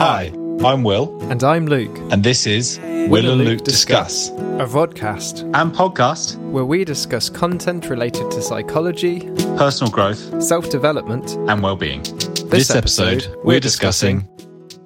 Hi, 0.00 0.32
I'm 0.64 0.82
Will, 0.82 1.14
And 1.30 1.44
I'm 1.44 1.66
Luke, 1.66 1.94
and 2.10 2.24
this 2.24 2.46
is 2.46 2.78
Will, 2.80 3.32
and 3.32 3.44
Luke, 3.44 3.64
Discuss. 3.64 4.30
a 4.30 4.66
vodcast 4.66 5.42
and 5.54 5.74
podcast, 5.74 6.38
where 6.50 6.64
we 6.64 6.86
discuss 6.86 7.28
content 7.28 7.90
related 7.90 8.30
to 8.30 8.40
psychology, 8.40 9.20
personal 9.58 9.92
growth, 9.92 10.42
self 10.42 10.70
development. 10.70 11.36
and 11.50 11.62
well-being. 11.62 12.02
This 12.46 12.70
episode, 12.70 13.26
we're 13.44 13.60
discussing 13.60 14.26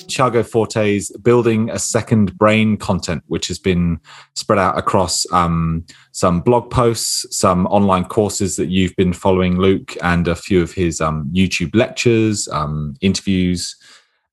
Tiago 0.09 0.43
Forte's 0.43 1.17
building 1.19 1.71
a 1.71 1.79
second 1.79 2.37
brain 2.37 2.77
content, 2.77 3.23
which 3.29 3.47
has 3.47 3.61
been 3.61 4.01
spread 4.35 4.59
out 4.59 4.77
across 4.77 5.31
um, 5.33 5.87
some 6.11 6.41
blog 6.41 6.71
posts, 6.73 7.25
some 7.31 7.67
online 7.69 8.05
courses 8.07 8.57
that 8.57 8.69
you've 8.69 8.97
been 8.97 9.13
following, 9.13 9.59
Luke, 9.59 9.97
and 10.03 10.27
a 10.27 10.35
few 10.35 10.61
of 10.61 10.73
his 10.73 11.01
um, 11.01 11.31
YouTube 11.33 11.73
lectures, 11.75 12.49
um, 12.49 12.97
interviews, 13.01 13.77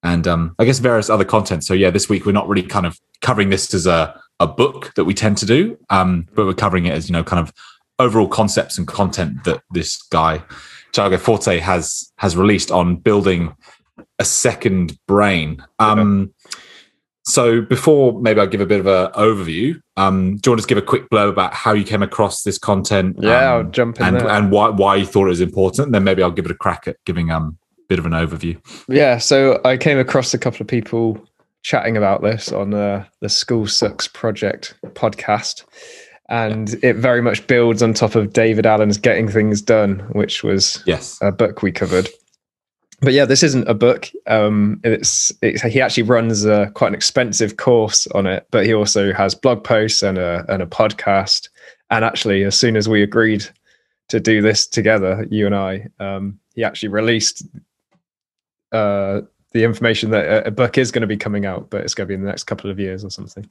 and 0.04 0.28
um, 0.28 0.56
I 0.60 0.66
guess 0.66 0.80
various 0.80 1.10
other 1.10 1.26
content. 1.26 1.64
So 1.64 1.74
yeah, 1.74 1.92
this 1.92 2.10
week 2.10 2.26
we're 2.26 2.32
not 2.32 2.48
really 2.48 2.68
kind 2.68 2.86
of 2.86 3.00
covering 3.22 3.50
this 3.50 3.74
as 3.74 3.86
a 3.86 4.20
a 4.40 4.48
book 4.48 4.92
that 4.96 5.06
we 5.06 5.14
tend 5.14 5.38
to 5.38 5.46
do, 5.46 5.78
um, 5.92 6.28
but 6.34 6.46
we're 6.46 6.54
covering 6.54 6.86
it 6.86 6.94
as 6.94 7.10
you 7.10 7.14
know 7.14 7.24
kind 7.24 7.40
of 7.40 7.54
overall 8.00 8.28
concepts 8.28 8.78
and 8.78 8.88
content 8.88 9.44
that 9.44 9.62
this 9.72 10.02
guy 10.04 10.44
Tiago 10.92 11.18
Forte 11.18 11.60
has 11.60 12.12
has 12.18 12.36
released 12.36 12.72
on 12.72 12.96
building 12.96 13.56
a 14.20 14.26
second 14.26 14.98
brain. 15.08 15.64
Um, 15.80 16.34
So 17.24 17.62
before 17.62 18.20
maybe 18.20 18.40
I'll 18.42 18.48
give 18.48 18.62
a 18.62 18.66
bit 18.66 18.80
of 18.80 18.88
an 18.88 19.12
overview, 19.12 19.80
um, 19.96 20.38
do 20.38 20.50
you 20.50 20.52
want 20.52 20.58
to 20.58 20.62
just 20.62 20.68
give 20.68 20.80
a 20.80 20.82
quick 20.82 21.08
blow 21.10 21.30
about 21.30 21.54
how 21.54 21.72
you 21.72 21.84
came 21.84 22.02
across 22.02 22.42
this 22.42 22.58
content? 22.58 23.18
Yeah, 23.20 23.54
um, 23.54 23.66
I'll 23.66 23.72
jump 23.72 24.00
in 24.00 24.08
and, 24.08 24.18
and 24.28 24.52
why 24.52 24.70
why 24.70 24.96
you 24.96 25.06
thought 25.06 25.26
it 25.26 25.30
was 25.30 25.40
important. 25.42 25.86
And 25.86 25.94
then 25.94 26.04
maybe 26.04 26.24
I'll 26.24 26.32
give 26.32 26.46
it 26.46 26.52
a 26.52 26.56
crack 26.56 26.88
at 26.88 26.98
giving 27.06 27.30
um 27.30 27.58
bit 27.92 28.00
of 28.00 28.06
an 28.06 28.14
overview. 28.14 28.58
Yeah, 28.88 29.18
so 29.18 29.60
I 29.66 29.76
came 29.76 30.00
across 30.00 30.34
a 30.34 30.38
couple 30.38 30.62
of 30.62 30.68
people 30.68 31.22
chatting 31.62 31.98
about 31.98 32.22
this 32.22 32.50
on 32.50 32.74
uh, 32.74 33.04
the 33.20 33.28
School 33.28 33.68
Sucks 33.68 34.08
Project 34.08 34.74
podcast. 34.94 35.66
And 36.30 36.76
it 36.82 36.96
very 36.96 37.22
much 37.22 37.46
builds 37.48 37.84
on 37.84 37.94
top 37.94 38.16
of 38.16 38.32
David 38.32 38.66
Allen's 38.66 38.98
Getting 38.98 39.28
Things 39.28 39.62
Done, 39.62 40.00
which 40.14 40.42
was 40.42 40.82
Yes. 40.86 41.20
a 41.22 41.34
book 41.34 41.62
we 41.62 41.74
covered. 41.74 42.08
But 43.02 43.12
yeah, 43.12 43.26
this 43.26 43.44
isn't 43.44 43.68
a 43.68 43.74
book. 43.74 44.10
Um, 44.26 44.80
it's, 44.86 45.34
it's 45.42 45.62
he 45.62 45.82
actually 45.82 46.04
runs 46.04 46.46
a, 46.46 46.72
quite 46.74 46.88
an 46.88 46.96
expensive 46.96 47.58
course 47.58 48.08
on 48.16 48.26
it, 48.26 48.48
but 48.52 48.66
he 48.66 48.74
also 48.74 49.12
has 49.12 49.36
blog 49.36 49.66
posts 49.66 50.02
and 50.02 50.18
a 50.18 50.46
and 50.48 50.64
a 50.64 50.66
podcast. 50.66 51.50
And 51.90 52.06
actually, 52.06 52.46
as 52.46 52.58
soon 52.58 52.78
as 52.78 52.88
we 52.88 53.04
agreed 53.04 53.44
to 54.08 54.22
do 54.22 54.42
this 54.42 54.66
together, 54.66 55.28
you 55.30 55.46
and 55.46 55.56
I, 55.56 55.88
um, 56.00 56.40
he 56.56 56.64
actually 56.64 56.90
released 56.90 57.44
uh, 58.72 59.22
the 59.52 59.64
information 59.64 60.12
that 60.12 60.48
a, 60.48 60.52
book 60.52 60.78
is 60.78 60.92
going 60.92 61.02
to 61.02 61.08
be 61.08 61.18
coming 61.18 61.46
out, 61.46 61.70
but 61.70 61.82
it's 61.82 61.94
going 61.94 62.06
to 62.06 62.08
be 62.08 62.14
in 62.14 62.22
the 62.22 62.28
next 62.28 62.46
couple 62.46 62.70
of 62.70 62.80
years 62.80 63.04
or 63.04 63.10
something. 63.10 63.50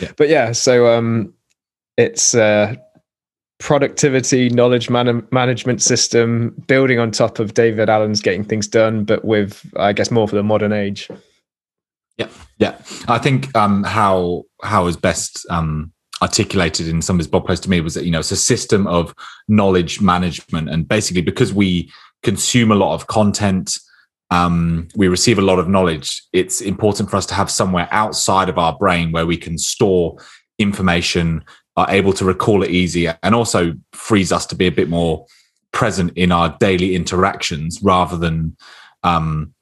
Yeah. 0.00 0.12
But 0.16 0.28
yeah, 0.28 0.52
so 0.52 0.86
um, 0.86 1.34
it's 1.96 2.34
uh, 2.34 2.76
productivity 3.58 4.48
knowledge 4.48 4.90
man- 4.90 5.26
management 5.30 5.82
system 5.82 6.54
building 6.66 6.98
on 6.98 7.10
top 7.10 7.38
of 7.38 7.54
David 7.54 7.88
Allen's 7.88 8.22
getting 8.22 8.44
things 8.44 8.66
done, 8.66 9.04
but 9.04 9.24
with 9.24 9.70
I 9.76 9.92
guess 9.92 10.10
more 10.10 10.26
for 10.26 10.36
the 10.36 10.42
modern 10.42 10.72
age. 10.72 11.08
Yeah, 12.16 12.28
yeah. 12.58 12.78
I 13.08 13.18
think 13.18 13.54
um, 13.56 13.82
how 13.84 14.44
how 14.62 14.86
is 14.86 14.96
best 14.96 15.46
um, 15.50 15.92
articulated 16.22 16.88
in 16.88 17.02
some 17.02 17.16
of 17.16 17.18
his 17.18 17.28
blog 17.28 17.46
posts 17.46 17.64
to 17.64 17.70
me 17.70 17.80
was 17.80 17.94
that 17.94 18.04
you 18.04 18.10
know 18.10 18.20
it's 18.20 18.30
a 18.30 18.36
system 18.36 18.86
of 18.86 19.14
knowledge 19.48 20.00
management, 20.00 20.70
and 20.70 20.88
basically 20.88 21.22
because 21.22 21.52
we 21.52 21.92
consume 22.22 22.72
a 22.72 22.76
lot 22.76 22.94
of 22.94 23.06
content, 23.06 23.78
um, 24.30 24.88
we 24.96 25.08
receive 25.08 25.38
a 25.38 25.42
lot 25.42 25.58
of 25.58 25.68
knowledge. 25.68 26.22
It's 26.32 26.60
important 26.60 27.10
for 27.10 27.16
us 27.16 27.26
to 27.26 27.34
have 27.34 27.50
somewhere 27.50 27.88
outside 27.90 28.48
of 28.48 28.58
our 28.58 28.76
brain 28.76 29.12
where 29.12 29.26
we 29.26 29.36
can 29.36 29.58
store 29.58 30.16
information, 30.58 31.44
are 31.76 31.90
able 31.90 32.12
to 32.14 32.24
recall 32.24 32.62
it 32.62 32.70
easier, 32.70 33.18
and 33.22 33.34
also 33.34 33.74
frees 33.92 34.32
us 34.32 34.46
to 34.46 34.54
be 34.54 34.66
a 34.66 34.72
bit 34.72 34.88
more 34.88 35.26
present 35.72 36.12
in 36.16 36.32
our 36.32 36.56
daily 36.60 36.94
interactions 36.94 37.80
rather 37.82 38.16
than 38.16 38.56
um, 39.02 39.52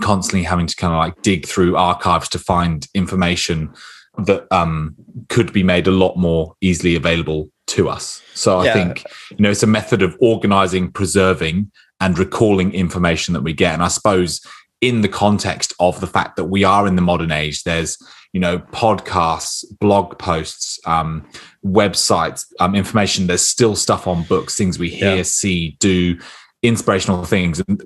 constantly 0.00 0.42
having 0.44 0.66
to 0.66 0.76
kind 0.76 0.92
of 0.92 0.98
like 0.98 1.22
dig 1.22 1.46
through 1.46 1.76
archives 1.76 2.28
to 2.28 2.38
find 2.38 2.86
information 2.94 3.72
that 4.18 4.46
um, 4.50 4.94
could 5.28 5.52
be 5.52 5.62
made 5.62 5.86
a 5.86 5.90
lot 5.90 6.16
more 6.16 6.54
easily 6.60 6.94
available 6.94 7.50
to 7.66 7.88
us. 7.88 8.22
So 8.34 8.60
I 8.60 8.66
Yeah. 8.66 8.72
think 8.72 9.04
you 9.30 9.38
know 9.40 9.50
it's 9.50 9.62
a 9.62 9.66
method 9.66 10.02
of 10.02 10.16
organizing, 10.20 10.90
preserving, 10.92 11.70
and 12.00 12.18
recalling 12.18 12.72
information 12.72 13.34
that 13.34 13.42
we 13.42 13.52
get. 13.52 13.74
And 13.74 13.82
I 13.82 13.88
suppose 13.88 14.40
in 14.80 15.00
the 15.00 15.08
context 15.08 15.72
of 15.80 16.00
the 16.00 16.06
fact 16.06 16.36
that 16.36 16.44
we 16.44 16.62
are 16.64 16.86
in 16.86 16.96
the 16.96 17.02
modern 17.02 17.32
age, 17.32 17.62
there's 17.64 17.96
you 18.32 18.40
know 18.40 18.58
podcasts, 18.58 19.64
blog 19.80 20.18
posts, 20.18 20.78
um, 20.86 21.26
websites, 21.64 22.44
um, 22.60 22.74
information. 22.74 23.26
There's 23.26 23.46
still 23.46 23.74
stuff 23.76 24.06
on 24.06 24.24
books, 24.24 24.56
things 24.56 24.78
we 24.78 24.90
hear, 24.90 25.16
Yeah. 25.16 25.22
see, 25.22 25.76
do, 25.80 26.18
inspirational 26.62 27.24
things, 27.24 27.62
and 27.66 27.82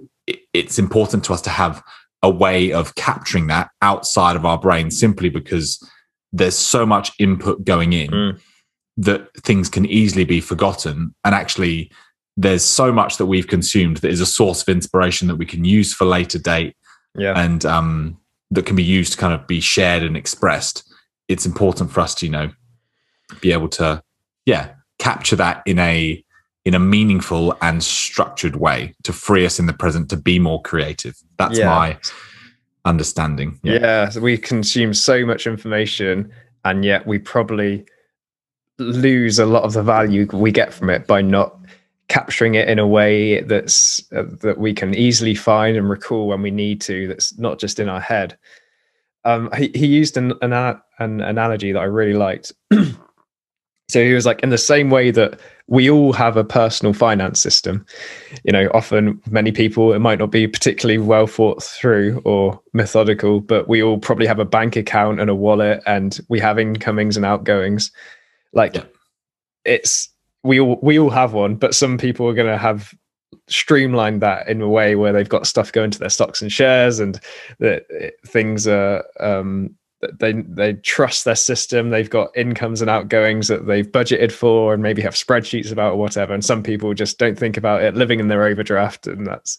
it's 0.52 0.78
important 0.78 1.24
to 1.24 1.32
us 1.32 1.42
to 1.42 1.50
have 1.50 1.82
a 2.22 2.30
way 2.30 2.72
of 2.72 2.94
capturing 2.96 3.46
that 3.46 3.70
outside 3.80 4.36
of 4.36 4.44
our 4.44 4.58
brain 4.58 4.90
simply 4.90 5.28
because 5.28 5.82
there's 6.32 6.56
so 6.56 6.84
much 6.84 7.12
input 7.18 7.64
going 7.64 7.92
in 7.92 8.10
Mm. 8.10 8.40
that 8.98 9.28
things 9.42 9.68
can 9.70 9.86
easily 9.86 10.24
be 10.24 10.40
forgotten 10.40 11.14
and 11.24 11.34
actually 11.34 11.90
there's 12.40 12.64
so 12.64 12.90
much 12.90 13.18
that 13.18 13.26
we've 13.26 13.48
consumed 13.48 13.98
that 13.98 14.10
is 14.10 14.20
a 14.20 14.26
source 14.26 14.62
of 14.62 14.68
inspiration 14.70 15.28
that 15.28 15.36
we 15.36 15.44
can 15.44 15.62
use 15.64 15.92
for 15.92 16.06
later 16.06 16.38
date 16.38 16.74
Yeah. 17.14 17.34
and 17.38 17.64
um, 17.66 18.18
that 18.50 18.64
can 18.66 18.76
be 18.76 18.82
used 18.82 19.12
to 19.12 19.18
kind 19.18 19.34
of 19.34 19.46
be 19.46 19.60
shared 19.60 20.02
and 20.02 20.16
expressed 20.16 20.84
it's 21.28 21.44
important 21.46 21.90
for 21.92 22.00
us 22.00 22.14
to 22.16 22.26
you 22.26 22.32
know 22.32 22.50
be 23.40 23.52
able 23.52 23.68
to 23.68 24.02
yeah 24.46 24.70
capture 24.98 25.36
that 25.36 25.62
in 25.66 25.78
a 25.78 26.24
in 26.64 26.74
a 26.74 26.78
meaningful 26.78 27.54
and 27.62 27.82
structured 27.82 28.56
way 28.56 28.94
to 29.02 29.12
free 29.12 29.44
us 29.46 29.58
in 29.58 29.66
the 29.66 29.72
present 29.72 30.08
to 30.10 30.16
be 30.16 30.38
more 30.38 30.60
creative 30.62 31.16
that's 31.38 31.58
Yeah. 31.58 31.66
my 31.66 31.98
understanding 32.86 33.60
yeah. 33.62 34.08
so 34.08 34.20
we 34.20 34.38
consume 34.38 34.94
so 34.94 35.24
much 35.26 35.46
information, 35.46 36.32
and 36.64 36.84
yet 36.84 37.06
we 37.06 37.18
probably 37.18 37.84
lose 38.78 39.38
a 39.38 39.44
lot 39.46 39.62
of 39.64 39.74
the 39.74 39.82
value 39.82 40.26
we 40.32 40.50
get 40.50 40.72
from 40.72 40.88
it 40.90 41.06
by 41.06 41.20
not 41.20 41.59
capturing 42.10 42.56
it 42.56 42.68
in 42.68 42.78
a 42.78 42.86
way 42.86 43.40
that's 43.42 44.02
uh, 44.12 44.24
that 44.42 44.58
we 44.58 44.74
can 44.74 44.94
easily 44.94 45.34
find 45.34 45.76
and 45.76 45.88
recall 45.88 46.26
when 46.26 46.42
we 46.42 46.50
need 46.50 46.82
to. 46.82 47.08
That's 47.08 47.38
not 47.38 47.58
just 47.58 47.80
in 47.80 47.88
our 47.88 48.00
head. 48.00 48.36
Um, 49.24 49.48
he 49.56 49.70
he 49.74 49.86
used 49.86 50.18
an 50.18 50.34
an, 50.42 50.52
an 50.98 51.20
analogy 51.22 51.72
that 51.72 51.80
I 51.80 51.84
really 51.84 52.12
liked. 52.12 52.52
so 53.88 54.04
he 54.04 54.12
was 54.12 54.26
like, 54.26 54.40
in 54.42 54.50
the 54.50 54.58
same 54.58 54.90
way 54.90 55.10
that 55.12 55.40
we 55.68 55.88
all 55.88 56.12
have 56.12 56.36
a 56.36 56.44
personal 56.44 56.92
finance 56.92 57.40
system, 57.40 57.86
you 58.44 58.52
know, 58.52 58.68
often 58.74 59.20
many 59.30 59.52
people 59.52 59.92
it 59.92 60.00
might 60.00 60.18
not 60.18 60.32
be 60.32 60.48
particularly 60.48 60.98
well 60.98 61.28
thought 61.28 61.62
through 61.62 62.20
or 62.24 62.60
methodical, 62.72 63.40
but 63.40 63.68
we 63.68 63.82
all 63.82 63.98
probably 63.98 64.26
have 64.26 64.40
a 64.40 64.44
bank 64.44 64.74
account 64.76 65.20
and 65.20 65.30
a 65.30 65.34
wallet, 65.34 65.80
and 65.86 66.20
we 66.28 66.40
have 66.40 66.58
incomings 66.58 67.16
and 67.16 67.24
outgoings. 67.24 67.92
Like 68.52 68.74
Yeah. 68.74 68.84
it's 69.64 70.09
we 70.42 70.60
all 70.60 70.78
we 70.82 70.98
all 70.98 71.10
have 71.10 71.32
one, 71.32 71.56
but 71.56 71.74
some 71.74 71.98
people 71.98 72.26
are 72.26 72.34
going 72.34 72.50
to 72.50 72.58
have 72.58 72.94
streamlined 73.48 74.22
that 74.22 74.48
in 74.48 74.60
a 74.60 74.68
way 74.68 74.96
where 74.96 75.12
they've 75.12 75.28
got 75.28 75.46
stuff 75.46 75.72
going 75.72 75.90
to 75.90 75.98
their 75.98 76.08
stocks 76.08 76.40
and 76.40 76.52
shares, 76.52 76.98
and 76.98 77.20
that 77.58 77.84
things 78.26 78.66
are 78.66 79.04
um, 79.20 79.74
they 80.18 80.32
they 80.32 80.74
trust 80.74 81.24
their 81.24 81.36
system. 81.36 81.90
They've 81.90 82.08
got 82.08 82.36
incomes 82.36 82.80
and 82.80 82.90
outgoings 82.90 83.48
that 83.48 83.66
they've 83.66 83.86
budgeted 83.86 84.32
for, 84.32 84.72
and 84.72 84.82
maybe 84.82 85.02
have 85.02 85.14
spreadsheets 85.14 85.72
about 85.72 85.94
or 85.94 85.98
whatever. 85.98 86.32
And 86.32 86.44
some 86.44 86.62
people 86.62 86.94
just 86.94 87.18
don't 87.18 87.38
think 87.38 87.56
about 87.56 87.82
it, 87.82 87.94
living 87.94 88.20
in 88.20 88.28
their 88.28 88.44
overdraft, 88.44 89.06
and 89.06 89.26
that's 89.26 89.58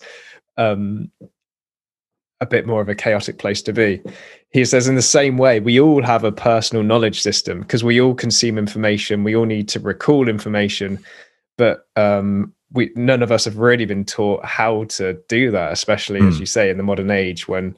um, 0.57 1.11
a 2.39 2.45
bit 2.45 2.65
more 2.65 2.81
of 2.81 2.89
a 2.89 2.95
chaotic 2.95 3.37
place 3.37 3.61
to 3.63 3.73
be. 3.73 4.01
He 4.51 4.65
says, 4.65 4.87
in 4.87 4.95
the 4.95 5.01
same 5.01 5.37
way, 5.37 5.59
we 5.61 5.79
all 5.79 6.03
have 6.03 6.25
a 6.25 6.31
personal 6.31 6.83
knowledge 6.83 7.21
system 7.21 7.61
because 7.61 7.83
we 7.83 8.01
all 8.01 8.13
consume 8.13 8.57
information. 8.57 9.23
We 9.23 9.35
all 9.35 9.45
need 9.45 9.69
to 9.69 9.79
recall 9.79 10.27
information, 10.27 10.99
but 11.57 11.87
um, 11.95 12.53
we 12.73 12.91
none 12.95 13.23
of 13.23 13.31
us 13.31 13.45
have 13.45 13.57
really 13.57 13.85
been 13.85 14.03
taught 14.05 14.43
how 14.45 14.83
to 14.85 15.13
do 15.29 15.51
that, 15.51 15.71
especially 15.71 16.19
as 16.19 16.35
Hmm. 16.35 16.39
you 16.41 16.45
say 16.45 16.69
in 16.69 16.77
the 16.77 16.83
modern 16.83 17.11
age 17.11 17.47
when 17.47 17.77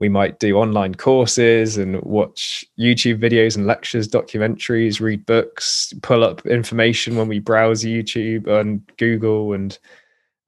we 0.00 0.08
might 0.08 0.38
do 0.40 0.56
online 0.56 0.94
courses 0.94 1.76
and 1.76 2.00
watch 2.02 2.64
YouTube 2.78 3.20
videos 3.20 3.56
and 3.56 3.66
lectures, 3.66 4.08
documentaries, 4.08 5.00
read 5.00 5.24
books, 5.24 5.92
pull 6.02 6.24
up 6.24 6.44
information 6.46 7.16
when 7.16 7.28
we 7.28 7.38
browse 7.38 7.84
YouTube 7.84 8.46
and 8.46 8.82
Google 8.96 9.52
and 9.52 9.78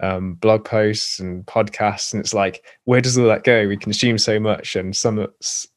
um, 0.01 0.35
blog 0.35 0.65
posts 0.65 1.19
and 1.19 1.45
podcasts. 1.47 2.13
And 2.13 2.21
it's 2.21 2.35
like, 2.35 2.65
where 2.85 3.01
does 3.01 3.17
all 3.17 3.27
that 3.27 3.45
go? 3.45 3.67
We 3.67 3.77
consume 3.77 4.19
so 4.19 4.39
much 4.39 4.77
and 4.77 4.95
some 4.95 5.27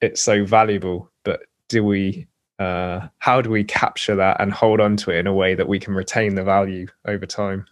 it's, 0.01 0.21
so 0.21 0.45
valuable, 0.45 1.12
but 1.24 1.42
do 1.68 1.83
we, 1.83 2.27
uh, 2.57 3.07
how 3.19 3.42
do 3.42 3.50
we 3.50 3.63
capture 3.63 4.16
that 4.16 4.42
and 4.42 4.51
hold 4.51 4.81
on 4.81 4.98
to 4.98 5.12
it 5.12 5.19
in 5.19 5.27
a 5.27 5.33
way 5.33 5.56
that 5.56 5.68
we 5.68 5.80
can 5.80 5.94
retain 5.94 6.36
the 6.36 6.44
value 6.44 6.88
over 7.07 7.25
time? 7.25 7.66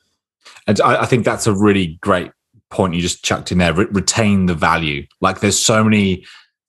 And 0.65 0.79
I, 0.81 1.01
I 1.01 1.05
think 1.05 1.25
that's 1.25 1.47
a 1.47 1.53
really 1.53 1.97
great 2.01 2.31
point 2.69 2.93
you 2.93 3.01
just 3.01 3.23
chucked 3.23 3.51
in 3.51 3.57
there. 3.57 3.73
Re- 3.73 3.87
retain 3.91 4.45
the 4.45 4.53
value. 4.53 5.05
Like 5.21 5.39
there's 5.39 5.59
so 5.59 5.83
many 5.83 6.25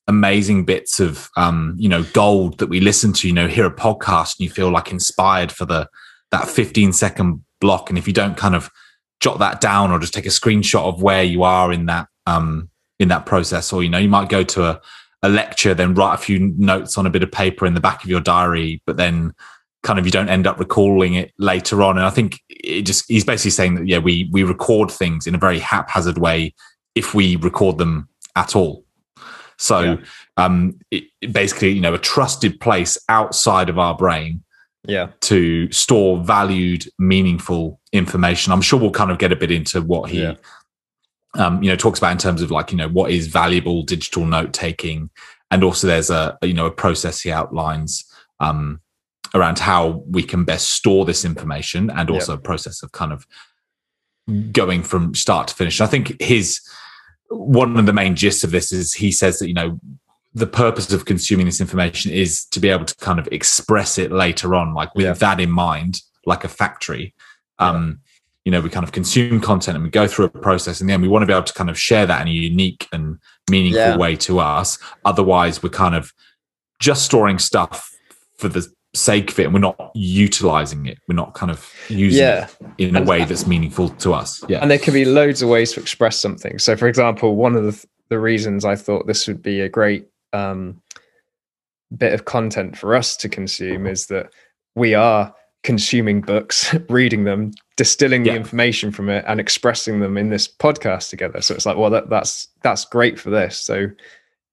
amazing 0.06 0.64
bits 0.64 1.00
of 1.00 1.28
um, 1.36 1.74
you 1.78 1.88
know 1.88 2.02
gold 2.12 2.58
that 2.58 2.68
we 2.68 2.80
listen 2.80 3.12
to. 3.14 3.28
You 3.28 3.34
know, 3.34 3.48
hear 3.48 3.66
a 3.66 3.74
podcast 3.74 4.38
and 4.38 4.44
you 4.44 4.50
feel 4.50 4.70
like 4.70 4.90
inspired 4.90 5.52
for 5.52 5.64
the 5.64 5.88
that 6.30 6.48
15 6.48 6.92
second 6.92 7.42
block, 7.60 7.88
and 7.88 7.98
if 7.98 8.06
you 8.06 8.12
don't 8.12 8.36
kind 8.36 8.54
of 8.54 8.70
jot 9.20 9.38
that 9.40 9.60
down 9.60 9.90
or 9.90 9.98
just 9.98 10.14
take 10.14 10.26
a 10.26 10.30
screenshot 10.30 10.84
of 10.84 11.02
where 11.02 11.22
you 11.22 11.42
are 11.42 11.72
in 11.72 11.86
that 11.86 12.08
um, 12.26 12.70
in 12.98 13.08
that 13.08 13.26
process, 13.26 13.72
or 13.72 13.82
you 13.82 13.88
know, 13.88 13.98
you 13.98 14.08
might 14.08 14.28
go 14.28 14.42
to 14.42 14.64
a, 14.64 14.80
a 15.22 15.28
lecture, 15.28 15.74
then 15.74 15.94
write 15.94 16.14
a 16.14 16.18
few 16.18 16.38
notes 16.56 16.98
on 16.98 17.06
a 17.06 17.10
bit 17.10 17.22
of 17.22 17.32
paper 17.32 17.66
in 17.66 17.74
the 17.74 17.80
back 17.80 18.02
of 18.04 18.10
your 18.10 18.20
diary, 18.20 18.82
but 18.86 18.96
then 18.96 19.32
kind 19.82 19.98
of 19.98 20.04
you 20.04 20.10
don't 20.10 20.28
end 20.28 20.46
up 20.46 20.58
recalling 20.58 21.14
it 21.14 21.32
later 21.38 21.82
on. 21.82 21.96
And 21.96 22.06
I 22.06 22.10
think 22.10 22.40
it 22.48 22.82
just 22.82 23.04
he's 23.08 23.24
basically 23.24 23.52
saying 23.52 23.74
that 23.76 23.86
yeah, 23.86 23.98
we 23.98 24.28
we 24.32 24.42
record 24.42 24.90
things 24.90 25.26
in 25.26 25.34
a 25.34 25.38
very 25.38 25.58
haphazard 25.58 26.18
way 26.18 26.54
if 26.94 27.14
we 27.14 27.36
record 27.36 27.78
them 27.78 28.08
at 28.36 28.56
all. 28.56 28.84
So 29.56 29.80
yeah. 29.80 29.96
um, 30.36 30.78
it, 30.90 31.04
basically, 31.32 31.70
you 31.70 31.80
know, 31.80 31.94
a 31.94 31.98
trusted 31.98 32.60
place 32.60 32.96
outside 33.08 33.68
of 33.68 33.78
our 33.78 33.96
brain 33.96 34.42
yeah 34.88 35.10
to 35.20 35.70
store 35.70 36.18
valued 36.18 36.84
meaningful 36.98 37.78
information 37.92 38.52
i'm 38.52 38.62
sure 38.62 38.80
we'll 38.80 38.90
kind 38.90 39.10
of 39.10 39.18
get 39.18 39.30
a 39.30 39.36
bit 39.36 39.52
into 39.52 39.80
what 39.82 40.10
he 40.10 40.22
yeah. 40.22 40.34
um, 41.34 41.62
you 41.62 41.70
know 41.70 41.76
talks 41.76 41.98
about 41.98 42.10
in 42.10 42.18
terms 42.18 42.42
of 42.42 42.50
like 42.50 42.72
you 42.72 42.76
know 42.76 42.88
what 42.88 43.10
is 43.10 43.28
valuable 43.28 43.82
digital 43.82 44.24
note 44.24 44.52
taking 44.52 45.10
and 45.50 45.62
also 45.62 45.86
there's 45.86 46.10
a 46.10 46.36
you 46.42 46.54
know 46.54 46.66
a 46.66 46.70
process 46.70 47.20
he 47.20 47.30
outlines 47.30 48.04
um, 48.40 48.80
around 49.34 49.58
how 49.58 50.02
we 50.08 50.22
can 50.22 50.44
best 50.44 50.72
store 50.72 51.04
this 51.04 51.24
information 51.24 51.90
and 51.90 52.10
also 52.10 52.32
yeah. 52.32 52.38
a 52.38 52.42
process 52.42 52.82
of 52.82 52.90
kind 52.92 53.12
of 53.12 53.26
going 54.52 54.82
from 54.82 55.14
start 55.14 55.48
to 55.48 55.54
finish 55.54 55.80
i 55.80 55.86
think 55.86 56.20
his 56.20 56.60
one 57.30 57.76
of 57.78 57.86
the 57.86 57.92
main 57.92 58.14
gists 58.14 58.42
of 58.42 58.50
this 58.50 58.72
is 58.72 58.94
he 58.94 59.12
says 59.12 59.38
that 59.38 59.48
you 59.48 59.54
know 59.54 59.78
the 60.38 60.46
purpose 60.46 60.92
of 60.92 61.04
consuming 61.04 61.46
this 61.46 61.60
information 61.60 62.12
is 62.12 62.44
to 62.46 62.60
be 62.60 62.68
able 62.68 62.84
to 62.84 62.94
kind 62.96 63.18
of 63.18 63.28
express 63.32 63.98
it 63.98 64.12
later 64.12 64.54
on, 64.54 64.74
like 64.74 64.94
with 64.94 65.06
yeah. 65.06 65.12
that 65.14 65.40
in 65.40 65.50
mind, 65.50 66.02
like 66.26 66.44
a 66.44 66.48
factory. 66.48 67.14
Um, 67.58 68.00
you 68.44 68.52
know, 68.52 68.60
we 68.60 68.70
kind 68.70 68.84
of 68.84 68.92
consume 68.92 69.40
content 69.40 69.76
and 69.76 69.84
we 69.84 69.90
go 69.90 70.06
through 70.06 70.26
a 70.26 70.30
process, 70.30 70.80
and 70.80 70.88
then 70.88 71.02
we 71.02 71.08
want 71.08 71.22
to 71.22 71.26
be 71.26 71.32
able 71.32 71.44
to 71.44 71.52
kind 71.52 71.68
of 71.68 71.78
share 71.78 72.06
that 72.06 72.22
in 72.22 72.28
a 72.28 72.30
unique 72.30 72.88
and 72.92 73.18
meaningful 73.50 73.80
yeah. 73.80 73.96
way 73.96 74.16
to 74.16 74.38
us. 74.38 74.78
Otherwise, 75.04 75.62
we're 75.62 75.68
kind 75.68 75.94
of 75.94 76.12
just 76.80 77.04
storing 77.04 77.38
stuff 77.38 77.90
for 78.38 78.48
the 78.48 78.66
sake 78.94 79.30
of 79.30 79.38
it, 79.38 79.44
and 79.44 79.54
we're 79.54 79.60
not 79.60 79.90
utilizing 79.94 80.86
it. 80.86 80.98
We're 81.08 81.16
not 81.16 81.34
kind 81.34 81.50
of 81.50 81.70
using 81.88 82.22
yeah. 82.22 82.48
it 82.78 82.88
in 82.88 82.96
a 82.96 83.02
way 83.02 83.24
that's 83.24 83.46
meaningful 83.46 83.90
to 83.90 84.14
us. 84.14 84.42
Yeah, 84.48 84.60
and 84.60 84.70
there 84.70 84.78
can 84.78 84.94
be 84.94 85.04
loads 85.04 85.42
of 85.42 85.48
ways 85.48 85.72
to 85.72 85.80
express 85.80 86.18
something. 86.18 86.58
So, 86.58 86.76
for 86.76 86.88
example, 86.88 87.36
one 87.36 87.54
of 87.54 87.64
the 87.64 87.86
the 88.08 88.18
reasons 88.18 88.64
I 88.64 88.76
thought 88.76 89.06
this 89.06 89.26
would 89.28 89.42
be 89.42 89.60
a 89.60 89.68
great 89.68 90.06
um, 90.32 90.80
bit 91.96 92.12
of 92.12 92.24
content 92.24 92.76
for 92.76 92.94
us 92.94 93.16
to 93.16 93.28
consume 93.28 93.86
is 93.86 94.06
that 94.06 94.30
we 94.74 94.94
are 94.94 95.34
consuming 95.62 96.20
books, 96.20 96.74
reading 96.88 97.24
them, 97.24 97.52
distilling 97.76 98.24
yeah. 98.24 98.32
the 98.32 98.38
information 98.38 98.90
from 98.90 99.08
it, 99.08 99.24
and 99.26 99.40
expressing 99.40 100.00
them 100.00 100.16
in 100.16 100.30
this 100.30 100.48
podcast 100.48 101.10
together. 101.10 101.40
So 101.40 101.54
it's 101.54 101.66
like, 101.66 101.76
well, 101.76 101.90
that, 101.90 102.10
that's 102.10 102.48
that's 102.62 102.84
great 102.84 103.18
for 103.18 103.30
this. 103.30 103.58
So 103.58 103.88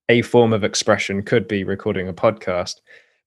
a 0.09 0.21
form 0.21 0.53
of 0.53 0.63
expression 0.63 1.23
could 1.23 1.47
be 1.47 1.63
recording 1.63 2.07
a 2.07 2.13
podcast, 2.13 2.75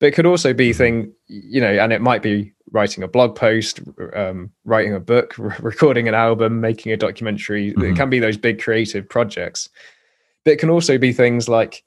but 0.01 0.07
it 0.07 0.13
could 0.13 0.27
also 0.27 0.53
be 0.53 0.71
mm-hmm. 0.71 0.79
thing, 0.79 1.13
you 1.27 1.61
know, 1.61 1.73
and 1.73 1.93
it 1.93 2.01
might 2.01 2.23
be 2.23 2.53
writing 2.71 3.03
a 3.03 3.09
blog 3.09 3.35
post, 3.35 3.81
um, 4.15 4.51
writing 4.65 4.95
a 4.95 5.01
book, 5.01 5.35
recording 5.39 6.09
an 6.09 6.15
album, 6.15 6.61
making 6.61 6.93
a 6.93 6.97
documentary. 6.97 7.73
Mm-hmm. 7.73 7.83
It 7.85 7.97
can 7.97 8.11
be 8.11 8.19
those 8.19 8.37
big 8.37 8.61
creative 8.61 9.09
projects, 9.09 9.69
but 10.45 10.53
it 10.53 10.59
can 10.59 10.71
also 10.71 10.99
be 10.99 11.13
things 11.13 11.49
like 11.49 11.83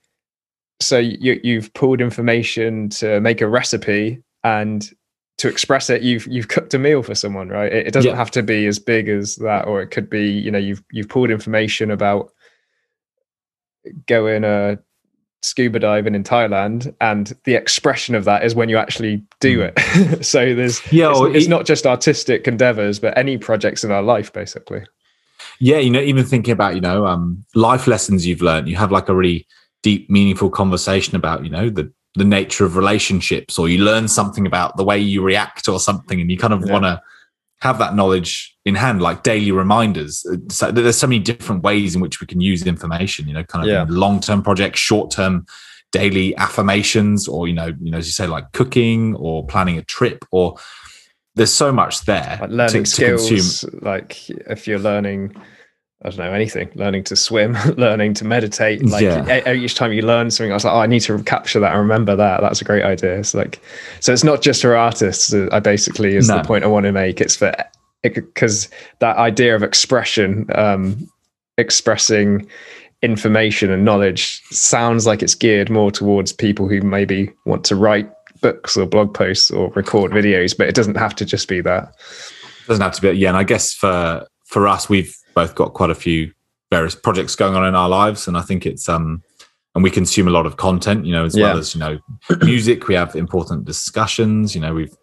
so 0.81 0.97
you, 0.97 1.39
you've 1.43 1.73
pulled 1.73 2.01
information 2.01 2.89
to 2.89 3.21
make 3.21 3.41
a 3.41 3.47
recipe 3.47 4.21
and 4.43 4.89
to 5.37 5.47
express 5.47 5.89
it 5.89 6.01
you've 6.01 6.27
you've 6.27 6.49
cooked 6.49 6.73
a 6.73 6.79
meal 6.79 7.01
for 7.01 7.15
someone 7.15 7.49
right 7.49 7.71
it, 7.71 7.87
it 7.87 7.93
doesn't 7.93 8.11
yeah. 8.11 8.17
have 8.17 8.31
to 8.31 8.43
be 8.43 8.67
as 8.67 8.79
big 8.79 9.07
as 9.07 9.37
that 9.37 9.67
or 9.67 9.81
it 9.81 9.87
could 9.87 10.09
be 10.09 10.29
you 10.29 10.51
know 10.51 10.59
you've 10.59 10.83
you've 10.91 11.09
pulled 11.09 11.31
information 11.31 11.89
about 11.89 12.31
going 14.07 14.43
uh 14.43 14.75
scuba 15.43 15.79
diving 15.79 16.13
in 16.13 16.23
Thailand 16.23 16.93
and 17.01 17.33
the 17.45 17.55
expression 17.55 18.13
of 18.13 18.25
that 18.25 18.43
is 18.45 18.53
when 18.53 18.69
you 18.69 18.77
actually 18.77 19.23
do 19.39 19.61
hmm. 19.61 19.69
it 19.75 20.25
so 20.25 20.53
there's 20.53 20.79
yeah 20.93 21.11
it's, 21.11 21.35
it's 21.35 21.47
not 21.47 21.65
just 21.65 21.87
artistic 21.87 22.47
endeavors 22.47 22.99
but 22.99 23.17
any 23.17 23.37
projects 23.37 23.83
in 23.83 23.91
our 23.91 24.03
life 24.03 24.31
basically 24.31 24.83
yeah 25.59 25.77
you 25.77 25.89
know 25.89 26.01
even 26.01 26.23
thinking 26.23 26.51
about 26.51 26.75
you 26.75 26.81
know 26.81 27.07
um 27.07 27.43
life 27.55 27.87
lessons 27.87 28.27
you've 28.27 28.43
learned 28.43 28.69
you 28.69 28.75
have 28.75 28.91
like 28.91 29.09
a 29.09 29.15
really 29.15 29.47
deep, 29.83 30.09
meaningful 30.09 30.49
conversation 30.49 31.15
about, 31.15 31.43
you 31.43 31.49
know, 31.49 31.69
the 31.69 31.91
the 32.15 32.25
nature 32.25 32.65
of 32.65 32.75
relationships, 32.75 33.57
or 33.57 33.69
you 33.69 33.77
learn 33.83 34.07
something 34.07 34.45
about 34.45 34.75
the 34.75 34.83
way 34.83 34.99
you 34.99 35.21
react 35.21 35.69
or 35.69 35.79
something, 35.79 36.19
and 36.19 36.29
you 36.29 36.37
kind 36.37 36.53
of 36.53 36.65
yeah. 36.65 36.71
want 36.73 36.83
to 36.83 37.01
have 37.61 37.77
that 37.77 37.95
knowledge 37.95 38.55
in 38.65 38.75
hand, 38.75 39.01
like 39.01 39.23
daily 39.23 39.51
reminders. 39.51 40.25
Uh, 40.29 40.35
so 40.49 40.71
there's 40.71 40.97
so 40.97 41.07
many 41.07 41.19
different 41.19 41.63
ways 41.63 41.95
in 41.95 42.01
which 42.01 42.19
we 42.19 42.27
can 42.27 42.41
use 42.41 42.65
information, 42.65 43.27
you 43.27 43.33
know, 43.33 43.43
kind 43.43 43.63
of 43.63 43.71
yeah. 43.71 43.85
long 43.87 44.19
term 44.19 44.41
projects, 44.41 44.79
short 44.79 45.11
term 45.11 45.45
daily 45.91 46.35
affirmations, 46.37 47.27
or 47.27 47.47
you 47.47 47.53
know, 47.53 47.67
you 47.81 47.91
know, 47.91 47.97
as 47.97 48.07
you 48.07 48.13
say, 48.13 48.27
like 48.27 48.51
cooking 48.51 49.15
or 49.15 49.45
planning 49.45 49.77
a 49.77 49.83
trip, 49.83 50.25
or 50.31 50.57
there's 51.35 51.53
so 51.53 51.71
much 51.71 52.01
there. 52.05 52.39
Like 52.41 52.49
learning 52.49 52.83
to, 52.83 52.89
skills, 52.89 53.61
to 53.61 53.79
like 53.81 54.29
if 54.29 54.67
you're 54.67 54.79
learning 54.79 55.35
I 56.03 56.09
don't 56.09 56.17
know 56.17 56.33
anything. 56.33 56.71
Learning 56.73 57.03
to 57.05 57.15
swim, 57.15 57.53
learning 57.77 58.15
to 58.15 58.25
meditate. 58.25 58.83
Like 58.83 59.03
yeah. 59.03 59.53
each 59.53 59.75
time 59.75 59.93
you 59.93 60.01
learn 60.01 60.31
something, 60.31 60.51
I 60.51 60.55
was 60.55 60.65
like, 60.65 60.73
oh, 60.73 60.79
I 60.79 60.87
need 60.87 61.01
to 61.01 61.21
capture 61.23 61.59
that 61.59 61.71
and 61.71 61.79
remember 61.79 62.15
that. 62.15 62.41
That's 62.41 62.61
a 62.61 62.65
great 62.65 62.83
idea. 62.83 63.19
It's 63.19 63.33
like, 63.33 63.61
so 63.99 64.11
it's 64.11 64.23
not 64.23 64.41
just 64.41 64.61
for 64.61 64.75
artists. 64.75 65.33
Uh, 65.33 65.47
I 65.51 65.59
basically 65.59 66.15
is 66.15 66.27
no. 66.27 66.37
the 66.37 66.43
point 66.43 66.63
I 66.63 66.67
want 66.67 66.85
to 66.85 66.91
make. 66.91 67.21
It's 67.21 67.35
for 67.35 67.53
because 68.01 68.67
that 68.97 69.17
idea 69.17 69.55
of 69.55 69.61
expression, 69.61 70.47
um, 70.55 71.07
expressing 71.59 72.47
information 73.03 73.69
and 73.69 73.85
knowledge 73.85 74.41
sounds 74.49 75.05
like 75.05 75.21
it's 75.21 75.35
geared 75.35 75.69
more 75.69 75.91
towards 75.91 76.33
people 76.33 76.67
who 76.67 76.81
maybe 76.81 77.31
want 77.45 77.63
to 77.65 77.75
write 77.75 78.09
books 78.41 78.75
or 78.75 78.87
blog 78.87 79.13
posts 79.13 79.51
or 79.51 79.69
record 79.71 80.11
videos, 80.11 80.57
but 80.57 80.67
it 80.67 80.73
doesn't 80.73 80.97
have 80.97 81.15
to 81.15 81.25
just 81.25 81.47
be 81.47 81.61
that. 81.61 81.93
It 82.63 82.67
doesn't 82.67 82.81
have 82.81 82.93
to 82.93 83.01
be. 83.01 83.11
Yeah, 83.11 83.29
and 83.29 83.37
I 83.37 83.43
guess 83.43 83.71
for 83.71 84.25
for 84.47 84.67
us, 84.67 84.89
we've 84.89 85.15
both 85.33 85.55
got 85.55 85.73
quite 85.73 85.89
a 85.89 85.95
few 85.95 86.31
various 86.71 86.95
projects 86.95 87.35
going 87.35 87.55
on 87.55 87.65
in 87.65 87.75
our 87.75 87.89
lives, 87.89 88.27
and 88.27 88.37
I 88.37 88.41
think 88.41 88.65
it's 88.65 88.87
um 88.89 89.23
and 89.73 89.83
we 89.83 89.89
consume 89.89 90.27
a 90.27 90.31
lot 90.31 90.45
of 90.45 90.57
content, 90.57 91.05
you 91.05 91.13
know, 91.13 91.25
as 91.25 91.35
yeah. 91.35 91.45
well 91.45 91.57
as 91.57 91.73
you 91.75 91.79
know 91.79 91.99
music. 92.41 92.87
We 92.87 92.95
have 92.95 93.15
important 93.15 93.65
discussions. 93.65 94.55
You 94.55 94.61
know, 94.61 94.73
we've 94.73 94.95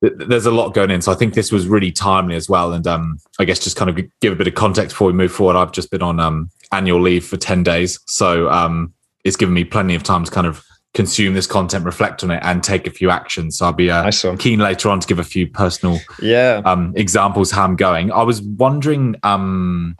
there's 0.00 0.46
a 0.46 0.50
lot 0.50 0.74
going 0.74 0.90
in, 0.90 1.00
so 1.00 1.12
I 1.12 1.14
think 1.14 1.34
this 1.34 1.50
was 1.50 1.66
really 1.66 1.90
timely 1.90 2.36
as 2.36 2.48
well. 2.48 2.72
And 2.72 2.86
um, 2.86 3.18
I 3.38 3.44
guess 3.44 3.58
just 3.58 3.76
kind 3.76 3.90
of 3.90 3.98
give 4.20 4.32
a 4.32 4.36
bit 4.36 4.48
of 4.48 4.54
context 4.54 4.94
before 4.94 5.06
we 5.06 5.12
move 5.14 5.32
forward. 5.32 5.56
I've 5.56 5.72
just 5.72 5.90
been 5.90 6.02
on 6.02 6.20
um, 6.20 6.50
annual 6.72 7.00
leave 7.00 7.26
for 7.26 7.36
ten 7.36 7.62
days, 7.62 8.00
so 8.06 8.50
um, 8.50 8.92
it's 9.24 9.36
given 9.36 9.54
me 9.54 9.64
plenty 9.64 9.94
of 9.94 10.02
time 10.02 10.24
to 10.24 10.30
kind 10.30 10.46
of 10.46 10.64
consume 10.94 11.34
this 11.34 11.46
content, 11.46 11.84
reflect 11.84 12.22
on 12.22 12.30
it, 12.30 12.40
and 12.42 12.62
take 12.62 12.86
a 12.86 12.90
few 12.90 13.10
actions. 13.10 13.58
So 13.58 13.66
I'll 13.66 13.72
be 13.72 13.90
uh, 13.90 14.10
keen 14.38 14.60
later 14.60 14.88
on 14.88 15.00
to 15.00 15.06
give 15.06 15.18
a 15.18 15.24
few 15.24 15.46
personal 15.46 15.98
yeah 16.22 16.62
um, 16.64 16.92
examples 16.96 17.50
how 17.50 17.64
I'm 17.64 17.76
going. 17.76 18.12
I 18.12 18.22
was 18.22 18.40
wondering 18.40 19.16
um, 19.22 19.96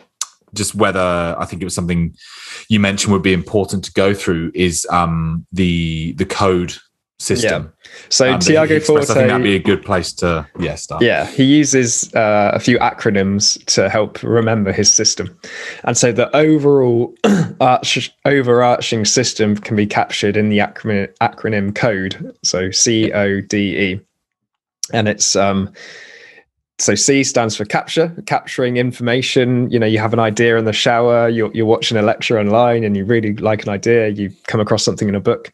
just 0.55 0.75
whether 0.75 1.37
I 1.39 1.45
think 1.45 1.63
it 1.63 1.65
was 1.65 1.75
something 1.75 2.15
you 2.69 2.81
mentioned 2.81 3.13
would 3.13 3.23
be 3.23 3.33
important 3.33 3.85
to 3.85 3.93
go 3.93 4.15
through 4.15 4.53
is 4.55 4.87
um, 4.91 5.47
the 5.53 6.13
the 6.13 6.25
code 6.25 6.75
system. 7.19 7.65
Yeah. 7.65 7.91
So 8.09 8.33
um, 8.33 8.41
Tiago 8.41 8.81
Forte, 8.81 9.05
I 9.05 9.15
think 9.15 9.29
that'd 9.29 9.43
be 9.43 9.57
a 9.57 9.61
good 9.61 9.85
place 9.85 10.13
to 10.15 10.47
yeah 10.59 10.75
start. 10.75 11.03
Yeah, 11.03 11.27
he 11.27 11.45
uses 11.45 12.13
uh, 12.15 12.51
a 12.55 12.61
few 12.61 12.79
acronyms 12.79 13.65
to 13.67 13.89
help 13.89 14.23
remember 14.23 14.73
his 14.73 14.93
system, 14.93 15.37
and 15.85 15.97
so 15.97 16.13
the 16.13 16.35
overall 16.37 17.15
arch, 17.61 18.13
overarching 18.25 19.05
system 19.05 19.57
can 19.57 19.77
be 19.77 19.87
captured 19.87 20.37
in 20.37 20.49
the 20.49 20.59
acronym, 20.59 21.15
acronym 21.19 21.75
code. 21.75 22.37
So 22.43 22.71
C 22.71 23.13
O 23.13 23.41
D 23.41 23.79
E, 23.79 24.01
and 24.93 25.09
it's 25.09 25.37
um, 25.37 25.73
so 26.81 26.97
C 26.97 27.23
stands 27.23 27.57
for 27.57 27.65
capture, 27.65 28.13
capturing 28.27 28.77
information. 28.77 29.71
You 29.71 29.79
know, 29.79 29.87
you 29.87 30.01
have 30.01 30.13
an 30.13 30.19
idea 30.19 30.59
in 30.59 30.65
the 30.65 30.73
shower, 30.73 31.29
you're, 31.29 31.53
you're 31.55 31.67
watching 31.67 31.97
a 31.97 32.03
lecture 32.03 32.39
online, 32.39 32.83
and 32.83 32.97
you 32.97 33.05
really 33.05 33.35
like 33.35 33.63
an 33.63 33.69
idea. 33.69 34.09
You 34.09 34.33
come 34.49 34.61
across 34.61 34.83
something 34.83 35.09
in 35.09 35.15
a 35.15 35.21
book 35.21 35.53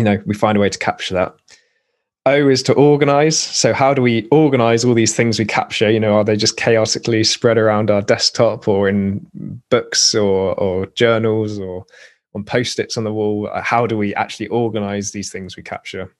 you 0.00 0.04
know 0.04 0.18
we 0.24 0.34
find 0.34 0.56
a 0.56 0.60
way 0.60 0.70
to 0.70 0.78
capture 0.78 1.12
that. 1.14 1.34
O 2.24 2.48
is 2.48 2.62
to 2.64 2.72
organize. 2.72 3.38
So 3.38 3.72
how 3.74 3.92
do 3.94 4.02
we 4.02 4.26
organize 4.28 4.84
all 4.84 4.94
these 4.94 5.14
things 5.14 5.38
we 5.38 5.44
capture? 5.44 5.90
You 5.90 6.00
know 6.00 6.14
are 6.14 6.24
they 6.24 6.36
just 6.36 6.56
chaotically 6.56 7.22
spread 7.22 7.58
around 7.58 7.90
our 7.90 8.00
desktop 8.00 8.66
or 8.66 8.88
in 8.88 9.26
books 9.68 10.14
or 10.14 10.54
or 10.54 10.86
journals 11.02 11.58
or 11.58 11.84
on 12.34 12.44
post-its 12.44 12.96
on 12.96 13.04
the 13.04 13.12
wall? 13.12 13.50
How 13.62 13.86
do 13.86 13.98
we 13.98 14.14
actually 14.14 14.48
organize 14.48 15.12
these 15.12 15.30
things 15.30 15.54
we 15.54 15.62
capture? 15.62 16.10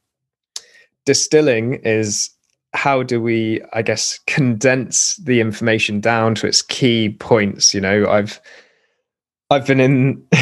Distilling 1.07 1.75
is 1.85 2.31
how 2.73 3.03
do 3.03 3.21
we 3.21 3.61
i 3.73 3.83
guess 3.83 4.21
condense 4.29 5.17
the 5.17 5.41
information 5.41 5.99
down 5.99 6.37
to 6.37 6.47
its 6.47 6.63
key 6.63 7.17
points 7.19 7.75
you 7.75 7.81
know? 7.81 8.07
I've 8.07 8.41
I've 9.53 9.67
been 9.67 9.81
in 9.81 10.25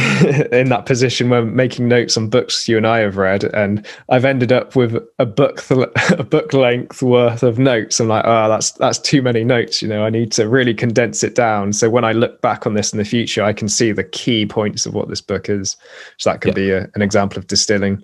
in 0.52 0.68
that 0.68 0.84
position 0.84 1.30
where 1.30 1.42
making 1.42 1.88
notes 1.88 2.16
on 2.18 2.28
books 2.28 2.68
you 2.68 2.76
and 2.76 2.86
I 2.86 2.98
have 2.98 3.16
read, 3.16 3.44
and 3.44 3.86
I've 4.10 4.26
ended 4.26 4.52
up 4.52 4.76
with 4.76 4.96
a 5.18 5.24
book 5.24 5.62
th- 5.62 5.88
a 6.10 6.22
book 6.22 6.52
length 6.52 7.02
worth 7.02 7.42
of 7.42 7.58
notes. 7.58 8.00
I'm 8.00 8.08
like, 8.08 8.24
oh, 8.26 8.48
that's 8.48 8.72
that's 8.72 8.98
too 8.98 9.22
many 9.22 9.44
notes. 9.44 9.80
You 9.80 9.88
know, 9.88 10.04
I 10.04 10.10
need 10.10 10.30
to 10.32 10.46
really 10.46 10.74
condense 10.74 11.24
it 11.24 11.34
down. 11.34 11.72
So 11.72 11.88
when 11.88 12.04
I 12.04 12.12
look 12.12 12.42
back 12.42 12.66
on 12.66 12.74
this 12.74 12.92
in 12.92 12.98
the 12.98 13.04
future, 13.04 13.42
I 13.42 13.54
can 13.54 13.68
see 13.68 13.92
the 13.92 14.04
key 14.04 14.44
points 14.44 14.84
of 14.84 14.92
what 14.92 15.08
this 15.08 15.22
book 15.22 15.48
is. 15.48 15.76
So 16.18 16.30
that 16.30 16.42
could 16.42 16.50
yeah. 16.50 16.64
be 16.64 16.70
a, 16.72 16.90
an 16.94 17.00
example 17.00 17.38
of 17.38 17.46
distilling. 17.46 18.02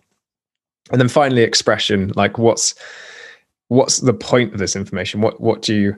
And 0.90 1.00
then 1.00 1.08
finally, 1.08 1.42
expression. 1.42 2.12
Like, 2.16 2.38
what's 2.38 2.74
what's 3.68 3.98
the 3.98 4.14
point 4.14 4.54
of 4.54 4.58
this 4.58 4.74
information? 4.74 5.20
What 5.20 5.38
what 5.38 5.60
do 5.60 5.74
you 5.74 5.96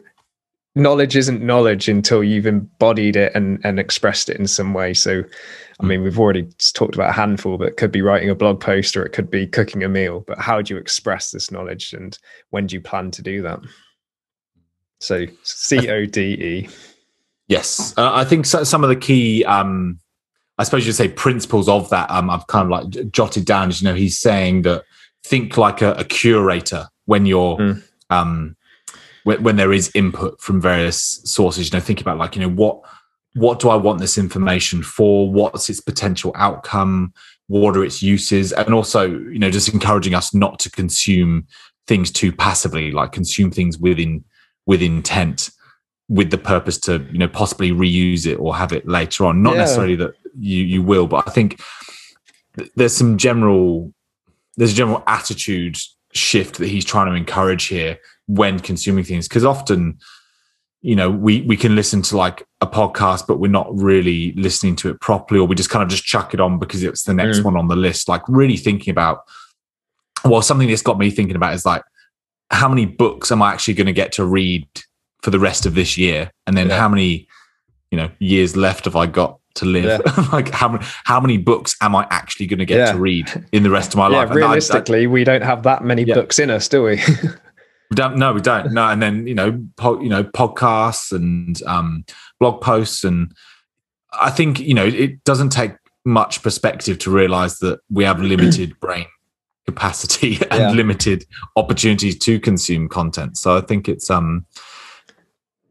knowledge 0.76 1.16
isn't 1.16 1.42
knowledge 1.42 1.88
until 1.88 2.23
you've 2.23 2.47
embodied 2.47 3.16
it 3.16 3.33
and, 3.35 3.59
and 3.64 3.80
expressed 3.80 4.28
it 4.28 4.37
in 4.37 4.47
some 4.47 4.75
way. 4.75 4.92
So, 4.95 5.25
I 5.80 5.87
mean, 5.87 6.02
we've 6.02 6.21
already 6.21 6.47
talked 6.75 6.95
about 6.95 7.11
a 7.11 7.14
handful, 7.14 7.56
but 7.56 7.68
it 7.68 7.76
could 7.78 7.90
be 7.90 8.02
writing 8.02 8.30
a 8.30 8.35
blog 8.35 8.61
post 8.61 8.97
or 8.97 9.04
it 9.04 9.12
could 9.12 9.30
be 9.30 9.47
cooking 9.47 9.83
a 9.83 9.88
meal. 9.88 10.23
But 10.26 10.38
how 10.38 10.61
do 10.61 10.75
you 10.75 10.78
express 10.78 11.30
this 11.30 11.50
knowledge 11.50 11.95
and 11.95 12.16
when 12.50 12.66
do 12.66 12.76
you 12.76 12.80
plan 12.80 13.11
to 13.12 13.23
do 13.23 13.42
that? 13.42 13.59
So, 15.00 15.26
C 15.42 15.88
O 15.88 16.04
D 16.04 16.21
E. 16.21 16.68
Yes. 17.49 17.95
Uh, 17.97 18.12
I 18.12 18.25
think 18.25 18.45
so, 18.45 18.62
some 18.62 18.85
of 18.85 18.90
the 18.90 18.97
key, 18.97 19.45
um, 19.45 19.99
I 20.59 20.64
suppose 20.64 20.87
you'd 20.87 20.95
say 20.95 21.09
principles 21.09 21.68
of 21.68 21.88
that, 21.90 22.11
um, 22.11 22.28
I've 22.28 22.47
kind 22.49 22.64
of 22.64 22.71
like 22.71 23.11
jotted 23.11 23.47
down. 23.47 23.68
As 23.68 23.80
you 23.80 23.88
know, 23.88 23.95
he's 23.95 24.18
saying 24.18 24.62
that 24.62 24.85
think 25.25 25.56
like 25.56 25.80
a, 25.80 25.92
a 25.92 26.04
curator 26.04 26.88
when 27.06 27.25
you're. 27.25 27.56
Mm. 27.56 27.83
Um, 28.11 28.56
when, 29.26 29.42
when 29.42 29.56
there 29.56 29.73
is 29.73 29.90
input 29.92 30.40
from 30.40 30.61
various 30.61 31.21
sources, 31.25 31.66
you 31.66 31.76
know, 31.76 31.85
think 31.85 32.00
about 32.00 32.16
like, 32.16 32.37
you 32.37 32.42
know, 32.42 32.49
what 32.49 32.80
what 33.35 33.59
do 33.59 33.68
I 33.68 33.75
want 33.75 33.99
this 33.99 34.16
information 34.16 34.85
for? 34.85 35.30
What's 35.30 35.68
its 35.68 35.80
potential 35.80 36.33
outcome? 36.37 37.12
What 37.49 37.76
are 37.76 37.85
its 37.85 38.04
uses? 38.04 38.52
And 38.52 38.73
also, 38.73 39.02
you 39.11 39.40
know, 39.40 39.50
just 39.50 39.68
encouraging 39.68 40.14
us 40.14 40.33
not 40.33 40.61
to 40.61 40.71
consume 40.71 41.49
things 41.88 42.12
too 42.12 42.30
passively, 42.30 42.92
like 42.92 43.11
consume 43.11 43.50
things 43.50 43.78
within 43.78 44.25
with 44.64 44.80
intent, 44.80 45.50
with 46.09 46.30
the 46.30 46.38
purpose 46.38 46.78
to, 46.83 47.04
you 47.11 47.18
know, 47.18 47.28
possibly 47.28 47.73
reuse 47.73 48.26
it 48.26 48.37
or 48.37 48.54
have 48.54 48.73
it 48.73 48.87
later 48.87 49.26
on. 49.26 49.42
Not 49.42 49.54
yeah. 49.54 49.62
necessarily 49.62 49.97
that 49.97 50.14
you 50.38 50.62
you 50.62 50.83
will, 50.85 51.09
but 51.09 51.26
I 51.26 51.33
think 51.33 51.61
there's 52.76 52.97
some 52.97 53.18
general 53.18 53.92
there's 54.56 54.73
a 54.73 54.76
general 54.76 55.02
attitude 55.09 55.78
shift 56.12 56.59
that 56.59 56.68
he's 56.68 56.85
trying 56.85 57.06
to 57.06 57.14
encourage 57.14 57.64
here 57.64 57.99
when 58.26 58.59
consuming 58.59 59.04
things 59.04 59.28
because 59.28 59.45
often 59.45 59.99
you 60.83 60.95
know 60.95 61.11
we 61.11 61.42
we 61.42 61.56
can 61.56 61.75
listen 61.75 62.02
to 62.02 62.16
like 62.16 62.47
a 62.61 62.66
podcast 62.66 63.26
but 63.26 63.38
we're 63.38 63.50
not 63.50 63.66
really 63.76 64.33
listening 64.33 64.76
to 64.76 64.90
it 64.90 65.00
properly 65.00 65.40
or 65.40 65.47
we 65.47 65.54
just 65.54 65.71
kind 65.71 65.83
of 65.83 65.88
just 65.88 66.04
chuck 66.04 66.35
it 66.35 66.40
on 66.40 66.59
because 66.59 66.83
it's 66.83 67.04
the 67.04 67.14
next 67.14 67.40
mm. 67.40 67.45
one 67.45 67.56
on 67.56 67.68
the 67.68 67.76
list 67.76 68.09
like 68.09 68.23
really 68.28 68.56
thinking 68.56 68.90
about 68.90 69.25
well 70.25 70.42
something 70.42 70.68
that's 70.68 70.83
got 70.83 70.99
me 70.99 71.11
thinking 71.11 71.37
about 71.37 71.54
is 71.54 71.64
like 71.64 71.83
how 72.50 72.68
many 72.68 72.85
books 72.85 73.33
am 73.33 73.42
i 73.42 73.52
actually 73.52 73.75
going 73.75 73.87
to 73.87 73.92
get 73.92 74.12
to 74.12 74.25
read 74.25 74.66
for 75.23 75.30
the 75.30 75.38
rest 75.38 75.66
of 75.66 75.75
this 75.75 75.97
year 75.97 76.30
and 76.47 76.56
then 76.56 76.68
yeah. 76.68 76.78
how 76.78 76.88
many 76.88 77.26
you 77.90 77.99
know 77.99 78.11
years 78.18 78.56
left 78.56 78.85
have 78.85 78.97
i 78.97 79.06
got 79.06 79.38
to 79.54 79.64
live 79.64 79.85
yeah. 79.85 80.28
like 80.33 80.50
how 80.50 80.68
many 80.68 80.85
how 81.04 81.18
many 81.18 81.38
books 81.38 81.75
am 81.80 81.97
i 81.97 82.06
actually 82.11 82.47
going 82.47 82.59
to 82.59 82.64
get 82.64 82.78
yeah. 82.78 82.92
to 82.92 82.99
read 82.99 83.45
in 83.52 83.62
the 83.62 83.71
rest 83.71 83.92
of 83.92 83.99
my 83.99 84.06
life 84.06 84.30
realistically 84.30 85.00
I, 85.00 85.04
I, 85.04 85.06
we 85.06 85.25
don't 85.25 85.42
have 85.42 85.62
that 85.62 85.83
many 85.83 86.04
books 86.04 86.38
in 86.38 86.50
us 86.50 86.68
do 86.68 86.83
we 86.83 87.00
We 87.90 87.95
don't. 87.95 88.16
No, 88.16 88.33
we 88.33 88.40
don't. 88.40 88.73
No, 88.73 88.88
and 88.88 89.00
then 89.00 89.26
you 89.26 89.35
know, 89.35 89.62
po- 89.76 90.00
you 90.00 90.09
know, 90.09 90.25
podcasts 90.25 91.12
and 91.12 91.62
um, 91.64 92.05
blog 92.40 92.61
posts, 92.61 93.05
and 93.05 93.33
I 94.12 94.31
think 94.31 94.61
you 94.61 94.75
know, 94.75 94.87
it 94.87 95.23
doesn't 95.25 95.50
take 95.50 95.73
much 96.05 96.43
perspective 96.43 96.99
to 97.00 97.11
realize 97.11 97.59
that 97.59 97.81
we 97.90 98.05
have 98.05 98.21
limited 98.21 98.78
brain 98.81 99.07
capacity 99.66 100.38
and 100.50 100.61
yeah. 100.61 100.71
limited 100.71 101.25
opportunities 101.57 102.19
to 102.19 102.40
consume 102.40 102.88
content. 102.88 103.37
So 103.37 103.57
I 103.57 103.61
think 103.61 103.88
it's 103.88 104.11
um, 104.11 104.47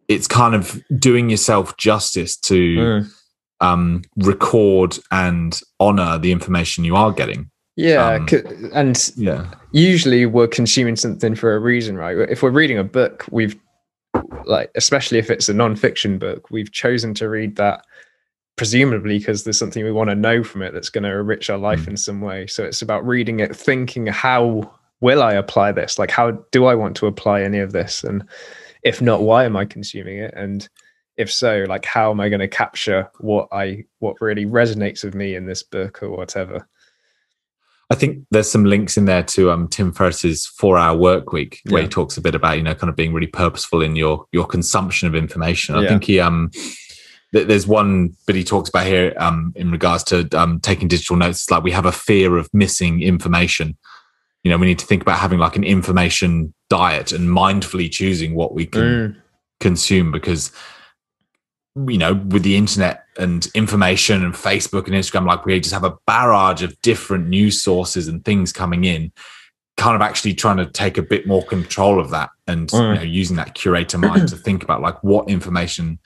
it's 0.07 0.27
kind 0.27 0.53
of 0.55 0.81
doing 0.97 1.29
yourself 1.29 1.75
justice 1.77 2.37
to 2.37 2.77
mm. 2.77 3.13
um, 3.61 4.03
record 4.17 4.99
and 5.11 5.59
honor 5.79 6.17
the 6.17 6.31
information 6.31 6.83
you 6.83 6.95
are 6.95 7.11
getting 7.11 7.49
yeah, 7.75 8.15
um, 8.15 8.27
and 8.73 9.11
yeah, 9.15 9.51
usually 9.71 10.25
we're 10.25 10.47
consuming 10.47 10.95
something 10.95 11.35
for 11.35 11.55
a 11.55 11.59
reason, 11.59 11.97
right? 11.97 12.17
If 12.29 12.41
we're 12.43 12.51
reading 12.51 12.77
a 12.77 12.83
book, 12.83 13.25
we've 13.31 13.59
like, 14.45 14.71
especially 14.75 15.17
if 15.17 15.29
it's 15.29 15.49
a 15.49 15.53
non-fiction 15.53 16.17
book, 16.17 16.49
we've 16.51 16.71
chosen 16.71 17.13
to 17.15 17.29
read 17.29 17.55
that 17.57 17.85
presumably 18.55 19.19
because 19.19 19.43
there's 19.43 19.59
something 19.59 19.83
we 19.83 19.91
want 19.91 20.09
to 20.09 20.15
know 20.15 20.43
from 20.43 20.61
it 20.61 20.73
that's 20.73 20.89
going 20.89 21.03
to 21.03 21.09
enrich 21.09 21.49
our 21.49 21.57
life 21.57 21.81
mm. 21.81 21.89
in 21.89 21.97
some 21.97 22.21
way. 22.21 22.47
So 22.47 22.63
it's 22.63 22.81
about 22.81 23.05
reading 23.05 23.39
it, 23.39 23.55
thinking, 23.55 24.07
how 24.07 24.71
will 25.01 25.21
I 25.21 25.33
apply 25.33 25.73
this? 25.73 25.99
Like, 25.99 26.11
how 26.11 26.31
do 26.51 26.65
I 26.65 26.75
want 26.75 26.95
to 26.97 27.07
apply 27.07 27.41
any 27.41 27.59
of 27.59 27.73
this? 27.73 28.03
And 28.03 28.23
if 28.83 29.01
not, 29.01 29.23
why 29.23 29.43
am 29.43 29.57
I 29.57 29.65
consuming 29.65 30.19
it? 30.19 30.33
And 30.35 30.67
if 31.17 31.31
so, 31.31 31.65
like, 31.67 31.85
how 31.85 32.11
am 32.11 32.19
I 32.19 32.29
going 32.29 32.39
to 32.39 32.47
capture 32.47 33.09
what 33.19 33.47
I 33.51 33.85
what 33.99 34.21
really 34.21 34.45
resonates 34.45 35.03
with 35.03 35.15
me 35.15 35.35
in 35.35 35.45
this 35.45 35.63
book 35.63 36.01
or 36.01 36.09
whatever? 36.09 36.67
I 37.91 37.95
think 37.95 38.25
there's 38.31 38.49
some 38.49 38.65
links 38.65 38.97
in 38.97 39.05
there 39.05 39.21
to 39.23 39.51
um, 39.51 39.67
Tim 39.67 39.91
Ferriss's 39.91 40.47
four 40.47 40.77
hour 40.77 40.97
work 40.97 41.31
week 41.31 41.61
where 41.65 41.81
yeah. 41.81 41.85
he 41.85 41.89
talks 41.89 42.17
a 42.17 42.21
bit 42.21 42.33
about, 42.33 42.57
you 42.57 42.63
know, 42.63 42.73
kind 42.73 42.89
of 42.89 42.95
being 42.95 43.13
really 43.13 43.27
purposeful 43.27 43.81
in 43.81 43.95
your 43.95 44.25
your 44.31 44.45
consumption 44.45 45.07
of 45.07 45.13
information. 45.13 45.75
I 45.75 45.81
yeah. 45.81 45.89
think 45.89 46.05
he 46.05 46.19
um 46.19 46.49
th- 47.31 47.47
there's 47.47 47.67
one 47.67 48.15
bit 48.25 48.35
he 48.35 48.43
talks 48.43 48.69
about 48.69 48.87
here 48.87 49.13
um 49.17 49.53
in 49.55 49.71
regards 49.71 50.03
to 50.05 50.27
um 50.37 50.59
taking 50.61 50.87
digital 50.87 51.15
notes. 51.15 51.41
It's 51.41 51.51
like 51.51 51.63
we 51.63 51.71
have 51.71 51.85
a 51.85 51.91
fear 51.91 52.37
of 52.37 52.49
missing 52.53 53.03
information. 53.03 53.77
You 54.43 54.51
know, 54.51 54.57
we 54.57 54.67
need 54.67 54.79
to 54.79 54.85
think 54.85 55.03
about 55.03 55.19
having 55.19 55.39
like 55.39 55.55
an 55.55 55.63
information 55.63 56.53
diet 56.69 57.11
and 57.11 57.29
mindfully 57.29 57.91
choosing 57.91 58.33
what 58.33 58.55
we 58.55 58.65
can 58.65 58.81
mm. 58.81 59.15
consume 59.59 60.11
because 60.11 60.51
you 61.75 61.97
know, 61.97 62.15
with 62.15 62.43
the 62.43 62.55
internet 62.55 63.04
and 63.17 63.47
information 63.53 64.23
and 64.23 64.33
Facebook 64.33 64.85
and 64.85 64.95
Instagram, 64.95 65.25
like 65.25 65.45
we 65.45 65.59
just 65.59 65.73
have 65.73 65.83
a 65.83 65.95
barrage 66.05 66.63
of 66.63 66.79
different 66.81 67.27
news 67.27 67.61
sources 67.61 68.07
and 68.07 68.23
things 68.25 68.51
coming 68.51 68.83
in, 68.83 69.11
kind 69.77 69.95
of 69.95 70.01
actually 70.01 70.33
trying 70.33 70.57
to 70.57 70.65
take 70.65 70.97
a 70.97 71.01
bit 71.01 71.27
more 71.27 71.43
control 71.43 71.99
of 71.99 72.09
that 72.11 72.29
and 72.47 72.69
mm. 72.69 72.93
you 72.93 72.95
know, 72.95 73.01
using 73.01 73.35
that 73.37 73.53
curator 73.53 73.97
mind 73.97 74.27
to 74.29 74.35
think 74.35 74.63
about 74.63 74.81
like 74.81 75.01
what 75.03 75.29
information 75.29 75.99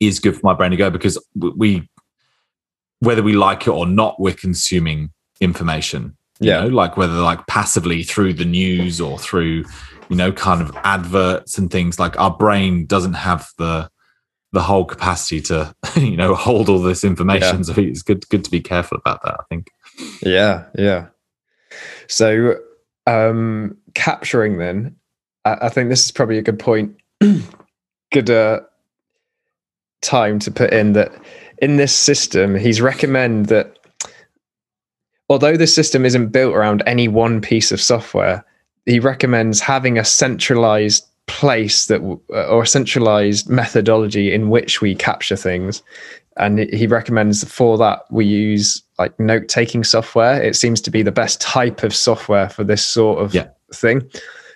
is 0.00 0.18
good 0.18 0.34
for 0.34 0.40
my 0.44 0.54
brain 0.54 0.70
to 0.70 0.76
go 0.76 0.90
because 0.90 1.18
we, 1.34 1.88
whether 3.00 3.22
we 3.22 3.34
like 3.34 3.66
it 3.66 3.70
or 3.70 3.86
not, 3.86 4.18
we're 4.20 4.34
consuming 4.34 5.12
information. 5.40 6.16
You 6.40 6.50
yeah. 6.50 6.60
know, 6.62 6.68
like 6.68 6.96
whether 6.96 7.14
like 7.14 7.46
passively 7.46 8.02
through 8.02 8.34
the 8.34 8.44
news 8.44 9.00
or 9.00 9.18
through, 9.18 9.64
you 10.08 10.16
know, 10.16 10.32
kind 10.32 10.60
of 10.60 10.76
adverts 10.82 11.56
and 11.56 11.70
things 11.70 12.00
like 12.00 12.18
our 12.18 12.36
brain 12.36 12.86
doesn't 12.86 13.14
have 13.14 13.48
the 13.58 13.88
the 14.52 14.62
whole 14.62 14.84
capacity 14.84 15.40
to 15.40 15.74
you 15.96 16.16
know 16.16 16.34
hold 16.34 16.68
all 16.68 16.80
this 16.80 17.04
information. 17.04 17.58
Yeah. 17.58 17.62
So 17.62 17.74
it's 17.76 18.02
good 18.02 18.28
good 18.28 18.44
to 18.44 18.50
be 18.50 18.60
careful 18.60 18.98
about 18.98 19.22
that. 19.22 19.36
I 19.40 19.42
think. 19.48 19.68
Yeah, 20.22 20.64
yeah. 20.76 21.08
So 22.08 22.56
um 23.06 23.76
capturing 23.94 24.58
then, 24.58 24.96
I, 25.44 25.56
I 25.62 25.68
think 25.68 25.88
this 25.88 26.04
is 26.04 26.12
probably 26.12 26.38
a 26.38 26.42
good 26.42 26.58
point. 26.58 26.96
good 28.12 28.30
uh, 28.30 28.60
time 30.02 30.38
to 30.40 30.50
put 30.50 30.72
in 30.72 30.92
that 30.92 31.12
in 31.58 31.76
this 31.76 31.94
system, 31.94 32.54
he's 32.54 32.80
recommend 32.80 33.46
that 33.46 33.78
although 35.28 35.56
the 35.56 35.66
system 35.66 36.04
isn't 36.04 36.28
built 36.28 36.54
around 36.54 36.82
any 36.86 37.08
one 37.08 37.40
piece 37.40 37.72
of 37.72 37.80
software, 37.80 38.44
he 38.84 39.00
recommends 39.00 39.60
having 39.60 39.98
a 39.98 40.04
centralized 40.04 41.06
place 41.26 41.86
that 41.86 42.00
uh, 42.02 42.46
or 42.46 42.62
a 42.62 42.66
centralized 42.66 43.48
methodology 43.48 44.32
in 44.32 44.50
which 44.50 44.80
we 44.80 44.94
capture 44.94 45.36
things. 45.36 45.82
And 46.38 46.60
he 46.60 46.86
recommends 46.86 47.44
for 47.44 47.76
that 47.78 48.04
we 48.10 48.24
use 48.24 48.82
like 48.98 49.18
note 49.20 49.48
taking 49.48 49.84
software. 49.84 50.42
It 50.42 50.56
seems 50.56 50.80
to 50.82 50.90
be 50.90 51.02
the 51.02 51.12
best 51.12 51.40
type 51.40 51.82
of 51.82 51.94
software 51.94 52.48
for 52.48 52.64
this 52.64 52.84
sort 52.84 53.22
of 53.22 53.34
yeah. 53.34 53.48
thing. 53.74 54.08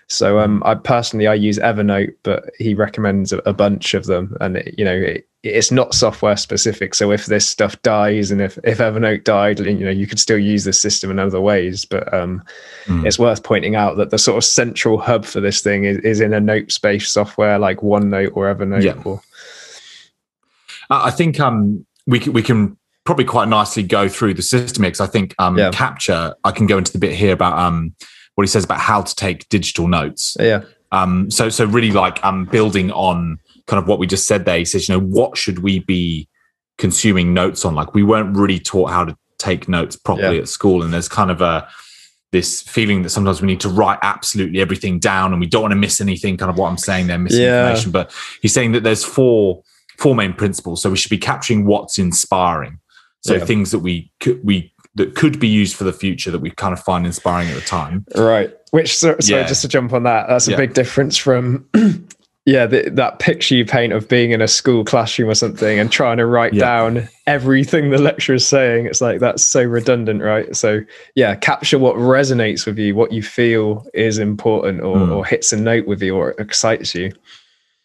So 0.09 0.39
um, 0.39 0.63
I 0.65 0.75
personally 0.75 1.27
I 1.27 1.35
use 1.35 1.59
Evernote, 1.59 2.15
but 2.23 2.45
he 2.59 2.75
recommends 2.75 3.33
a, 3.33 3.39
a 3.39 3.53
bunch 3.53 3.93
of 3.93 4.07
them, 4.07 4.37
and 4.41 4.57
it, 4.57 4.75
you 4.79 4.85
know 4.85 4.95
it, 4.95 5.29
it's 5.49 5.71
not 5.71 5.95
software 5.95 6.37
specific. 6.37 6.95
So 6.95 7.11
if 7.11 7.27
this 7.27 7.47
stuff 7.47 7.81
dies, 7.83 8.31
and 8.31 8.41
if 8.41 8.59
if 8.65 8.79
Evernote 8.79 9.25
died, 9.25 9.59
you 9.61 9.75
know 9.75 9.91
you 9.91 10.07
could 10.07 10.21
still 10.21 10.39
use 10.39 10.65
this 10.65 10.81
system 10.81 11.11
in 11.11 11.19
other 11.19 11.41
ways. 11.41 11.85
But 11.85 12.13
um, 12.13 12.43
mm. 12.87 13.07
it's 13.07 13.19
worth 13.19 13.43
pointing 13.43 13.77
out 13.77 13.97
that 13.97 14.11
the 14.11 14.19
sort 14.19 14.37
of 14.37 14.45
central 14.45 14.99
hub 14.99 15.25
for 15.25 15.41
this 15.41 15.61
thing 15.61 15.85
is, 15.85 15.99
is 15.99 16.21
in 16.21 16.33
a 16.33 16.41
note 16.41 16.73
space 16.73 17.09
software 17.09 17.59
like 17.59 17.79
OneNote 17.79 18.33
or 18.35 18.55
Evernote. 18.55 18.83
Yeah. 18.83 19.03
Or... 19.05 19.21
I 20.91 21.11
think 21.11 21.41
um, 21.41 21.85
we 22.07 22.21
can, 22.21 22.33
we 22.33 22.43
can 22.43 22.77
probably 23.05 23.25
quite 23.25 23.49
nicely 23.49 23.83
go 23.83 24.09
through 24.09 24.35
the 24.35 24.43
system 24.43 24.83
because 24.83 25.01
I 25.01 25.07
think 25.07 25.35
um, 25.39 25.59
yeah. 25.59 25.71
capture. 25.71 26.35
I 26.45 26.53
can 26.53 26.67
go 26.67 26.79
into 26.79 26.93
the 26.93 26.99
bit 26.99 27.13
here 27.13 27.33
about 27.33 27.59
um, 27.59 27.95
what 28.35 28.43
he 28.45 28.49
says 28.49 28.65
about 28.65 28.81
how 28.81 29.03
to 29.03 29.15
take 29.15 29.49
digital 29.49 29.89
notes. 29.89 30.37
Yeah. 30.39 30.63
Um, 30.93 31.31
so 31.31 31.49
so 31.49 31.65
really 31.65 31.91
like 31.91 32.25
um 32.25 32.45
building 32.45 32.93
on 32.93 33.41
kind 33.67 33.83
of 33.83 33.89
what 33.89 33.99
we 33.99 34.07
just 34.07 34.27
said 34.27 34.45
there. 34.45 34.59
He 34.59 34.65
says, 34.65 34.89
you 34.89 34.95
know, 34.95 35.01
what 35.05 35.37
should 35.37 35.61
we 35.61 35.81
be 35.81 36.29
consuming 36.79 37.33
notes 37.35 37.65
on. 37.65 37.75
Like 37.75 37.95
we 37.95 38.03
weren't 38.03 38.37
really 38.37 38.59
taught 38.59 38.91
how 38.91 39.05
to 39.05 39.17
take 39.39 39.69
notes 39.69 39.97
properly 39.97 40.37
Yeah. 40.37 40.43
at 40.43 40.49
school, 40.49 40.83
and 40.83 40.93
there's 40.93 41.09
kind 41.09 41.31
of 41.31 41.41
a 41.41 41.67
this 42.33 42.61
feeling 42.63 43.03
that 43.03 43.11
sometimes 43.11 43.41
we 43.41 43.47
need 43.47 43.61
to 43.61 43.69
write 43.69 43.99
absolutely 44.03 44.61
everything 44.61 44.99
down, 44.99 45.33
and 45.33 45.41
we 45.41 45.47
don't 45.47 45.63
want 45.63 45.73
to 45.73 45.77
miss 45.77 46.01
anything. 46.01 46.37
Kind 46.37 46.51
of 46.51 46.59
what 46.59 46.69
I'm 46.69 46.77
saying 46.77 47.07
there, 47.07 47.19
missing 47.19 47.43
Yeah. 47.43 47.69
information. 47.71 47.93
But 47.93 48.13
he's 48.43 48.53
saying 48.53 48.73
that 48.73 48.83
there's 48.83 49.05
four 49.05 49.63
four 49.99 50.15
main 50.15 50.35
principles. 50.35 50.83
So 50.83 50.91
we 50.91 50.97
should 50.97 51.09
be 51.11 51.17
capturing 51.19 51.65
what's 51.65 51.99
inspiring. 51.99 52.79
So 53.23 53.35
Yeah. 53.35 53.45
things 53.47 53.71
that 53.71 53.79
we 53.79 54.11
could 54.21 54.41
we 54.45 54.73
that 54.97 55.15
could 55.15 55.39
be 55.39 55.49
used 55.49 55.77
for 55.77 55.85
the 55.85 55.93
future 55.93 56.31
that 56.31 56.41
we 56.41 56.51
kind 56.51 56.73
of 56.73 56.81
find 56.81 57.07
inspiring 57.07 57.49
at 57.49 57.55
the 57.55 57.61
time. 57.63 58.05
Right. 58.15 58.51
Which, 58.71 58.97
so, 58.97 59.15
sorry, 59.21 59.43
Yeah. 59.43 59.47
just 59.47 59.61
to 59.63 59.69
jump 59.69 59.93
on 59.93 60.03
that, 60.05 60.27
that's 60.29 60.49
a 60.49 60.57
big 60.57 60.73
difference 60.73 61.17
from, 61.19 61.67
yeah, 62.47 62.65
the, 62.65 62.89
that 62.91 63.19
picture 63.19 63.57
you 63.57 63.67
paint 63.67 63.93
of 63.93 64.09
being 64.09 64.31
in 64.31 64.41
a 64.41 64.47
school 64.47 64.85
classroom 64.85 65.29
or 65.29 65.35
something 65.35 65.81
and 65.81 65.91
trying 65.91 66.17
to 66.19 66.27
write 66.27 66.55
Yeah. 66.55 66.61
down 66.61 67.09
everything 67.27 67.91
the 67.91 67.99
lecturer 67.99 68.37
is 68.37 68.47
saying. 68.47 68.87
It's 68.87 69.01
like, 69.01 69.19
that's 69.19 69.45
so 69.45 69.63
redundant, 69.65 70.23
right? 70.23 70.55
So, 70.55 70.81
yeah, 71.17 71.35
capture 71.35 71.77
what 71.79 71.97
resonates 71.97 72.65
with 72.65 72.79
you, 72.79 72.95
what 72.95 73.11
you 73.13 73.21
feel 73.23 73.85
is 73.95 74.19
important 74.19 74.81
or, 74.83 74.97
Mm. 74.97 75.13
or 75.17 75.27
hits 75.27 75.53
a 75.53 75.57
note 75.57 75.89
with 75.89 76.01
you 76.01 76.15
or 76.15 76.31
excites 76.39 76.95
you. 76.95 77.11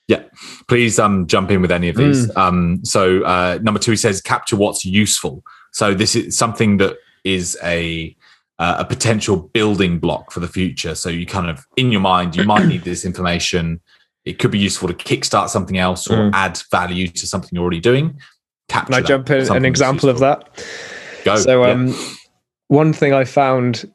Yeah, 0.07 0.21
please 0.67 0.99
um 0.99 1.25
jump 1.25 1.49
in 1.51 1.61
with 1.61 1.71
any 1.71 1.89
of 1.89 1.95
these. 1.95 2.29
Um, 2.35 2.81
so 2.83 3.23
uh, 3.23 3.57
number 3.63 3.79
two, 3.79 3.91
he 3.91 3.97
says 3.97 4.21
capture 4.21 4.57
what's 4.57 4.85
useful. 4.85 5.43
So 5.71 5.93
this 5.93 6.15
is 6.15 6.37
something 6.37 6.77
that 6.77 6.97
is 7.23 7.57
a 7.63 8.15
uh, 8.59 8.75
a 8.79 8.85
potential 8.85 9.37
building 9.53 9.97
block 9.99 10.31
for 10.31 10.39
the 10.39 10.47
future. 10.47 10.93
So 10.93 11.09
you 11.09 11.25
kind 11.25 11.49
of 11.49 11.65
in 11.77 11.91
your 11.91 12.01
mind, 12.01 12.35
you 12.35 12.43
might 12.43 12.65
need 12.67 12.83
this 12.83 13.05
information. 13.05 13.79
It 14.25 14.39
could 14.39 14.51
be 14.51 14.59
useful 14.59 14.87
to 14.87 14.93
kickstart 14.93 15.49
something 15.49 15.77
else 15.77 16.07
or 16.07 16.17
Mm. 16.17 16.31
add 16.33 16.59
value 16.69 17.07
to 17.07 17.27
something 17.27 17.49
you're 17.53 17.63
already 17.63 17.79
doing. 17.79 18.19
Capture 18.69 18.93
Can 18.93 19.03
I 19.03 19.07
jump 19.07 19.29
in 19.29 19.51
an 19.51 19.65
example 19.65 20.09
of 20.09 20.19
that? 20.19 20.63
Go. 21.25 21.35
So, 21.37 21.63
yeah. 21.65 21.71
um, 21.71 21.95
one 22.67 22.93
thing 22.93 23.13
I 23.13 23.25
found, 23.25 23.91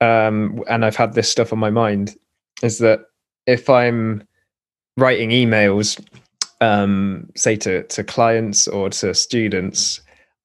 um, 0.00 0.62
and 0.68 0.84
I've 0.84 0.96
had 0.96 1.12
this 1.14 1.30
stuff 1.30 1.52
on 1.52 1.58
my 1.58 1.70
mind, 1.70 2.16
is 2.62 2.78
that 2.78 3.00
if 3.46 3.68
I'm 3.70 4.26
writing 4.96 5.30
emails, 5.30 6.04
um, 6.60 7.28
say 7.36 7.56
to 7.56 7.84
to 7.84 8.02
clients 8.02 8.66
or 8.66 8.90
to 8.90 9.14
students, 9.14 10.00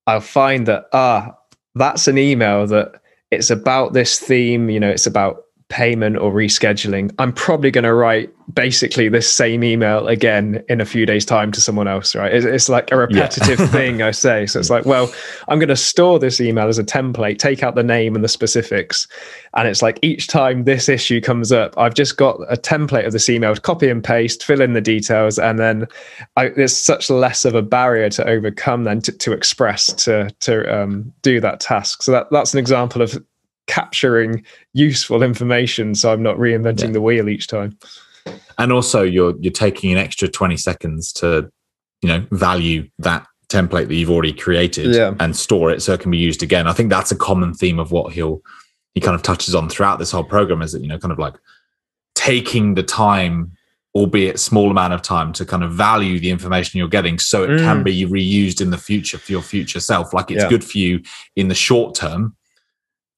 I'll 0.06 0.22
find 0.22 0.68
that 0.68 0.86
ah, 0.94 1.36
that's 1.76 2.08
an 2.08 2.18
email 2.18 2.68
that 2.68 3.02
it's 3.32 3.50
about 3.50 3.94
this 3.94 4.20
theme. 4.20 4.70
You 4.70 4.80
know, 4.80 4.90
it's 4.90 5.08
about 5.08 5.43
payment 5.70 6.18
or 6.18 6.32
rescheduling. 6.32 7.14
I'm 7.20 7.34
probably 7.34 7.72
going 7.72 7.84
to 7.84 7.94
write 7.94 8.32
basically 8.54 9.10
this 9.10 9.32
same 9.32 9.64
email 9.64 10.08
again 10.08 10.64
in 10.68 10.82
a 10.82 10.86
few 10.86 11.06
days' 11.06 11.26
time 11.26 11.52
to 11.52 11.62
someone 11.62 11.88
else. 11.88 12.16
Right? 12.16 12.34
It's, 12.34 12.46
it's 12.46 12.70
like 12.70 12.92
a 12.92 12.98
repetitive 12.98 13.70
thing 13.72 14.02
I 14.02 14.12
say. 14.12 14.46
So 14.46 14.60
it's 14.60 14.70
like, 14.70 14.86
well, 14.86 15.12
I'm 15.48 15.60
going 15.60 15.70
to 15.70 15.76
store 15.76 16.20
this 16.20 16.42
email 16.42 16.68
as 16.68 16.78
a 16.78 16.84
template, 16.84 17.40
take 17.40 17.64
out 17.64 17.76
the 17.76 17.84
name 17.84 18.16
and 18.16 18.24
the 18.24 18.30
specifics. 18.30 19.08
And 19.56 19.68
it's 19.68 19.82
like 19.82 20.00
each 20.02 20.28
time 20.28 20.66
this 20.66 20.90
issue 20.90 21.22
comes 21.22 21.52
up, 21.52 21.78
I've 21.78 21.94
just 21.94 22.18
got 22.18 22.40
a 22.50 22.58
template 22.58 23.06
of 23.06 23.14
this 23.14 23.30
email 23.30 23.56
to 23.56 23.62
copy 23.62 23.90
and 23.90 24.04
paste, 24.04 24.44
fill 24.44 24.62
in 24.62 24.74
the 24.74 24.82
details. 24.82 25.40
And 25.40 25.60
then 25.60 25.88
I, 26.36 26.50
there's 26.50 26.78
such 26.78 27.10
less 27.10 27.46
of 27.46 27.56
a 27.56 27.62
barrier 27.62 28.10
to 28.10 28.28
overcome 28.28 28.84
than 28.84 29.02
to, 29.02 29.12
to 29.12 29.32
express, 29.32 29.94
to, 30.06 30.30
to 30.42 30.82
um, 30.84 31.14
do 31.22 31.40
that 31.40 31.60
task. 31.60 32.04
So 32.04 32.12
that, 32.12 32.28
that's 32.32 32.54
an 32.54 32.60
example 32.60 33.02
of 33.02 33.18
capturing 33.68 34.44
useful 34.74 35.24
information. 35.24 35.96
So 35.96 36.12
I'm 36.12 36.24
not 36.24 36.38
reinventing 36.38 36.88
Yeah. 36.88 36.92
the 36.92 37.02
wheel 37.02 37.30
each 37.30 37.48
time. 37.48 37.78
and 38.58 38.72
also 38.72 39.02
you're 39.02 39.34
you're 39.42 39.52
taking 39.52 39.92
an 39.92 39.98
extra 39.98 40.28
20 40.30 40.56
seconds 40.58 41.12
to 41.12 41.50
you 42.02 42.08
know 42.08 42.26
value 42.32 42.88
that 43.00 43.26
template 43.50 43.88
that 43.88 43.96
you've 43.96 44.10
already 44.12 44.32
created 44.32 44.94
Yeah. 44.96 45.14
and 45.20 45.36
store 45.36 45.72
it 45.72 45.82
so 45.82 45.92
it 45.94 46.00
can 46.00 46.12
be 46.12 46.18
used 46.18 46.42
again 46.44 46.66
i 46.68 46.72
think 46.74 46.90
that's 46.90 47.12
a 47.12 47.16
common 47.16 47.54
theme 47.54 47.80
of 47.80 47.92
what 47.92 48.14
he'll 48.14 48.42
he 48.94 49.02
kind 49.02 49.16
of 49.16 49.24
touches 49.24 49.54
on 49.56 49.68
throughout 49.70 50.00
this 50.00 50.12
whole 50.12 50.24
program 50.24 50.62
is 50.62 50.72
that 50.72 50.82
you 50.82 50.88
know 50.88 50.98
kind 51.00 51.12
of 51.12 51.20
like 51.20 51.34
taking 52.16 52.76
the 52.76 52.84
time 52.84 53.52
albeit 53.96 54.40
small 54.40 54.72
amount 54.72 54.94
of 54.94 55.02
time 55.02 55.34
to 55.34 55.46
kind 55.46 55.64
of 55.64 55.72
value 55.74 56.20
the 56.20 56.30
information 56.30 56.78
you're 56.78 56.88
getting 56.88 57.20
so 57.20 57.44
it 57.44 57.58
can 57.60 57.82
Mm. 57.82 57.84
be 57.84 58.06
reused 58.06 58.62
in 58.62 58.70
the 58.72 58.78
future 58.78 59.18
for 59.18 59.32
your 59.32 59.42
future 59.42 59.80
self 59.80 60.14
like 60.14 60.32
it's 60.32 60.44
Yeah. 60.44 60.50
good 60.50 60.64
for 60.64 60.78
you 60.78 61.02
in 61.36 61.48
the 61.50 61.56
short 61.56 61.94
term 61.96 62.36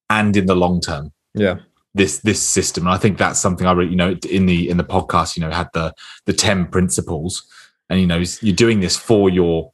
and 0.10 0.36
in 0.38 0.46
the 0.46 0.56
long 0.56 0.80
term 0.82 1.12
Yeah. 1.34 1.58
this 1.94 2.20
this 2.20 2.42
system 2.42 2.86
and 2.86 2.94
i 2.94 2.98
think 2.98 3.18
that's 3.18 3.40
something 3.40 3.66
i 3.68 3.72
really 3.72 3.92
you 3.92 3.96
know 3.98 4.16
in 4.30 4.46
the 4.46 4.70
in 4.70 4.78
the 4.78 4.84
podcast 4.84 5.36
you 5.36 5.42
know 5.42 5.52
had 5.52 5.70
the 5.74 5.94
the 6.26 6.34
10 6.34 6.68
principles 6.68 7.44
and 7.90 8.00
you 8.00 8.08
know 8.08 8.22
you're 8.42 8.56
doing 8.56 8.80
this 8.82 8.98
for 8.98 9.30
your 9.30 9.72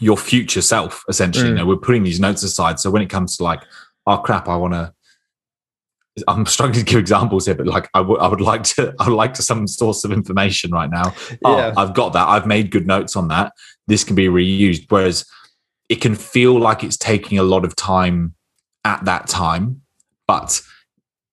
your 0.00 0.16
future 0.16 0.62
self 0.62 1.02
essentially 1.08 1.46
Mm. 1.46 1.48
you 1.50 1.54
know 1.56 1.66
we're 1.66 1.76
putting 1.76 2.02
these 2.04 2.20
notes 2.20 2.42
aside 2.42 2.78
so 2.78 2.90
when 2.90 3.02
it 3.02 3.10
comes 3.10 3.36
to 3.36 3.42
like 3.44 3.62
oh 4.06 4.18
crap 4.18 4.48
i 4.48 4.56
want 4.56 4.74
to 4.74 4.92
i'm 6.26 6.44
struggling 6.46 6.84
to 6.84 6.90
give 6.90 6.98
examples 6.98 7.46
here 7.46 7.54
but 7.54 7.66
like 7.66 7.88
I 7.94 8.00
would 8.00 8.18
I 8.20 8.26
would 8.26 8.40
like 8.40 8.64
to 8.74 8.92
i 8.98 9.08
would 9.08 9.14
like 9.14 9.34
to 9.34 9.42
some 9.42 9.66
source 9.68 10.02
of 10.04 10.10
information 10.12 10.70
right 10.72 10.90
now 10.90 11.14
oh, 11.44 11.56
Yeah. 11.56 11.72
I've 11.76 11.94
got 11.94 12.12
that. 12.14 12.26
I've 12.28 12.46
made 12.46 12.70
good 12.72 12.86
notes 12.88 13.14
on 13.14 13.28
that. 13.28 13.52
This 13.86 14.02
can 14.04 14.16
be 14.16 14.26
reused. 14.26 14.86
Whereas 14.88 15.24
it 15.88 16.00
can 16.00 16.14
feel 16.16 16.58
like 16.58 16.82
it's 16.82 16.96
taking 16.96 17.38
a 17.38 17.42
lot 17.44 17.64
of 17.64 17.76
time 17.76 18.34
at 18.88 19.04
that 19.04 19.28
time, 19.28 19.82
but 20.26 20.60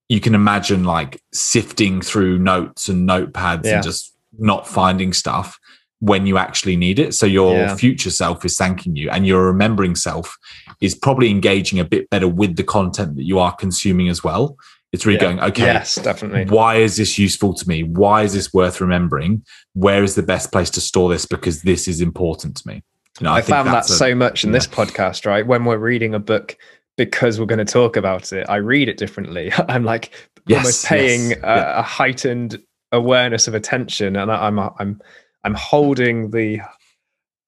you 0.09 0.19
can 0.19 0.35
imagine 0.35 0.83
like 0.83 1.21
sifting 1.33 2.01
through 2.01 2.37
notes 2.37 2.89
and 2.89 3.07
notepads 3.09 3.65
Yeah. 3.65 3.75
and 3.75 3.83
just 3.83 4.13
not 4.37 4.67
finding 4.67 5.13
stuff 5.13 5.57
when 5.99 6.27
you 6.27 6.37
actually 6.37 6.75
need 6.75 6.99
it. 6.99 7.15
So 7.15 7.25
your 7.25 7.55
Yeah. 7.55 7.75
future 7.75 8.11
self 8.11 8.43
is 8.45 8.57
thanking 8.57 8.95
you, 8.95 9.09
and 9.09 9.25
your 9.25 9.45
remembering 9.45 9.95
self 9.95 10.37
is 10.81 10.93
probably 10.93 11.29
engaging 11.29 11.79
a 11.79 11.85
bit 11.85 12.09
better 12.09 12.27
with 12.27 12.57
the 12.57 12.63
content 12.63 13.15
that 13.15 13.23
you 13.23 13.39
are 13.39 13.53
consuming 13.55 14.09
as 14.09 14.23
well. 14.23 14.57
It's 14.91 15.05
really 15.05 15.17
Yeah. 15.17 15.27
going, 15.27 15.39
okay, 15.39 15.63
Yes, 15.63 15.95
definitely. 15.95 16.45
why 16.45 16.75
is 16.75 16.97
this 16.97 17.17
useful 17.17 17.53
to 17.53 17.67
me? 17.67 17.83
Why 17.83 18.23
is 18.23 18.33
this 18.33 18.53
worth 18.53 18.79
remembering? 18.81 19.43
Where 19.73 20.03
is 20.03 20.15
the 20.15 20.23
best 20.23 20.51
place 20.51 20.69
to 20.71 20.81
store 20.81 21.09
this? 21.09 21.25
Because 21.25 21.61
this 21.63 21.87
is 21.87 22.01
important 22.01 22.57
to 22.57 22.67
me. 22.67 22.83
You 23.19 23.25
know, 23.25 23.33
I, 23.33 23.41
think 23.41 23.55
found 23.55 23.69
that 23.69 23.85
so 23.85 24.13
much 24.13 24.43
in 24.43 24.49
yeah. 24.49 24.55
this 24.57 24.67
podcast, 24.67 25.25
right? 25.25 25.47
When 25.47 25.63
we're 25.65 25.77
reading 25.77 26.13
a 26.13 26.19
book 26.19 26.57
because 26.97 27.39
we're 27.39 27.45
going 27.45 27.65
to 27.65 27.71
talk 27.71 27.97
about 27.97 28.31
it, 28.31 28.45
I 28.49 28.57
read 28.57 28.89
it 28.89 28.97
differently. 28.97 29.51
I'm 29.67 29.83
like 29.83 30.11
Yes, 30.47 30.57
almost 30.59 30.85
paying 30.85 31.29
yes, 31.31 31.39
a, 31.39 31.47
yeah. 31.47 31.79
a 31.79 31.81
heightened 31.81 32.61
awareness 32.91 33.47
of 33.47 33.55
attention, 33.55 34.15
and 34.15 34.31
I, 34.31 34.47
I'm 34.47 34.59
I'm 34.59 35.01
I'm 35.43 35.55
holding 35.55 36.31
the 36.31 36.61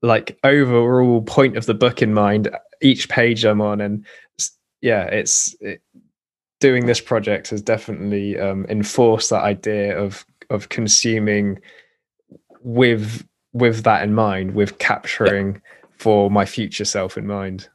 like 0.02 0.38
overall 0.44 1.22
point 1.22 1.58
of 1.58 1.66
the 1.66 1.74
book 1.74 2.02
in 2.02 2.14
mind 2.14 2.50
each 2.82 3.08
page 3.10 3.46
I'm 3.46 3.62
on, 3.62 3.82
and 3.82 4.06
yeah, 4.82 5.04
it's 5.04 5.56
it, 5.62 5.82
doing 6.60 6.88
this 6.88 7.00
project 7.00 7.50
has 7.52 7.62
definitely 7.62 8.40
um, 8.40 8.66
enforced 8.68 9.30
that 9.30 9.44
idea 9.44 9.98
of 9.98 10.26
of 10.50 10.70
consuming 10.70 11.60
with 12.62 13.28
with 13.54 13.84
that 13.84 14.04
in 14.04 14.16
mind, 14.16 14.56
with 14.56 14.80
capturing 14.80 15.62
for 15.98 16.32
my 16.32 16.46
future 16.46 16.86
self 16.86 17.16
in 17.16 17.28
mind. 17.28 17.70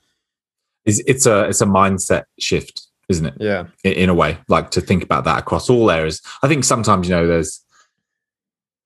It's, 0.84 1.00
it's 1.06 1.26
a 1.26 1.44
it's 1.44 1.60
a 1.60 1.66
mindset 1.66 2.24
shift, 2.40 2.86
isn't 3.08 3.26
it? 3.26 3.34
Yeah, 3.38 3.64
In, 3.84 3.92
in 3.92 4.08
a 4.08 4.14
way, 4.14 4.38
like 4.48 4.70
to 4.72 4.80
think 4.80 5.02
about 5.02 5.24
that 5.24 5.38
across 5.38 5.70
all 5.70 5.90
areas. 5.90 6.20
I 6.42 6.48
think 6.48 6.64
sometimes 6.64 7.08
you 7.08 7.14
know 7.14 7.26
there's, 7.26 7.60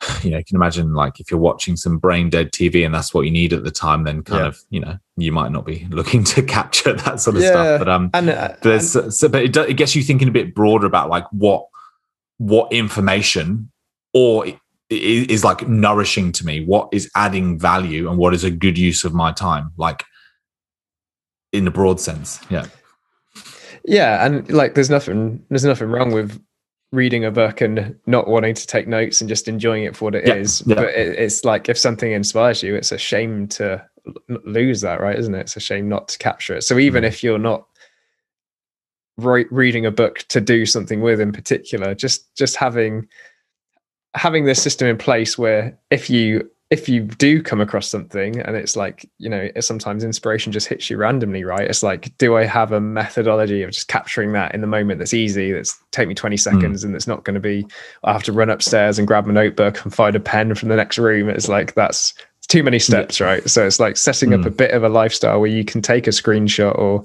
you 0.23 0.31
know, 0.31 0.39
you 0.39 0.45
can 0.45 0.57
imagine 0.57 0.93
like 0.95 1.21
if 1.21 1.31
you're 1.31 1.41
watching 1.41 1.77
some 1.77 1.99
brain 1.99 2.29
dead 2.29 2.53
TV 2.53 2.85
and 2.85 2.95
that's 2.95 3.15
what 3.15 3.23
you 3.23 3.31
need 3.31 3.53
at 3.53 3.65
the 3.65 3.71
time, 3.71 4.05
then 4.05 4.23
kind 4.23 4.43
Yeah. 4.43 4.49
of 4.49 4.61
you 4.71 4.81
know 4.81 4.99
you 5.17 5.33
might 5.33 5.53
not 5.53 5.65
be 5.65 5.87
looking 5.91 6.23
to 6.25 6.43
capture 6.43 6.93
that 6.93 7.21
sort 7.21 7.37
of 7.37 7.43
Yeah. 7.43 7.49
stuff. 7.51 7.79
But 7.79 7.89
um, 7.89 8.11
and, 8.13 8.29
uh, 8.31 8.57
there's 8.63 8.93
so, 9.19 9.29
but 9.29 9.43
it, 9.45 9.53
do, 9.53 9.63
it 9.63 9.75
gets 9.79 9.97
you 9.97 10.03
thinking 10.03 10.29
a 10.29 10.33
bit 10.33 10.55
broader 10.55 10.87
about 10.87 11.09
like 11.09 11.25
what 11.31 11.67
what 12.39 12.71
information 12.73 13.71
or 14.13 14.45
is 14.91 15.43
like 15.43 15.67
nourishing 15.67 16.31
to 16.31 16.45
me 16.47 16.65
what 16.65 16.89
is 16.93 17.11
adding 17.17 17.59
value 17.59 18.09
and 18.09 18.19
what 18.19 18.33
is 18.35 18.45
a 18.45 18.51
good 18.51 18.79
use 18.79 19.03
of 19.05 19.13
my 19.15 19.33
time 19.33 19.73
like 19.79 20.05
in 21.57 21.67
a 21.67 21.71
broad 21.71 21.99
sense 22.01 22.41
yeah 22.51 22.67
yeah 23.85 24.25
and 24.25 24.51
like 24.51 24.75
there's 24.75 24.91
nothing 24.91 25.45
there's 25.49 25.65
nothing 25.65 25.89
wrong 25.89 26.13
with 26.13 26.41
reading 26.93 27.25
a 27.25 27.31
book 27.31 27.61
and 27.61 27.95
not 28.07 28.29
wanting 28.29 28.55
to 28.55 28.67
take 28.67 28.87
notes 28.87 29.21
and 29.21 29.29
just 29.29 29.49
enjoying 29.49 29.83
it 29.85 29.97
for 29.97 30.05
what 30.07 30.15
it 30.15 30.29
is. 30.29 30.63
Yeah, 30.65 30.77
yeah. 30.77 30.83
but 30.83 30.95
it, 30.95 31.19
it's 31.19 31.45
like 31.45 31.69
if 31.69 31.77
something 31.77 32.13
inspires 32.13 32.63
you 32.63 32.75
it's 32.77 32.93
a 32.93 32.99
shame 32.99 33.49
to 33.49 33.85
lose 34.45 34.83
that 34.83 35.01
right 35.01 35.19
isn't 35.19 35.35
it 35.35 35.41
it's 35.41 35.57
a 35.57 35.61
shame 35.61 35.89
not 35.89 36.07
to 36.09 36.19
capture 36.19 36.55
it 36.57 36.63
so 36.63 36.79
even 36.79 37.03
Mm. 37.03 37.09
if 37.09 37.25
you're 37.25 37.41
not 37.41 37.67
right 39.19 39.51
reading 39.51 39.85
a 39.85 39.91
book 39.91 40.19
to 40.29 40.41
do 40.41 40.65
something 40.65 41.01
with 41.01 41.21
in 41.21 41.33
particular 41.33 41.95
just 41.95 42.35
just 42.37 42.55
having 42.57 43.09
having 44.15 44.45
this 44.45 44.63
system 44.63 44.87
in 44.89 44.97
place 44.97 45.37
where 45.37 45.77
if 45.91 46.09
you 46.09 46.49
if 46.71 46.89
you 46.89 47.03
do 47.03 47.43
come 47.43 47.61
across 47.61 47.87
something 47.89 48.41
and 48.41 48.57
it's 48.57 48.75
like 48.75 49.09
you 49.19 49.29
know 49.29 49.49
sometimes 49.61 50.03
inspiration 50.03 50.51
just 50.51 50.67
hits 50.67 50.91
you 50.91 50.97
randomly 50.97 51.45
right 51.45 51.71
it's 51.71 51.83
like 51.83 52.17
do 52.19 52.37
i 52.37 52.45
have 52.45 52.73
a 52.73 52.81
methodology 52.81 53.63
of 53.63 53.71
just 53.71 53.87
capturing 53.87 54.33
that 54.33 54.53
in 54.53 54.61
the 54.63 54.67
moment 54.67 54.99
that's 54.99 55.15
easy 55.15 55.53
that's 55.53 55.79
take 55.93 56.09
me 56.09 56.15
20 56.15 56.37
seconds 56.37 56.83
and 56.83 56.97
it's 56.97 57.07
not 57.07 57.23
going 57.23 57.35
to 57.35 57.41
be 57.41 57.65
i 58.03 58.13
have 58.13 58.25
to 58.25 58.33
run 58.33 58.51
upstairs 58.51 58.99
and 58.99 59.07
grab 59.07 59.27
my 59.27 59.33
notebook 59.33 59.83
and 59.85 59.95
find 59.95 60.17
a 60.17 60.21
pen 60.21 60.57
from 60.57 60.69
the 60.69 60.77
next 60.77 60.99
room 60.99 61.29
it's 61.29 61.49
like 61.49 61.75
that's 61.75 62.13
too 62.49 62.63
many 62.63 62.79
steps, 62.79 63.21
right? 63.21 63.49
So 63.51 63.67
it's 63.67 63.81
like 63.81 63.97
setting 63.97 64.33
up 64.33 64.43
Mm. 64.43 64.47
a 64.47 64.51
bit 64.51 64.71
of 64.71 64.85
a 64.85 64.89
lifestyle 64.89 65.41
where 65.41 65.51
you 65.51 65.65
can 65.65 65.83
take 65.83 66.07
a 66.07 66.11
screenshot 66.11 66.79
or 66.79 67.03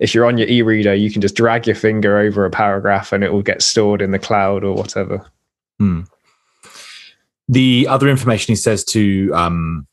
if 0.00 0.12
you're 0.12 0.24
on 0.26 0.38
your 0.38 0.48
e-reader, 0.48 0.92
you 0.92 1.08
can 1.08 1.22
just 1.22 1.36
drag 1.36 1.68
your 1.68 1.76
finger 1.76 2.18
over 2.18 2.44
a 2.44 2.50
paragraph 2.50 3.12
and 3.12 3.22
it 3.22 3.32
will 3.32 3.42
get 3.42 3.62
stored 3.62 4.02
in 4.02 4.10
the 4.10 4.18
cloud 4.18 4.64
or 4.64 4.74
whatever. 4.74 5.24
Hmm. 5.78 6.00
The 7.52 7.86
other 7.88 8.08
information 8.08 8.52
he 8.52 8.56
says 8.56 8.82
to 8.86 9.30
um, 9.34 9.86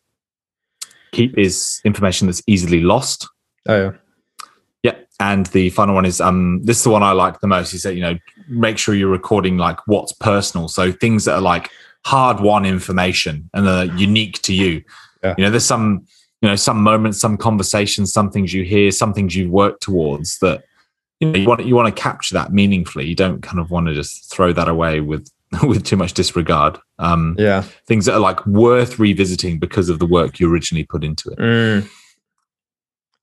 keep 1.11 1.37
is 1.37 1.81
information 1.83 2.27
that's 2.27 2.41
easily 2.47 2.81
lost. 2.81 3.27
Oh 3.67 3.81
yeah. 3.81 3.91
Yeah, 4.81 4.95
and 5.19 5.45
the 5.47 5.69
final 5.71 5.93
one 5.95 6.05
is 6.05 6.21
um, 6.21 6.61
this 6.63 6.77
is 6.77 6.83
the 6.83 6.89
one 6.89 7.03
I 7.03 7.11
like 7.11 7.41
the 7.41 7.47
most. 7.47 7.71
He 7.71 7.77
said, 7.77 7.95
you 7.95 8.01
know, 8.01 8.17
make 8.47 8.77
sure 8.77 8.95
you're 8.95 9.09
recording 9.09 9.57
like 9.57 9.85
what's 9.87 10.13
personal, 10.13 10.69
so 10.69 10.93
things 10.93 11.25
that 11.25 11.35
are 11.35 11.41
like 11.41 11.69
hard 12.05 12.39
won 12.39 12.65
information 12.65 13.49
and 13.53 13.67
are 13.67 13.85
unique 13.85 14.41
to 14.43 14.53
you. 14.53 14.81
Yeah. 15.21 15.35
You 15.37 15.43
know, 15.43 15.49
there's 15.49 15.65
some 15.65 16.05
you 16.41 16.47
know 16.47 16.55
some 16.55 16.81
moments, 16.81 17.19
some 17.19 17.35
conversations, 17.35 18.13
some 18.13 18.31
things 18.31 18.53
you 18.53 18.63
hear, 18.63 18.91
some 18.91 19.13
things 19.13 19.35
you've 19.35 19.51
worked 19.51 19.83
towards 19.83 20.39
that 20.39 20.63
you 21.19 21.29
know 21.29 21.37
you 21.37 21.45
want 21.45 21.65
you 21.65 21.75
want 21.75 21.93
to 21.93 22.01
capture 22.01 22.35
that 22.35 22.53
meaningfully. 22.53 23.05
You 23.05 23.15
don't 23.15 23.41
kind 23.41 23.59
of 23.59 23.69
want 23.69 23.87
to 23.87 23.93
just 23.93 24.31
throw 24.31 24.53
that 24.53 24.69
away 24.69 25.01
with 25.01 25.29
with 25.63 25.83
too 25.83 25.97
much 25.97 26.13
disregard. 26.13 26.79
Um, 26.99 27.35
Yeah. 27.39 27.63
things 27.87 28.05
that 28.05 28.13
are 28.13 28.19
like 28.19 28.45
worth 28.45 28.99
revisiting 28.99 29.57
because 29.57 29.89
of 29.89 29.99
the 29.99 30.05
work 30.05 30.39
you 30.39 30.51
originally 30.51 30.83
put 30.83 31.03
into 31.03 31.29
it. 31.31 31.39
Mm. 31.39 31.89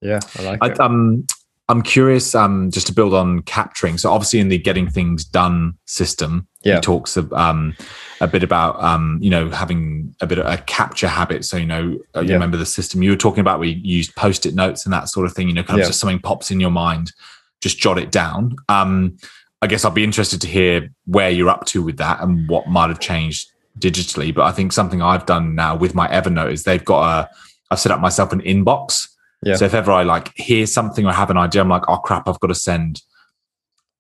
Yeah, 0.01 0.21
I 0.39 0.43
like 0.43 0.59
I, 0.63 0.67
it. 0.71 0.81
um, 0.81 1.27
I'm 1.69 1.83
curious, 1.83 2.35
um, 2.35 2.71
just 2.71 2.87
to 2.87 2.93
build 2.93 3.13
on 3.13 3.43
capturing. 3.43 3.99
So 3.99 4.11
obviously, 4.13 4.39
in 4.41 4.49
the 4.49 4.59
getting 4.59 4.89
things 4.89 5.25
done 5.25 5.75
system, 5.87 6.47
Yeah. 6.63 6.77
he 6.77 6.81
talks 6.81 7.17
of, 7.17 7.33
um, 7.33 7.75
a 8.21 8.27
bit 8.27 8.43
about 8.43 8.83
um, 8.83 9.19
you 9.21 9.31
know 9.31 9.51
having 9.51 10.15
a 10.21 10.27
bit 10.27 10.39
of 10.39 10.47
a 10.47 10.59
capture 10.59 11.09
habit. 11.09 11.45
So 11.45 11.57
you 11.57 11.67
know, 11.67 11.99
uh, 12.15 12.21
you 12.21 12.29
Yeah. 12.29 12.35
remember 12.35 12.57
the 12.57 12.67
system 12.67 13.03
you 13.03 13.11
were 13.11 13.17
talking 13.17 13.41
about. 13.41 13.59
We 13.61 13.71
used 13.71 14.15
post-it 14.17 14.55
notes 14.55 14.85
and 14.87 14.93
that 14.93 15.09
sort 15.09 15.27
of 15.27 15.33
thing. 15.35 15.49
You 15.49 15.55
know, 15.55 15.63
kind 15.65 15.81
of 15.81 15.85
Yeah. 15.85 15.89
just 15.89 16.01
something 16.01 16.21
pops 16.21 16.51
in 16.51 16.61
your 16.61 16.71
mind, 16.71 17.13
just 17.61 17.79
jot 17.79 17.99
it 17.99 18.11
down. 18.13 18.57
Um, 18.69 19.17
I 19.63 19.67
guess 19.67 19.85
I'll 19.85 19.91
be 19.91 20.05
interested 20.05 20.41
to 20.43 20.47
hear 20.47 20.91
where 21.07 21.31
you're 21.31 21.49
up 21.49 21.65
to 21.67 21.83
with 21.83 21.97
that 21.97 22.21
and 22.23 22.49
what 22.49 22.69
might 22.69 22.89
have 22.91 23.01
changed 23.01 23.51
digitally. 23.79 24.35
But 24.35 24.45
I 24.45 24.53
think 24.53 24.73
something 24.73 25.03
I've 25.03 25.27
done 25.27 25.55
now 25.55 25.77
with 25.77 25.95
my 25.95 26.09
Evernote 26.09 26.53
is 26.53 26.65
they've 26.65 26.85
got 26.85 27.03
a. 27.25 27.31
I've 27.71 27.81
set 27.81 27.93
up 27.93 28.01
myself 28.01 28.33
an 28.33 28.41
inbox. 28.43 29.09
Yeah. 29.43 29.57
So 29.57 29.65
if 29.65 29.75
ever 29.75 29.93
I 29.93 30.03
like 30.05 30.33
hear 30.37 30.67
something 30.67 31.05
or 31.05 31.13
have 31.13 31.31
an 31.31 31.37
idea, 31.37 31.61
I'm 31.63 31.69
like, 31.69 31.83
oh 31.89 31.99
crap, 31.99 32.29
I've 32.29 32.41
got 32.41 32.49
to 32.49 32.55
send 32.55 33.03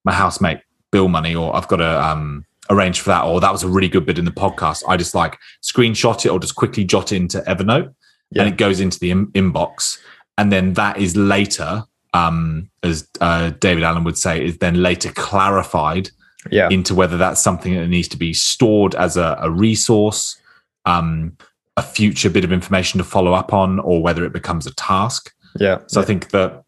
my 0.04 0.12
housemate 0.12 0.60
bill 0.92 1.08
money, 1.08 1.34
or 1.34 1.54
I've 1.54 1.68
got 1.68 1.76
to 1.76 2.04
um, 2.04 2.44
arrange 2.70 3.00
for 3.00 3.10
that, 3.10 3.24
or 3.24 3.40
that 3.40 3.52
was 3.52 3.62
a 3.64 3.68
really 3.68 3.88
good 3.88 4.06
bit 4.06 4.18
in 4.18 4.24
the 4.24 4.30
podcast. 4.30 4.82
I 4.88 4.96
just 4.96 5.14
like 5.14 5.36
screenshot 5.62 6.24
it 6.24 6.30
or 6.30 6.38
just 6.38 6.54
quickly 6.54 6.84
jot 6.84 7.12
it 7.12 7.16
into 7.16 7.40
Evernote, 7.40 7.92
Yeah. 8.30 8.42
and 8.42 8.52
it 8.52 8.56
goes 8.56 8.80
into 8.80 8.98
the 9.00 9.10
in- 9.10 9.26
inbox, 9.32 9.98
and 10.38 10.52
then 10.52 10.74
that 10.74 10.98
is 10.98 11.16
later, 11.16 11.82
um, 12.14 12.70
as 12.84 13.08
uh, 13.20 13.50
David 13.60 13.82
Allen 13.82 14.04
would 14.04 14.16
say, 14.16 14.44
is 14.44 14.58
then 14.58 14.80
later 14.82 15.10
clarified 15.12 16.10
yeah. 16.50 16.68
into 16.70 16.94
whether 16.94 17.16
that's 17.16 17.40
something 17.40 17.74
that 17.74 17.88
needs 17.88 18.09
to 18.09 18.16
be 18.16 18.32
stored 18.32 18.94
as 18.94 19.16
a, 19.16 19.38
a 19.40 19.50
resource, 19.50 20.40
um, 20.85 21.37
a 21.76 21.82
future 21.82 22.30
bit 22.30 22.44
of 22.44 22.52
information 22.52 22.98
to 22.98 23.04
follow 23.04 23.32
up 23.32 23.52
on, 23.52 23.78
or 23.80 24.02
whether 24.02 24.24
it 24.24 24.32
becomes 24.32 24.66
a 24.66 24.74
task. 24.74 25.32
yeah. 25.59 25.78
So 25.87 26.00
I 26.00 26.04
think 26.04 26.30
that 26.30 26.62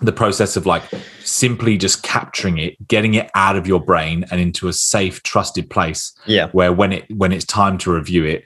the 0.00 0.12
process 0.12 0.56
of 0.56 0.64
like 0.64 0.82
simply 1.24 1.76
just 1.76 2.02
capturing 2.02 2.58
it, 2.58 2.86
getting 2.86 3.14
it 3.14 3.30
out 3.34 3.56
of 3.56 3.66
your 3.66 3.80
brain 3.80 4.24
and 4.30 4.40
into 4.40 4.68
a 4.68 4.72
safe, 4.72 5.22
trusted 5.22 5.68
place 5.70 6.12
yeah. 6.26 6.48
where 6.50 6.72
when 6.72 6.92
it 6.92 7.04
when 7.16 7.32
it's 7.32 7.44
time 7.44 7.78
to 7.78 7.92
review 7.92 8.24
it, 8.24 8.44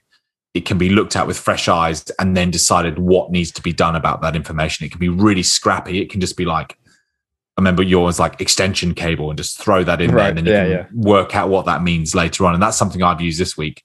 it 0.55 0.65
can 0.67 0.79
be 0.79 0.89
looked 0.89 1.17
at 1.17 1.27
with 1.27 1.39
fresh 1.39 1.69
eyes 1.69 2.11
and 2.19 2.37
then 2.37 2.51
decided 2.51 2.99
what 2.99 3.31
needs 3.31 3.51
to 3.53 3.63
be 3.63 3.73
done 3.73 3.97
about 3.97 4.23
that 4.23 4.37
information. 4.37 4.85
It 4.85 4.91
can 4.91 5.01
be 5.01 5.09
really 5.09 5.43
scrappy. 5.43 6.01
It 6.01 6.11
can 6.11 6.21
just 6.21 6.37
be 6.37 6.45
like, 6.45 6.79
I 7.57 7.61
remember 7.61 7.83
yours 7.83 8.19
like 8.19 8.41
extension 8.41 8.95
cable 8.95 9.29
and 9.31 9.37
just 9.37 9.59
throw 9.59 9.85
that 9.85 10.01
in 10.01 10.15
there 10.15 10.29
and 10.29 10.39
then 10.39 10.47
you 10.47 10.53
yeah, 10.53 10.63
can 10.63 10.71
yeah. 10.71 10.87
work 10.95 11.37
out 11.37 11.51
what 11.51 11.67
that 11.67 11.83
means 11.83 12.15
later 12.15 12.47
on. 12.47 12.55
And 12.55 12.63
that's 12.63 12.79
something 12.79 13.03
I've 13.03 13.21
used 13.21 13.39
this 13.39 13.59
week. 13.59 13.83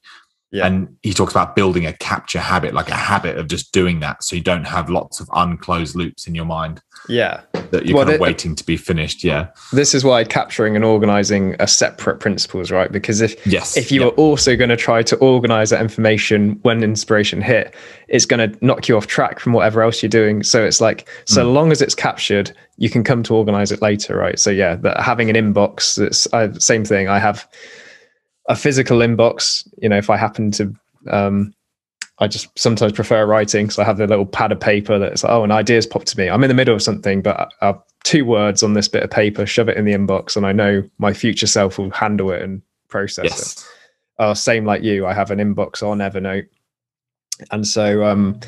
Yeah. 0.50 0.66
And 0.66 0.96
he 1.02 1.12
talks 1.12 1.32
about 1.32 1.54
building 1.54 1.84
a 1.84 1.92
capture 1.92 2.38
habit, 2.38 2.72
like 2.72 2.88
a 2.88 2.94
habit 2.94 3.36
of 3.36 3.48
just 3.48 3.70
doing 3.70 4.00
that. 4.00 4.24
So 4.24 4.34
you 4.34 4.40
don't 4.42 4.64
have 4.66 4.88
lots 4.88 5.20
of 5.20 5.28
unclosed 5.34 5.94
loops 5.94 6.26
in 6.26 6.34
your 6.34 6.46
mind 6.46 6.80
Yeah. 7.06 7.40
that 7.70 7.84
you're 7.84 7.94
Well, 7.96 8.06
kind 8.06 8.14
of 8.14 8.18
the- 8.18 8.22
waiting 8.22 8.54
to 8.56 8.64
be 8.64 8.78
finished. 8.78 9.22
Yeah. 9.22 9.48
This 9.74 9.94
is 9.94 10.04
why 10.04 10.24
capturing 10.24 10.74
and 10.74 10.86
organizing 10.86 11.54
are 11.60 11.66
separate 11.66 12.20
principles, 12.20 12.70
right? 12.70 12.90
Because 12.90 13.20
if 13.20 13.36
Yes. 13.46 13.76
if 13.76 13.92
you 13.92 14.00
Yeah. 14.00 14.06
are 14.06 14.10
also 14.12 14.56
going 14.56 14.70
to 14.70 14.76
try 14.76 15.02
to 15.02 15.16
organize 15.16 15.68
that 15.68 15.82
information 15.82 16.58
when 16.62 16.82
inspiration 16.82 17.42
hit, 17.42 17.74
it's 18.08 18.24
going 18.24 18.50
to 18.50 18.64
knock 18.64 18.88
you 18.88 18.96
off 18.96 19.06
track 19.06 19.40
from 19.40 19.52
whatever 19.52 19.82
else 19.82 20.02
you're 20.02 20.08
doing. 20.08 20.42
So 20.42 20.64
it's 20.64 20.80
like, 20.80 21.06
so 21.26 21.44
Mm. 21.44 21.52
long 21.52 21.72
as 21.72 21.82
it's 21.82 21.94
captured, 21.94 22.52
you 22.78 22.88
can 22.88 23.04
come 23.04 23.22
to 23.24 23.34
organize 23.34 23.70
it 23.70 23.82
later, 23.82 24.16
right? 24.16 24.38
So 24.38 24.48
yeah, 24.50 24.76
that 24.76 25.00
having 25.00 25.28
an 25.28 25.36
inbox, 25.36 26.00
it's 26.00 26.26
I, 26.32 26.50
same 26.58 26.86
thing. 26.86 27.06
I 27.08 27.18
have 27.18 27.46
a 28.48 28.56
physical 28.56 28.98
inbox. 28.98 29.66
You 29.80 29.88
know, 29.88 29.98
if 29.98 30.10
I 30.10 30.16
happen 30.16 30.50
to, 30.52 30.74
um, 31.10 31.52
I 32.18 32.26
just 32.26 32.48
sometimes 32.58 32.92
prefer 32.92 33.24
writing, 33.26 33.70
so 33.70 33.82
I 33.82 33.86
have 33.86 33.98
the 33.98 34.06
little 34.06 34.26
pad 34.26 34.50
of 34.52 34.58
paper 34.60 34.98
that's 34.98 35.24
oh, 35.24 35.44
an 35.44 35.52
idea's 35.52 35.86
popped 35.86 36.08
to 36.08 36.18
me. 36.18 36.28
I'm 36.28 36.42
in 36.42 36.48
the 36.48 36.54
middle 36.54 36.74
of 36.74 36.82
something, 36.82 37.22
but 37.22 37.38
I- 37.38 37.48
I 37.62 37.66
have 37.66 37.80
two 38.04 38.24
words 38.24 38.62
on 38.62 38.72
this 38.74 38.88
bit 38.88 39.02
of 39.02 39.10
paper, 39.10 39.46
shove 39.46 39.68
it 39.68 39.76
in 39.76 39.84
the 39.84 39.92
inbox, 39.92 40.36
and 40.36 40.44
I 40.46 40.52
know 40.52 40.82
my 40.98 41.12
future 41.12 41.46
self 41.46 41.78
will 41.78 41.90
handle 41.90 42.30
it 42.32 42.42
and 42.42 42.62
process 42.88 43.24
it 43.26 44.24
uh, 44.24 44.32
same 44.34 44.64
like 44.64 44.82
you 44.82 45.04
i 45.06 45.12
have 45.12 45.30
an 45.30 45.38
inbox 45.38 45.82
on 45.82 45.98
evernote 45.98 46.46
and 47.50 47.66
so 47.66 48.02
um 48.02 48.40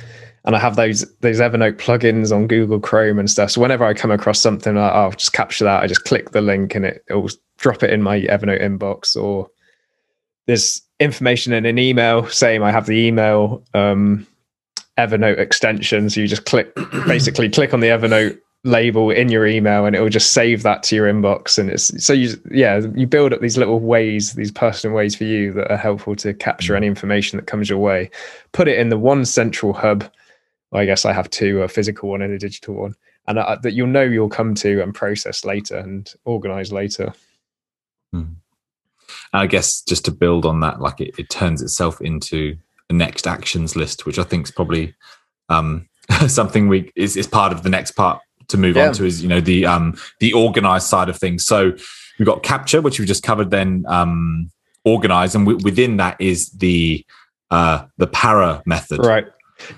and 0.47 0.57
i 0.57 0.59
have 0.59 0.77
those 0.77 1.05
those 1.21 1.41
evernote 1.41 1.77
plugins 1.77 2.35
on 2.35 2.47
google 2.47 2.81
chrome 2.81 3.19
and 3.19 3.31
stuff 3.31 3.51
so 3.51 3.61
whenever 3.61 3.85
i 3.85 3.93
come 3.93 4.11
across 4.11 4.41
something 4.41 4.79
I- 4.79 4.89
i'll 4.89 5.11
just 5.13 5.35
capture 5.35 5.65
that 5.65 5.83
i 5.83 5.87
just 5.87 6.05
click 6.05 6.31
the 6.31 6.41
link 6.41 6.75
and 6.75 6.87
it 6.87 7.05
will 7.11 7.29
drop 7.59 7.83
it 7.83 7.91
in 7.91 8.01
my 8.03 8.23
evernote 8.23 8.63
inbox 8.63 9.15
or 9.15 9.49
there's 10.51 10.83
information 10.99 11.53
in 11.53 11.65
an 11.65 11.79
email 11.79 12.27
saying 12.29 12.63
i 12.63 12.71
have 12.71 12.87
the 12.87 13.07
email 13.07 13.63
um 13.73 14.27
evernote 15.01 15.39
extension. 15.39 16.11
So 16.11 16.21
you 16.21 16.29
just 16.29 16.45
click 16.45 16.75
basically 17.07 17.49
click 17.49 17.75
on 17.75 17.81
the 17.81 17.89
evernote 17.89 18.39
label 18.63 19.11
in 19.11 19.31
your 19.31 19.47
email 19.47 19.87
and 19.87 19.97
it 19.97 20.01
will 20.01 20.11
just 20.11 20.35
save 20.35 20.63
that 20.65 20.83
to 20.85 20.97
your 20.97 21.11
inbox. 21.11 21.59
And 21.59 21.71
it's 21.71 22.05
so 22.05 22.13
you 22.13 22.41
yeah 22.51 22.83
you 22.95 23.07
build 23.07 23.33
up 23.33 23.41
these 23.41 23.57
little 23.57 23.81
ways 23.81 24.35
these 24.35 24.53
personal 24.53 24.95
ways 24.95 25.17
for 25.17 25.25
you 25.25 25.53
that 25.55 25.71
are 25.71 25.77
helpful 25.77 26.15
to 26.17 26.35
capture 26.35 26.77
any 26.77 26.87
information 26.87 27.39
that 27.39 27.47
comes 27.47 27.71
your 27.71 27.79
way. 27.79 28.11
Put 28.53 28.69
it 28.69 28.79
in 28.79 28.91
the 28.91 28.99
one 28.99 29.25
central 29.25 29.73
hub. 29.73 30.05
Well, 30.71 30.83
i 30.83 30.85
guess 30.85 31.05
i 31.05 31.13
have 31.13 31.31
two 31.31 31.63
a 31.63 31.69
physical 31.69 32.11
one 32.11 32.23
and 32.23 32.33
a 32.33 32.39
digital 32.39 32.75
one. 32.75 32.95
And 33.27 33.39
uh, 33.39 33.57
that 33.63 33.75
you'll 33.75 33.87
know 33.87 34.03
you'll 34.03 34.29
come 34.29 34.55
to 34.57 34.83
and 34.83 34.95
process 34.95 35.45
later 35.45 35.77
and 35.77 36.13
organize 36.25 36.73
later 36.73 37.13
I 39.33 39.47
guess 39.47 39.83
just 39.83 40.05
to 40.07 40.11
build 40.11 40.45
on 40.45 40.61
that, 40.61 40.81
like 40.81 41.01
it, 41.01 41.15
it 41.19 41.31
turns 41.31 41.63
itself 41.63 42.01
into 42.01 42.57
the 42.89 42.95
next 42.95 43.27
actions 43.27 43.77
list, 43.77 44.07
which 44.07 44.19
I 44.19 44.25
think 44.25 44.47
is 44.47 44.51
probably 44.51 44.95
um, 45.49 45.89
something 46.27 46.69
we 46.69 46.91
is, 46.97 47.17
is 47.17 47.27
part 47.27 47.53
of 47.53 47.63
the 47.63 47.69
next 47.71 47.93
part 47.93 48.21
to 48.49 48.59
move 48.59 48.77
Yeah. 48.77 48.89
on 48.89 48.95
to 48.95 49.05
is 49.05 49.23
you 49.23 49.29
know 49.29 49.41
the 49.41 49.67
um, 49.67 49.97
the 50.19 50.33
organized 50.33 50.89
side 50.89 51.09
of 51.09 51.17
things. 51.17 51.47
So 51.47 51.73
we've 52.19 52.27
got 52.27 52.43
capture, 52.43 52.81
which 52.81 52.99
we've 52.99 53.07
just 53.09 53.23
covered, 53.23 53.51
then 53.51 53.85
um, 53.89 54.51
organize, 54.85 55.35
and 55.35 55.47
w- 55.47 55.65
within 55.65 55.99
that 55.99 56.21
is 56.21 56.51
the 56.51 57.05
uh, 57.51 57.85
the 57.99 58.07
para 58.09 58.63
method. 58.67 59.05
right 59.05 59.27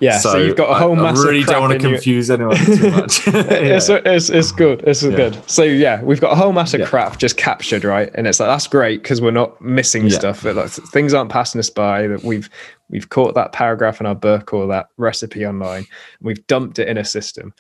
yeah 0.01 0.19
so, 0.19 0.37
you've 0.39 0.57
got 0.57 0.71
a 0.71 0.75
whole 0.75 0.99
I, 0.99 1.11
I 1.11 1.13
really 1.13 1.43
don't 1.45 1.61
want 1.61 1.81
to 1.81 1.89
your- 1.89 1.97
confuse 1.97 2.31
anyone 2.31 2.57
too 2.57 2.91
much. 2.93 3.23
it's, 3.29 3.89
Yeah. 3.89 4.01
it's, 4.05 4.31
it's 4.31 4.53
good. 4.53 4.83
It's 4.87 5.03
Yeah. 5.03 5.11
good. 5.17 5.51
So 5.51 5.63
yeah, 5.63 6.03
we've 6.03 6.21
got 6.21 6.33
a 6.33 6.37
whole 6.37 6.53
mass 6.53 6.75
of 6.75 6.81
Yeah. 6.81 6.87
crap 6.87 7.19
just 7.19 7.37
captured, 7.37 7.85
right? 7.85 8.11
And 8.15 8.27
it's 8.27 8.41
like 8.41 8.49
that's 8.49 8.67
great 8.67 9.03
because 9.03 9.21
we're 9.21 9.31
not 9.31 9.61
missing 9.61 10.09
stuff. 10.11 10.43
But 10.43 10.57
like, 10.57 10.71
things 10.71 11.15
aren't 11.15 11.31
passing 11.31 11.59
us 11.59 11.71
by. 11.71 12.07
That 12.07 12.23
we've 12.23 12.49
we've 12.91 13.09
caught 13.09 13.35
that 13.35 13.53
paragraph 13.53 14.01
in 14.01 14.07
our 14.07 14.15
book 14.15 14.53
or 14.53 14.67
that 14.69 14.89
recipe 14.97 15.47
online. 15.47 15.87
We've 16.21 16.47
dumped 16.47 16.79
it 16.79 16.89
in 16.89 16.99
a 16.99 17.05
system. 17.05 17.55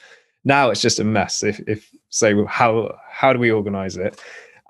Now 0.44 0.70
it's 0.70 0.80
just 0.82 0.98
a 1.00 1.04
mess. 1.04 1.42
If 1.42 1.60
if 1.68 1.90
so, 2.08 2.44
how 2.46 2.96
how 3.10 3.32
do 3.32 3.38
we 3.38 3.50
organize 3.50 3.96
it? 3.96 4.20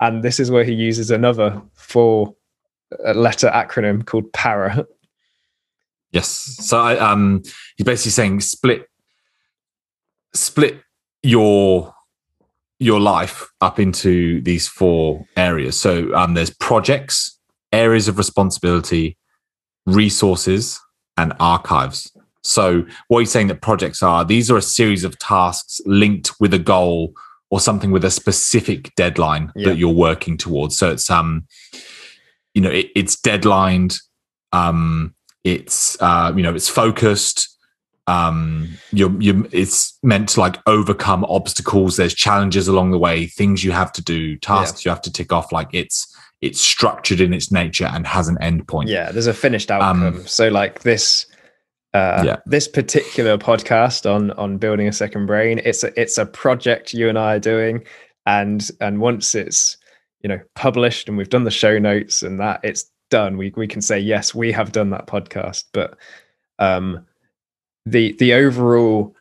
And 0.01 0.23
this 0.23 0.39
is 0.39 0.51
where 0.51 0.63
he 0.63 0.73
uses 0.73 1.11
another 1.11 1.61
four 1.75 2.35
uh, 3.05 3.13
letter 3.13 3.49
acronym 3.53 4.05
called 4.05 4.31
PARA. 4.33 4.85
Yes. 6.13 6.29
So 6.29 6.79
I, 6.79 6.97
um, 6.97 7.41
he's 7.75 7.85
basically 7.85 8.11
saying 8.11 8.39
split, 8.41 8.87
split 10.33 10.81
your 11.23 11.93
your 12.79 12.99
life 12.99 13.47
up 13.61 13.79
into 13.79 14.41
these 14.41 14.67
four 14.67 15.25
areas. 15.37 15.79
So 15.79 16.13
um, 16.13 16.33
there's 16.33 16.49
projects, 16.49 17.39
areas 17.71 18.07
of 18.09 18.17
responsibility, 18.17 19.17
resources, 19.85 20.81
and 21.17 21.33
archives. 21.39 22.11
So 22.43 22.85
what 23.07 23.19
he's 23.19 23.31
saying 23.31 23.47
that 23.47 23.61
projects 23.61 24.03
are 24.03 24.25
these 24.25 24.51
are 24.51 24.57
a 24.57 24.61
series 24.61 25.03
of 25.05 25.17
tasks 25.17 25.79
linked 25.85 26.31
with 26.41 26.53
a 26.53 26.59
goal 26.59 27.13
or 27.49 27.59
something 27.61 27.91
with 27.91 28.03
a 28.03 28.11
specific 28.11 28.93
deadline 28.95 29.51
Yeah. 29.55 29.69
that 29.69 29.77
you're 29.77 29.93
working 29.93 30.37
towards. 30.37 30.77
So 30.77 30.91
it's 30.91 31.09
um, 31.09 31.47
you 32.53 32.61
know, 32.61 32.71
it, 32.71 32.87
it's 32.95 33.15
deadlined. 33.19 33.97
Um, 34.51 35.15
it's 35.43 36.01
uh, 36.01 36.31
you 36.35 36.43
know, 36.43 36.53
it's 36.55 36.69
focused. 36.69 37.49
um 38.07 38.67
you're 38.91 39.15
you 39.21 39.47
it's 39.53 39.97
meant 40.03 40.27
to 40.27 40.39
like 40.41 40.57
overcome 40.67 41.23
obstacles 41.29 41.95
there's 41.95 42.13
challenges 42.13 42.67
along 42.67 42.91
the 42.91 42.97
way 42.97 43.25
things 43.27 43.63
you 43.63 43.71
have 43.71 43.93
to 43.93 44.01
do 44.03 44.35
tasks 44.39 44.83
you 44.83 44.89
have 44.91 45.01
to 45.01 45.09
tick 45.09 45.31
off 45.31 45.53
like 45.53 45.69
it's 45.71 46.13
it's 46.41 46.59
structured 46.59 47.21
in 47.21 47.33
its 47.33 47.49
nature 47.49 47.85
and 47.93 48.05
has 48.05 48.27
an 48.27 48.37
end 48.41 48.67
point 48.67 48.89
Yeah, 48.89 49.09
there's 49.13 49.27
a 49.27 49.33
finished 49.33 49.71
outcome. 49.71 50.03
Um, 50.03 50.27
so 50.27 50.49
like 50.49 50.81
this 50.81 51.25
uh 51.93 52.23
Yeah. 52.25 52.35
this 52.45 52.67
particular 52.67 53.37
podcast 53.37 54.05
on 54.13 54.31
on 54.31 54.57
building 54.57 54.89
a 54.89 54.91
second 54.93 55.25
brain, 55.25 55.61
it's 55.63 55.85
a 55.85 55.97
it's 55.97 56.17
a 56.17 56.25
project 56.25 56.93
you 56.93 57.07
and 57.07 57.17
I 57.17 57.35
are 57.35 57.39
doing 57.39 57.85
and 58.25 58.69
and 58.81 58.99
once 58.99 59.33
it's 59.33 59.77
you 60.21 60.27
know 60.27 60.39
published 60.55 61.07
and 61.07 61.17
we've 61.17 61.29
done 61.29 61.45
the 61.45 61.51
show 61.51 61.79
notes 61.79 62.21
and 62.21 62.37
that 62.41 62.59
it's 62.63 62.91
done, 63.17 63.37
we 63.37 63.53
we 63.55 63.67
can 63.67 63.81
say 63.81 63.99
yes, 63.99 64.33
we 64.35 64.51
have 64.51 64.71
done 64.71 64.89
that 64.91 65.07
podcast. 65.07 65.65
But 65.73 65.89
um 66.59 67.05
the 67.85 68.13
the 68.19 68.33
overall 68.33 69.15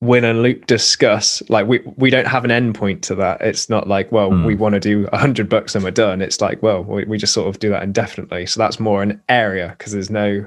Will 0.00 0.24
and 0.24 0.42
Luke 0.42 0.66
discuss 0.66 1.42
like 1.48 1.66
we 1.66 1.78
we 1.96 2.10
don't 2.10 2.26
have 2.26 2.44
an 2.44 2.50
end 2.50 2.74
point 2.74 3.02
to 3.04 3.14
that 3.14 3.40
it's 3.40 3.70
not 3.70 3.88
like 3.88 4.12
well 4.12 4.30
Hmm. 4.30 4.44
we 4.44 4.54
want 4.54 4.74
to 4.74 4.80
do 4.80 5.08
a 5.12 5.18
hundred 5.18 5.48
bucks 5.48 5.74
and 5.74 5.82
we're 5.84 5.90
done 6.06 6.20
it's 6.20 6.40
like 6.40 6.62
well 6.62 6.84
we, 6.84 7.04
we 7.04 7.16
just 7.16 7.32
sort 7.32 7.48
of 7.48 7.58
do 7.58 7.70
that 7.70 7.82
indefinitely 7.82 8.44
so 8.46 8.60
that's 8.60 8.78
more 8.78 9.02
an 9.02 9.20
area 9.28 9.74
because 9.78 9.92
there's 9.92 10.10
no 10.10 10.46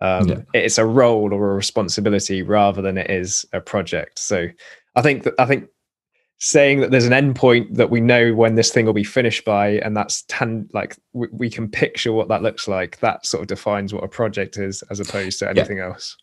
um 0.00 0.28
Yeah. 0.28 0.40
it's 0.52 0.78
a 0.78 0.86
role 0.86 1.32
or 1.34 1.50
a 1.50 1.54
responsibility 1.56 2.42
rather 2.42 2.80
than 2.82 2.96
it 2.96 3.10
is 3.10 3.44
a 3.52 3.60
project 3.60 4.18
so 4.18 4.46
i 4.94 5.02
think 5.02 5.24
that 5.24 5.34
i 5.40 5.46
think 5.46 5.68
saying 6.44 6.80
that 6.80 6.90
there's 6.90 7.06
an 7.06 7.12
endpoint 7.12 7.74
that 7.74 7.88
we 7.88 8.02
know 8.02 8.34
when 8.34 8.54
this 8.54 8.70
thing 8.70 8.84
will 8.84 8.92
be 8.92 9.02
finished 9.02 9.46
by 9.46 9.78
and 9.78 9.96
that's 9.96 10.24
tan 10.28 10.68
like 10.74 10.94
we, 11.14 11.26
we 11.32 11.48
can 11.48 11.70
picture 11.70 12.12
what 12.12 12.28
that 12.28 12.42
looks 12.42 12.68
like. 12.68 13.00
That 13.00 13.24
sort 13.24 13.40
of 13.40 13.46
defines 13.46 13.94
what 13.94 14.04
a 14.04 14.08
project 14.08 14.58
is 14.58 14.82
as 14.90 15.00
opposed 15.00 15.38
to 15.38 15.48
anything 15.48 15.78
else. 15.78 16.14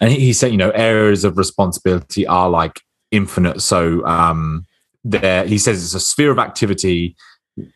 And 0.00 0.10
he 0.10 0.18
he 0.18 0.32
said 0.32 0.50
you 0.50 0.56
know 0.56 0.70
areas 0.70 1.24
of 1.24 1.36
responsibility 1.36 2.26
are 2.26 2.48
like 2.48 2.80
infinite. 3.10 3.60
So 3.60 4.02
um 4.06 4.64
there 5.04 5.46
he 5.46 5.58
says 5.58 5.84
it's 5.84 5.92
a 5.92 6.00
sphere 6.00 6.30
of 6.30 6.38
activity 6.38 7.14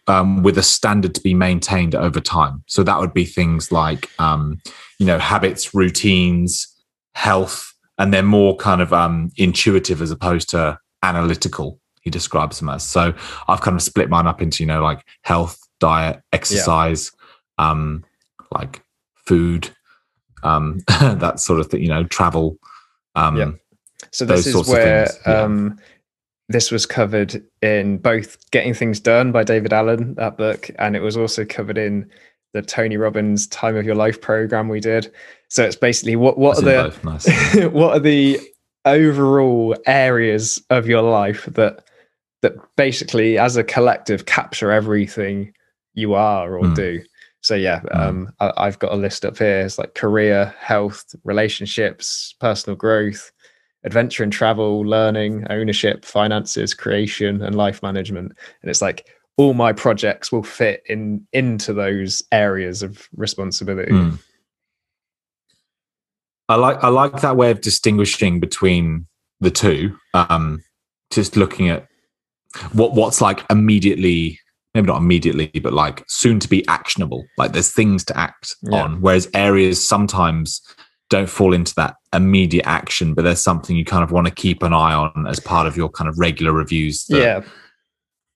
um, 0.06 0.42
with 0.42 0.56
a 0.56 0.62
standard 0.62 1.14
to 1.16 1.20
be 1.20 1.34
maintained 1.34 1.94
over 1.94 2.20
time. 2.20 2.62
So 2.66 2.82
that 2.84 2.98
would 2.98 3.12
be 3.12 3.26
things 3.26 3.70
like 3.70 4.08
um 4.18 4.58
you 4.98 5.04
know 5.04 5.18
habits 5.18 5.74
routines 5.74 6.66
health 7.14 7.74
and 7.98 8.14
they're 8.14 8.22
more 8.22 8.56
kind 8.56 8.80
of 8.80 8.94
um 8.94 9.30
intuitive 9.36 10.00
as 10.00 10.10
opposed 10.10 10.48
to 10.48 10.78
analytical 11.02 11.80
he 12.02 12.10
describes 12.10 12.58
them 12.58 12.68
as 12.68 12.82
so 12.82 13.12
i've 13.48 13.60
kind 13.60 13.76
of 13.76 13.82
split 13.82 14.10
mine 14.10 14.26
up 14.26 14.42
into 14.42 14.62
you 14.62 14.66
know 14.66 14.82
like 14.82 15.04
health 15.22 15.58
diet 15.80 16.20
exercise 16.32 17.10
um 17.58 18.04
like 18.52 18.82
food 19.14 19.70
um 20.42 20.80
that 20.88 21.40
sort 21.40 21.60
of 21.60 21.66
thing 21.68 21.82
you 21.82 21.88
know 21.88 22.04
travel 22.04 22.56
um 23.14 23.36
Yeah. 23.36 23.50
So 24.10 24.24
this 24.24 24.46
is 24.46 24.68
where 24.68 25.08
yeah. 25.26 25.42
um, 25.42 25.78
this 26.48 26.70
was 26.70 26.86
covered 26.86 27.42
in 27.62 27.98
both 27.98 28.38
Getting 28.50 28.74
Things 28.74 29.00
Done 29.00 29.32
by 29.32 29.44
David 29.44 29.72
Allen, 29.72 30.14
that 30.14 30.36
book, 30.36 30.70
and 30.78 30.96
it 30.96 31.00
was 31.00 31.16
also 31.16 31.44
covered 31.44 31.78
in 31.78 32.10
the 32.52 32.62
Tony 32.62 32.96
Robbins 32.96 33.46
Time 33.46 33.76
of 33.76 33.86
Your 33.86 33.94
Life 33.94 34.20
program 34.20 34.68
we 34.68 34.80
did. 34.80 35.10
So 35.48 35.64
it's 35.64 35.76
basically 35.76 36.16
what 36.16 36.36
what 36.36 36.62
that's 36.62 36.96
are 36.96 37.00
the 37.00 37.10
nice 37.10 37.72
what 37.72 37.96
are 37.96 38.00
the 38.00 38.40
overall 38.84 39.76
areas 39.86 40.60
of 40.70 40.86
your 40.86 41.02
life 41.02 41.46
that 41.52 41.84
that 42.42 42.54
basically 42.76 43.38
as 43.38 43.56
a 43.56 43.62
collective 43.62 44.26
capture 44.26 44.72
everything 44.72 45.52
you 45.94 46.14
are 46.14 46.56
or 46.56 46.66
Mm. 46.66 46.74
do 46.74 47.00
so 47.40 47.54
yeah 47.54 47.80
Mm. 47.82 48.00
um 48.00 48.32
I, 48.40 48.52
i've 48.56 48.78
got 48.78 48.92
a 48.92 48.96
list 48.96 49.24
up 49.24 49.38
here 49.38 49.60
it's 49.60 49.78
like 49.78 49.94
career 49.94 50.52
health 50.58 51.14
relationships 51.24 52.34
personal 52.40 52.76
growth 52.76 53.30
adventure 53.84 54.22
and 54.24 54.32
travel 54.32 54.80
learning 54.80 55.46
ownership 55.50 56.04
finances 56.04 56.74
creation 56.74 57.42
and 57.42 57.54
life 57.54 57.82
management 57.82 58.32
and 58.62 58.70
it's 58.70 58.82
like 58.82 59.06
all 59.36 59.54
my 59.54 59.72
projects 59.72 60.30
will 60.32 60.42
fit 60.42 60.82
in 60.86 61.24
into 61.32 61.72
those 61.72 62.22
areas 62.32 62.82
of 62.82 63.08
responsibility 63.16 63.92
Mm. 63.92 64.18
I 66.48 66.56
like 66.56 66.82
I 66.82 66.88
like 66.88 67.20
that 67.20 67.36
way 67.36 67.50
of 67.50 67.60
distinguishing 67.60 68.40
between 68.40 69.06
the 69.40 69.50
two. 69.50 69.96
Um, 70.14 70.62
just 71.10 71.36
looking 71.36 71.68
at 71.68 71.86
what 72.72 72.94
what's 72.94 73.20
like 73.20 73.44
immediately, 73.50 74.38
maybe 74.74 74.86
not 74.86 74.98
immediately, 74.98 75.48
but 75.62 75.72
like 75.72 76.04
soon 76.08 76.38
to 76.40 76.48
be 76.48 76.66
actionable. 76.68 77.24
Like 77.38 77.52
there's 77.52 77.72
things 77.72 78.04
to 78.06 78.16
act 78.18 78.54
Yeah. 78.62 78.82
on, 78.82 79.00
whereas 79.00 79.28
areas 79.34 79.86
sometimes 79.86 80.60
don't 81.10 81.28
fall 81.28 81.52
into 81.52 81.74
that 81.76 81.96
immediate 82.14 82.66
action, 82.66 83.12
but 83.14 83.22
there's 83.22 83.40
something 83.40 83.76
you 83.76 83.84
kind 83.84 84.02
of 84.02 84.12
want 84.12 84.26
to 84.26 84.32
keep 84.34 84.62
an 84.62 84.72
eye 84.72 84.94
on 84.94 85.26
as 85.28 85.38
part 85.40 85.66
of 85.66 85.76
your 85.76 85.90
kind 85.90 86.08
of 86.08 86.18
regular 86.18 86.52
reviews. 86.52 87.04
that 87.06 87.18
yeah 87.18 87.40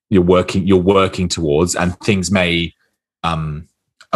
you're 0.09 0.23
working 0.23 0.64
you're 0.64 0.79
working 0.81 1.27
towards 1.27 1.75
and 1.75 1.99
things 2.01 2.31
may 2.31 2.73
um 3.25 3.66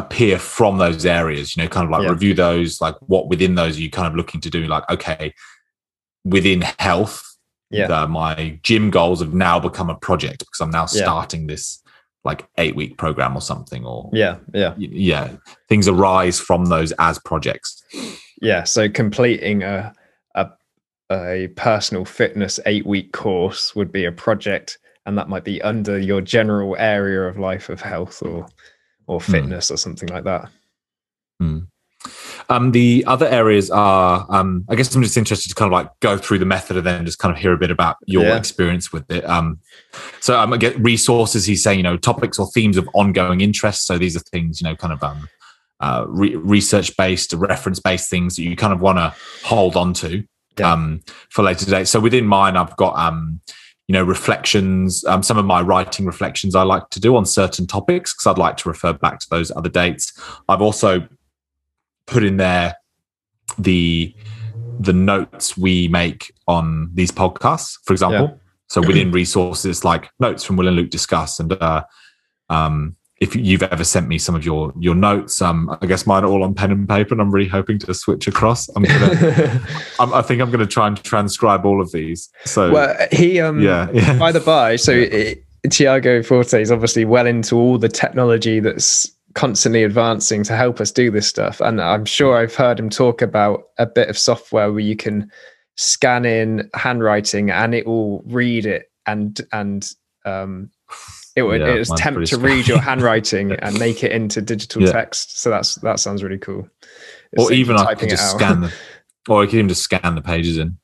appear 0.00 0.38
from 0.38 0.78
those 0.78 1.04
areas 1.06 1.54
you 1.56 1.62
know 1.62 1.68
kind 1.68 1.84
of 1.84 1.90
like 1.90 2.02
Yeah. 2.02 2.10
review 2.10 2.34
those 2.34 2.80
like 2.80 2.96
what 3.12 3.28
within 3.28 3.54
those 3.54 3.76
are 3.76 3.80
you 3.80 3.90
kind 3.90 4.08
of 4.08 4.14
looking 4.14 4.40
to 4.40 4.50
do 4.50 4.66
like 4.66 4.84
okay 4.90 5.34
within 6.24 6.62
health 6.78 7.22
Yeah. 7.70 7.86
the, 7.88 8.08
my 8.08 8.58
gym 8.62 8.90
goals 8.90 9.20
have 9.20 9.34
now 9.34 9.60
become 9.60 9.90
a 9.90 9.94
project 9.96 10.38
because 10.40 10.60
i'm 10.60 10.70
now 10.70 10.86
Yeah. 10.92 11.02
starting 11.04 11.46
this 11.46 11.82
like 12.24 12.46
eight 12.58 12.76
week 12.76 12.98
program 12.98 13.36
or 13.36 13.40
something 13.40 13.84
or 13.86 14.10
yeah 14.12 14.36
yeah 14.54 14.74
yeah 14.78 15.26
things 15.68 15.86
arise 15.88 16.38
from 16.38 16.66
those 16.66 16.92
as 16.98 17.18
projects 17.30 17.82
yeah 18.42 18.64
so 18.64 18.88
completing 18.88 19.62
a 19.62 19.92
a, 20.34 20.44
a 21.10 21.48
personal 21.56 22.04
fitness 22.04 22.60
eight 22.66 22.86
week 22.86 23.12
course 23.12 23.74
would 23.76 23.90
be 23.92 24.04
a 24.04 24.12
project 24.12 24.78
and 25.06 25.16
that 25.16 25.28
might 25.28 25.44
be 25.44 25.62
under 25.62 25.98
your 25.98 26.20
general 26.20 26.76
area 26.78 27.22
of 27.22 27.38
life 27.38 27.68
of 27.70 27.80
health 27.80 28.22
or 28.22 28.46
or 29.06 29.20
Hmm. 29.20 29.32
fitness 29.32 29.70
or 29.70 29.76
something 29.76 30.08
like 30.08 30.24
that 30.24 30.48
Um, 32.48 32.72
the 32.72 33.04
other 33.06 33.26
areas 33.28 33.70
are, 33.70 34.26
um, 34.28 34.64
I 34.68 34.74
guess 34.74 34.92
I'm 34.94 35.02
just 35.02 35.16
interested 35.16 35.50
to 35.50 35.54
kind 35.54 35.68
of 35.68 35.72
like 35.72 35.88
go 36.00 36.18
through 36.18 36.38
the 36.40 36.46
method 36.46 36.76
and 36.78 36.84
then 36.86 37.04
just 37.06 37.18
kind 37.18 37.32
of 37.32 37.40
hear 37.40 37.52
a 37.52 37.58
bit 37.58 37.70
about 37.70 37.96
your 38.06 38.24
Yeah. 38.24 38.36
experience 38.36 38.92
with 38.92 39.08
it. 39.10 39.24
Um, 39.28 39.60
so 40.20 40.36
I'm 40.36 40.48
gonna 40.48 40.58
get 40.58 40.76
resources. 40.80 41.44
He's 41.46 41.62
saying, 41.62 41.78
you 41.78 41.82
know, 41.84 41.96
topics 41.96 42.38
or 42.38 42.50
themes 42.50 42.76
of 42.76 42.88
ongoing 42.94 43.40
interest. 43.40 43.86
So 43.86 43.98
these 43.98 44.16
are 44.16 44.20
things, 44.32 44.60
you 44.60 44.68
know, 44.68 44.74
kind 44.74 44.92
of 44.92 45.02
um, 45.04 45.28
uh, 45.78 46.04
re- 46.08 46.34
research 46.36 46.96
based, 46.96 47.32
reference 47.34 47.78
based 47.78 48.10
things 48.10 48.34
that 48.36 48.42
you 48.42 48.56
kind 48.56 48.72
of 48.72 48.80
want 48.80 48.98
to 48.98 49.14
hold 49.44 49.76
on 49.76 49.92
to 49.94 50.24
Yeah. 50.58 50.72
um, 50.72 51.00
for 51.28 51.42
later 51.42 51.66
date. 51.66 51.86
So 51.86 52.00
within 52.00 52.26
mine, 52.26 52.56
I've 52.56 52.76
got, 52.76 52.98
um, 52.98 53.40
you 53.90 53.92
know, 53.92 54.04
reflections, 54.04 55.04
um, 55.06 55.20
some 55.20 55.36
of 55.36 55.44
my 55.44 55.60
writing 55.60 56.06
reflections 56.06 56.54
I 56.54 56.62
like 56.62 56.90
to 56.90 57.00
do 57.00 57.16
on 57.16 57.26
certain 57.26 57.66
topics 57.66 58.14
because 58.14 58.28
I'd 58.28 58.38
like 58.38 58.56
to 58.58 58.68
refer 58.68 58.92
back 58.92 59.18
to 59.18 59.26
those 59.30 59.50
other 59.50 59.68
dates. 59.68 60.12
I've 60.48 60.62
also 60.62 61.08
put 62.06 62.22
in 62.22 62.36
there 62.36 62.76
the 63.58 64.14
the 64.78 64.92
notes 64.92 65.56
we 65.56 65.88
make 65.88 66.32
on 66.46 66.90
these 66.94 67.10
podcasts, 67.10 67.78
for 67.84 67.92
example. 67.92 68.28
So 68.68 68.80
within 68.80 69.10
resources 69.10 69.84
like 69.84 70.08
notes 70.20 70.44
from 70.44 70.54
Will 70.56 70.68
and 70.68 70.76
Luke 70.76 70.90
discuss, 70.90 71.40
and 71.40 71.52
uh, 71.54 71.82
um, 72.48 72.94
if 73.20 73.36
you've 73.36 73.62
ever 73.62 73.84
sent 73.84 74.08
me 74.08 74.18
some 74.18 74.34
of 74.34 74.44
your 74.44 74.72
your 74.78 74.94
notes, 74.94 75.42
um, 75.42 75.76
I 75.82 75.86
guess 75.86 76.06
mine 76.06 76.24
are 76.24 76.28
all 76.28 76.42
on 76.42 76.54
pen 76.54 76.70
and 76.70 76.88
paper, 76.88 77.14
and 77.14 77.20
I'm 77.20 77.30
really 77.30 77.48
hoping 77.48 77.78
to 77.80 77.92
switch 77.92 78.26
across. 78.26 78.68
I'm 78.70 78.82
gonna, 78.82 79.62
I'm, 80.00 80.12
I 80.14 80.22
think 80.22 80.40
I'm 80.40 80.50
going 80.50 80.60
to 80.60 80.66
try 80.66 80.86
and 80.86 81.02
transcribe 81.02 81.66
all 81.66 81.80
of 81.80 81.92
these. 81.92 82.30
So 82.46 82.70
well 82.72 82.96
he 83.12 83.40
um 83.40 83.60
yeah, 83.60 83.88
yeah, 83.92 84.18
by 84.18 84.32
the 84.32 84.40
by 84.40 84.76
so 84.76 84.92
it, 84.92 85.44
tiago 85.70 86.22
forte 86.22 86.60
is 86.60 86.72
obviously 86.72 87.04
well 87.04 87.26
into 87.26 87.56
all 87.56 87.78
the 87.78 87.88
technology 87.88 88.60
that's 88.60 89.10
constantly 89.34 89.84
advancing 89.84 90.42
to 90.42 90.56
help 90.56 90.80
us 90.80 90.90
do 90.90 91.10
this 91.10 91.26
stuff 91.26 91.60
and 91.60 91.80
i'm 91.80 92.04
sure 92.04 92.36
i've 92.36 92.54
heard 92.54 92.80
him 92.80 92.90
talk 92.90 93.22
about 93.22 93.64
a 93.78 93.86
bit 93.86 94.08
of 94.08 94.18
software 94.18 94.72
where 94.72 94.80
you 94.80 94.96
can 94.96 95.30
scan 95.76 96.24
in 96.24 96.68
handwriting 96.74 97.50
and 97.50 97.74
it 97.74 97.86
will 97.86 98.22
read 98.26 98.66
it 98.66 98.90
and 99.06 99.42
and 99.52 99.92
um 100.24 100.70
it 101.36 101.42
would 101.42 101.60
Yeah, 101.60 101.74
it 101.74 101.88
attempt 101.88 102.26
to 102.28 102.38
read 102.50 102.66
your 102.66 102.80
handwriting 102.80 103.52
and 103.62 103.78
make 103.78 104.02
it 104.04 104.12
into 104.12 104.40
digital 104.40 104.82
Yeah. 104.82 104.92
text 104.92 105.40
so 105.40 105.50
that's 105.50 105.76
that 105.76 106.00
sounds 106.00 106.22
really 106.22 106.38
cool 106.38 106.68
or 107.36 107.52
Instead 107.52 107.58
even 107.58 107.76
I 107.76 107.94
could 107.94 108.10
just 108.10 108.30
scan 108.32 108.62
the, 108.62 108.72
or 109.28 109.42
I 109.42 109.46
could 109.46 109.54
even 109.54 109.68
just 109.68 109.82
scan 109.82 110.14
the 110.14 110.22
pages 110.22 110.58
in. 110.58 110.76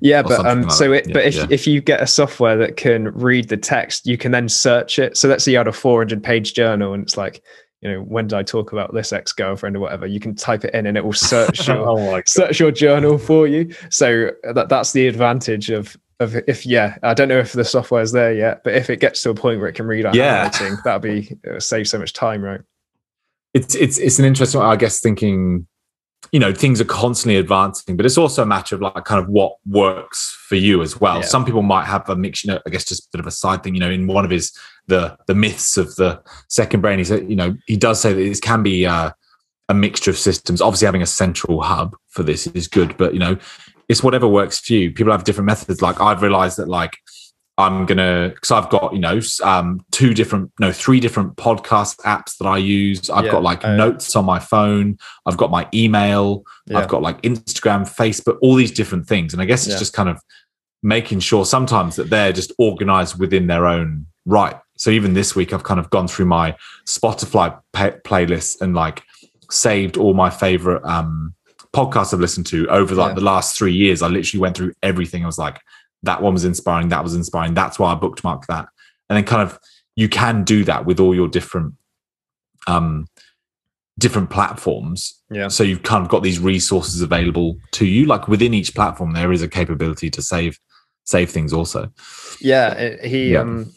Yeah, 0.00 0.22
but 0.22 0.44
um, 0.44 0.62
like 0.62 0.70
so 0.72 0.92
it, 0.92 1.06
Yeah, 1.06 1.12
but 1.12 1.24
if 1.24 1.34
yeah. 1.34 1.46
if 1.50 1.66
you 1.66 1.80
get 1.80 2.02
a 2.02 2.06
software 2.06 2.56
that 2.56 2.76
can 2.76 3.08
read 3.12 3.48
the 3.48 3.56
text, 3.56 4.06
you 4.06 4.18
can 4.18 4.32
then 4.32 4.48
search 4.48 4.98
it. 4.98 5.16
So 5.16 5.28
let's 5.28 5.44
say 5.44 5.52
you 5.52 5.58
had 5.58 5.68
a 5.68 5.72
400 5.72 6.22
page 6.22 6.54
journal, 6.54 6.92
and 6.92 7.02
it's 7.02 7.16
like, 7.16 7.42
you 7.82 7.90
know, 7.90 8.00
when 8.00 8.26
did 8.26 8.36
I 8.36 8.42
talk 8.42 8.72
about 8.72 8.94
this 8.94 9.12
ex 9.12 9.32
girlfriend 9.32 9.76
or 9.76 9.80
whatever? 9.80 10.06
You 10.06 10.18
can 10.18 10.34
type 10.34 10.64
it 10.64 10.74
in, 10.74 10.86
and 10.86 10.96
it 10.96 11.04
will 11.04 11.12
search 11.12 11.68
your 11.68 11.88
oh 11.88 12.20
search 12.26 12.58
your 12.58 12.72
journal 12.72 13.16
for 13.18 13.46
you. 13.46 13.72
So 13.90 14.30
that 14.54 14.68
that's 14.68 14.92
the 14.92 15.06
advantage 15.06 15.70
of 15.70 15.96
of 16.20 16.34
if 16.48 16.64
yeah, 16.66 16.96
I 17.02 17.14
don't 17.14 17.28
know 17.28 17.38
if 17.38 17.52
the 17.52 17.64
software 17.64 18.02
is 18.02 18.12
there 18.12 18.32
yet, 18.34 18.62
but 18.64 18.74
if 18.74 18.88
it 18.90 19.00
gets 19.00 19.22
to 19.22 19.30
a 19.30 19.34
point 19.34 19.60
where 19.60 19.68
it 19.68 19.74
can 19.74 19.86
read 19.86 20.06
our 20.06 20.14
Yeah. 20.16 20.42
handwriting, 20.48 20.78
that'll 20.84 21.00
be 21.00 21.36
save 21.58 21.88
so 21.88 21.98
much 21.98 22.12
time, 22.12 22.42
right? 22.42 22.60
it's 23.54 23.74
it's 23.74 23.96
it's 23.98 24.18
an 24.18 24.24
interesting. 24.26 24.60
I 24.60 24.76
guess 24.76 25.00
thinking 25.00 25.66
you 26.32 26.40
know 26.40 26.52
things 26.52 26.80
are 26.80 26.84
constantly 26.86 27.36
advancing 27.36 27.96
but 27.96 28.04
it's 28.04 28.18
also 28.18 28.42
a 28.42 28.46
matter 28.46 28.74
of 28.74 28.80
like 28.80 29.04
kind 29.04 29.22
of 29.22 29.28
what 29.28 29.54
works 29.64 30.36
for 30.48 30.56
you 30.56 30.82
as 30.82 31.00
well 31.00 31.16
Yeah. 31.20 31.26
some 31.26 31.44
people 31.44 31.62
might 31.62 31.84
have 31.84 32.08
a 32.08 32.16
mix 32.16 32.42
you 32.42 32.50
know 32.52 32.58
i 32.66 32.70
guess 32.70 32.84
just 32.84 33.04
a 33.04 33.08
bit 33.12 33.20
of 33.20 33.28
a 33.28 33.30
side 33.30 33.62
thing 33.62 33.74
you 33.74 33.80
know 33.80 33.90
in 33.90 34.08
one 34.08 34.24
of 34.24 34.30
his 34.32 34.52
the 34.88 35.16
the 35.28 35.34
myths 35.36 35.76
of 35.76 35.94
the 35.94 36.20
second 36.48 36.80
brain 36.80 36.98
he 36.98 37.04
said 37.04 37.30
you 37.30 37.36
know 37.36 37.54
he 37.68 37.76
does 37.76 38.00
say 38.00 38.12
that 38.12 38.18
this 38.20 38.40
can 38.40 38.62
be 38.64 38.84
uh, 38.84 39.10
a 39.68 39.74
mixture 39.74 40.10
of 40.10 40.18
systems 40.18 40.60
obviously 40.60 40.86
having 40.86 41.02
a 41.02 41.06
central 41.06 41.62
hub 41.62 41.94
for 42.08 42.24
this 42.24 42.48
is 42.48 42.66
good 42.66 42.96
but 42.96 43.12
you 43.14 43.20
know 43.20 43.38
it's 43.88 44.02
whatever 44.02 44.26
works 44.28 44.58
for 44.60 44.72
you 44.72 44.90
people 44.92 45.12
have 45.12 45.24
different 45.24 45.46
methods 45.46 45.80
like 45.82 46.00
i've 46.00 46.22
realized 46.22 46.58
that 46.58 46.68
like 46.68 46.96
I'm 47.58 47.86
gonna 47.86 48.32
because 48.34 48.50
I've 48.50 48.68
got 48.68 48.92
you 48.92 48.98
know 48.98 49.18
um, 49.42 49.80
two 49.90 50.12
different 50.12 50.52
no 50.60 50.72
three 50.72 51.00
different 51.00 51.36
podcast 51.36 51.96
apps 52.00 52.36
that 52.36 52.44
I 52.46 52.58
use. 52.58 53.08
I've 53.08 53.24
Yeah. 53.24 53.30
got 53.30 53.42
like 53.42 53.62
yeah. 53.62 53.76
notes 53.76 54.14
on 54.14 54.26
my 54.26 54.38
phone. 54.38 54.98
I've 55.24 55.38
got 55.38 55.50
my 55.50 55.66
email. 55.72 56.44
Yeah. 56.66 56.80
I've 56.80 56.88
got 56.88 57.00
like 57.00 57.22
Instagram, 57.22 57.88
Facebook, 57.88 58.36
all 58.42 58.56
these 58.56 58.72
different 58.72 59.06
things. 59.08 59.32
And 59.32 59.40
I 59.40 59.46
guess 59.46 59.64
it's 59.66 59.76
Yeah. 59.76 59.78
just 59.78 59.94
kind 59.94 60.10
of 60.10 60.20
making 60.82 61.20
sure 61.20 61.46
sometimes 61.46 61.96
that 61.96 62.10
they're 62.10 62.30
just 62.30 62.52
organized 62.58 63.18
within 63.18 63.46
their 63.46 63.66
own 63.66 64.04
right. 64.26 64.56
So 64.76 64.90
even 64.90 65.14
this 65.14 65.34
week, 65.34 65.54
I've 65.54 65.64
kind 65.64 65.80
of 65.80 65.88
gone 65.88 66.08
through 66.08 66.26
my 66.26 66.54
Spotify 66.86 67.58
pa- 67.72 67.96
playlist 68.04 68.60
and 68.60 68.74
like 68.74 69.02
saved 69.50 69.96
all 69.96 70.12
my 70.12 70.28
favorite 70.28 70.84
um, 70.84 71.34
podcasts 71.76 72.12
I've 72.14 72.20
listened 72.26 72.46
to 72.46 72.66
over 72.68 72.94
like 72.94 73.10
Yeah. 73.10 73.14
the 73.20 73.28
last 73.32 73.56
three 73.58 73.74
years. 73.74 74.02
I 74.02 74.08
literally 74.08 74.40
went 74.40 74.56
through 74.56 74.72
everything. 74.82 75.22
I 75.22 75.26
was 75.26 75.38
like, 75.46 75.58
that 76.02 76.22
one 76.22 76.32
was 76.34 76.44
inspiring. 76.44 76.88
That 76.88 77.02
was 77.04 77.14
inspiring. 77.14 77.54
That's 77.54 77.78
why 77.78 77.92
I 77.92 77.94
bookmarked 77.96 78.46
that. 78.46 78.66
And 79.08 79.16
then 79.16 79.24
kind 79.24 79.42
of 79.42 79.58
you 79.94 80.08
can 80.08 80.44
do 80.44 80.64
that 80.64 80.84
with 80.86 80.98
all 81.00 81.14
your 81.14 81.28
different 81.28 81.74
um 82.66 83.06
different 83.98 84.28
platforms 84.28 85.22
Yeah. 85.30 85.48
so 85.48 85.62
you've 85.64 85.82
kind 85.82 86.02
of 86.04 86.10
got 86.10 86.22
these 86.22 86.38
resources 86.38 87.00
available 87.00 87.56
to 87.72 87.86
you 87.86 88.04
like 88.06 88.28
within 88.28 88.52
each 88.52 88.74
platform 88.74 89.12
there 89.12 89.32
is 89.32 89.40
a 89.42 89.48
capability 89.48 90.10
to 90.10 90.20
save 90.20 90.58
save 91.04 91.30
things 91.30 91.52
also 91.52 91.90
Yeah, 92.40 92.96
he 93.06 93.32
Yeah. 93.32 93.40
um 93.40 93.72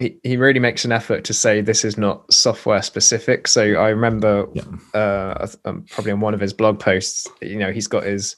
he, 0.00 0.18
he 0.24 0.36
really 0.36 0.58
makes 0.58 0.84
an 0.84 0.92
effort 0.92 1.22
to 1.24 1.34
say 1.34 1.60
this 1.60 1.84
is 1.84 1.96
not 1.96 2.32
software 2.32 2.82
specific. 2.82 3.46
So 3.46 3.62
I 3.74 3.90
remember 3.90 4.48
Yeah. 4.54 4.64
uh 4.98 5.46
um, 5.64 5.84
probably 5.90 6.10
on 6.10 6.20
one 6.20 6.34
of 6.34 6.40
his 6.40 6.52
blog 6.52 6.80
posts, 6.80 7.28
you 7.40 7.56
know, 7.58 7.70
he's 7.70 7.86
got 7.86 8.02
his 8.02 8.34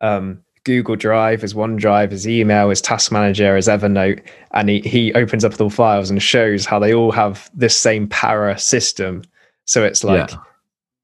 um 0.00 0.42
Google 0.64 0.96
Drive, 0.96 1.42
his 1.42 1.54
OneDrive, 1.54 2.10
his 2.10 2.28
email, 2.28 2.70
his 2.70 2.80
Task 2.80 3.12
Manager, 3.12 3.54
his 3.56 3.68
Evernote, 3.68 4.20
and 4.52 4.68
he 4.68 4.80
he 4.80 5.14
opens 5.14 5.44
up 5.44 5.54
the 5.54 5.70
files 5.70 6.10
and 6.10 6.22
shows 6.22 6.66
how 6.66 6.78
they 6.78 6.92
all 6.92 7.10
have 7.12 7.50
this 7.54 7.76
same 7.78 8.06
para 8.08 8.58
system. 8.58 9.22
So 9.64 9.82
it's 9.84 10.04
like 10.04 10.30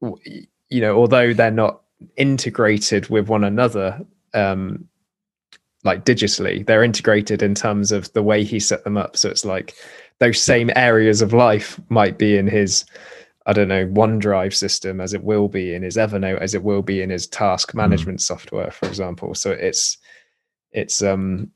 Yeah. 0.03 0.11
you 0.69 0.81
know, 0.81 0.97
although 0.97 1.33
they're 1.33 1.51
not 1.51 1.81
integrated 2.17 3.09
with 3.09 3.29
one 3.29 3.45
another, 3.45 4.01
um, 4.35 4.87
like 5.85 6.05
digitally, 6.05 6.64
they're 6.64 6.85
integrated 6.85 7.42
in 7.42 7.55
terms 7.55 7.92
of 7.92 8.12
the 8.12 8.23
way 8.23 8.45
he 8.45 8.61
set 8.61 8.85
them 8.85 8.97
up. 8.97 9.16
So 9.16 9.29
it's 9.29 9.45
like 9.45 9.75
those 10.18 10.40
same 10.40 10.71
areas 10.77 11.23
of 11.23 11.33
life 11.33 11.81
might 11.88 12.18
be 12.18 12.37
in 12.37 12.47
his, 12.47 12.85
I 13.47 13.53
don't 13.53 13.68
know, 13.68 13.87
OneDrive 13.87 14.55
system 14.55 15.01
as 15.01 15.14
it 15.14 15.25
will 15.25 15.49
be 15.49 15.75
in 15.75 15.83
his 15.83 15.97
Evernote, 15.97 16.38
as 16.38 16.55
it 16.55 16.62
will 16.62 16.83
be 16.83 17.03
in 17.03 17.11
his 17.11 17.27
task 17.27 17.75
management 17.75 18.21
software, 18.21 18.71
for 18.71 18.87
example. 18.87 19.35
So 19.35 19.51
it's 19.51 19.99
it's 20.71 21.03
um 21.03 21.51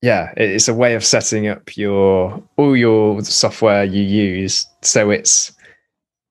yeah, 0.00 0.32
it's 0.36 0.66
a 0.66 0.74
way 0.74 0.94
of 0.94 1.04
setting 1.04 1.46
up 1.46 1.76
your 1.76 2.42
all 2.56 2.76
your 2.76 3.22
software 3.22 3.84
you 3.84 4.02
use 4.02 4.66
so 4.82 5.10
it's 5.10 5.52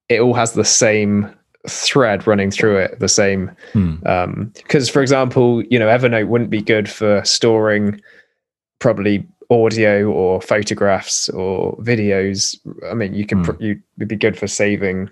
it 0.10 0.20
all 0.20 0.34
has 0.34 0.52
the 0.52 0.66
same 0.66 1.34
thread 1.68 2.26
running 2.26 2.50
through 2.52 2.78
it, 2.78 3.00
the 3.00 3.08
same 3.08 3.52
Hmm. 3.74 4.44
because 4.56 4.90
for 4.90 5.02
example 5.02 5.62
you 5.70 5.78
know 5.78 5.88
evernote 5.88 6.28
wouldn't 6.28 6.50
be 6.50 6.62
good 6.62 6.90
for 6.90 7.24
storing 7.24 8.02
probably 8.80 9.28
audio 9.52 10.10
or 10.10 10.42
photographs 10.42 11.30
or 11.30 11.78
videos 11.78 12.58
i 12.90 12.94
mean 12.96 13.14
you 13.14 13.26
can 13.26 13.40
Hmm. 13.40 13.44
pr- 13.44 13.64
you 13.64 13.80
would 14.00 14.08
be 14.08 14.16
good 14.16 14.38
for 14.40 14.48
saving 14.48 15.10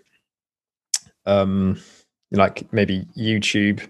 um 1.25 1.79
like 2.31 2.71
maybe 2.73 3.05
youtube 3.17 3.87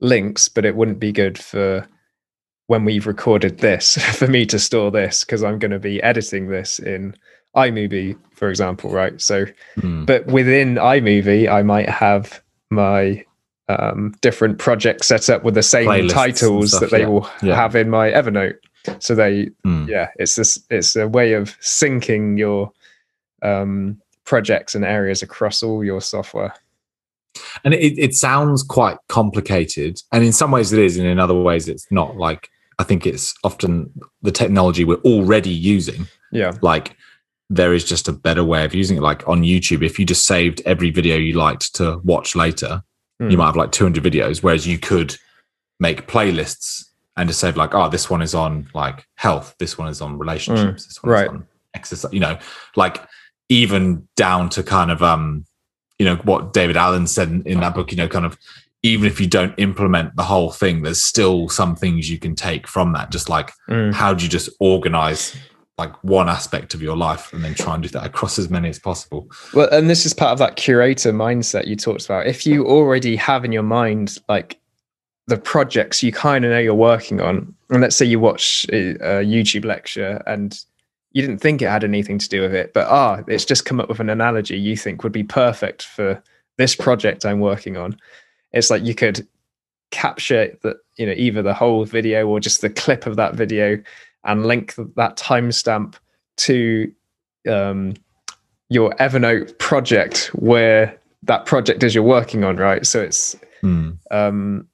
links 0.00 0.48
but 0.48 0.64
it 0.64 0.76
wouldn't 0.76 1.00
be 1.00 1.12
good 1.12 1.38
for 1.38 1.86
when 2.66 2.84
we've 2.84 3.06
recorded 3.06 3.58
this 3.58 3.96
for 4.16 4.26
me 4.28 4.44
to 4.46 4.58
store 4.58 4.90
this 4.90 5.24
because 5.24 5.42
i'm 5.42 5.58
going 5.58 5.70
to 5.70 5.78
be 5.78 6.02
editing 6.02 6.48
this 6.48 6.78
in 6.78 7.14
imovie 7.66 8.16
for 8.32 8.48
example 8.50 8.90
right 8.90 9.20
so 9.20 9.44
Hmm. 9.80 10.04
but 10.04 10.26
within 10.26 10.74
iMovie, 10.76 11.48
I 11.48 11.62
might 11.62 11.88
have 11.88 12.42
my 12.70 13.24
um, 13.68 14.14
different 14.22 14.58
projects 14.58 15.08
set 15.08 15.28
up 15.28 15.44
with 15.44 15.54
the 15.54 15.62
same 15.62 15.86
Playlists 15.88 16.12
titles 16.12 16.68
stuff, 16.70 16.80
that 16.82 16.90
they 16.90 17.00
yeah. 17.00 17.06
will 17.06 17.28
Yeah. 17.42 17.54
have 17.54 17.76
in 17.76 17.90
my 17.90 18.10
Evernote. 18.10 18.54
So 19.00 19.14
they, 19.14 19.50
Hmm. 19.64 19.84
yeah, 19.88 20.08
it's 20.16 20.36
this, 20.36 20.58
it's 20.70 20.96
a 20.96 21.06
way 21.06 21.34
of 21.34 21.58
syncing 21.60 22.38
your 22.38 22.72
um, 23.42 24.00
projects 24.24 24.74
and 24.74 24.84
areas 24.84 25.22
across 25.22 25.62
all 25.62 25.84
your 25.84 26.00
software. 26.00 26.54
and 27.64 27.74
it, 27.74 27.98
it 27.98 28.14
sounds 28.14 28.62
quite 28.62 28.96
complicated 29.08 30.00
and 30.12 30.24
in 30.24 30.32
some 30.32 30.50
ways 30.50 30.72
it 30.72 30.78
is 30.78 30.96
and 30.96 31.06
in 31.06 31.18
other 31.20 31.34
ways 31.48 31.68
it's 31.68 31.86
not 31.90 32.16
like 32.16 32.48
i 32.78 32.84
think 32.84 33.06
it's 33.06 33.32
often 33.44 33.90
the 34.22 34.32
technology 34.32 34.82
we're 34.84 35.04
already 35.12 35.50
using 35.50 36.06
Yeah, 36.32 36.52
like 36.62 36.96
there 37.50 37.72
is 37.72 37.84
just 37.84 38.08
a 38.08 38.12
better 38.12 38.44
way 38.44 38.64
of 38.64 38.74
using 38.74 38.96
it 38.98 39.02
like 39.02 39.26
on 39.26 39.42
youtube 39.42 39.82
if 39.82 39.98
you 39.98 40.04
just 40.04 40.26
saved 40.26 40.60
every 40.66 40.90
video 40.90 41.16
you 41.16 41.32
liked 41.32 41.74
to 41.74 41.98
watch 42.04 42.34
later 42.36 42.82
Hmm. 43.20 43.30
you 43.30 43.36
might 43.36 43.46
have 43.46 43.56
like 43.56 43.72
200 43.72 44.00
videos 44.04 44.44
whereas 44.44 44.64
you 44.64 44.78
could 44.78 45.16
make 45.80 46.06
playlists 46.06 46.84
and 47.16 47.28
just 47.28 47.40
save 47.40 47.56
like 47.56 47.74
oh 47.74 47.88
this 47.88 48.08
one 48.08 48.22
is 48.22 48.32
on 48.32 48.68
like 48.74 49.04
health 49.16 49.56
this 49.58 49.76
one 49.76 49.88
is 49.88 50.00
on 50.00 50.18
relationships 50.18 50.86
this 50.86 51.02
one 51.02 51.12
right. 51.12 51.24
is 51.24 51.30
on 51.30 51.46
exercise 51.74 52.12
you 52.12 52.20
know 52.20 52.38
like 52.76 53.02
even 53.48 54.06
down 54.16 54.48
to 54.50 54.62
kind 54.62 54.90
of 54.92 55.02
um 55.02 55.44
you 55.98 56.06
know 56.06 56.14
what 56.22 56.52
david 56.52 56.76
allen 56.76 57.08
said 57.08 57.28
in, 57.28 57.42
in 57.44 57.58
that 57.60 57.74
book 57.74 57.90
you 57.90 57.96
know 57.96 58.06
kind 58.06 58.24
of 58.24 58.38
even 58.84 59.04
if 59.08 59.20
you 59.20 59.26
don't 59.26 59.52
implement 59.58 60.14
the 60.14 60.22
whole 60.22 60.52
thing 60.52 60.82
there's 60.82 61.02
still 61.02 61.48
some 61.48 61.74
things 61.74 62.08
you 62.08 62.18
can 62.20 62.36
take 62.36 62.68
from 62.68 62.92
that 62.92 63.10
just 63.10 63.28
like 63.28 63.50
Mm. 63.68 63.92
how 63.92 64.14
do 64.14 64.22
you 64.22 64.30
just 64.30 64.48
organize 64.60 65.34
like 65.78 65.92
one 66.02 66.28
aspect 66.28 66.74
of 66.74 66.82
your 66.82 66.96
life 66.96 67.32
and 67.32 67.44
then 67.44 67.54
try 67.54 67.74
and 67.74 67.84
do 67.84 67.88
that 67.90 68.04
across 68.04 68.38
as 68.38 68.50
many 68.50 68.68
as 68.68 68.78
possible 68.78 69.30
Well, 69.54 69.68
and 69.70 69.88
this 69.88 70.04
is 70.04 70.12
part 70.12 70.32
of 70.32 70.38
that 70.38 70.56
curator 70.56 71.12
mindset 71.12 71.66
you 71.68 71.76
talked 71.76 72.04
about. 72.04 72.26
If 72.26 72.46
you 72.46 72.66
already 72.66 73.14
have 73.16 73.44
in 73.44 73.52
your 73.52 73.62
mind 73.62 74.18
like 74.28 74.58
the 75.28 75.36
projects 75.36 76.02
you 76.02 76.10
kind 76.10 76.44
of 76.44 76.50
know 76.50 76.58
you're 76.58 76.74
working 76.74 77.20
on, 77.20 77.54
and 77.70 77.82
let's 77.82 77.94
say 77.94 78.06
you 78.06 78.18
watch 78.18 78.66
a, 78.72 78.94
YouTube 79.24 79.64
lecture 79.64 80.22
and 80.26 80.58
you 81.12 81.22
didn't 81.22 81.38
think 81.38 81.62
it 81.62 81.68
had 81.68 81.84
anything 81.84 82.18
to 82.18 82.28
do 82.28 82.40
with 82.42 82.54
it, 82.54 82.72
but 82.74 82.86
ah, 82.88 83.22
it's 83.28 83.44
just 83.44 83.64
come 83.64 83.78
up 83.78 83.88
with 83.88 84.00
an 84.00 84.10
analogy 84.10 84.58
you 84.58 84.76
think 84.76 85.02
would 85.02 85.12
be 85.12 85.24
perfect 85.24 85.84
for 85.84 86.22
this 86.56 86.74
project 86.74 87.24
I'm 87.24 87.40
working 87.40 87.76
on. 87.76 87.96
It's 88.52 88.70
like 88.70 88.84
you 88.84 88.94
could 88.94 89.26
capture 89.90 90.54
the 90.62 90.76
you 90.96 91.06
know 91.06 91.14
either 91.16 91.42
the 91.42 91.54
whole 91.54 91.84
video 91.84 92.26
or 92.26 92.40
just 92.40 92.60
the 92.60 92.68
clip 92.68 93.06
of 93.06 93.16
that 93.16 93.34
video 93.34 93.82
and 94.28 94.46
link 94.46 94.74
that 94.96 95.16
timestamp 95.16 95.96
to 96.36 96.92
um, 97.48 97.94
your 98.68 98.90
Evernote 99.00 99.58
project 99.58 100.26
where 100.34 100.96
that 101.24 101.46
project 101.46 101.82
is 101.82 101.94
you're 101.94 102.04
working 102.04 102.44
on, 102.44 102.56
right? 102.56 102.86
So 102.86 103.02
it's 103.02 103.34
Hmm. 103.60 103.90
um, 104.12 104.68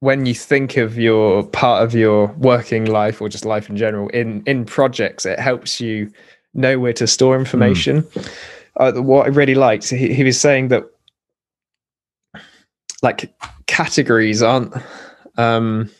when 0.00 0.26
you 0.26 0.34
think 0.34 0.76
of 0.76 0.98
your 0.98 1.44
part 1.44 1.84
of 1.84 1.94
your 1.94 2.28
working 2.38 2.86
life 2.86 3.20
or 3.20 3.28
just 3.28 3.44
life 3.44 3.70
in 3.70 3.76
general 3.76 4.08
in 4.08 4.42
in 4.46 4.64
projects, 4.64 5.24
it 5.24 5.38
helps 5.38 5.80
you 5.80 6.10
know 6.54 6.78
where 6.78 6.92
to 6.94 7.06
store 7.06 7.38
information. 7.38 8.04
Uh, 8.76 8.92
what 8.92 9.26
I 9.26 9.28
really 9.30 9.54
liked, 9.54 9.90
he, 9.90 10.14
he 10.14 10.24
was 10.24 10.40
saying 10.40 10.68
that 10.68 10.84
like 13.02 13.32
categories 13.66 14.42
aren't 14.42 14.72
um, 15.36 15.90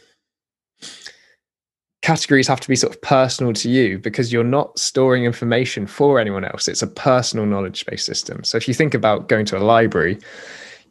categories 2.09 2.49
have 2.49 2.61
to 2.61 2.69
be 2.69 2.77
sort 2.77 2.95
of 2.95 3.01
personal 3.03 3.53
to 3.53 3.69
you 3.69 3.99
because 3.99 4.33
you're 4.33 4.53
not 4.59 4.79
storing 4.79 5.25
information 5.25 5.87
for 5.87 6.19
anyone 6.19 6.43
else. 6.43 6.67
It's 6.67 6.81
a 6.81 6.87
personal 6.87 7.45
knowledge 7.45 7.85
based 7.85 8.07
system. 8.07 8.45
So 8.45 8.57
if 8.57 8.67
you 8.67 8.73
think 8.73 8.95
about 8.95 9.29
going 9.29 9.45
to 9.47 9.59
a 9.59 9.65
library, 9.75 10.19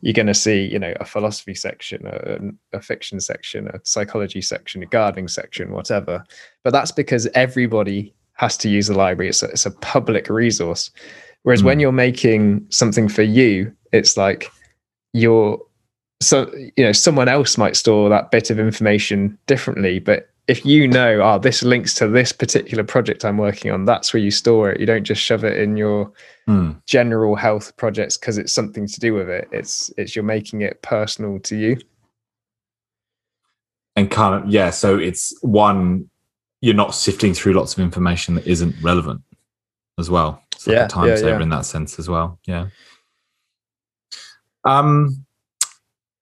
you're 0.01 0.13
going 0.13 0.27
to 0.27 0.35
see, 0.35 0.59
you 0.73 0.77
know, 0.77 0.93
a 0.99 1.05
philosophy 1.05 1.55
section, 1.55 2.05
a, 2.05 2.77
a 2.77 2.81
fiction 2.81 3.19
section, 3.19 3.67
a 3.69 3.79
psychology 3.83 4.43
section, 4.43 4.83
a 4.83 4.85
gardening 4.85 5.27
section, 5.27 5.71
whatever. 5.71 6.23
But 6.63 6.71
that's 6.71 6.91
because 6.91 7.25
everybody 7.33 8.13
has 8.33 8.55
to 8.57 8.69
use 8.69 8.85
the 8.85 8.93
library. 8.95 9.29
It's 9.29 9.41
a, 9.41 9.47
it's 9.47 9.65
a 9.65 9.71
public 9.71 10.29
resource. 10.29 10.91
Whereas 11.41 11.63
when 11.63 11.79
Mm. 11.79 11.81
you're 11.81 11.91
making 12.09 12.67
something 12.69 13.09
for 13.09 13.23
you, 13.23 13.73
it's 13.91 14.17
like 14.17 14.51
you're 15.13 15.59
so 16.21 16.51
you 16.77 16.83
know 16.85 16.91
someone 16.91 17.27
else 17.27 17.57
might 17.57 17.75
store 17.75 18.09
that 18.09 18.29
bit 18.29 18.49
of 18.51 18.59
information 18.59 19.37
differently 19.45 19.99
but 19.99 20.29
if 20.47 20.65
you 20.65 20.87
know, 20.87 21.21
oh, 21.21 21.39
this 21.39 21.61
links 21.63 21.93
to 21.95 22.07
this 22.07 22.31
particular 22.31 22.83
project 22.83 23.25
I'm 23.25 23.37
working 23.37 23.69
on, 23.71 23.83
that's 23.85 24.13
where 24.13 24.21
you 24.23 24.31
store 24.31 24.71
it. 24.71 24.79
You 24.79 24.85
don't 24.85 25.03
just 25.03 25.21
shove 25.21 25.43
it 25.43 25.57
in 25.57 25.77
your 25.77 26.11
Hmm. 26.47 26.71
general 26.85 27.35
health 27.35 27.75
projects 27.75 28.17
because 28.17 28.37
it's 28.37 28.53
something 28.53 28.87
to 28.87 28.99
do 29.01 29.13
with 29.13 29.29
it. 29.29 29.49
It's 29.51 29.91
it's 29.97 30.15
you're 30.15 30.23
making 30.23 30.61
it 30.61 30.81
personal 30.81 31.39
to 31.41 31.55
you. 31.57 31.77
and 33.97 34.11
kind 34.11 34.35
of 34.43 34.47
yeah 34.49 34.69
so 34.69 34.95
it's 34.97 35.35
one 35.41 36.07
you're 36.61 36.75
not 36.75 36.93
sifting 36.93 37.33
through 37.33 37.53
lots 37.53 37.73
of 37.73 37.79
information 37.79 38.35
that 38.35 38.45
isn't 38.45 38.75
relevant 38.81 39.19
as 39.97 40.07
well 40.07 40.39
it's 40.53 40.67
like 40.67 40.75
Yeah, 40.75 40.85
a 40.85 40.87
time 40.87 41.07
yeah, 41.07 41.15
saver 41.15 41.29
yeah. 41.37 41.41
in 41.41 41.49
that 41.49 41.65
sense 41.65 41.97
as 41.97 42.07
well 42.07 42.37
yeah 42.45 42.67
um 44.65 45.25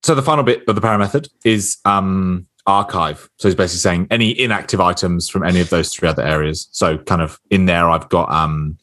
so 0.04 0.16
the 0.16 0.22
final 0.22 0.44
bit 0.46 0.64
of 0.70 0.76
the 0.76 0.82
PARA 0.82 0.98
method 0.98 1.28
is 1.44 1.78
um 1.84 2.48
archive 2.68 3.30
so 3.38 3.48
he's 3.48 3.56
basically 3.56 3.80
saying 3.80 4.08
any 4.10 4.32
inactive 4.40 4.82
items 4.82 5.30
from 5.30 5.44
any 5.44 5.60
of 5.60 5.70
those 5.70 5.94
three 5.94 6.10
other 6.10 6.24
areas 6.24 6.68
so 6.72 6.98
kind 6.98 7.22
of 7.22 7.40
in 7.52 7.66
there 7.66 7.90
i've 7.90 8.10
got 8.10 8.30
um 8.32 8.78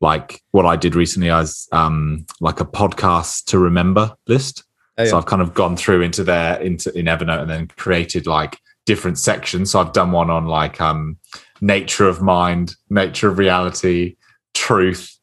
like 0.00 0.42
what 0.52 0.64
i 0.64 0.74
did 0.74 0.94
recently 0.94 1.30
as 1.30 1.68
um 1.72 2.24
like 2.40 2.60
a 2.60 2.64
podcast 2.64 3.44
to 3.44 3.58
remember 3.58 4.14
list 4.26 4.64
Oh, 5.00 5.04
so. 5.06 5.16
I've 5.16 5.26
kind 5.26 5.40
of 5.40 5.54
gone 5.54 5.76
through 5.76 6.02
into 6.02 6.24
there 6.24 6.60
into 6.60 6.92
in 6.96 7.06
Evernote 7.06 7.40
and 7.40 7.50
then 7.50 7.68
created 7.68 8.26
like 8.26 8.58
different 8.86 9.18
sections. 9.18 9.70
So 9.70 9.80
I've 9.80 9.92
done 9.92 10.12
one 10.12 10.30
on 10.30 10.46
like 10.46 10.80
um 10.80 11.16
nature 11.60 12.08
of 12.08 12.20
mind, 12.20 12.76
nature 12.90 13.28
of 13.28 13.38
reality, 13.38 14.16
truth, 14.54 15.18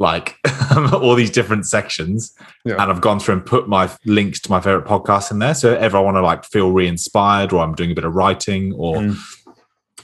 like 0.00 0.36
all 0.92 1.14
these 1.14 1.30
different 1.30 1.66
sections. 1.66 2.34
Yeah. 2.64 2.72
And 2.82 2.90
I've 2.90 3.00
gone 3.02 3.20
through 3.20 3.34
and 3.34 3.46
put 3.46 3.68
my 3.68 3.88
links 4.06 4.40
to 4.40 4.50
my 4.50 4.58
favorite 4.60 4.86
podcasts 4.86 5.30
in 5.30 5.38
there. 5.38 5.54
So 5.54 5.72
if 5.74 5.94
I 5.94 6.00
want 6.00 6.16
to 6.16 6.22
like 6.22 6.44
feel 6.44 6.72
re-inspired 6.72 7.52
or 7.52 7.62
I'm 7.62 7.74
doing 7.74 7.92
a 7.92 7.94
bit 7.94 8.04
of 8.04 8.14
writing 8.14 8.72
or 8.72 8.96
Mm. 8.96 9.16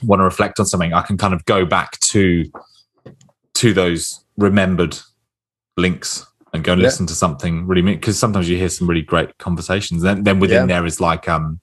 want 0.03 0.19
to 0.19 0.23
reflect 0.23 0.59
on 0.59 0.65
something, 0.67 0.93
I 0.93 1.01
can 1.01 1.17
kind 1.17 1.33
of 1.33 1.43
go 1.45 1.65
back 1.65 1.99
to 2.11 2.45
to 3.55 3.73
those 3.73 4.23
remembered 4.37 4.97
links 5.77 6.25
and 6.53 6.63
go 6.63 6.73
and 6.73 6.81
Yeah. 6.81 6.87
listen 6.87 7.07
to 7.07 7.15
something 7.15 7.65
really 7.65 7.81
me 7.81 7.95
because 7.95 8.17
sometimes 8.19 8.47
you 8.47 8.55
hear 8.55 8.69
some 8.69 8.87
really 8.87 9.01
great 9.01 9.35
conversations. 9.39 10.03
Then 10.03 10.23
then 10.23 10.39
within 10.39 10.69
Yeah. 10.69 10.75
there 10.77 10.85
is 10.85 11.01
like 11.01 11.27
um 11.27 11.59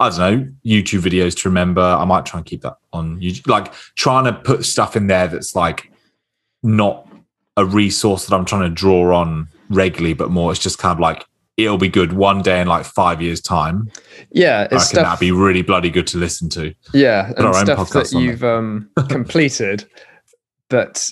I 0.00 0.08
don't 0.10 0.18
know 0.18 0.48
YouTube 0.64 1.00
videos 1.02 1.36
to 1.42 1.48
remember. 1.50 1.82
I 1.82 2.04
might 2.06 2.24
try 2.26 2.38
and 2.38 2.46
keep 2.46 2.62
that 2.62 2.76
on 2.94 3.20
YouTube. 3.20 3.48
Like 3.48 3.72
trying 3.96 4.24
to 4.24 4.32
put 4.32 4.64
stuff 4.64 4.96
in 4.96 5.06
there 5.08 5.28
that's 5.28 5.54
like 5.54 5.90
not 6.62 7.05
a 7.56 7.64
resource 7.64 8.26
that 8.26 8.34
I'm 8.34 8.44
trying 8.44 8.62
to 8.68 8.74
draw 8.74 9.16
on 9.16 9.48
regularly, 9.70 10.14
but 10.14 10.30
more 10.30 10.50
it's 10.52 10.60
just 10.60 10.78
kind 10.78 10.92
of 10.92 11.00
like 11.00 11.24
it'll 11.56 11.78
be 11.78 11.88
good 11.88 12.12
one 12.12 12.42
day 12.42 12.60
in 12.60 12.68
like 12.68 12.84
five 12.84 13.22
years 13.22 13.40
time. 13.40 13.90
yeah, 14.30 14.60
I 14.60 14.62
it's 14.64 14.72
reckon 14.72 14.82
stuff. 14.84 15.04
that'd 15.04 15.20
be 15.20 15.32
really 15.32 15.62
bloody 15.62 15.88
good 15.90 16.06
to 16.08 16.18
listen 16.18 16.48
to. 16.50 16.74
yeah, 16.92 17.32
and 17.38 17.54
stuff 17.56 17.90
that 17.90 18.12
you've 18.12 18.44
um, 18.44 18.90
completed, 19.08 19.84
but 20.68 21.10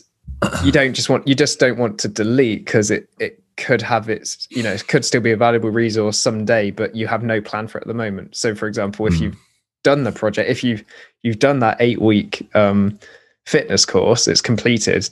you 0.63 0.71
don't 0.73 0.95
just 0.95 1.09
want 1.09 1.27
you 1.27 1.35
just 1.35 1.59
don't 1.59 1.79
want 1.79 1.99
to 2.01 2.09
delete 2.09 2.65
because 2.67 2.91
it 2.91 3.09
it 3.19 3.43
could 3.57 3.81
have 3.81 4.09
its 4.11 4.47
you 4.51 4.63
know 4.63 4.73
it 4.73 4.87
could 4.89 5.05
still 5.05 5.21
be 5.21 5.31
a 5.31 5.37
valuable 5.37 5.71
resource 5.71 6.19
someday, 6.19 6.71
but 6.71 6.95
you 6.95 7.07
have 7.07 7.23
no 7.23 7.41
plan 7.41 7.67
for 7.67 7.79
it 7.79 7.83
at 7.83 7.89
the 7.89 7.95
moment. 7.95 8.37
So, 8.37 8.55
for 8.55 8.67
example, 8.67 9.07
if 9.07 9.17
Hmm. 9.17 9.23
you've 9.25 9.37
done 9.83 10.05
the 10.05 10.13
project, 10.13 10.51
if 10.51 10.63
you've 10.63 10.85
you've 11.23 11.39
done 11.39 11.61
that 11.61 11.79
eight 11.81 12.01
week 12.03 12.47
um, 12.55 12.99
fitness 13.47 13.87
course, 13.87 14.29
it's 14.29 14.41
completed, 14.43 15.09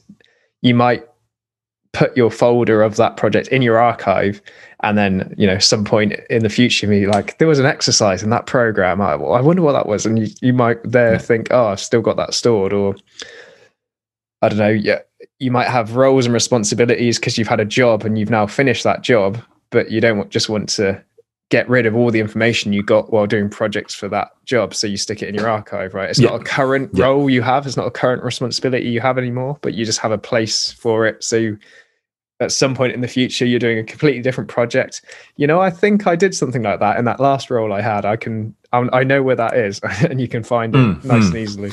you 0.61 0.75
might 0.75 1.07
put 1.93 2.17
your 2.17 2.31
folder 2.31 2.83
of 2.83 2.97
that 2.97 3.17
project 3.17 3.49
in 3.49 3.61
your 3.63 3.79
archive 3.79 4.41
and 4.81 4.97
then 4.97 5.35
you 5.37 5.47
know 5.47 5.59
some 5.59 5.85
point 5.85 6.15
in 6.31 6.43
the 6.43 6.49
future 6.49 6.87
me 6.87 7.07
like 7.07 7.37
there 7.39 7.47
was 7.49 7.59
an 7.59 7.67
exercise 7.67 8.23
in 8.23 8.31
that 8.31 8.47
program 8.47 9.01
i, 9.01 9.15
well, 9.15 9.35
I 9.35 9.41
wonder 9.43 9.63
what 9.63 9.73
that 9.73 9.87
was 9.87 10.07
and 10.07 10.19
you, 10.19 10.35
you 10.41 10.53
might 10.55 10.79
there 10.85 11.13
Yeah. 11.13 11.19
think 11.19 11.49
oh 11.51 11.67
i've 11.67 11.81
still 11.81 12.01
got 12.01 12.17
that 12.17 12.33
stored 12.33 12.73
or 12.73 12.97
i 14.41 14.49
don't 14.49 14.59
know 14.59 14.69
yeah 14.69 15.01
you 15.39 15.51
might 15.51 15.69
have 15.69 15.95
roles 15.97 16.25
and 16.25 16.33
responsibilities 16.33 17.19
because 17.19 17.37
you've 17.37 17.49
had 17.49 17.61
a 17.61 17.65
job 17.65 18.05
and 18.05 18.19
you've 18.19 18.31
now 18.31 18.47
finished 18.47 18.85
that 18.85 19.03
job 19.03 19.39
but 19.71 19.91
you 19.91 20.01
don't 20.01 20.31
just 20.31 20.49
want 20.49 20.69
to 20.71 21.03
get 21.53 21.69
rid 21.69 21.85
of 21.85 21.95
all 21.95 22.11
the 22.11 22.19
information 22.19 22.73
you 22.73 22.83
got 22.83 23.13
while 23.13 23.27
doing 23.27 23.51
projects 23.51 23.95
for 23.95 24.09
that 24.09 24.31
job 24.47 24.75
so 24.75 24.87
you 24.87 24.97
stick 24.97 25.23
it 25.23 25.29
in 25.29 25.35
your 25.35 25.49
archive 25.51 25.93
right 25.93 26.09
it's 26.09 26.19
Yeah. 26.19 26.31
not 26.31 26.41
a 26.41 26.45
current 26.45 26.89
Yeah. 26.95 27.05
role 27.05 27.29
you 27.29 27.43
have 27.43 27.67
it's 27.67 27.77
not 27.77 27.87
a 27.87 27.91
current 27.91 28.23
responsibility 28.25 28.89
you 28.89 29.01
have 29.01 29.19
anymore 29.19 29.59
but 29.61 29.75
you 29.75 29.85
just 29.85 29.99
have 29.99 30.13
a 30.13 30.17
place 30.19 30.73
for 30.73 31.05
it 31.07 31.23
so 31.23 31.37
you, 31.37 31.59
at 32.41 32.53
some 32.53 32.75
point 32.75 32.95
in 32.95 33.03
the 33.03 33.07
future 33.19 33.45
you're 33.45 33.59
doing 33.61 33.79
a 33.79 33.85
completely 33.85 34.23
different 34.23 34.49
project 34.49 35.05
you 35.37 35.47
know 35.47 35.61
i 35.61 35.69
think 35.69 36.07
i 36.07 36.17
did 36.17 36.35
something 36.35 36.63
like 36.63 36.81
that 36.81 36.99
in 36.99 37.05
that 37.05 37.21
last 37.21 37.51
role 37.51 37.71
i 37.71 37.83
had 37.83 38.07
i 38.07 38.17
can 38.17 38.55
i, 38.73 39.05
know 39.05 39.23
where 39.23 39.37
that 39.37 39.55
is 39.55 39.79
and 40.09 40.23
you 40.23 40.29
can 40.29 40.43
find 40.43 40.75
it 40.75 40.79
Mm, 40.79 41.05
nice 41.05 41.25
mm. 41.25 41.29
and 41.29 41.37
easily 41.37 41.73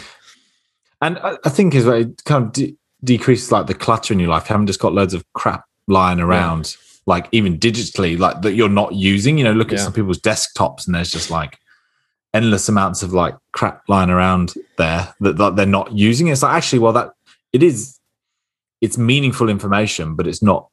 And 1.02 1.18
I, 1.20 1.38
I 1.46 1.50
think 1.50 1.74
as 1.76 1.86
well, 1.86 1.96
it 2.02 2.22
kind 2.26 2.44
of 2.46 2.52
de- 2.52 2.76
decreases 3.06 3.50
like 3.54 3.68
the 3.68 3.74
clutter 3.74 4.14
in 4.14 4.20
your 4.20 4.28
life. 4.30 4.44
You 4.50 4.54
haven't 4.56 4.68
just 4.68 4.82
got 4.82 4.92
loads 4.94 5.14
of 5.14 5.24
crap 5.34 5.64
lying 5.88 6.20
around, 6.20 6.76
like 7.10 7.28
even 7.34 7.58
digitally, 7.60 8.18
like 8.18 8.42
that 8.44 8.54
you're 8.54 8.70
not 8.70 8.94
using. 8.94 9.38
You 9.38 9.44
know, 9.44 9.52
look 9.54 9.74
at 9.74 9.80
some 9.80 9.94
people's 9.94 10.20
desktops 10.22 10.86
and 10.86 10.96
there's 10.96 11.12
just 11.12 11.30
like 11.30 11.58
endless 12.34 12.70
amounts 12.70 13.04
of 13.04 13.12
like 13.12 13.36
crap 13.52 13.82
lying 13.90 14.10
around 14.12 14.54
there 14.78 15.14
that, 15.20 15.38
that 15.38 15.56
they're 15.56 15.66
not 15.66 15.92
using. 15.92 16.28
It's 16.28 16.44
like 16.44 16.56
actually, 16.56 16.80
well, 16.80 16.94
that 16.94 17.10
it 17.52 17.64
is, 17.64 18.00
it's 18.82 18.98
meaningful 18.98 19.50
information, 19.50 20.16
but 20.16 20.28
it's 20.28 20.44
not 20.44 20.70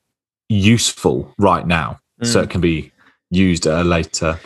useful 0.48 1.34
right 1.38 1.66
now. 1.66 1.98
So 2.22 2.40
Mm. 2.40 2.44
it 2.44 2.50
can 2.50 2.60
be 2.60 2.92
used 3.30 3.66
at 3.66 3.80
a 3.80 3.84
later. 3.84 4.38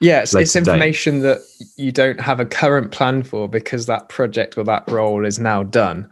yeah 0.00 0.20
it's, 0.22 0.34
it's 0.34 0.52
date. 0.52 0.58
information 0.60 1.20
that 1.22 1.38
you 1.76 1.90
don't 1.90 2.20
have 2.20 2.38
a 2.40 2.44
current 2.44 2.90
plan 2.92 3.22
for 3.22 3.48
because 3.48 3.86
that 3.86 4.08
project 4.10 4.58
or 4.58 4.64
that 4.64 4.84
role 4.90 5.24
is 5.24 5.38
now 5.38 5.62
done 5.62 6.06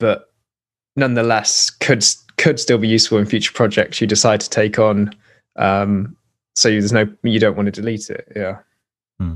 but 0.00 0.24
nonetheless 0.96 1.70
could 1.70 2.04
could 2.38 2.58
still 2.58 2.78
be 2.78 2.88
useful 2.88 3.18
in 3.18 3.26
future 3.26 3.52
projects 3.52 4.00
you 4.00 4.06
decide 4.06 4.40
to 4.40 4.48
take 4.48 4.78
on 4.78 5.14
um 5.56 6.16
so 6.54 6.68
there's 6.70 6.92
no 6.92 7.06
you 7.22 7.38
don't 7.38 7.56
want 7.56 7.66
to 7.66 7.72
delete 7.72 8.08
it 8.10 8.26
yeah 8.34 8.58
Hmm. 9.20 9.34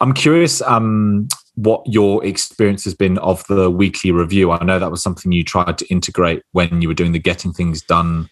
I'm 0.00 0.14
curious 0.14 0.62
um, 0.62 1.28
what 1.56 1.82
your 1.86 2.24
experience 2.24 2.82
has 2.84 2.94
been 2.94 3.18
of 3.18 3.44
the 3.46 3.70
weekly 3.70 4.10
review. 4.10 4.50
I 4.50 4.64
know 4.64 4.78
that 4.78 4.90
was 4.90 5.02
something 5.02 5.32
you 5.32 5.44
tried 5.44 5.76
to 5.78 5.86
integrate 5.88 6.42
when 6.52 6.80
you 6.80 6.88
were 6.88 6.94
doing 6.94 7.12
the 7.12 7.18
Getting 7.18 7.52
Things 7.52 7.82
Done 7.82 8.30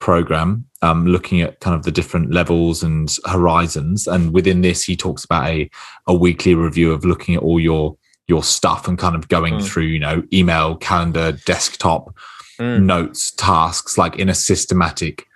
program, 0.00 0.64
um, 0.80 1.06
looking 1.06 1.42
at 1.42 1.60
kind 1.60 1.76
of 1.76 1.82
the 1.82 1.90
different 1.92 2.32
levels 2.32 2.82
and 2.82 3.14
horizons. 3.26 4.06
And 4.06 4.32
within 4.32 4.62
this, 4.62 4.84
he 4.84 4.96
talks 4.96 5.26
about 5.26 5.46
a, 5.48 5.70
a 6.06 6.14
weekly 6.14 6.54
review 6.54 6.90
of 6.92 7.04
looking 7.04 7.34
at 7.34 7.42
all 7.42 7.60
your 7.60 7.96
your 8.26 8.42
stuff 8.42 8.88
and 8.88 8.98
kind 8.98 9.14
of 9.14 9.28
going 9.28 9.54
Mm. 9.54 9.62
through, 9.66 9.84
you 9.84 9.98
know, 9.98 10.22
email, 10.32 10.76
calendar, 10.76 11.32
desktop, 11.44 12.16
Mm. 12.58 12.84
notes, 12.84 13.30
tasks, 13.32 13.98
like 13.98 14.16
in 14.16 14.28
a 14.28 14.34
systematic 14.34 15.26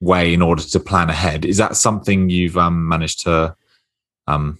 way 0.00 0.34
in 0.34 0.42
order 0.42 0.62
to 0.62 0.78
plan 0.80 1.08
ahead. 1.08 1.44
Is 1.44 1.56
that 1.56 1.74
something 1.76 2.28
you've 2.28 2.58
um, 2.58 2.86
managed 2.86 3.20
to 3.24 3.56
um, 4.26 4.58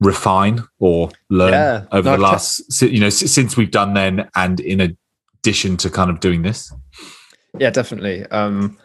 refine 0.00 0.64
or 0.80 1.10
learn 1.30 1.52
Yeah. 1.52 1.84
over 1.92 2.10
No, 2.10 2.16
the 2.16 2.22
last, 2.22 2.72
si- 2.72 2.88
you 2.90 2.98
know, 3.00 3.10
si- 3.10 3.28
since 3.28 3.56
we've 3.56 3.70
done 3.70 3.94
then, 3.94 4.28
and 4.34 4.58
in 4.60 4.96
addition 5.40 5.76
to 5.78 5.90
kind 5.90 6.10
of 6.10 6.18
doing 6.20 6.42
this? 6.42 6.72
Yeah, 7.58 7.70
definitely. 7.70 8.26
Um, 8.26 8.76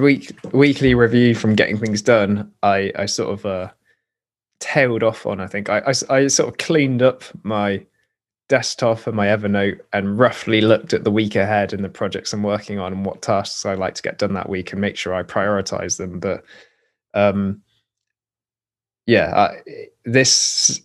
week 0.00 0.32
weekly 0.52 0.94
review 0.94 1.34
from 1.34 1.54
getting 1.56 1.78
things 1.78 2.00
done. 2.00 2.52
I 2.62 2.92
I 2.96 3.06
sort 3.06 3.32
of 3.38 3.44
uh, 3.46 3.70
tailed 4.60 5.02
off 5.02 5.26
on. 5.26 5.40
I 5.40 5.46
think 5.48 5.68
I 5.68 5.82
I 6.08 6.28
sort 6.28 6.48
of 6.48 6.58
cleaned 6.58 7.02
up 7.02 7.24
my 7.42 7.84
desktop 8.48 9.06
and 9.06 9.16
my 9.16 9.26
Evernote 9.26 9.80
and 9.92 10.18
roughly 10.18 10.60
looked 10.60 10.92
at 10.92 11.04
the 11.04 11.10
week 11.10 11.34
ahead 11.34 11.72
and 11.72 11.82
the 11.82 11.88
projects 11.88 12.32
I'm 12.32 12.42
working 12.42 12.78
on 12.78 12.92
and 12.92 13.04
what 13.04 13.22
tasks 13.22 13.64
I 13.64 13.74
like 13.74 13.94
to 13.94 14.02
get 14.02 14.18
done 14.18 14.34
that 14.34 14.48
week 14.48 14.72
and 14.72 14.80
make 14.80 14.96
sure 14.96 15.14
I 15.14 15.22
prioritize 15.22 15.96
them. 15.96 16.20
But 16.20 16.44
um, 17.14 17.62
yeah, 19.06 19.32
I, 19.34 19.88
this 20.04 20.80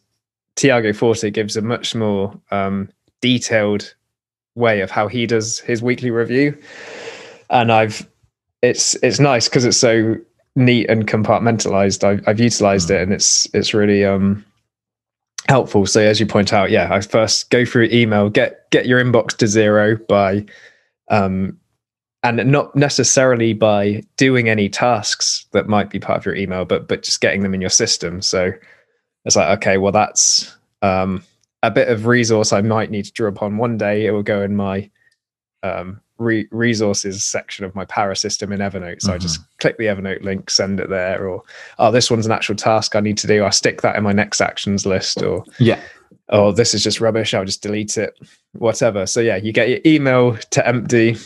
Tiago 0.55 0.93
Forte 0.93 1.29
gives 1.31 1.57
a 1.57 1.61
much 1.61 1.95
more 1.95 2.33
um, 2.51 2.89
detailed 3.21 3.93
way 4.55 4.81
of 4.81 4.91
how 4.91 5.07
he 5.07 5.25
does 5.25 5.59
his 5.59 5.81
weekly 5.81 6.11
review. 6.11 6.57
And 7.49 7.71
i've 7.71 8.07
it's 8.61 8.95
it's 8.95 9.19
nice 9.19 9.47
because 9.47 9.65
it's 9.65 9.77
so 9.77 10.15
neat 10.55 10.89
and 10.89 11.07
compartmentalized. 11.07 12.03
I've, 12.03 12.27
I've 12.27 12.39
utilized 12.39 12.91
it 12.91 13.01
and 13.01 13.13
it's 13.13 13.47
it's 13.53 13.73
really 13.73 14.03
um 14.05 14.45
helpful 15.49 15.85
so 15.85 15.99
as 15.99 16.19
you 16.19 16.25
point 16.25 16.53
out 16.53 16.69
yeah 16.69 16.93
i 16.93 17.01
first 17.01 17.49
go 17.49 17.65
through 17.65 17.89
email 17.91 18.29
get 18.29 18.69
get 18.71 18.85
your 18.85 19.03
inbox 19.03 19.35
to 19.35 19.47
zero 19.47 19.97
by 20.07 20.45
um 21.09 21.57
and 22.21 22.51
not 22.51 22.75
necessarily 22.75 23.53
by 23.53 24.03
doing 24.15 24.47
any 24.47 24.69
tasks 24.69 25.45
that 25.51 25.67
might 25.67 25.89
be 25.89 25.99
part 25.99 26.17
of 26.17 26.25
your 26.25 26.35
email 26.35 26.65
but 26.65 26.87
but 26.87 27.03
just 27.03 27.19
getting 27.19 27.41
them 27.41 27.53
in 27.53 27.61
your 27.61 27.69
system 27.69 28.21
so 28.21 28.51
it's 29.25 29.35
like 29.35 29.57
okay 29.57 29.77
well 29.77 29.91
that's 29.91 30.55
um 30.81 31.23
a 31.63 31.71
bit 31.71 31.89
of 31.89 32.05
resource 32.05 32.53
I 32.53 32.61
might 32.61 32.91
need 32.91 33.05
to 33.05 33.11
draw 33.11 33.27
upon 33.27 33.57
one 33.57 33.77
day. 33.77 34.05
It 34.05 34.11
will 34.11 34.23
go 34.23 34.41
in 34.41 34.55
my 34.55 34.89
um, 35.63 35.99
re- 36.19 36.47
resources 36.51 37.23
section 37.23 37.65
of 37.65 37.73
my 37.73 37.85
PARA 37.85 38.15
system 38.15 38.51
in 38.51 38.59
Evernote. 38.59 39.01
So 39.01 39.13
I 39.13 39.17
just 39.17 39.39
click 39.57 39.77
the 39.77 39.85
Evernote 39.85 40.23
link, 40.23 40.49
send 40.49 40.79
it 40.79 40.89
there, 40.89 41.27
or 41.27 41.41
oh, 41.79 41.91
this 41.91 42.11
one's 42.11 42.25
an 42.27 42.31
actual 42.31 42.55
task 42.55 42.95
I 42.95 42.99
need 42.99 43.17
to 43.19 43.27
do. 43.27 43.43
I 43.45 43.49
stick 43.49 43.81
that 43.81 43.95
in 43.95 44.03
my 44.03 44.11
next 44.11 44.41
actions 44.41 44.85
list, 44.85 45.21
or 45.23 45.43
Yeah. 45.57 45.81
oh, 46.29 46.51
this 46.51 46.73
is 46.75 46.83
just 46.83 47.01
rubbish. 47.01 47.33
I'll 47.33 47.45
just 47.45 47.63
delete 47.63 47.97
it, 47.97 48.13
whatever. 48.53 49.05
So 49.07 49.19
yeah, 49.21 49.37
you 49.37 49.51
get 49.51 49.69
your 49.69 49.79
email 49.85 50.35
to 50.37 50.67
empty. 50.67 51.17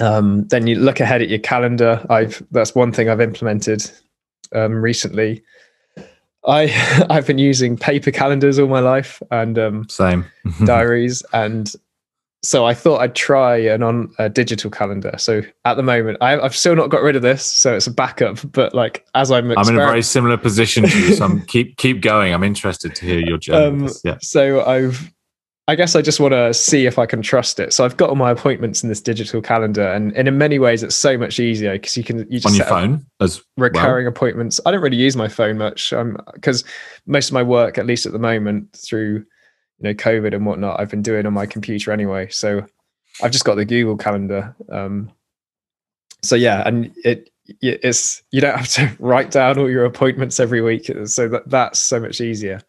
Um, 0.00 0.46
then 0.48 0.66
you 0.66 0.74
look 0.74 0.98
ahead 0.98 1.22
at 1.22 1.28
your 1.28 1.38
calendar. 1.38 2.04
I've 2.10 2.42
that's 2.50 2.74
one 2.74 2.90
thing 2.92 3.08
I've 3.08 3.20
implemented 3.20 3.88
um, 4.52 4.72
recently. 4.74 5.42
I 6.46 7.06
I've 7.10 7.26
been 7.26 7.38
using 7.38 7.76
paper 7.76 8.10
calendars 8.10 8.58
all 8.58 8.66
my 8.68 8.80
life 8.80 9.22
and 9.30 9.58
um, 9.58 9.88
Same. 9.88 10.24
diaries, 10.64 11.22
and 11.32 11.72
so 12.44 12.66
I 12.66 12.74
thought 12.74 13.00
I'd 13.00 13.14
try 13.14 13.56
an 13.56 13.82
on 13.82 14.12
a 14.18 14.28
digital 14.28 14.70
calendar. 14.70 15.14
So 15.16 15.42
at 15.64 15.74
the 15.74 15.82
moment, 15.82 16.18
I, 16.20 16.38
I've 16.38 16.54
still 16.54 16.76
not 16.76 16.90
got 16.90 17.02
rid 17.02 17.16
of 17.16 17.22
this, 17.22 17.44
so 17.44 17.74
it's 17.74 17.86
a 17.86 17.92
backup. 17.92 18.38
But 18.52 18.74
like 18.74 19.06
as 19.14 19.30
I'm, 19.30 19.50
I'm 19.56 19.68
in 19.68 19.74
a 19.74 19.86
very 19.86 20.02
similar 20.02 20.36
position 20.36 20.84
to 20.84 20.98
you, 21.00 21.14
so 21.14 21.24
I'm 21.24 21.40
keep 21.46 21.76
keep 21.78 22.02
going. 22.02 22.34
I'm 22.34 22.44
interested 22.44 22.94
to 22.94 23.06
hear 23.06 23.18
your 23.18 23.38
journey. 23.38 23.86
Um, 23.86 23.92
yeah. 24.04 24.18
So 24.20 24.64
I've, 24.64 25.10
I 25.68 25.74
guess 25.74 25.96
I 25.96 26.02
just 26.02 26.20
want 26.20 26.32
to 26.32 26.52
see 26.52 26.84
if 26.84 26.98
I 26.98 27.06
can 27.06 27.22
trust 27.22 27.58
it. 27.58 27.72
So 27.72 27.82
I've 27.82 27.96
got 27.96 28.10
all 28.10 28.16
my 28.16 28.30
appointments 28.30 28.82
in 28.82 28.90
this 28.90 29.00
digital 29.00 29.40
calendar, 29.40 29.90
and, 29.90 30.14
and 30.14 30.28
in 30.28 30.36
many 30.36 30.58
ways, 30.58 30.82
it's 30.82 30.94
so 30.94 31.16
much 31.16 31.40
easier 31.40 31.72
because 31.72 31.96
you 31.96 32.04
can 32.04 32.30
you 32.30 32.40
just 32.40 32.46
On 32.46 32.54
your 32.54 32.66
phone 32.66 33.06
as 33.20 33.42
recurring 33.56 34.06
appointments. 34.06 34.60
I 34.66 34.70
don't 34.70 34.82
really 34.82 34.98
use 34.98 35.16
my 35.16 35.28
phone 35.28 35.56
much, 35.56 35.94
because 36.34 36.62
most 37.06 37.30
of 37.30 37.32
my 37.32 37.42
work, 37.42 37.78
at 37.78 37.86
least 37.86 38.04
at 38.04 38.12
the 38.12 38.18
moment, 38.18 38.76
through 38.76 39.24
you 39.78 39.84
know 39.88 39.94
COVID 39.94 40.34
and 40.34 40.46
whatnot, 40.46 40.80
I've 40.80 40.90
been 40.90 41.02
doing 41.02 41.26
on 41.26 41.32
my 41.32 41.46
computer 41.46 41.92
anyway. 41.92 42.28
So 42.30 42.64
I've 43.22 43.32
just 43.32 43.44
got 43.44 43.56
the 43.56 43.64
Google 43.64 43.96
Calendar. 43.96 44.54
Um, 44.70 45.10
so 46.22 46.36
yeah, 46.36 46.62
and 46.66 46.92
it 47.04 47.30
it's 47.60 48.22
you 48.30 48.40
don't 48.40 48.56
have 48.56 48.68
to 48.68 48.90
write 48.98 49.30
down 49.30 49.58
all 49.58 49.70
your 49.70 49.84
appointments 49.84 50.40
every 50.40 50.60
week, 50.62 50.90
so 51.06 51.28
that 51.28 51.48
that's 51.48 51.78
so 51.78 52.00
much 52.00 52.20
easier. 52.20 52.60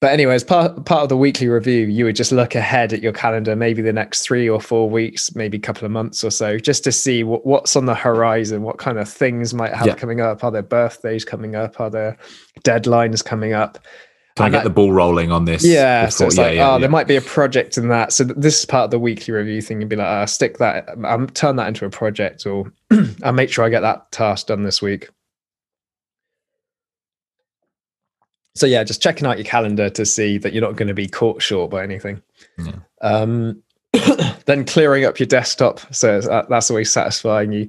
But 0.00 0.12
anyway, 0.12 0.34
as 0.34 0.44
part 0.44 0.84
part 0.84 1.04
of 1.04 1.08
the 1.08 1.16
weekly 1.16 1.48
review, 1.48 1.86
you 1.86 2.04
would 2.04 2.16
just 2.16 2.30
look 2.30 2.54
ahead 2.54 2.92
at 2.92 3.02
your 3.02 3.12
calendar, 3.12 3.56
maybe 3.56 3.80
the 3.80 3.94
next 3.94 4.22
three 4.22 4.46
or 4.48 4.60
four 4.60 4.90
weeks, 4.90 5.34
maybe 5.34 5.56
a 5.56 5.60
couple 5.60 5.86
of 5.86 5.90
months 5.90 6.22
or 6.22 6.30
so, 6.30 6.58
just 6.58 6.84
to 6.84 6.92
see 6.92 7.24
what, 7.24 7.46
what's 7.46 7.76
on 7.76 7.86
the 7.86 7.94
horizon, 7.94 8.62
what 8.62 8.76
kind 8.76 8.98
of 8.98 9.08
things 9.08 9.54
might 9.54 9.72
have 9.72 9.86
Yeah. 9.86 9.94
coming 9.94 10.20
up. 10.20 10.44
Are 10.44 10.50
there 10.50 10.62
birthdays 10.62 11.24
coming 11.24 11.56
up? 11.56 11.80
Are 11.80 11.88
there 11.88 12.18
deadlines 12.62 13.24
coming 13.24 13.54
up? 13.54 13.78
Can 14.36 14.46
I 14.46 14.50
get 14.50 14.58
that- 14.58 14.64
the 14.64 14.70
ball 14.70 14.92
rolling 14.92 15.32
on 15.32 15.46
this? 15.46 15.64
Yeah, 15.64 16.08
so 16.08 16.26
before- 16.26 16.26
it's 16.26 16.36
like, 16.36 16.58
oh, 16.58 16.78
there 16.78 16.90
might 16.90 17.06
be 17.08 17.16
a 17.16 17.20
project 17.22 17.78
in 17.78 17.88
that. 17.88 18.12
So 18.12 18.22
this 18.24 18.60
is 18.60 18.64
part 18.66 18.84
of 18.84 18.90
the 18.90 18.98
weekly 18.98 19.32
review 19.32 19.62
thing. 19.62 19.80
And 19.80 19.88
be 19.88 19.96
like, 19.96 20.06
uh, 20.06 20.26
stick 20.26 20.58
that, 20.58 20.88
um, 21.04 21.26
turn 21.30 21.56
that 21.56 21.68
into 21.68 21.86
a 21.86 21.90
project, 21.90 22.46
or 22.46 22.70
I'll 23.22 23.32
make 23.32 23.50
sure 23.50 23.64
I 23.64 23.70
get 23.70 23.80
that 23.80 24.12
task 24.12 24.48
done 24.48 24.62
this 24.62 24.82
week. 24.82 25.08
So 28.54 28.66
yeah, 28.66 28.84
just 28.84 29.02
checking 29.02 29.26
out 29.26 29.36
your 29.38 29.44
calendar 29.44 29.90
to 29.90 30.06
see 30.06 30.38
that 30.38 30.52
you're 30.52 30.62
not 30.62 30.76
going 30.76 30.88
to 30.88 30.94
be 30.94 31.06
caught 31.08 31.42
short 31.42 31.70
by 31.70 31.82
anything. 31.82 32.22
Yeah. 32.58 32.72
Um, 33.02 33.62
then 34.46 34.64
clearing 34.64 35.04
up 35.04 35.18
your 35.18 35.26
desktop, 35.26 35.80
so 35.94 36.08
it's- 36.18 36.28
uh, 36.28 36.44
that's 36.48 36.70
always 36.70 36.90
satisfying. 36.90 37.52
You 37.52 37.68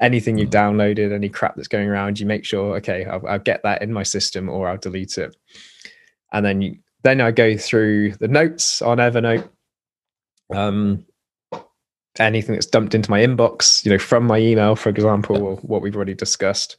anything 0.00 0.38
you've 0.38 0.50
downloaded, 0.50 1.12
any 1.12 1.28
crap 1.28 1.56
that's 1.56 1.66
going 1.68 1.88
around, 1.88 2.20
you 2.20 2.24
make 2.26 2.44
sure, 2.44 2.76
okay, 2.76 3.04
I'll, 3.04 3.26
I'll 3.26 3.38
get 3.40 3.62
that 3.64 3.82
in 3.82 3.92
my 3.92 4.04
system, 4.04 4.48
or 4.48 4.68
I'll 4.68 4.76
delete 4.76 5.18
it 5.18 5.34
and 6.32 6.44
then 6.44 6.62
you, 6.62 6.76
then 7.04 7.20
I 7.20 7.30
go 7.30 7.56
through 7.56 8.12
the 8.14 8.28
notes 8.28 8.82
on 8.82 8.98
Evernote. 8.98 9.48
Um, 10.54 11.04
anything 12.18 12.54
that's 12.54 12.66
dumped 12.66 12.94
into 12.94 13.10
my 13.10 13.20
inbox, 13.20 13.84
you 13.84 13.90
know, 13.92 13.98
from 13.98 14.26
my 14.26 14.38
email, 14.38 14.74
for 14.76 14.88
example, 14.88 15.42
or 15.42 15.56
what 15.56 15.82
we've 15.82 15.94
already 15.96 16.14
discussed. 16.14 16.76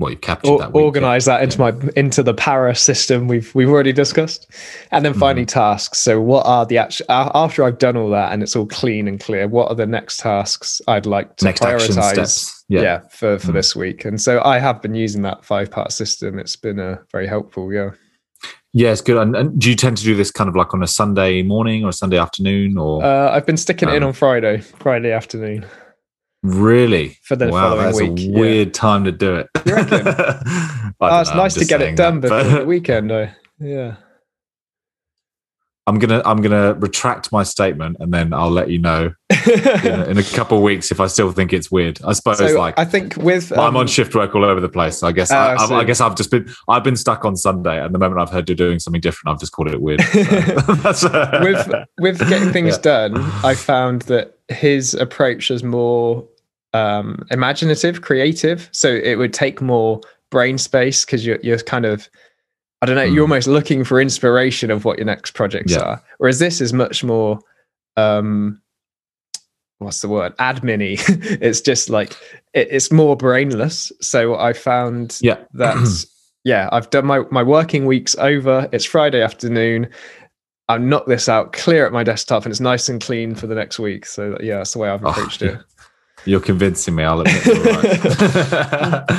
Well, 0.00 0.10
you 0.10 0.16
captured 0.16 0.50
Or, 0.50 0.58
that 0.58 0.72
week. 0.72 0.82
organize 0.84 1.24
that 1.26 1.40
into 1.44 1.60
my 1.60 1.72
into 1.94 2.24
the 2.24 2.34
para 2.34 2.74
system 2.74 3.28
we've 3.28 3.54
we've 3.54 3.68
already 3.68 3.92
discussed, 3.92 4.50
and 4.90 5.04
then 5.04 5.14
finally 5.14 5.46
tasks. 5.46 6.00
So, 6.00 6.20
what 6.20 6.44
are 6.46 6.66
the 6.66 6.78
actual 6.78 7.06
after 7.08 7.62
I've 7.62 7.78
done 7.78 7.96
all 7.96 8.10
that 8.10 8.32
and 8.32 8.42
it's 8.42 8.56
all 8.56 8.66
clean 8.66 9.06
and 9.06 9.20
clear? 9.20 9.46
What 9.46 9.68
are 9.68 9.76
the 9.76 9.86
next 9.86 10.18
tasks 10.18 10.82
I'd 10.88 11.06
like 11.06 11.36
to 11.36 11.44
Next 11.44 11.62
prioritize? 11.62 12.52
Yeah. 12.68 12.82
Yeah. 12.82 13.00
for 13.12 13.38
for 13.38 13.52
Mm. 13.52 13.54
this 13.54 13.76
week, 13.76 14.04
and 14.04 14.20
so 14.20 14.42
I 14.42 14.58
have 14.58 14.82
been 14.82 14.96
using 14.96 15.22
that 15.22 15.44
five 15.44 15.70
part 15.70 15.92
system. 15.92 16.40
It's 16.40 16.56
been 16.56 16.80
uh, 16.80 16.96
very 17.12 17.28
helpful. 17.28 17.72
Yeah. 17.72 17.90
Yeah, 18.76 18.90
it's 18.90 19.00
good. 19.00 19.16
And, 19.16 19.36
and 19.36 19.58
do 19.58 19.70
you 19.70 19.76
tend 19.76 19.96
to 19.98 20.04
do 20.04 20.16
this 20.16 20.32
kind 20.32 20.48
of 20.48 20.56
like 20.56 20.74
on 20.74 20.82
a 20.82 20.86
Sunday 20.88 21.42
morning 21.44 21.84
or 21.84 21.90
a 21.90 21.92
Sunday 21.92 22.18
afternoon 22.18 22.76
or 22.76 23.04
Uh, 23.04 23.30
I've 23.30 23.46
been 23.46 23.56
sticking 23.56 23.88
it 23.88 23.94
in 23.94 24.02
Um, 24.02 24.08
on 24.08 24.12
Friday, 24.14 24.58
Friday 24.80 25.12
afternoon 25.12 25.64
really? 26.42 27.16
for 27.22 27.36
the 27.36 27.48
wow, 27.48 27.70
following 27.70 27.84
that's 27.84 28.00
week. 28.00 28.18
a 28.18 28.20
yeah. 28.22 28.38
weird 28.38 28.74
time 28.74 29.04
to 29.04 29.12
do 29.12 29.36
it. 29.36 29.46
You 29.64 29.74
reckon? 29.74 30.06
Oh, 31.00 31.20
it's 31.20 31.30
know, 31.30 31.36
nice 31.36 31.54
to 31.54 31.64
get 31.64 31.82
it 31.82 31.96
done 31.96 32.20
before 32.20 32.42
but 32.44 32.58
the 32.60 32.64
weekend. 32.64 33.10
Though. 33.10 33.28
Yeah. 33.58 33.96
I'm 35.86 35.98
gonna 35.98 36.22
I'm 36.24 36.40
gonna 36.40 36.72
retract 36.74 37.30
my 37.30 37.42
statement 37.42 37.98
and 38.00 38.12
then 38.12 38.32
I'll 38.32 38.50
let 38.50 38.70
you 38.70 38.78
know 38.78 39.12
in, 39.30 39.60
a, 39.86 40.04
in 40.04 40.18
a 40.18 40.22
couple 40.22 40.56
of 40.56 40.62
weeks 40.64 40.90
if 40.90 40.98
I 40.98 41.06
still 41.08 41.30
think 41.30 41.52
it's 41.52 41.70
weird. 41.70 42.00
I 42.04 42.14
suppose 42.14 42.38
so 42.38 42.58
like 42.58 42.78
I 42.78 42.86
think 42.86 43.16
with 43.18 43.52
I'm 43.52 43.58
um, 43.58 43.76
on 43.76 43.86
shift 43.86 44.14
work 44.14 44.34
all 44.34 44.46
over 44.46 44.60
the 44.60 44.68
place. 44.68 44.98
So 44.98 45.06
I 45.08 45.12
guess 45.12 45.30
Oh, 45.30 45.36
I, 45.36 45.54
I 45.56 45.78
I. 45.80 45.84
Guess 45.84 46.00
I've 46.00 46.16
just 46.16 46.30
been 46.30 46.48
I've 46.68 46.84
been 46.84 46.96
stuck 46.96 47.26
on 47.26 47.36
Sunday, 47.36 47.82
and 47.84 47.94
the 47.94 47.98
moment 47.98 48.20
I've 48.20 48.30
heard 48.30 48.48
you're 48.48 48.56
doing 48.56 48.78
something 48.78 49.00
different, 49.02 49.34
I've 49.34 49.40
just 49.40 49.52
called 49.52 49.68
it 49.68 49.82
weird. 49.82 50.00
So 50.94 51.10
with 51.42 51.68
with 52.00 52.18
getting 52.30 52.50
things 52.52 52.76
Yeah. 52.76 53.08
done, 53.08 53.16
I 53.44 53.54
found 53.54 54.02
that 54.02 54.38
his 54.48 54.94
approach 54.94 55.50
is 55.50 55.62
more 55.62 56.26
um, 56.72 57.26
imaginative, 57.30 58.00
creative. 58.00 58.70
So 58.72 58.88
it 58.88 59.16
would 59.16 59.34
take 59.34 59.60
more 59.60 60.00
brain 60.30 60.56
space 60.56 61.04
because 61.04 61.26
you're 61.26 61.38
you're 61.42 61.58
kind 61.58 61.84
of 61.84 62.08
I 62.84 62.86
don't 62.86 62.96
know, 62.96 63.02
you're 63.02 63.24
Mm. 63.26 63.30
almost 63.30 63.48
looking 63.48 63.82
for 63.82 63.98
inspiration 63.98 64.70
of 64.70 64.84
what 64.84 64.98
your 64.98 65.06
next 65.06 65.30
projects 65.32 65.72
Yeah. 65.72 65.80
are. 65.80 66.02
Whereas 66.18 66.38
this 66.38 66.60
is 66.60 66.74
much 66.74 67.02
more 67.02 67.38
um 67.96 68.60
what's 69.78 70.00
the 70.02 70.08
word? 70.08 70.36
Admin 70.36 70.80
it's 71.40 71.62
just 71.62 71.88
like 71.88 72.12
it, 72.52 72.68
it's 72.70 72.92
more 72.92 73.16
brainless. 73.16 73.90
So 74.02 74.36
I 74.36 74.52
found 74.52 75.18
yeah, 75.22 75.38
that 75.54 75.76
yeah, 76.44 76.68
I've 76.72 76.90
done 76.90 77.06
my 77.06 77.20
my 77.30 77.42
working 77.42 77.86
week's 77.86 78.14
over. 78.16 78.68
It's 78.70 78.84
Friday 78.84 79.22
afternoon. 79.22 79.88
I 80.68 80.76
knock 80.78 81.06
this 81.06 81.26
out, 81.28 81.52
clear 81.54 81.86
at 81.86 81.92
my 81.92 82.02
desktop, 82.04 82.44
and 82.44 82.50
it's 82.52 82.60
nice 82.60 82.88
and 82.90 83.00
clean 83.00 83.34
for 83.34 83.46
the 83.46 83.54
next 83.54 83.78
week. 83.78 84.04
So 84.06 84.36
yeah, 84.42 84.58
that's 84.58 84.74
the 84.74 84.78
way 84.78 84.90
I've 84.90 85.04
Oh, 85.04 85.08
approached 85.08 85.40
yeah. 85.40 85.48
it. 85.52 85.58
You're 86.24 86.40
convincing 86.40 86.94
me. 86.94 87.04
I'll 87.04 87.20
admit. 87.20 87.44
you're 87.46 87.62
right. 87.62 89.10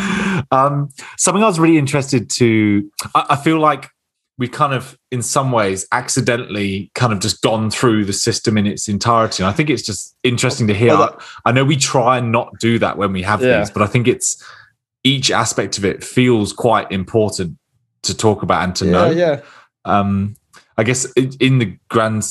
um, 0.51 0.89
something 1.17 1.43
I 1.43 1.47
was 1.47 1.59
really 1.59 1.77
interested 1.77 2.29
to. 2.31 2.91
I, 3.13 3.25
I 3.31 3.35
feel 3.35 3.59
like 3.59 3.89
we 4.37 4.47
kind 4.47 4.73
of, 4.73 4.97
in 5.11 5.21
some 5.21 5.51
ways, 5.51 5.87
accidentally 5.91 6.91
kind 6.93 7.13
of 7.13 7.19
just 7.19 7.41
gone 7.41 7.69
through 7.71 8.05
the 8.05 8.13
system 8.13 8.57
in 8.57 8.67
its 8.67 8.87
entirety. 8.87 9.43
And 9.43 9.49
I 9.49 9.53
think 9.53 9.69
it's 9.69 9.83
just 9.83 10.15
interesting 10.23 10.67
to 10.67 10.73
hear. 10.73 10.89
Well, 10.97 11.21
I 11.45 11.51
know 11.51 11.63
we 11.63 11.77
try 11.77 12.17
and 12.17 12.31
not 12.31 12.51
do 12.59 12.79
that 12.79 12.97
when 12.97 13.13
we 13.13 13.21
have 13.21 13.41
Yeah. 13.41 13.59
these, 13.59 13.71
but 13.71 13.81
I 13.81 13.87
think 13.87 14.07
it's 14.07 14.43
each 15.05 15.31
aspect 15.31 15.77
of 15.77 15.85
it 15.85 16.03
feels 16.03 16.51
quite 16.51 16.91
important 16.91 17.57
to 18.01 18.17
talk 18.17 18.43
about 18.43 18.63
and 18.63 18.75
to 18.75 18.85
yeah, 18.85 18.91
know 18.91 19.09
yeah. 19.09 19.41
um 19.85 20.35
i 20.77 20.83
guess 20.83 21.05
in, 21.13 21.59
the 21.59 21.77
grand 21.89 22.23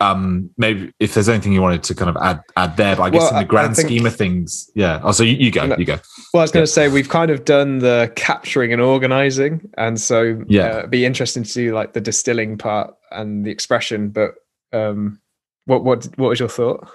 um 0.00 0.50
maybe 0.58 0.92
if 0.98 1.14
there's 1.14 1.28
anything 1.28 1.52
you 1.52 1.62
wanted 1.62 1.82
to 1.82 1.94
kind 1.94 2.10
of 2.10 2.16
add 2.22 2.40
add 2.56 2.76
there 2.76 2.96
but 2.96 3.02
i 3.04 3.10
guess 3.10 3.22
Well, 3.22 3.30
in 3.30 3.36
the 3.38 3.44
grand 3.44 3.76
think- 3.76 3.88
scheme 3.88 4.06
of 4.06 4.14
things 4.16 4.70
yeah 4.74 5.00
oh 5.04 5.12
so 5.12 5.22
you, 5.22 5.34
you 5.36 5.50
go 5.50 5.66
No. 5.66 5.76
you 5.78 5.84
go 5.84 5.98
Well, 6.34 6.40
I 6.40 6.44
was 6.44 6.50
going 6.50 6.64
to 6.66 6.70
say 6.70 6.88
we've 6.88 7.08
kind 7.08 7.30
of 7.30 7.44
done 7.44 7.78
the 7.78 8.12
capturing 8.16 8.72
and 8.72 8.82
organizing, 8.82 9.70
and 9.78 9.98
so 10.00 10.42
Yeah. 10.48 10.62
uh, 10.66 10.78
it'd 10.80 10.90
be 10.90 11.04
interesting 11.06 11.42
to 11.44 11.52
do 11.52 11.74
like 11.74 11.92
the 11.94 12.00
distilling 12.02 12.58
part 12.58 12.94
and 13.10 13.46
the 13.46 13.50
expression. 13.50 14.10
But 14.10 14.34
um, 14.72 15.20
what 15.64 15.84
what 15.84 16.04
what 16.16 16.28
was 16.28 16.40
your 16.40 16.48
thought? 16.50 16.86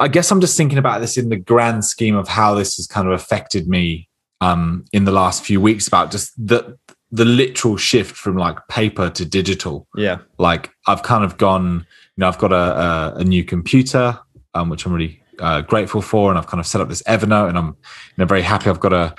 i 0.00 0.08
guess 0.08 0.32
i'm 0.32 0.40
just 0.40 0.56
thinking 0.56 0.76
about 0.76 1.00
this 1.00 1.16
in 1.16 1.28
the 1.28 1.36
grand 1.36 1.84
scheme 1.84 2.16
of 2.16 2.26
how 2.26 2.52
this 2.52 2.74
has 2.76 2.88
kind 2.88 3.06
of 3.06 3.12
affected 3.14 3.68
me 3.68 4.08
um 4.40 4.84
in 4.92 5.04
the 5.04 5.12
last 5.12 5.44
few 5.44 5.60
weeks 5.60 5.86
about 5.86 6.10
just 6.10 6.32
the 6.36 6.76
the 7.12 7.24
literal 7.24 7.76
shift 7.76 8.16
from 8.16 8.36
like 8.36 8.58
paper 8.68 9.08
to 9.08 9.24
digital 9.24 9.86
Yeah, 9.96 10.18
like 10.38 10.70
I've 10.88 11.02
kind 11.04 11.24
of 11.24 11.38
gone, 11.38 11.86
you 12.18 12.22
know, 12.22 12.28
I've 12.28 12.38
got 12.38 12.52
a, 12.52 12.56
a, 12.56 13.14
a 13.18 13.24
new 13.24 13.44
computer, 13.44 14.18
um, 14.54 14.70
which 14.70 14.84
I'm 14.84 14.92
really 14.92 15.22
uh, 15.38 15.60
grateful 15.60 16.02
for, 16.02 16.30
and 16.30 16.36
I've 16.38 16.48
kind 16.48 16.58
of 16.58 16.66
set 16.66 16.80
up 16.80 16.88
this 16.88 17.00
Evernote, 17.04 17.48
and 17.48 17.56
I'm, 17.56 17.66
you 17.66 17.74
know, 18.18 18.24
very 18.24 18.42
happy. 18.42 18.68
I've 18.68 18.80
got 18.80 18.92
a 18.92 19.14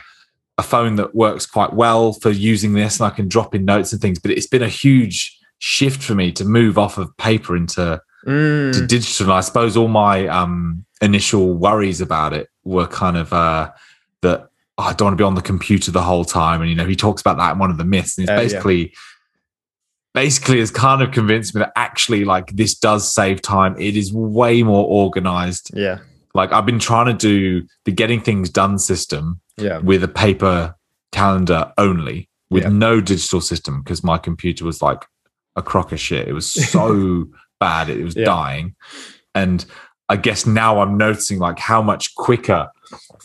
a 0.57 0.61
phone 0.61 0.97
that 0.97 1.15
works 1.15 1.45
quite 1.45 1.71
well 1.71 2.11
for 2.11 2.29
using 2.29 2.73
this, 2.73 2.99
and 2.99 3.07
I 3.07 3.11
can 3.11 3.29
drop 3.29 3.55
in 3.55 3.63
notes 3.63 3.93
and 3.93 4.01
things. 4.01 4.19
But 4.19 4.31
it's 4.31 4.47
been 4.47 4.61
a 4.61 4.67
huge 4.67 5.39
shift 5.59 6.03
for 6.03 6.13
me 6.13 6.33
to 6.33 6.43
move 6.43 6.77
off 6.77 6.97
of 6.97 7.15
paper 7.15 7.55
into 7.55 8.01
Mm, 8.25 8.73
to 8.73 8.85
digital. 8.85 9.27
And 9.27 9.33
I 9.33 9.39
suppose 9.39 9.77
all 9.77 9.87
my 9.87 10.27
um, 10.27 10.83
initial 11.01 11.53
worries 11.53 12.01
about 12.01 12.33
it 12.33 12.49
were 12.65 12.85
kind 12.85 13.15
of 13.15 13.31
uh, 13.31 13.71
that 14.23 14.49
oh, 14.77 14.83
I 14.83 14.93
don't 14.93 15.05
want 15.05 15.13
to 15.13 15.21
be 15.21 15.25
on 15.25 15.35
the 15.35 15.41
computer 15.41 15.89
the 15.89 16.01
whole 16.01 16.25
time. 16.25 16.59
And 16.59 16.69
you 16.69 16.75
know, 16.75 16.85
he 16.85 16.97
talks 16.97 17.21
about 17.21 17.37
that 17.37 17.53
in 17.53 17.59
one 17.59 17.71
of 17.71 17.77
the 17.77 17.85
myths, 17.85 18.17
and 18.17 18.27
it's 18.27 18.53
Uh, 18.53 18.57
yeah. 18.57 18.61
Basically 20.13 20.59
has 20.59 20.71
kind 20.71 21.01
of 21.01 21.11
convinced 21.11 21.53
me 21.55 21.59
that 21.59 21.71
actually 21.75 22.25
like 22.25 22.47
this 22.55 22.75
does 22.75 23.13
save 23.13 23.41
time. 23.41 23.75
It 23.79 23.95
is 23.95 24.11
way 24.13 24.63
more 24.63 24.85
organized. 24.85 25.71
yeah, 25.73 25.99
Like 26.33 26.51
I've 26.51 26.65
been 26.65 26.79
trying 26.79 27.05
to 27.07 27.13
do 27.13 27.67
the 27.85 27.91
getting 27.91 28.19
things 28.21 28.49
done 28.49 28.79
system 28.79 29.39
yeah, 29.57 29.77
with 29.79 30.03
a 30.03 30.07
paper 30.07 30.75
calendar 31.11 31.71
only 31.77 32.29
with 32.49 32.63
Yeah. 32.63 32.69
no 32.69 33.01
digital 33.01 33.41
system 33.41 33.81
because 33.83 34.03
my 34.03 34.17
computer 34.17 34.65
was 34.65 34.81
like 34.81 35.05
a 35.55 35.61
crock 35.61 35.91
of 35.91 35.99
shit. 35.99 36.27
It 36.27 36.33
was 36.33 36.51
so 36.71 37.25
bad. 37.59 37.89
It 37.89 38.03
was 38.03 38.15
Yeah. 38.15 38.25
dying. 38.25 38.75
And 39.35 39.63
I 40.07 40.15
guess 40.15 40.45
now 40.47 40.81
I'm 40.81 40.97
noticing 40.97 41.37
like 41.37 41.59
how 41.59 41.81
much 41.83 42.15
quicker 42.15 42.67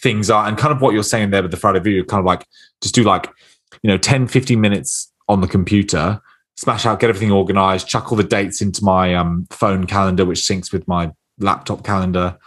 things 0.02 0.28
are 0.30 0.46
and 0.46 0.58
kind 0.58 0.72
of 0.74 0.82
what 0.82 0.92
you're 0.92 1.02
saying 1.02 1.30
there 1.30 1.40
with 1.42 1.50
the 1.50 1.56
Friday 1.56 1.80
video, 1.80 2.04
kind 2.04 2.18
of 2.20 2.26
like 2.26 2.44
just 2.82 2.94
do 2.94 3.02
like, 3.04 3.26
you 3.82 3.88
know, 3.88 3.96
10, 3.96 4.28
15 4.28 4.60
minutes 4.60 5.10
on 5.28 5.40
the 5.40 5.48
computer, 5.48 6.20
smash 6.56 6.86
out, 6.86 7.00
get 7.00 7.10
everything 7.10 7.32
organized, 7.32 7.88
chuck 7.88 8.10
all 8.12 8.16
the 8.16 8.24
dates 8.24 8.60
into 8.60 8.84
my 8.84 9.14
um, 9.14 9.46
phone 9.50 9.86
calendar, 9.86 10.24
which 10.24 10.40
syncs 10.40 10.72
with 10.72 10.86
my 10.88 11.10
laptop 11.38 11.84
calendar. 11.84 12.38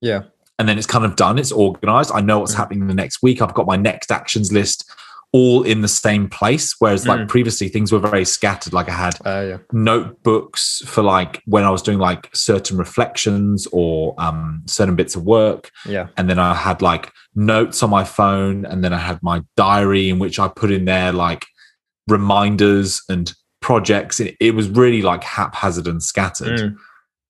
Yeah. 0.00 0.22
And 0.58 0.68
then 0.68 0.78
it's 0.78 0.86
kind 0.86 1.04
of 1.04 1.16
done. 1.16 1.38
It's 1.38 1.52
organized. 1.52 2.10
I 2.14 2.20
know 2.20 2.40
what's 2.40 2.54
Mm. 2.54 2.58
happening 2.58 2.86
the 2.86 2.94
next 2.94 3.22
week. 3.22 3.40
I've 3.40 3.54
got 3.54 3.66
my 3.66 3.76
next 3.76 4.10
actions 4.12 4.52
list 4.52 4.88
all 5.34 5.62
in 5.62 5.80
the 5.80 5.88
same 5.88 6.28
place. 6.28 6.74
Whereas 6.78 7.06
like 7.06 7.20
Mm. 7.20 7.28
previously 7.28 7.68
things 7.68 7.90
were 7.90 7.98
very 7.98 8.24
scattered. 8.24 8.72
Like 8.74 8.88
I 8.90 8.92
had 8.92 9.14
Uh, 9.24 9.44
yeah. 9.48 9.56
notebooks 9.72 10.82
for 10.84 11.02
like 11.02 11.40
when 11.46 11.64
I 11.64 11.70
was 11.70 11.80
doing 11.82 11.98
like 11.98 12.28
certain 12.34 12.76
reflections 12.76 13.66
or 13.72 14.14
um, 14.18 14.62
certain 14.66 14.94
bits 14.94 15.16
of 15.16 15.22
work. 15.22 15.70
Yeah. 15.86 16.08
And 16.18 16.28
then 16.28 16.38
I 16.38 16.52
had 16.54 16.82
like 16.82 17.10
notes 17.34 17.82
on 17.82 17.88
my 17.90 18.04
phone. 18.04 18.66
And 18.66 18.84
then 18.84 18.92
I 18.92 18.98
had 18.98 19.20
my 19.22 19.42
diary 19.56 20.10
in 20.10 20.18
which 20.18 20.38
I 20.38 20.48
put 20.48 20.70
in 20.70 20.84
there 20.84 21.12
like 21.12 21.46
reminders 22.08 23.00
and 23.08 23.32
projects. 23.62 24.20
It, 24.20 24.36
it 24.40 24.54
was 24.54 24.68
really 24.68 25.00
like 25.00 25.24
haphazard 25.24 25.86
and 25.86 26.02
scattered. 26.02 26.60
Mm. 26.60 26.76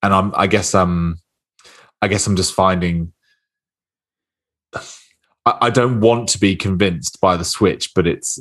And 0.03 0.13
I'm, 0.13 0.33
I 0.35 0.49
guess, 0.49 0.75
um, 0.75 1.19
I 2.01 2.09
guess 2.09 2.27
I'm 2.27 2.35
just 2.37 2.55
finding. 2.55 3.13
I, 4.75 5.59
I 5.63 5.71
don't 5.71 6.01
want 6.01 6.29
to 6.31 6.39
be 6.41 6.57
convinced 6.57 7.21
by 7.21 7.37
the 7.37 7.45
switch, 7.45 7.95
but 7.95 8.07
it's 8.07 8.39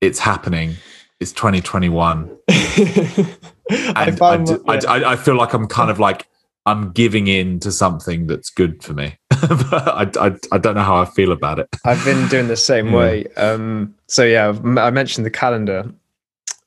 it's 0.00 0.18
happening. 0.18 0.76
It's 1.20 1.32
2021 1.32 2.36
I 2.50 3.36
and 3.70 4.20
I, 4.20 4.34
I 4.66 4.76
d- 4.78 4.86
I- 4.88 5.12
I 5.12 5.16
feel 5.16 5.36
like 5.36 5.52
I'm 5.52 5.68
kind 5.68 5.88
of 5.90 6.00
like 6.00 6.26
I'm 6.66 6.90
giving 6.90 7.28
in 7.28 7.60
to 7.60 7.70
something 7.70 8.26
that's 8.26 8.50
good 8.50 8.82
for 8.82 8.92
me. 8.92 9.16
but 9.30 9.72
I, 9.72 10.10
I, 10.20 10.36
I 10.52 10.58
don't 10.58 10.74
know 10.74 10.82
how 10.82 10.96
I 11.00 11.04
feel 11.04 11.30
about 11.32 11.58
it. 11.60 11.68
I've 11.84 12.04
been 12.04 12.26
doing 12.28 12.48
the 12.48 12.56
same 12.56 12.86
Yeah. 12.92 12.96
way. 12.96 13.26
Um, 13.36 13.94
so 14.08 14.24
yeah, 14.24 14.48
I 14.78 14.90
mentioned 14.90 15.24
the 15.24 15.30
calendar, 15.30 15.92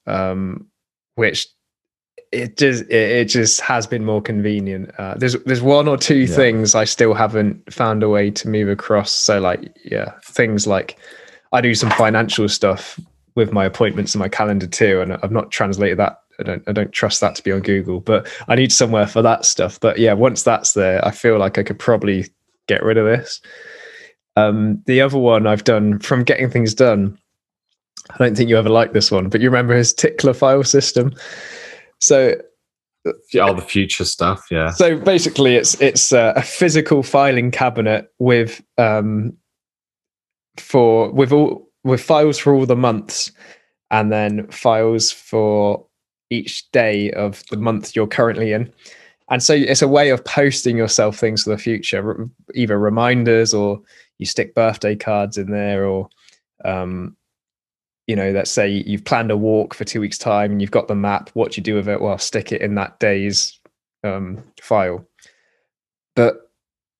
um, 0.08 0.68
which 1.16 1.48
it 2.32 2.58
just 2.58 2.84
it, 2.84 2.92
it 3.12 3.26
just 3.26 3.62
has 3.62 3.88
been 3.88 4.04
more 4.04 4.22
convenient. 4.22 4.92
Uh, 4.98 5.16
there's 5.18 5.36
there's 5.44 5.62
one 5.62 5.88
or 5.88 5.98
two 5.98 6.20
Yeah. 6.20 6.36
things 6.36 6.76
I 6.76 6.84
still 6.84 7.14
haven't 7.14 7.72
found 7.74 8.04
a 8.04 8.10
way 8.10 8.32
to 8.32 8.50
move 8.50 8.70
across. 8.70 9.12
So 9.12 9.40
like 9.40 9.76
yeah, 9.86 10.12
things 10.24 10.68
like 10.68 10.98
I 11.54 11.62
do 11.62 11.74
some 11.76 11.92
financial 11.92 12.50
stuff 12.50 13.00
with 13.36 13.52
my 13.52 13.66
appointments 13.66 14.16
in 14.16 14.20
my 14.20 14.30
calendar 14.30 14.68
too, 14.68 15.02
and 15.02 15.14
I've 15.14 15.32
not 15.32 15.52
translated 15.52 16.00
that. 16.00 16.20
I 16.40 16.44
don't 16.44 16.64
I 16.68 16.74
don't 16.74 16.92
trust 16.92 17.22
that 17.22 17.36
to 17.36 17.44
be 17.44 17.52
on 17.54 17.62
Google, 17.62 18.02
but 18.02 18.28
I 18.50 18.56
need 18.56 18.74
somewhere 18.74 19.08
for 19.08 19.22
that 19.22 19.46
stuff. 19.46 19.80
But 19.80 20.00
yeah, 20.00 20.14
once 20.14 20.44
that's 20.44 20.74
there, 20.74 21.06
I 21.06 21.12
feel 21.12 21.38
like 21.38 21.58
I 21.58 21.64
could 21.64 21.80
probably 21.80 22.26
get 22.68 22.84
rid 22.84 22.98
of 22.98 23.06
this. 23.06 23.40
Um, 24.36 24.82
the 24.86 25.00
other 25.00 25.18
one 25.18 25.48
I've 25.48 25.64
done 25.64 26.00
from 26.00 26.24
getting 26.26 26.50
things 26.50 26.74
done. 26.74 27.18
I 28.12 28.18
don't 28.18 28.36
think 28.36 28.50
you 28.50 28.58
ever 28.58 28.70
liked 28.70 28.94
this 28.94 29.12
one, 29.12 29.30
but 29.30 29.42
you 29.42 29.50
remember 29.50 29.76
his 29.76 29.94
tickler 29.94 30.34
file 30.34 30.64
system. 30.64 31.14
So 32.00 32.36
All 33.40 33.54
the 33.54 33.62
future 33.62 34.06
stuff, 34.06 34.48
yeah. 34.50 34.72
so 34.72 34.98
basically, 34.98 35.56
it's 35.56 35.80
it's 35.82 36.12
uh, 36.12 36.34
a 36.36 36.42
physical 36.42 37.04
filing 37.04 37.52
cabinet 37.52 38.12
with 38.20 38.64
um 38.78 39.34
for 40.58 41.12
with 41.12 41.32
all 41.32 41.70
with 41.84 42.02
files 42.02 42.38
for 42.38 42.54
all 42.54 42.66
the 42.66 42.76
months, 42.76 43.32
and 43.92 44.12
then 44.12 44.48
files 44.48 45.12
for 45.12 45.86
each 46.32 46.70
day 46.72 47.12
of 47.12 47.44
the 47.52 47.58
month 47.58 47.96
you're 47.96 48.08
currently 48.08 48.54
in. 48.54 48.72
And 49.30 49.42
so 49.42 49.54
it's 49.54 49.82
a 49.82 49.88
way 49.88 50.10
of 50.10 50.24
posting 50.24 50.78
yourself 50.78 51.18
things 51.18 51.44
for 51.44 51.52
the 51.52 51.58
future, 51.58 52.28
either 52.54 52.78
reminders 52.78 53.54
or 53.54 53.82
you 54.18 54.26
stick 54.26 54.54
birthday 54.56 54.96
cards 54.96 55.38
in 55.38 55.52
there, 55.52 55.86
or 55.86 56.10
um, 56.64 57.16
you 58.08 58.16
know, 58.16 58.32
let's 58.32 58.52
say 58.52 58.70
you've 58.70 59.06
planned 59.06 59.32
a 59.32 59.38
walk 59.38 59.74
for 59.74 59.84
two 59.84 60.00
weeks' 60.00 60.18
time 60.18 60.52
and 60.52 60.62
you've 60.62 60.72
got 60.72 60.88
the 60.88 60.96
map. 60.96 61.30
What 61.34 61.52
do 61.52 61.60
you 61.60 61.64
do 61.64 61.76
with 61.76 61.90
it? 61.90 62.02
Well, 62.02 62.18
stick 62.18 62.52
it 62.52 62.62
in 62.62 62.76
that 62.76 63.00
day's 63.00 63.60
um, 64.04 64.44
file. 64.62 65.08
But 66.16 66.52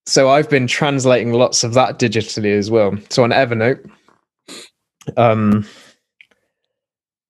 so 0.06 0.28
I've 0.28 0.50
been 0.50 0.66
translating 0.66 1.32
lots 1.32 1.64
of 1.64 1.74
that 1.74 1.98
digitally 1.98 2.56
as 2.56 2.70
well. 2.70 2.96
So 3.08 3.24
on 3.24 3.30
Evernote, 3.30 3.88
um, 5.16 5.66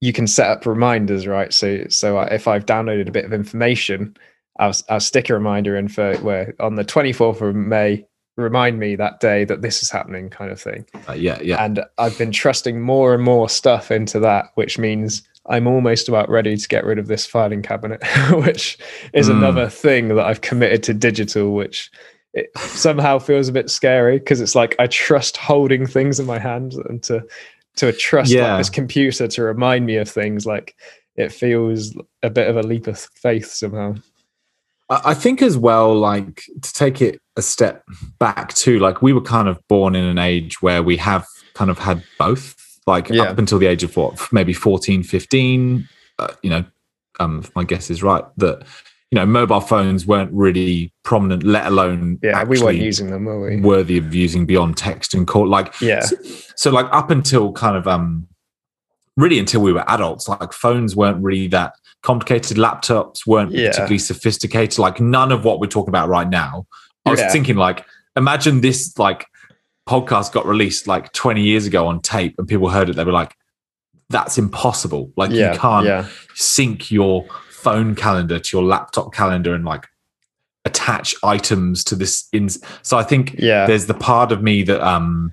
you 0.00 0.12
can 0.12 0.26
set 0.26 0.50
up 0.50 0.66
reminders, 0.66 1.26
right? 1.26 1.52
So 1.52 1.84
so 1.88 2.18
if 2.20 2.48
I've 2.48 2.66
downloaded 2.66 3.08
a 3.08 3.12
bit 3.12 3.24
of 3.24 3.32
information, 3.32 4.16
I'll 4.58 4.74
I'll 4.88 5.00
stick 5.00 5.30
a 5.30 5.34
reminder 5.34 5.76
in 5.76 5.88
for 5.88 6.16
where 6.18 6.54
on 6.60 6.76
the 6.76 6.84
twenty 6.84 7.12
fourth 7.12 7.40
of 7.40 7.54
May, 7.54 8.06
remind 8.36 8.78
me 8.78 8.96
that 8.96 9.20
day 9.20 9.44
that 9.44 9.62
this 9.62 9.82
is 9.82 9.90
happening, 9.90 10.28
kind 10.28 10.50
of 10.50 10.60
thing 10.60 10.84
Uh, 11.08 11.12
yeah, 11.14 11.38
yeah. 11.42 11.64
and 11.64 11.82
I've 11.98 12.16
been 12.18 12.32
trusting 12.32 12.80
more 12.80 13.14
and 13.14 13.22
more 13.22 13.48
stuff 13.48 13.90
into 13.90 14.18
that, 14.20 14.50
which 14.54 14.78
means 14.78 15.22
I'm 15.48 15.66
almost 15.66 16.08
about 16.08 16.28
ready 16.28 16.56
to 16.56 16.68
get 16.68 16.84
rid 16.84 16.98
of 16.98 17.06
this 17.06 17.24
filing 17.26 17.62
cabinet, 17.62 18.00
which 18.30 18.76
is 19.14 19.28
Mm. 19.28 19.36
another 19.38 19.68
thing 19.68 20.08
that 20.08 20.26
I've 20.26 20.40
committed 20.42 20.82
to 20.84 20.94
digital, 20.94 21.54
which 21.54 21.90
it 22.34 22.50
somehow 22.58 23.18
feels 23.18 23.48
a 23.48 23.52
bit 23.52 23.70
scary 23.70 24.18
because 24.18 24.40
it's 24.42 24.54
like 24.54 24.74
I 24.78 24.86
trust 24.88 25.36
holding 25.38 25.86
things 25.86 26.20
in 26.20 26.26
my 26.26 26.38
hand 26.38 26.74
and 26.88 27.02
to 27.04 27.24
to 27.76 27.92
trust 27.92 28.30
Yeah. 28.32 28.52
like 28.52 28.60
this 28.60 28.70
computer 28.70 29.28
to 29.28 29.42
remind 29.42 29.86
me 29.86 29.96
of 29.96 30.08
things 30.08 30.44
like 30.46 30.74
it 31.16 31.32
feels 31.32 31.94
a 32.22 32.28
bit 32.30 32.48
of 32.48 32.56
a 32.56 32.62
leap 32.62 32.86
of 32.86 32.98
faith 32.98 33.46
somehow. 33.52 33.94
I 34.88 35.14
think 35.14 35.42
as 35.42 35.58
well, 35.58 35.94
like 35.98 36.42
to 36.62 36.72
take 36.72 37.02
it 37.02 37.20
a 37.36 37.42
step 37.42 37.82
back 38.18 38.54
too, 38.54 38.78
like 38.78 39.02
we 39.02 39.12
were 39.12 39.20
kind 39.20 39.48
of 39.48 39.58
born 39.68 39.94
in 39.96 40.04
an 40.04 40.18
age 40.18 40.62
where 40.62 40.82
we 40.82 40.96
have 40.98 41.26
kind 41.54 41.70
of 41.70 41.78
had 41.78 42.02
both, 42.18 42.54
like 42.86 43.08
Yeah. 43.08 43.22
up 43.24 43.38
until 43.38 43.58
the 43.58 43.66
age 43.66 43.82
of 43.82 43.96
what, 43.96 44.32
maybe 44.32 44.52
14, 44.52 45.02
15, 45.02 45.88
uh, 46.20 46.28
you 46.42 46.50
know, 46.50 46.64
um, 47.18 47.40
if 47.40 47.54
my 47.56 47.64
guess 47.64 47.90
is 47.90 48.02
right, 48.02 48.24
that, 48.36 48.62
you 49.10 49.16
know, 49.16 49.26
mobile 49.26 49.60
phones 49.60 50.06
weren't 50.06 50.32
really 50.32 50.92
prominent, 51.02 51.42
let 51.42 51.66
alone 51.66 52.18
Yeah, 52.22 52.44
we 52.44 52.60
weren't 52.60 52.78
using 52.78 53.10
them, 53.10 53.24
were 53.24 53.40
we? 53.40 53.60
worthy 53.60 53.98
of 53.98 54.14
using 54.14 54.46
beyond 54.46 54.76
text 54.76 55.14
and 55.14 55.26
call. 55.26 55.48
Like, 55.48 55.74
Yeah. 55.80 56.00
so, 56.00 56.16
so 56.56 56.70
like 56.70 56.86
up 56.92 57.10
until 57.10 57.52
kind 57.52 57.76
of 57.76 57.88
um 57.88 58.28
really 59.16 59.38
until 59.38 59.60
we 59.60 59.72
were 59.72 59.84
adults 59.88 60.28
like 60.28 60.52
phones 60.52 60.94
weren't 60.94 61.22
really 61.22 61.48
that 61.48 61.74
complicated 62.02 62.56
laptops 62.56 63.26
weren't 63.26 63.52
Yeah. 63.52 63.68
particularly 63.68 63.98
sophisticated 63.98 64.78
like 64.78 65.00
none 65.00 65.32
of 65.32 65.44
what 65.44 65.60
we're 65.60 65.66
talking 65.66 65.88
about 65.88 66.08
right 66.08 66.28
now 66.28 66.66
i 67.04 67.10
was 67.10 67.20
Yeah. 67.20 67.30
thinking 67.30 67.56
like 67.56 67.84
imagine 68.16 68.60
this 68.60 68.96
like 68.98 69.26
podcast 69.88 70.32
got 70.32 70.46
released 70.46 70.86
like 70.86 71.12
20 71.12 71.42
years 71.42 71.66
ago 71.66 71.86
on 71.86 72.00
tape 72.00 72.34
and 72.38 72.46
people 72.48 72.68
heard 72.68 72.88
it 72.88 72.96
they 72.96 73.04
were 73.04 73.12
like 73.12 73.34
that's 74.10 74.38
impossible 74.38 75.10
like 75.16 75.30
yeah, 75.30 75.52
you 75.52 75.58
can't 75.58 75.86
yeah, 75.86 76.06
sync 76.34 76.90
your 76.90 77.26
phone 77.50 77.94
calendar 77.94 78.38
to 78.38 78.56
your 78.56 78.64
laptop 78.64 79.12
calendar 79.12 79.54
and 79.54 79.64
like 79.64 79.86
attach 80.64 81.14
items 81.22 81.82
to 81.84 81.94
this 81.96 82.28
in 82.32 82.48
so 82.82 82.98
i 82.98 83.02
think 83.02 83.34
yeah. 83.38 83.66
there's 83.66 83.86
the 83.86 83.94
part 83.94 84.30
of 84.32 84.42
me 84.42 84.62
that 84.62 84.80
um 84.80 85.32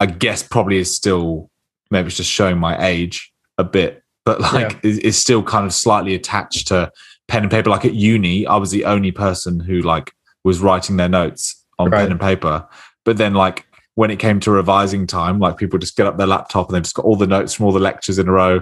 I 0.00 0.06
guess 0.06 0.42
probably 0.42 0.78
is 0.78 0.92
still 0.92 1.48
maybe 1.92 2.08
it's 2.08 2.16
just 2.16 2.30
showing 2.30 2.58
my 2.58 2.84
age 2.84 3.32
a 3.58 3.64
bit, 3.64 4.02
but 4.24 4.40
like 4.40 4.78
is, 4.84 4.98
is 4.98 5.16
still 5.18 5.42
kind 5.42 5.64
of 5.66 5.72
slightly 5.72 6.14
attached 6.14 6.68
to 6.68 6.90
pen 7.28 7.42
and 7.42 7.50
paper. 7.50 7.70
Like 7.70 7.84
at 7.84 7.94
uni, 7.94 8.46
I 8.46 8.56
was 8.56 8.70
the 8.70 8.84
only 8.84 9.12
person 9.12 9.60
who 9.60 9.80
like 9.82 10.12
was 10.44 10.58
writing 10.60 10.96
their 10.96 11.08
notes 11.08 11.64
on 11.78 11.90
Right. 11.90 12.00
pen 12.00 12.10
and 12.10 12.20
paper. 12.20 12.66
But 13.04 13.16
then 13.18 13.34
like 13.34 13.66
when 13.94 14.10
it 14.10 14.18
came 14.18 14.40
to 14.40 14.50
revising 14.50 15.06
time, 15.06 15.38
like 15.38 15.56
people 15.58 15.78
just 15.78 15.96
get 15.96 16.06
up 16.06 16.16
their 16.16 16.26
laptop 16.26 16.68
and 16.68 16.74
they've 16.74 16.82
just 16.82 16.94
got 16.94 17.04
all 17.04 17.16
the 17.16 17.26
notes 17.26 17.54
from 17.54 17.66
all 17.66 17.72
the 17.72 17.80
lectures 17.80 18.18
in 18.18 18.26
a 18.28 18.32
row. 18.32 18.60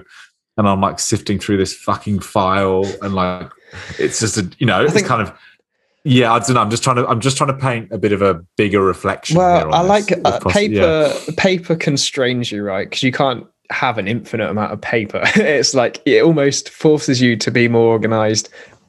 And 0.56 0.68
I'm 0.68 0.80
like 0.80 0.98
sifting 0.98 1.38
through 1.38 1.56
this 1.58 1.74
fucking 1.74 2.20
file 2.20 2.84
and 3.00 3.14
like 3.14 3.50
it's 3.98 4.20
just 4.20 4.36
a 4.36 4.50
you 4.58 4.66
know, 4.66 4.82
it's 4.84 4.92
think- 4.92 5.06
kind 5.06 5.22
of 5.22 5.32
yeah, 6.04 6.32
I 6.32 6.38
don't 6.38 6.54
know. 6.54 6.60
I'm 6.60 6.70
just 6.70 6.82
trying 6.82 6.96
to. 6.96 7.06
I'm 7.06 7.20
just 7.20 7.36
trying 7.36 7.48
to 7.48 7.56
paint 7.58 7.88
a 7.92 7.98
bit 7.98 8.12
of 8.12 8.22
a 8.22 8.34
bigger 8.56 8.82
reflection. 8.82 9.36
here 9.36 9.44
Well, 9.44 9.74
I 9.74 9.80
like 9.82 10.10
if 10.10 10.20
uh, 10.24 10.38
paper. 10.40 10.74
yeah. 10.74 11.12
Paper 11.36 11.76
constrains 11.76 12.50
you, 12.50 12.62
right? 12.62 12.88
Because 12.88 13.02
you 13.02 13.12
can't 13.12 13.46
have 13.70 13.98
an 13.98 14.08
infinite 14.08 14.48
amount 14.50 14.72
of 14.72 14.80
paper. 14.80 15.22
it's 15.36 15.74
like 15.74 16.00
it 16.06 16.22
almost 16.24 16.70
forces 16.70 17.20
you 17.20 17.36
to 17.36 17.50
be 17.50 17.68
more 17.68 17.86
organized 17.86 18.48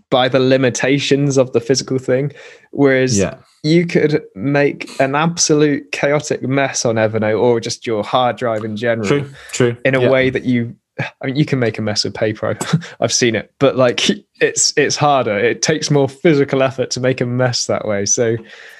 by 0.10 0.28
the 0.28 0.40
limitations 0.40 1.38
of 1.38 1.54
the 1.54 1.62
physical 1.62 1.98
thing. 1.98 2.32
Whereas 2.72 3.18
Yeah, 3.18 3.36
you 3.64 3.86
could 3.86 4.22
make 4.36 4.90
an 5.00 5.16
absolute 5.16 5.92
chaotic 5.92 6.42
mess 6.42 6.84
on 6.84 6.96
Evernote 6.96 7.40
or 7.40 7.60
just 7.60 7.86
your 7.88 8.04
hard 8.04 8.36
drive 8.38 8.64
in 8.66 8.76
general 8.76 9.08
true, 9.08 9.30
true. 9.52 9.78
in 9.86 9.96
a 9.96 10.02
Yeah. 10.02 10.10
way 10.10 10.30
that 10.30 10.44
you 10.44 10.76
I 11.22 11.28
mean 11.28 11.36
you 11.36 11.46
can 11.46 11.60
make 11.60 11.78
a 11.78 11.82
mess 11.82 12.04
with 12.04 12.14
paper 12.14 12.48
I've, 12.48 12.96
I've 13.00 13.14
seen 13.14 13.36
it 13.36 13.54
but 13.60 13.76
like 13.76 14.10
it's 14.40 14.74
it's 14.78 14.96
harder 14.96 15.38
it 15.38 15.62
takes 15.62 15.92
more 15.92 16.10
physical 16.10 16.64
effort 16.64 16.92
to 16.92 17.00
make 17.00 17.22
a 17.22 17.26
mess 17.26 17.66
that 17.68 17.88
way 17.88 18.06
so 18.06 18.38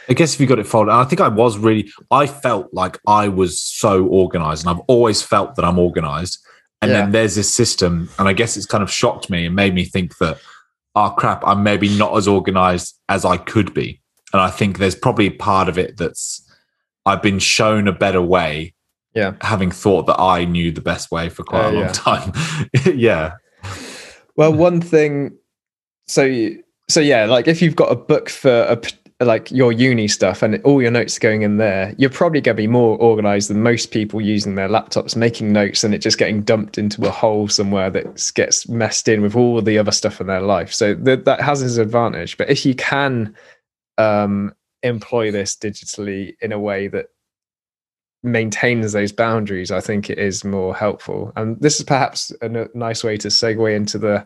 I 0.10 0.14
guess 0.14 0.34
if 0.34 0.42
you 0.42 0.48
got 0.48 0.60
it 0.60 0.68
folded, 0.68 0.92
I 0.92 1.06
think 1.06 1.22
I 1.22 1.30
was 1.30 1.58
really. 1.58 1.90
I 2.12 2.28
felt 2.28 2.74
like 2.74 3.00
I 3.08 3.30
was 3.30 3.62
so 3.62 4.06
organized, 4.08 4.66
and 4.66 4.76
I've 4.76 4.84
always 4.88 5.22
felt 5.22 5.56
that 5.56 5.64
I'm 5.64 5.80
organized. 5.80 6.38
And 6.82 6.92
Yeah. 6.92 7.02
then 7.02 7.12
there's 7.12 7.36
this 7.36 7.54
system, 7.54 8.10
and 8.20 8.28
I 8.28 8.34
guess 8.34 8.58
it's 8.58 8.66
kind 8.66 8.84
of 8.84 8.92
shocked 8.92 9.30
me 9.30 9.46
and 9.46 9.56
made 9.56 9.74
me 9.74 9.86
think 9.86 10.18
that, 10.18 10.40
oh 10.96 11.12
crap, 11.12 11.48
I'm 11.48 11.64
maybe 11.64 11.88
not 11.98 12.18
as 12.18 12.28
organized 12.28 12.96
as 13.08 13.24
I 13.24 13.38
could 13.38 13.74
be. 13.74 14.02
And 14.34 14.42
I 14.42 14.50
think 14.50 14.80
there's 14.80 14.96
probably 14.96 15.30
part 15.30 15.70
of 15.70 15.78
it 15.78 15.96
that's 15.96 16.46
I've 17.06 17.22
been 17.22 17.40
shown 17.40 17.88
a 17.88 17.94
better 17.94 18.22
way, 18.22 18.74
Yeah. 19.14 19.34
having 19.42 19.72
thought 19.72 20.08
that 20.08 20.20
I 20.20 20.46
knew 20.46 20.72
the 20.72 20.82
best 20.82 21.12
way 21.12 21.28
for 21.30 21.44
quite 21.44 21.66
Uh, 21.66 21.72
a 21.72 21.74
long 21.74 21.84
yeah. 21.84 21.92
time. 21.92 22.34
yeah. 22.96 23.34
Well, 24.36 24.54
one 24.54 24.82
thing, 24.82 25.34
so 26.08 26.24
you- 26.24 26.64
so 26.90 27.00
yeah, 27.00 27.26
like 27.26 27.48
if 27.48 27.62
you've 27.62 27.76
got 27.76 27.92
a 27.92 27.96
book 27.96 28.30
for 28.30 28.50
a 28.64 28.82
like 29.24 29.52
your 29.52 29.72
uni 29.72 30.08
stuff 30.08 30.42
and 30.42 30.60
all 30.64 30.82
your 30.82 30.90
notes 30.90 31.16
are 31.16 31.20
going 31.20 31.44
in 31.44 31.58
there, 31.58 31.94
you're 32.00 32.10
probably 32.10 32.42
going 32.42 32.56
to 32.58 32.62
be 32.64 32.66
more 32.68 32.98
organized 32.98 33.52
than 33.52 33.62
most 33.62 33.92
people 33.92 34.20
using 34.20 34.56
their 34.56 34.68
laptops, 34.68 35.16
making 35.16 35.54
notes, 35.54 35.84
and 35.84 35.94
it 35.94 36.00
just 36.00 36.18
getting 36.18 36.42
dumped 36.42 36.80
into 36.80 37.06
a 37.08 37.12
hole 37.12 37.48
somewhere 37.48 37.92
that 37.92 38.32
gets 38.34 38.68
messed 38.68 39.08
in 39.08 39.22
with 39.22 39.36
all 39.36 39.62
the 39.62 39.78
other 39.78 39.92
stuff 39.92 40.20
in 40.20 40.26
their 40.26 40.42
life. 40.42 40.74
So 40.74 40.96
th- 40.96 41.24
that 41.26 41.40
has 41.40 41.62
its 41.62 41.78
advantage. 41.78 42.36
But 42.36 42.50
if 42.50 42.66
you 42.66 42.74
can 42.74 43.36
um, 44.00 44.56
employ 44.82 45.30
this 45.30 45.56
digitally 45.56 46.34
in 46.42 46.52
a 46.52 46.60
way 46.60 46.88
that 46.88 47.06
maintains 48.24 48.94
those 48.94 49.12
boundaries, 49.12 49.72
I 49.72 49.82
think 49.82 50.10
it 50.10 50.20
is 50.20 50.44
more 50.44 50.76
helpful. 50.76 51.32
And 51.36 51.60
this 51.60 51.80
is 51.80 51.86
perhaps 51.86 52.32
a 52.42 52.46
n- 52.46 52.70
nice 52.74 53.04
way 53.04 53.18
to 53.18 53.30
segue 53.30 53.76
into 53.76 53.98
the 53.98 54.26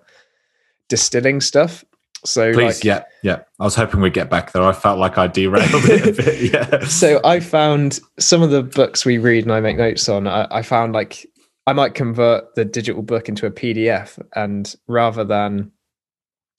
distilling 0.89 1.41
stuff. 1.41 1.83
So, 2.25 2.53
Please, 2.53 2.77
like, 2.77 2.83
yeah, 2.83 3.03
yeah. 3.21 3.41
I 3.59 3.63
was 3.63 3.75
hoping 3.75 4.01
we'd 4.01 4.13
get 4.13 4.29
back 4.29 4.51
there. 4.51 4.63
I 4.63 4.73
felt 4.73 4.97
like 4.97 5.17
I 5.17 5.27
derailed 5.27 5.69
it 5.73 6.07
a 6.07 6.23
bit. 6.23 6.53
Yeah. 6.53 6.85
so 6.87 7.21
I 7.23 7.39
found 7.39 7.99
some 8.19 8.41
of 8.41 8.49
the 8.49 8.63
books 8.63 9.05
we 9.05 9.17
read 9.19 9.43
and 9.43 9.53
I 9.53 9.59
make 9.59 9.77
notes 9.77 10.09
on. 10.09 10.27
I, 10.27 10.47
I 10.49 10.61
found 10.63 10.93
like 10.93 11.27
I 11.67 11.73
might 11.73 11.93
convert 11.93 12.55
the 12.55 12.65
digital 12.65 13.03
book 13.03 13.29
into 13.29 13.45
a 13.45 13.51
PDF, 13.51 14.19
and 14.35 14.73
rather 14.87 15.23
than 15.23 15.71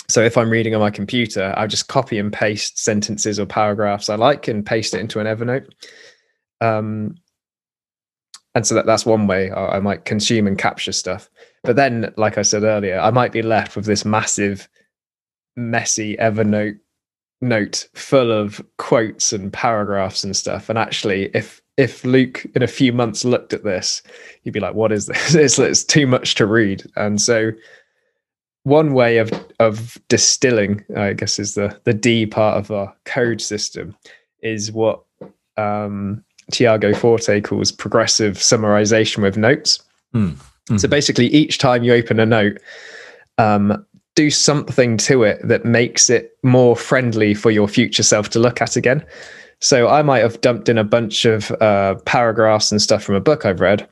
so 0.09 0.23
if 0.23 0.37
I'm 0.39 0.51
reading 0.51 0.75
on 0.75 0.81
my 0.81 0.91
computer, 0.91 1.53
I 1.57 1.67
just 1.67 1.89
copy 1.89 2.19
and 2.19 2.33
paste 2.33 2.79
sentences 2.79 3.41
or 3.41 3.47
paragraphs 3.47 4.09
I 4.09 4.15
like 4.15 4.47
and 4.49 4.65
paste 4.65 4.95
it 4.95 5.01
into 5.01 5.19
an 5.19 5.27
Evernote. 5.27 5.67
Um, 6.61 7.17
and 8.57 8.67
so 8.67 8.75
that, 8.75 8.87
that's 8.87 9.05
one 9.05 9.27
way 9.27 9.51
I, 9.51 9.77
I 9.77 9.81
might 9.81 10.07
consume 10.07 10.47
and 10.47 10.57
capture 10.57 10.91
stuff. 10.91 11.29
But 11.63 11.77
then, 11.77 12.15
like 12.17 12.39
I 12.39 12.43
said 12.43 12.63
earlier, 12.63 12.99
I 12.99 13.11
might 13.11 13.31
be 13.31 13.43
left 13.43 13.77
with 13.77 13.85
this 13.85 14.07
massive, 14.07 14.67
messy 15.57 16.17
Evernote 16.17 16.79
note 17.43 17.87
full 17.95 18.33
of 18.33 18.65
quotes 18.79 19.31
and 19.35 19.53
paragraphs 19.53 20.25
and 20.25 20.35
stuff. 20.35 20.71
And 20.71 20.79
actually, 20.79 21.25
if 21.35 21.61
if 21.77 22.03
Luke 22.07 22.47
in 22.55 22.63
a 22.63 22.67
few 22.67 22.95
months 22.95 23.27
looked 23.27 23.53
at 23.53 23.63
this, 23.63 24.03
he'd 24.43 24.55
be 24.55 24.61
like, 24.61 24.75
"What 24.75 24.91
is 24.91 25.05
this? 25.05 25.35
It's, 25.35 25.59
it's 25.59 25.85
too 25.85 26.07
much 26.07 26.35
to 26.37 26.47
read." 26.47 26.83
And 26.97 27.21
so, 27.21 27.51
one 28.63 28.95
way 28.95 29.19
of 29.19 29.31
of 29.61 29.99
distilling, 30.09 30.83
I 30.97 31.13
guess, 31.13 31.39
is 31.39 31.57
the 31.57 31.79
the 31.85 31.93
D 31.93 32.25
part 32.25 32.57
of 32.57 32.71
our 32.71 32.97
code 33.05 33.43
system, 33.43 33.95
is 34.41 34.73
what 34.73 35.03
um, 35.59 36.25
Tiago 36.53 36.95
Forte 36.95 37.41
calls 37.41 37.73
progressive 37.73 38.37
summarization 38.37 39.23
with 39.23 39.37
notes. 39.37 39.83
Hmm. 40.13 40.33
So 40.79 40.89
basically, 40.89 41.27
each 41.29 41.59
time 41.59 41.85
you 41.85 41.93
open 41.93 42.19
a 42.19 42.27
note, 42.27 42.59
um, 43.39 43.85
do 44.17 44.31
something 44.31 44.97
to 44.97 45.23
it 45.23 45.39
that 45.47 45.65
makes 45.65 46.11
it 46.11 46.37
more 46.43 46.75
friendly 46.75 47.35
for 47.35 47.51
your 47.51 47.69
future 47.69 48.03
self 48.03 48.31
to 48.31 48.41
look 48.41 48.61
at 48.61 48.75
again. 48.77 49.05
So 49.61 49.89
I 49.89 50.03
might 50.03 50.21
have 50.21 50.41
dumped 50.41 50.69
in 50.69 50.79
a 50.79 50.85
bunch 50.85 51.25
of 51.25 51.51
uh, 51.61 51.97
paragraphs 52.05 52.73
and 52.73 52.83
stuff 52.83 53.05
from 53.05 53.15
a 53.15 53.21
book 53.21 53.45
I've 53.45 53.61
read, 53.61 53.89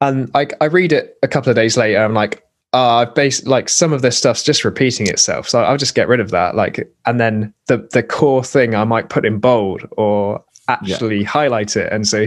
and 0.00 0.30
I, 0.34 0.48
I 0.60 0.66
read 0.66 0.92
it 0.92 1.18
a 1.22 1.28
couple 1.28 1.50
of 1.50 1.56
days 1.56 1.76
later. 1.76 2.02
I'm 2.02 2.14
like, 2.14 2.42
uh, 2.72 2.96
I've 2.96 3.14
based 3.14 3.46
like 3.46 3.68
some 3.68 3.92
of 3.92 4.02
this 4.02 4.16
stuff's 4.18 4.42
just 4.42 4.64
repeating 4.64 5.06
itself, 5.06 5.48
so 5.48 5.62
I'll 5.62 5.76
just 5.76 5.94
get 5.94 6.08
rid 6.08 6.20
of 6.20 6.30
that. 6.30 6.56
Like, 6.56 6.90
and 7.04 7.20
then 7.20 7.52
the 7.66 7.88
the 7.92 8.02
core 8.02 8.42
thing 8.42 8.74
I 8.74 8.84
might 8.84 9.10
put 9.10 9.26
in 9.26 9.38
bold 9.38 9.86
or 9.96 10.42
actually 10.68 11.22
highlight 11.24 11.76
it. 11.76 11.92
And 11.92 12.06
so, 12.06 12.26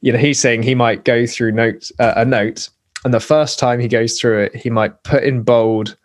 you 0.00 0.12
know, 0.12 0.18
he's 0.18 0.40
saying 0.40 0.62
he 0.62 0.74
might 0.74 1.04
go 1.04 1.26
through 1.26 1.52
notes 1.52 1.92
uh, 1.98 2.14
a 2.16 2.24
note, 2.24 2.68
and 3.04 3.12
the 3.12 3.20
first 3.20 3.58
time 3.58 3.80
he 3.80 3.88
goes 3.88 4.18
through 4.20 4.42
it, 4.44 4.56
he 4.56 4.70
might 4.70 5.02
put 5.04 5.22
in 5.24 5.42
bold 5.42 5.96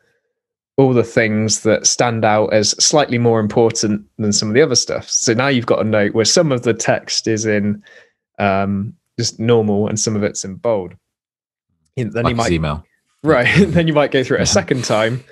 all 0.78 0.94
the 0.94 1.04
things 1.04 1.62
that 1.62 1.88
stand 1.88 2.24
out 2.24 2.54
as 2.54 2.70
slightly 2.84 3.18
more 3.18 3.40
important 3.40 4.06
than 4.20 4.32
some 4.32 4.48
of 4.48 4.54
the 4.54 4.62
other 4.62 4.76
stuff. 4.76 5.10
So 5.10 5.34
now 5.34 5.48
you've 5.48 5.66
got 5.66 5.82
a 5.82 5.84
note 5.84 6.14
where 6.14 6.26
some 6.26 6.52
of 6.52 6.62
the 6.62 6.74
text 6.74 7.28
is 7.28 7.48
in 7.48 7.84
um, 8.38 8.94
just 9.20 9.40
normal 9.40 9.88
and 9.88 10.00
some 10.00 10.16
of 10.16 10.22
it's 10.22 10.44
in 10.46 10.56
bold. 10.56 10.94
And 11.98 12.14
then 12.14 12.26
like 12.26 12.30
you 12.32 12.36
might 12.36 12.52
email. 12.52 12.86
right 13.24 13.48
then 13.70 13.88
you 13.88 13.94
might 13.94 14.12
go 14.12 14.24
through 14.24 14.38
it 14.38 14.42
Yeah. 14.42 14.44
a 14.44 14.48
second 14.48 14.84
time 14.84 15.24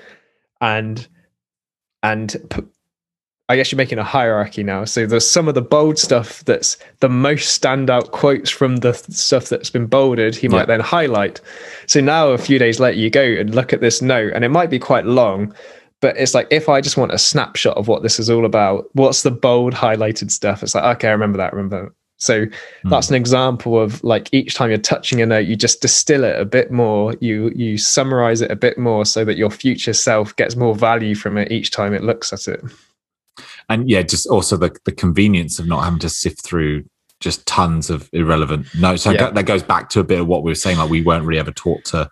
and 0.62 1.08
and 2.02 2.36
p- 2.50 2.64
i 3.50 3.56
guess 3.56 3.72
you're 3.72 3.78
making 3.78 3.98
a 4.00 4.04
hierarchy 4.04 4.64
now 4.64 4.84
so 4.86 5.06
there's 5.06 5.30
some 5.30 5.48
of 5.48 5.54
the 5.56 5.62
bold 5.62 5.98
stuff 6.00 6.44
that's 6.46 6.78
the 7.00 7.10
most 7.10 7.62
standout 7.62 8.12
quotes 8.12 8.50
from 8.50 8.78
the 8.78 8.94
stuff 8.94 9.50
that's 9.50 9.70
been 9.70 9.86
bolded 9.86 10.36
he 10.36 10.48
Yeah. 10.48 10.52
might 10.54 10.68
then 10.68 10.80
highlight 10.80 11.42
so 11.88 12.00
now 12.02 12.30
a 12.30 12.38
few 12.38 12.58
days 12.60 12.80
later 12.80 12.98
you 12.98 13.10
go 13.10 13.24
and 13.24 13.54
look 13.54 13.74
at 13.74 13.82
this 13.82 14.02
note 14.02 14.34
and 14.34 14.44
it 14.44 14.50
might 14.50 14.70
be 14.70 14.80
quite 14.80 15.06
long 15.06 15.54
but 16.02 16.18
it's 16.18 16.34
like 16.34 16.48
if 16.52 16.70
i 16.70 16.82
just 16.82 16.98
want 16.98 17.14
a 17.14 17.18
snapshot 17.18 17.78
of 17.78 17.88
what 17.88 18.04
this 18.04 18.20
is 18.20 18.30
all 18.30 18.46
about 18.46 18.86
what's 18.94 19.24
the 19.24 19.32
bold 19.32 19.74
highlighted 19.74 20.32
stuff 20.32 20.64
it's 20.64 20.76
like 20.76 20.98
okay 20.98 21.10
i 21.10 21.12
remember 21.12 21.38
that 21.38 21.54
I 21.54 21.56
remember 21.56 21.84
that. 21.86 21.92
so 22.18 22.46
Hmm. 22.84 22.90
that's 22.90 23.10
an 23.10 23.16
example 23.16 23.80
of 23.82 24.04
like 24.04 24.30
each 24.34 24.56
time 24.56 24.70
you're 24.70 24.78
touching 24.80 25.22
a 25.22 25.26
note 25.26 25.46
you 25.48 25.56
just 25.56 25.82
distill 25.82 26.24
it 26.24 26.40
a 26.40 26.46
bit 26.46 26.72
more 26.72 27.14
you 27.22 27.52
you 27.56 27.78
summarize 27.78 28.42
it 28.42 28.50
a 28.52 28.56
bit 28.56 28.78
more 28.78 29.06
so 29.06 29.24
that 29.26 29.38
your 29.38 29.50
future 29.52 29.94
self 29.94 30.36
gets 30.36 30.56
more 30.56 30.74
value 30.76 31.14
from 31.16 31.38
it 31.38 31.52
each 31.52 31.70
time 31.72 31.94
it 31.94 32.04
looks 32.04 32.32
at 32.34 32.48
it 32.48 32.62
and 33.70 33.90
yeah, 33.90 34.02
just 34.02 34.28
also 34.28 34.58
the 34.58 34.76
the 34.86 34.92
convenience 34.92 35.60
of 35.60 35.68
not 35.68 35.84
having 35.84 36.00
to 36.00 36.10
sift 36.10 36.44
through 36.44 36.84
just 37.22 37.46
tons 37.48 37.90
of 37.90 38.10
irrelevant 38.14 38.68
notes. 38.78 39.04
So 39.04 39.12
Yeah. 39.12 39.30
that 39.32 39.46
goes 39.46 39.64
back 39.64 39.90
to 39.92 40.00
a 40.00 40.04
bit 40.04 40.20
of 40.20 40.28
what 40.28 40.44
we 40.44 40.52
were 40.52 40.56
saying. 40.56 40.78
Like 40.78 40.90
we 40.90 41.02
weren't 41.02 41.26
really 41.26 41.40
ever 41.40 41.52
taught 41.52 41.86
to 41.86 42.10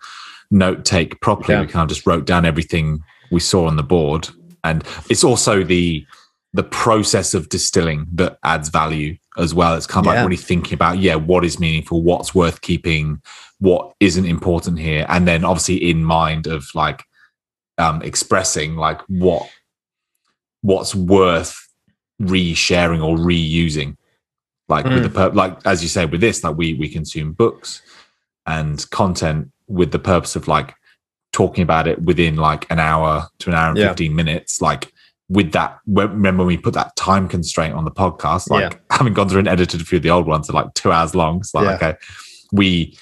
note 0.50 0.84
take 0.84 1.20
properly. 1.20 1.54
Yeah. 1.54 1.60
We 1.60 1.66
kind 1.66 1.82
of 1.88 1.94
just 1.94 2.06
wrote 2.06 2.26
down 2.26 2.44
everything 2.44 3.00
we 3.30 3.40
saw 3.40 3.66
on 3.66 3.76
the 3.76 3.82
board, 3.82 4.28
and 4.64 4.82
it's 5.10 5.24
also 5.24 5.62
the 5.62 6.04
the 6.52 6.62
process 6.62 7.34
of 7.34 7.48
distilling 7.48 8.06
that 8.14 8.38
adds 8.44 8.68
value 8.68 9.16
as 9.38 9.52
well. 9.52 9.74
It's 9.74 9.88
kind 9.88 10.06
of 10.06 10.12
Yeah. 10.12 10.20
like 10.20 10.28
really 10.30 10.36
thinking 10.42 10.74
about 10.74 10.98
yeah, 10.98 11.16
what 11.16 11.44
is 11.44 11.58
meaningful, 11.58 12.02
what's 12.02 12.32
worth 12.34 12.60
keeping, 12.60 13.20
what 13.58 13.92
isn't 14.00 14.24
important 14.24 14.78
here, 14.78 15.04
and 15.08 15.26
then 15.26 15.44
obviously 15.44 15.76
in 15.90 16.04
mind 16.04 16.46
of 16.46 16.66
like 16.74 17.04
um 17.78 18.00
expressing 18.02 18.76
like 18.76 19.00
what 19.08 19.48
what's 20.64 20.94
worth 20.94 21.68
re-sharing 22.18 23.02
or 23.02 23.18
reusing 23.18 23.96
like 24.70 24.86
with 24.86 25.02
the 25.02 25.08
hmm. 25.10 25.14
pur- 25.14 25.30
like 25.32 25.58
as 25.66 25.82
you 25.82 25.88
say 25.90 26.06
with 26.06 26.22
this 26.22 26.42
like 26.42 26.56
we 26.56 26.72
we 26.74 26.88
consume 26.88 27.34
books 27.34 27.82
and 28.46 28.88
content 28.90 29.50
with 29.68 29.92
the 29.92 29.98
purpose 29.98 30.36
of 30.36 30.48
like 30.48 30.74
talking 31.34 31.62
about 31.62 31.86
it 31.86 32.00
within 32.02 32.36
like 32.36 32.66
an 32.70 32.78
hour 32.78 33.28
to 33.40 33.50
an 33.50 33.54
hour 33.54 33.68
and 33.68 33.78
Yeah. 33.78 33.88
15 33.88 34.16
minutes 34.16 34.62
like 34.62 34.90
with 35.28 35.52
that 35.52 35.78
when- 35.84 36.12
remember 36.12 36.44
when 36.44 36.56
we 36.56 36.56
put 36.56 36.72
that 36.74 36.96
time 36.96 37.28
constraint 37.28 37.74
on 37.74 37.84
the 37.84 37.90
podcast 37.90 38.48
like 38.48 38.72
Yeah. 38.72 38.78
having 38.96 39.12
gone 39.12 39.28
through 39.28 39.40
and 39.40 39.48
edited 39.48 39.82
a 39.82 39.84
few 39.84 39.96
of 39.98 40.02
the 40.02 40.10
old 40.10 40.26
ones 40.26 40.48
are 40.48 40.54
like 40.54 40.72
two 40.72 40.92
hours 40.92 41.14
long 41.14 41.40
it's 41.40 41.54
like 41.54 41.64
Yeah. 41.66 41.88
okay 41.88 41.98
we 42.52 42.96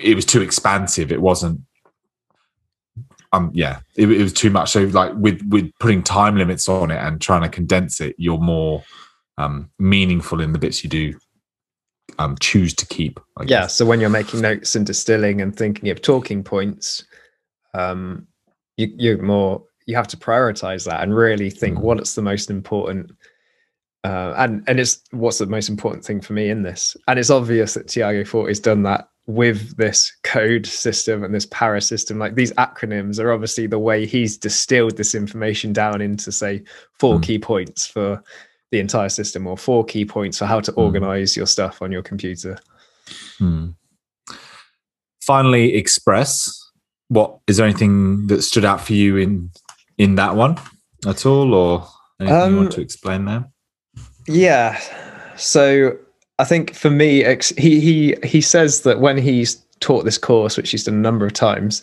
it 0.00 0.14
was 0.14 0.24
too 0.24 0.40
expansive 0.40 1.10
it 1.10 1.20
wasn't 1.20 1.60
um 3.32 3.50
yeah 3.54 3.80
it, 3.96 4.10
it 4.10 4.22
was 4.22 4.32
too 4.32 4.50
much 4.50 4.70
so 4.70 4.82
like 4.84 5.12
with 5.16 5.40
with 5.48 5.70
putting 5.80 6.02
time 6.02 6.36
limits 6.36 6.68
on 6.68 6.90
it 6.90 6.96
and 6.98 7.20
trying 7.20 7.42
to 7.42 7.48
condense 7.48 8.00
it 8.00 8.14
you're 8.18 8.38
more 8.38 8.82
um 9.38 9.70
meaningful 9.78 10.40
in 10.40 10.52
the 10.52 10.58
bits 10.58 10.82
you 10.84 10.90
do 10.90 11.14
um 12.18 12.36
choose 12.40 12.74
to 12.74 12.86
keep 12.86 13.18
I 13.36 13.42
yeah 13.42 13.46
guess. 13.62 13.74
so 13.74 13.84
when 13.84 14.00
you're 14.00 14.10
making 14.10 14.40
notes 14.40 14.74
and 14.76 14.86
distilling 14.86 15.40
and 15.40 15.54
thinking 15.54 15.90
of 15.90 16.00
talking 16.00 16.42
points 16.44 17.04
um 17.74 18.26
you, 18.76 18.92
you're 18.96 19.22
more 19.22 19.62
you 19.86 19.94
have 19.96 20.08
to 20.08 20.16
prioritize 20.16 20.84
that 20.86 21.02
and 21.02 21.14
really 21.14 21.50
think 21.50 21.78
Mm. 21.78 21.82
what's 21.82 22.14
the 22.14 22.22
most 22.22 22.50
important 22.50 23.12
uh, 24.04 24.34
and 24.38 24.62
and 24.68 24.78
it's 24.78 25.02
what's 25.10 25.38
the 25.38 25.46
most 25.46 25.68
important 25.68 26.04
thing 26.04 26.20
for 26.20 26.32
me 26.32 26.48
in 26.48 26.62
this 26.62 26.96
and 27.08 27.18
it's 27.18 27.30
obvious 27.30 27.74
that 27.74 27.88
tiago 27.88 28.24
Forte 28.24 28.48
has 28.48 28.60
done 28.60 28.82
that 28.84 29.08
with 29.28 29.76
this 29.76 30.12
code 30.22 30.64
system 30.66 31.24
and 31.24 31.34
this 31.34 31.46
para 31.46 31.80
system 31.80 32.16
like 32.18 32.36
these 32.36 32.52
acronyms 32.52 33.18
are 33.18 33.32
obviously 33.32 33.66
the 33.66 33.78
way 33.78 34.06
he's 34.06 34.38
distilled 34.38 34.96
this 34.96 35.14
information 35.16 35.72
down 35.72 36.00
into 36.00 36.30
say 36.30 36.62
four 37.00 37.16
Mm. 37.18 37.22
key 37.24 37.38
points 37.38 37.86
for 37.86 38.22
the 38.70 38.78
entire 38.78 39.08
system 39.08 39.46
or 39.46 39.56
four 39.58 39.84
key 39.84 40.04
points 40.04 40.38
for 40.38 40.46
how 40.46 40.60
to 40.60 40.70
Mm. 40.72 40.78
organize 40.78 41.36
your 41.36 41.46
stuff 41.46 41.82
on 41.82 41.90
your 41.90 42.02
computer 42.02 42.56
Hmm. 43.38 43.70
finally 45.20 45.74
express 45.74 46.62
what 47.08 47.38
is 47.46 47.56
there 47.56 47.66
anything 47.66 48.26
that 48.28 48.42
stood 48.42 48.64
out 48.64 48.80
for 48.80 48.92
you 48.92 49.16
in 49.16 49.50
in 49.98 50.14
that 50.16 50.36
one 50.36 50.56
at 51.06 51.24
all 51.26 51.52
or 51.54 51.88
anything 52.20 52.36
you 52.38 52.44
Um, 52.44 52.56
want 52.56 52.72
to 52.72 52.80
explain 52.80 53.24
there 53.24 53.44
Yeah. 54.28 54.80
So 55.36 55.96
I 56.38 56.44
think 56.44 56.74
for 56.74 56.90
me, 56.90 57.24
he 57.56 57.80
he 57.80 58.16
he 58.22 58.40
says 58.40 58.82
that 58.82 59.00
when 59.00 59.16
he's 59.16 59.56
taught 59.80 60.04
this 60.04 60.18
course, 60.18 60.56
which 60.56 60.70
he's 60.70 60.84
done 60.84 60.94
a 60.94 60.98
number 60.98 61.26
of 61.26 61.32
times, 61.32 61.82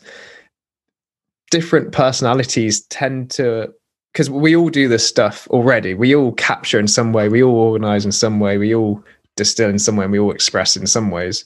different 1.52 1.92
personalities 1.92 2.82
tend 2.88 3.32
to 3.32 3.74
because 4.12 4.30
we 4.30 4.56
all 4.56 4.70
do 4.70 4.88
this 4.88 5.08
stuff 5.08 5.48
already. 5.50 5.96
We 5.96 6.16
all 6.16 6.34
capture 6.34 6.80
in 6.80 6.88
some 6.88 7.14
way, 7.14 7.30
we 7.30 7.42
all 7.42 7.56
organize 7.56 8.06
in 8.06 8.12
some 8.12 8.40
way, 8.40 8.58
we 8.60 8.76
all 8.76 9.04
distill 9.36 9.70
in 9.70 9.80
some 9.80 9.96
way, 9.96 10.06
and 10.06 10.12
we 10.12 10.20
all 10.20 10.32
express 10.32 10.78
in 10.78 10.86
some 10.86 11.10
ways. 11.10 11.46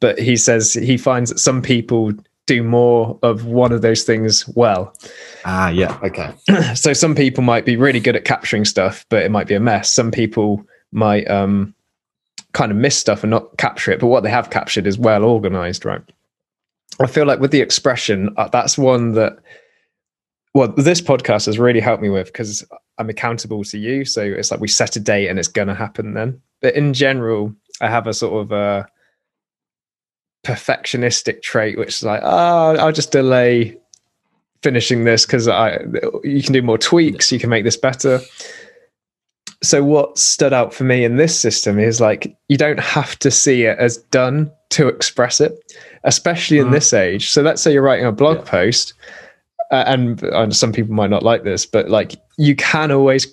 But 0.00 0.18
he 0.18 0.36
says 0.36 0.72
he 0.72 0.96
finds 0.96 1.30
that 1.30 1.38
some 1.38 1.60
people 1.60 2.12
do 2.46 2.62
more 2.62 3.18
of 3.22 3.44
one 3.44 3.70
of 3.70 3.82
those 3.82 4.02
things 4.02 4.48
well. 4.48 4.94
Ah, 5.44 5.68
yeah. 5.68 5.98
Okay. 6.02 6.32
so 6.74 6.94
some 6.94 7.14
people 7.14 7.44
might 7.44 7.66
be 7.66 7.76
really 7.76 8.00
good 8.00 8.16
at 8.16 8.24
capturing 8.24 8.64
stuff, 8.64 9.04
but 9.10 9.22
it 9.22 9.30
might 9.30 9.46
be 9.46 9.54
a 9.54 9.60
mess. 9.60 9.92
Some 9.92 10.10
people 10.10 10.64
might 10.90 11.30
um, 11.30 11.74
kind 12.52 12.72
of 12.72 12.78
miss 12.78 12.96
stuff 12.96 13.22
and 13.22 13.30
not 13.30 13.56
capture 13.58 13.92
it, 13.92 14.00
but 14.00 14.08
what 14.08 14.22
they 14.22 14.30
have 14.30 14.50
captured 14.50 14.86
is 14.86 14.98
well 14.98 15.24
organized, 15.24 15.84
right? 15.84 16.02
I 17.00 17.06
feel 17.06 17.26
like 17.26 17.40
with 17.40 17.50
the 17.50 17.60
expression, 17.60 18.30
uh, 18.36 18.48
that's 18.48 18.76
one 18.76 19.12
that 19.12 19.38
well, 20.52 20.68
this 20.68 21.00
podcast 21.00 21.46
has 21.46 21.58
really 21.58 21.80
helped 21.80 22.02
me 22.02 22.08
with 22.08 22.26
because 22.26 22.64
I'm 22.98 23.08
accountable 23.08 23.62
to 23.64 23.78
you. 23.78 24.04
So 24.04 24.22
it's 24.22 24.50
like 24.50 24.60
we 24.60 24.68
set 24.68 24.96
a 24.96 25.00
date 25.00 25.28
and 25.28 25.38
it's 25.38 25.48
going 25.48 25.68
to 25.68 25.74
happen 25.74 26.14
then. 26.14 26.40
But 26.60 26.74
in 26.74 26.92
general, 26.92 27.54
I 27.80 27.88
have 27.88 28.06
a 28.06 28.14
sort 28.14 28.42
of 28.42 28.52
a 28.52 28.86
perfectionistic 30.44 31.42
trait, 31.42 31.78
which 31.78 31.90
is 31.90 32.02
like, 32.02 32.20
oh, 32.24 32.76
I'll 32.76 32.92
just 32.92 33.12
delay 33.12 33.76
finishing 34.62 35.04
this 35.04 35.24
because 35.24 35.48
I 35.48 35.78
you 36.22 36.42
can 36.42 36.52
do 36.52 36.62
more 36.62 36.78
tweaks, 36.78 37.32
you 37.32 37.38
can 37.38 37.48
make 37.48 37.64
this 37.64 37.76
better. 37.76 38.20
So 39.62 39.84
what 39.84 40.18
stood 40.18 40.52
out 40.52 40.72
for 40.72 40.84
me 40.84 41.04
in 41.04 41.16
this 41.16 41.38
system 41.38 41.78
is 41.78 42.00
like 42.00 42.34
you 42.48 42.56
don't 42.56 42.80
have 42.80 43.18
to 43.18 43.30
see 43.30 43.64
it 43.64 43.78
as 43.78 43.98
done 43.98 44.50
to 44.70 44.88
express 44.88 45.40
it, 45.40 45.52
especially 46.04 46.58
in 46.58 46.68
mm. 46.68 46.72
this 46.72 46.92
age. 46.92 47.30
So 47.30 47.42
let's 47.42 47.60
say 47.60 47.72
you're 47.72 47.82
writing 47.82 48.06
a 48.06 48.12
blog 48.12 48.38
yeah. 48.38 48.44
post 48.44 48.94
uh, 49.70 49.84
and, 49.86 50.22
and 50.22 50.56
some 50.56 50.72
people 50.72 50.94
might 50.94 51.10
not 51.10 51.22
like 51.22 51.44
this, 51.44 51.66
but 51.66 51.90
like 51.90 52.14
you 52.38 52.56
can 52.56 52.90
always 52.90 53.26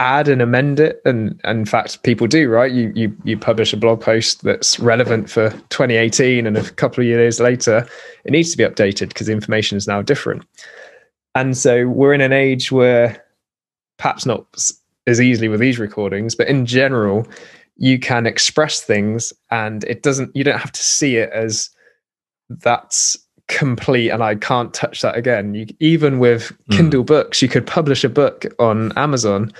add 0.00 0.28
and 0.28 0.40
amend 0.40 0.80
it 0.80 1.00
and, 1.04 1.38
and 1.44 1.58
in 1.60 1.64
fact 1.66 2.02
people 2.02 2.26
do 2.26 2.48
right 2.48 2.72
you, 2.72 2.90
you 2.96 3.14
you 3.22 3.36
publish 3.36 3.74
a 3.74 3.76
blog 3.76 4.00
post 4.00 4.42
that's 4.42 4.80
relevant 4.80 5.28
for 5.28 5.50
2018 5.68 6.46
and 6.46 6.56
a 6.56 6.70
couple 6.70 7.02
of 7.02 7.06
years 7.06 7.38
later 7.38 7.86
it 8.24 8.30
needs 8.30 8.50
to 8.50 8.56
be 8.56 8.64
updated 8.64 9.08
because 9.08 9.26
the 9.26 9.32
information 9.32 9.76
is 9.76 9.86
now 9.86 10.00
different 10.00 10.42
and 11.34 11.54
so 11.54 11.86
we're 11.86 12.14
in 12.14 12.22
an 12.22 12.32
age 12.32 12.72
where 12.72 13.22
perhaps 13.98 14.24
not 14.24 14.46
as 15.06 15.20
easily 15.20 15.48
with 15.48 15.60
these 15.60 15.78
recordings 15.78 16.34
but 16.34 16.48
in 16.48 16.66
general 16.66 17.26
you 17.76 17.98
can 17.98 18.26
express 18.26 18.82
things 18.82 19.32
and 19.50 19.84
it 19.84 20.02
doesn't 20.02 20.34
you 20.36 20.44
don't 20.44 20.58
have 20.58 20.72
to 20.72 20.82
see 20.82 21.16
it 21.16 21.30
as 21.32 21.70
that's 22.48 23.16
complete 23.50 24.10
and 24.10 24.22
I 24.22 24.36
can't 24.36 24.72
touch 24.72 25.02
that 25.02 25.16
again. 25.16 25.54
You, 25.54 25.66
even 25.80 26.18
with 26.18 26.52
mm. 26.68 26.76
Kindle 26.76 27.04
books, 27.04 27.42
you 27.42 27.48
could 27.48 27.66
publish 27.66 28.04
a 28.04 28.08
book 28.08 28.46
on 28.58 28.96
Amazon 28.96 29.52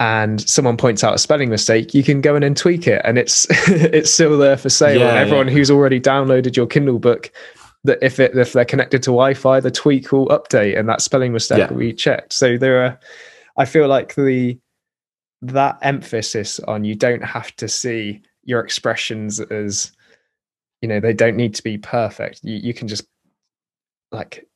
and 0.00 0.46
someone 0.48 0.76
points 0.76 1.04
out 1.04 1.14
a 1.14 1.18
spelling 1.18 1.48
mistake, 1.48 1.94
you 1.94 2.02
can 2.02 2.20
go 2.20 2.34
in 2.34 2.42
and 2.42 2.56
tweak 2.56 2.88
it 2.88 3.00
and 3.04 3.18
it's 3.18 3.46
it's 3.68 4.12
still 4.12 4.36
there 4.36 4.56
for 4.56 4.68
sale. 4.68 4.98
Yeah, 4.98 5.10
and 5.10 5.18
everyone 5.18 5.46
yeah. 5.46 5.54
who's 5.54 5.70
already 5.70 6.00
downloaded 6.00 6.56
your 6.56 6.66
Kindle 6.66 6.98
book, 6.98 7.30
that 7.84 7.98
if 8.02 8.18
it 8.18 8.36
if 8.36 8.52
they're 8.52 8.64
connected 8.64 9.02
to 9.04 9.10
Wi-Fi, 9.10 9.60
the 9.60 9.70
tweak 9.70 10.10
will 10.10 10.26
update 10.28 10.78
and 10.78 10.88
that 10.88 11.00
spelling 11.00 11.32
mistake 11.32 11.58
yeah. 11.58 11.70
will 11.70 11.78
be 11.78 11.92
checked. 11.92 12.32
So 12.32 12.58
there 12.58 12.84
are 12.84 12.98
I 13.56 13.64
feel 13.64 13.88
like 13.88 14.14
the 14.14 14.58
that 15.42 15.78
emphasis 15.82 16.60
on 16.60 16.84
you 16.84 16.94
don't 16.94 17.24
have 17.24 17.54
to 17.56 17.68
see 17.68 18.22
your 18.44 18.60
expressions 18.60 19.40
as 19.40 19.90
you 20.80 20.88
know 20.88 21.00
they 21.00 21.12
don't 21.12 21.36
need 21.36 21.54
to 21.54 21.62
be 21.62 21.78
perfect. 21.78 22.40
You, 22.42 22.56
you 22.56 22.74
can 22.74 22.88
just 22.88 23.04
like 24.10 24.46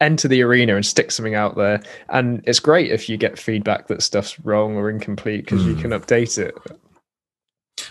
enter 0.00 0.28
the 0.28 0.42
arena 0.42 0.76
and 0.76 0.84
stick 0.84 1.10
something 1.10 1.34
out 1.34 1.56
there. 1.56 1.80
And 2.10 2.42
it's 2.46 2.60
great 2.60 2.90
if 2.90 3.08
you 3.08 3.16
get 3.16 3.38
feedback 3.38 3.88
that 3.88 4.02
stuff's 4.02 4.38
wrong 4.40 4.76
or 4.76 4.90
incomplete 4.90 5.44
because 5.44 5.62
mm. 5.62 5.68
you 5.68 5.74
can 5.76 5.92
update 5.92 6.38
it. 6.38 6.54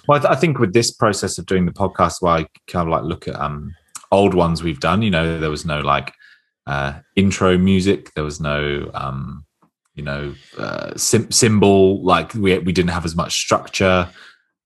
Well 0.08 0.18
I, 0.18 0.22
th- 0.22 0.32
I, 0.32 0.36
think 0.36 0.60
with 0.60 0.74
this 0.74 0.92
process 0.92 1.38
of 1.38 1.46
doing 1.46 1.66
the 1.66 1.72
podcast 1.72 2.22
where 2.22 2.34
i 2.34 2.46
kind 2.68 2.88
of 2.88 2.92
like 2.92 3.04
look 3.04 3.28
at 3.28 3.36
um 3.40 3.74
old 4.12 4.34
ones 4.34 4.64
we've 4.64 4.80
done 4.80 5.02
you 5.02 5.12
know 5.12 5.40
there 5.40 5.50
was 5.50 5.66
no 5.66 5.80
like 5.80 6.14
uh 6.68 7.00
intro 7.16 7.58
music. 7.58 8.14
There 8.14 8.24
was 8.24 8.40
no 8.40 8.90
um 8.94 9.45
you 9.96 10.04
know 10.04 10.34
uh 10.58 10.96
sim- 10.96 11.32
symbol 11.32 12.04
like 12.04 12.34
we 12.34 12.58
we 12.60 12.72
didn't 12.72 12.92
have 12.92 13.06
as 13.06 13.16
much 13.16 13.34
structure 13.34 14.10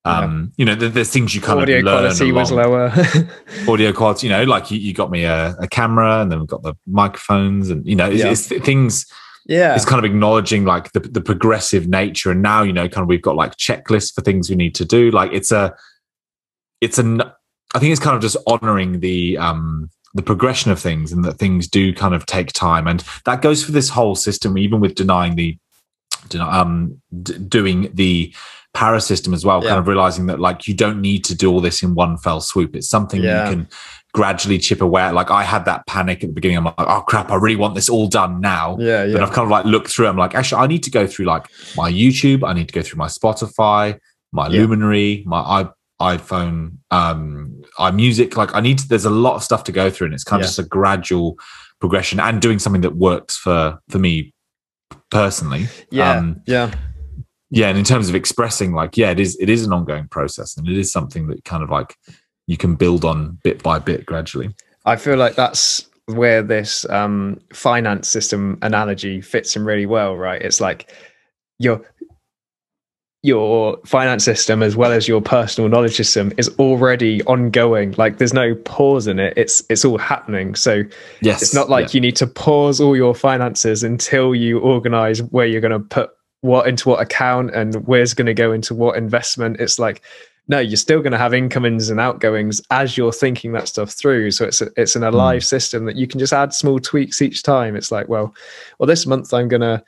um, 0.06 0.54
yeah. 0.56 0.56
you 0.58 0.66
know, 0.66 0.90
there's 0.90 1.12
things 1.12 1.36
you 1.36 1.42
kind 1.42 1.60
audio 1.60 1.80
of 1.80 1.84
learn. 1.84 2.02
quality 2.02 2.32
was 2.32 2.52
lower. 2.52 2.94
audio 3.68 3.92
quality, 3.92 4.28
you 4.28 4.34
know, 4.34 4.44
like 4.44 4.72
you, 4.72 4.80
you 4.80 4.94
got 4.94 5.12
me 5.12 5.26
a, 5.26 5.56
a, 5.60 5.68
camera, 5.68 6.22
and 6.22 6.32
then 6.32 6.40
we've 6.40 6.48
got 6.48 6.64
the 6.64 6.74
microphones, 6.88 7.70
and 7.70 7.86
you 7.86 7.96
know, 7.96 8.10
it's, 8.10 8.24
yeah. 8.24 8.32
it's 8.32 8.66
things. 8.66 9.06
Yeah, 9.46 9.76
it's 9.76 9.86
kind 9.86 10.04
of 10.04 10.10
acknowledging 10.10 10.64
like 10.64 10.92
the, 10.94 11.02
the 11.02 11.22
progressive 11.22 11.88
nature, 11.88 12.32
and 12.32 12.42
now 12.42 12.64
you 12.64 12.72
know, 12.72 12.88
kind 12.88 13.04
of 13.04 13.10
we've 13.10 13.22
got 13.22 13.36
like 13.36 13.58
checklists 13.58 14.14
for 14.14 14.22
things 14.22 14.50
we 14.50 14.56
need 14.56 14.76
to 14.76 14.86
do. 14.86 15.12
Like 15.12 15.34
it's 15.34 15.52
a, 15.52 15.76
it's 16.80 16.98
an. 16.98 17.22
I 17.76 17.80
think 17.80 17.92
it's 17.92 18.02
kind 18.02 18.16
of 18.16 18.22
just 18.22 18.38
honoring 18.48 19.02
the 19.02 19.38
um 19.38 19.90
the 20.14 20.24
progression 20.24 20.72
of 20.72 20.80
things, 20.80 21.12
and 21.12 21.24
that 21.26 21.38
things 21.38 21.68
do 21.68 21.94
kind 21.94 22.14
of 22.14 22.26
take 22.26 22.52
time, 22.54 22.88
and 22.88 23.04
that 23.26 23.42
goes 23.42 23.64
for 23.64 23.72
this 23.72 23.90
whole 23.90 24.16
system, 24.16 24.58
even 24.58 24.80
with 24.80 24.96
denying 24.96 25.36
the, 25.36 25.58
um, 26.40 27.02
d- 27.22 27.38
doing 27.38 27.90
the 27.94 28.34
para 28.74 29.02
system 29.02 29.34
as 29.34 29.46
well, 29.46 29.64
yeah. 29.64 29.70
kind 29.70 29.80
of 29.80 29.88
realizing 29.88 30.28
that 30.28 30.40
like 30.40 30.68
you 30.68 30.74
don't 30.74 31.02
need 31.02 31.24
to 31.26 31.36
do 31.36 31.52
all 31.52 31.62
this 31.62 31.82
in 31.82 31.96
one 31.96 32.18
fell 32.18 32.42
swoop. 32.42 32.76
It's 32.76 32.90
something 32.90 33.22
yeah. 33.22 33.50
you 33.50 33.56
can 33.56 33.68
gradually 34.14 34.58
chip 34.58 34.82
away. 34.82 35.10
Like 35.12 35.32
I 35.32 35.44
had 35.44 35.66
that 35.66 35.86
panic 35.88 36.24
at 36.24 36.30
the 36.30 36.34
beginning. 36.34 36.58
I'm 36.58 36.66
like, 36.66 36.76
oh 36.78 37.04
crap, 37.08 37.32
I 37.32 37.36
really 37.36 37.56
want 37.56 37.76
this 37.76 37.90
all 37.90 38.08
done 38.08 38.42
now. 38.42 38.78
Yeah, 38.80 39.04
yeah. 39.04 39.14
But 39.14 39.24
I've 39.24 39.32
kind 39.32 39.46
of 39.46 39.52
like 39.52 39.66
looked 39.66 39.90
through. 39.90 40.08
I'm 40.08 40.18
like, 40.18 40.36
actually, 40.36 40.62
I 40.62 40.68
need 40.68 40.84
to 40.84 40.92
go 40.92 41.08
through 41.08 41.26
like 41.26 41.48
my 41.76 41.92
YouTube. 41.92 42.48
I 42.48 42.54
need 42.54 42.68
to 42.68 42.74
go 42.74 42.82
through 42.82 42.98
my 42.98 43.08
Spotify, 43.08 44.00
my 44.32 44.48
yeah. 44.48 44.62
Luminary, 44.62 45.24
my 45.26 45.40
i 45.40 45.70
iPhone, 46.02 46.78
um, 46.92 47.59
iMusic. 47.78 48.36
Like 48.36 48.56
I 48.56 48.62
need 48.62 48.80
to. 48.80 48.88
There's 48.88 49.06
a 49.06 49.10
lot 49.10 49.36
of 49.36 49.44
stuff 49.44 49.64
to 49.66 49.72
go 49.72 49.90
through, 49.90 50.06
and 50.06 50.14
it's 50.14 50.24
kind 50.24 50.42
of 50.42 50.48
just 50.48 50.60
a 50.60 50.64
gradual 50.64 51.38
progression 51.80 52.20
and 52.20 52.42
doing 52.42 52.60
something 52.60 52.82
that 52.82 52.96
works 52.96 53.38
for 53.38 53.80
for 53.90 54.00
me 54.00 54.34
personally. 55.10 55.68
Yeah, 55.92 56.18
um, 56.18 56.42
yeah 56.46 56.74
yeah 57.50 57.68
and 57.68 57.78
in 57.78 57.84
terms 57.84 58.10
of 58.10 58.16
expressing 58.16 58.74
like 58.74 58.98
yeah 58.98 59.10
it 59.10 59.20
is 59.20 59.38
it 59.40 59.50
is 59.50 59.66
an 59.66 59.74
ongoing 59.74 60.08
process 60.08 60.56
and 60.58 60.68
it 60.68 60.78
is 60.78 60.92
something 60.92 61.28
that 61.28 61.44
kind 61.46 61.64
of 61.64 61.70
like 61.70 61.96
you 62.48 62.58
can 62.58 62.76
build 62.76 63.04
on 63.04 63.38
bit 63.44 63.62
by 63.64 63.80
bit 63.80 64.06
gradually 64.06 64.54
i 64.86 64.96
feel 64.96 65.18
like 65.18 65.36
that's 65.36 65.88
where 66.06 66.42
this 66.42 66.90
um, 66.90 67.40
finance 67.54 68.08
system 68.08 68.58
analogy 68.64 69.22
fits 69.22 69.56
in 69.56 69.64
really 69.64 69.86
well 69.86 70.16
right 70.16 70.42
it's 70.42 70.60
like 70.60 70.92
your 71.60 71.82
your 73.22 73.78
finance 73.86 74.24
system 74.24 74.64
as 74.64 74.78
well 74.78 74.92
as 74.94 75.08
your 75.08 75.22
personal 75.22 75.70
knowledge 75.70 75.98
system 75.98 76.32
is 76.38 76.48
already 76.58 77.22
ongoing. 77.24 77.94
Like 77.98 78.18
there's 78.18 78.34
no 78.34 78.56
pause 78.56 79.08
in 79.08 79.20
it. 79.20 79.34
It's 79.36 79.62
it's 79.70 79.84
all 79.84 79.98
happening. 79.98 80.56
So 80.56 80.84
yes. 81.22 81.42
it's 81.42 81.54
not 81.54 81.70
like 81.70 81.88
yeah. 81.88 81.98
you 81.98 82.02
need 82.02 82.16
to 82.18 82.28
pause 82.28 82.80
all 82.80 82.96
your 82.96 83.14
finances 83.14 83.84
until 83.84 84.34
you 84.34 84.60
organize 84.60 85.22
where 85.22 85.46
you're 85.46 85.60
going 85.62 85.72
to 85.72 85.80
put 85.80 86.12
what 86.42 86.68
into 86.68 86.88
what 86.88 87.02
account 87.02 87.54
and 87.54 87.76
where's 87.88 88.14
going 88.14 88.28
to 88.28 88.34
go 88.34 88.54
into 88.54 88.74
what 88.74 88.96
investment. 88.96 89.60
It's 89.60 89.80
like 89.80 90.02
no 90.48 90.60
you're 90.60 90.78
still 90.78 91.02
going 91.02 91.12
to 91.12 91.18
have 91.18 91.34
incomings 91.34 91.90
and 91.90 92.00
outgoings 92.00 92.62
as 92.72 92.96
you're 92.98 93.12
thinking 93.12 93.52
that 93.52 93.68
stuff 93.68 93.92
through. 93.92 94.32
So 94.32 94.46
it's 94.46 94.62
a, 94.62 94.70
it's 94.78 94.96
an 94.96 95.04
alive 95.04 95.42
mm. 95.42 95.46
system 95.46 95.84
that 95.86 95.98
you 95.98 96.08
can 96.08 96.20
just 96.20 96.32
add 96.32 96.54
small 96.54 96.80
tweaks 96.80 97.22
each 97.22 97.44
time. 97.44 97.76
It's 97.76 97.92
like 97.92 98.08
well 98.08 98.34
well 98.78 98.88
this 98.88 99.06
month 99.06 99.34
i'm 99.34 99.50
going 99.50 99.60
to 99.60 99.84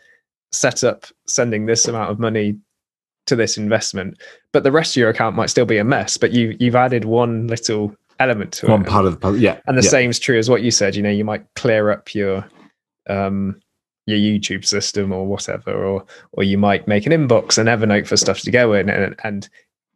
set 0.51 0.83
up 0.83 1.05
sending 1.27 1.65
this 1.65 1.87
amount 1.87 2.11
of 2.11 2.19
money 2.19 2.57
to 3.25 3.35
this 3.35 3.57
investment 3.57 4.17
but 4.51 4.63
the 4.63 4.71
rest 4.71 4.95
of 4.95 4.99
your 4.99 5.09
account 5.09 5.35
might 5.35 5.49
still 5.49 5.65
be 5.65 5.77
a 5.77 5.83
mess 5.83 6.17
but 6.17 6.31
you 6.31 6.55
you've 6.59 6.75
added 6.75 7.05
one 7.05 7.47
little 7.47 7.95
element 8.19 8.51
to 8.51 8.65
one 8.65 8.81
it 8.81 8.83
one 8.83 8.85
part 8.85 9.05
of 9.05 9.11
the 9.11 9.19
puzzle 9.19 9.39
yeah 9.39 9.59
and 9.67 9.77
the 9.77 9.83
yeah. 9.83 9.89
same 9.89 10.09
is 10.09 10.19
true 10.19 10.37
as 10.37 10.49
what 10.49 10.61
you 10.61 10.71
said 10.71 10.95
you 10.95 11.01
know 11.01 11.09
you 11.09 11.25
might 11.25 11.45
clear 11.55 11.91
up 11.91 12.13
your 12.13 12.45
um 13.09 13.55
your 14.05 14.17
YouTube 14.17 14.65
system 14.65 15.11
or 15.11 15.25
whatever, 15.25 15.71
or 15.71 16.05
or 16.33 16.43
you 16.43 16.57
might 16.57 16.87
make 16.87 17.05
an 17.05 17.11
inbox 17.11 17.57
and 17.57 17.69
Evernote 17.69 18.07
for 18.07 18.17
stuff 18.17 18.41
to 18.41 18.51
go 18.51 18.73
in, 18.73 18.89
and 18.89 19.15
and 19.23 19.49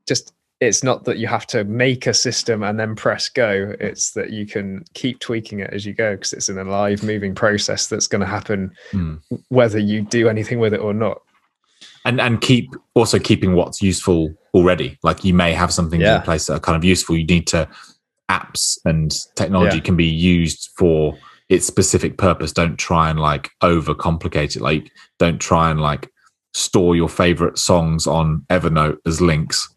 just 0.08 0.34
it's 0.62 0.84
not 0.84 1.04
that 1.04 1.18
you 1.18 1.28
have 1.28 1.46
to 1.46 1.64
make 1.66 2.08
a 2.08 2.14
system 2.14 2.64
and 2.64 2.80
then 2.80 2.96
press 2.96 3.28
go. 3.30 3.76
It's 3.80 4.12
that 4.12 4.32
you 4.32 4.46
can 4.46 4.86
keep 4.94 5.20
tweaking 5.20 5.60
it 5.60 5.72
as 5.74 5.86
you 5.86 5.94
go 5.94 6.16
because 6.16 6.34
it's 6.34 6.50
an 6.50 6.58
alive, 6.58 7.04
moving 7.04 7.36
process 7.36 7.88
that's 7.88 8.08
going 8.08 8.22
to 8.22 8.28
happen 8.28 8.72
mm. 8.92 9.20
whether 9.50 9.80
you 9.80 10.02
do 10.02 10.30
anything 10.30 10.60
with 10.60 10.74
it 10.74 10.80
or 10.80 10.94
not. 10.94 11.22
And 12.06 12.22
and 12.22 12.40
keep 12.40 12.70
also 12.94 13.20
keeping 13.20 13.56
what's 13.56 13.82
useful 13.82 14.34
already. 14.54 14.98
Like 15.04 15.24
you 15.24 15.34
may 15.34 15.54
have 15.54 15.74
something 15.74 16.00
yeah. 16.00 16.18
in 16.18 16.22
place 16.22 16.48
that 16.48 16.54
are 16.54 16.60
kind 16.60 16.76
of 16.76 16.84
useful. 16.84 17.18
You 17.18 17.26
need 17.26 17.48
to 17.48 17.68
apps 18.30 18.78
and 18.86 19.14
technology 19.36 19.78
yeah. 19.78 19.84
can 19.84 19.96
be 19.96 20.06
used 20.06 20.70
for 20.78 21.18
its 21.50 21.66
specific 21.66 22.18
purpose. 22.18 22.52
Don't 22.52 22.78
try 22.78 23.10
and 23.10 23.20
like 23.20 23.50
overcomplicate 23.62 24.56
it. 24.56 24.62
Like, 24.62 24.92
don't 25.20 25.40
try 25.40 25.70
and 25.72 25.82
like 25.82 26.12
store 26.54 26.96
your 26.96 27.10
favorite 27.10 27.58
songs 27.58 28.08
on 28.08 28.46
Evernote 28.50 28.98
as 29.06 29.20
links 29.20 29.75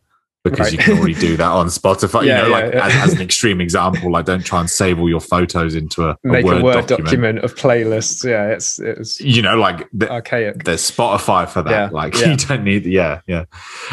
because 0.50 0.66
Right. 0.66 0.72
you 0.72 0.78
can 0.78 0.98
already 0.98 1.14
do 1.14 1.36
that 1.36 1.50
on 1.50 1.66
Spotify. 1.66 2.24
Yeah, 2.26 2.44
you 2.44 2.48
know, 2.50 2.56
yeah, 2.58 2.64
like 2.64 2.74
yeah. 2.74 2.86
As, 2.86 2.94
as 2.94 3.12
an 3.14 3.20
extreme 3.22 3.60
example, 3.60 4.10
like 4.10 4.24
don't 4.26 4.44
try 4.44 4.60
and 4.60 4.68
save 4.70 4.98
all 4.98 5.08
your 5.08 5.20
photos 5.20 5.74
into 5.74 6.04
a, 6.08 6.10
a 6.24 6.42
Word, 6.42 6.60
a 6.60 6.64
Word 6.64 6.74
document. 6.86 7.04
document. 7.04 7.38
of 7.40 7.54
playlists. 7.54 8.24
Yeah, 8.28 8.48
it's 8.48 8.78
it's 8.78 9.20
You 9.20 9.42
know, 9.42 9.56
like 9.56 9.88
the, 9.92 10.10
archaic. 10.10 10.64
there's 10.64 10.88
Spotify 10.90 11.48
for 11.48 11.62
that. 11.62 11.92
Like 11.92 12.14
you 12.26 12.36
don't 12.36 12.64
need, 12.64 12.86
yeah, 12.86 13.20
yeah. 13.26 13.44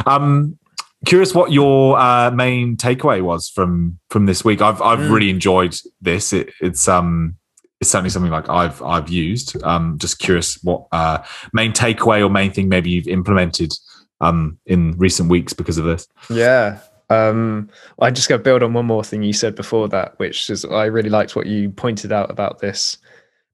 Um, 0.05 0.57
curious 1.05 1.33
what 1.35 1.51
your 1.51 1.97
uh, 1.99 2.31
main 2.31 2.77
takeaway 2.77 3.21
was 3.21 3.49
from 3.49 3.99
from 4.09 4.25
this 4.25 4.43
week. 4.43 4.61
I've 4.61 4.81
I've 4.81 4.99
Mm. 4.99 5.11
really 5.11 5.29
enjoyed 5.29 5.75
this. 6.01 6.33
It, 6.33 6.51
it's 6.61 6.87
um 6.87 7.35
it's 7.81 7.89
certainly 7.91 8.09
something 8.09 8.31
like 8.31 8.49
I've 8.49 8.81
I've 8.81 9.09
used. 9.09 9.61
Um, 9.63 9.97
just 9.99 10.19
curious 10.19 10.57
what 10.63 10.87
uh 10.91 11.19
main 11.53 11.73
takeaway 11.73 12.25
or 12.25 12.29
main 12.29 12.51
thing 12.51 12.69
maybe 12.69 12.89
you've 12.89 13.07
implemented 13.07 13.73
um 14.21 14.57
in 14.65 14.91
recent 14.97 15.29
weeks 15.29 15.53
because 15.53 15.77
of 15.77 15.85
this. 15.85 16.07
Yeah. 16.29 16.79
Um, 17.09 17.69
I 17.99 18.09
just 18.09 18.29
got 18.29 18.37
to 18.37 18.43
build 18.43 18.63
on 18.63 18.73
one 18.73 18.87
more 18.87 19.03
thing 19.03 19.21
you 19.21 19.33
said 19.33 19.55
before 19.55 19.87
that, 19.89 20.17
which 20.17 20.49
is 20.49 20.65
I 20.65 20.85
really 20.85 21.09
liked 21.09 21.35
what 21.35 21.45
you 21.45 21.69
pointed 21.69 22.11
out 22.11 22.31
about 22.31 22.59
this 22.59 22.97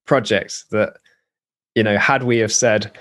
project. 0.05 0.66
That 0.72 0.93
you 1.76 1.84
know, 1.84 1.97
had 1.97 2.24
we 2.24 2.38
have 2.38 2.53
said, 2.53 2.91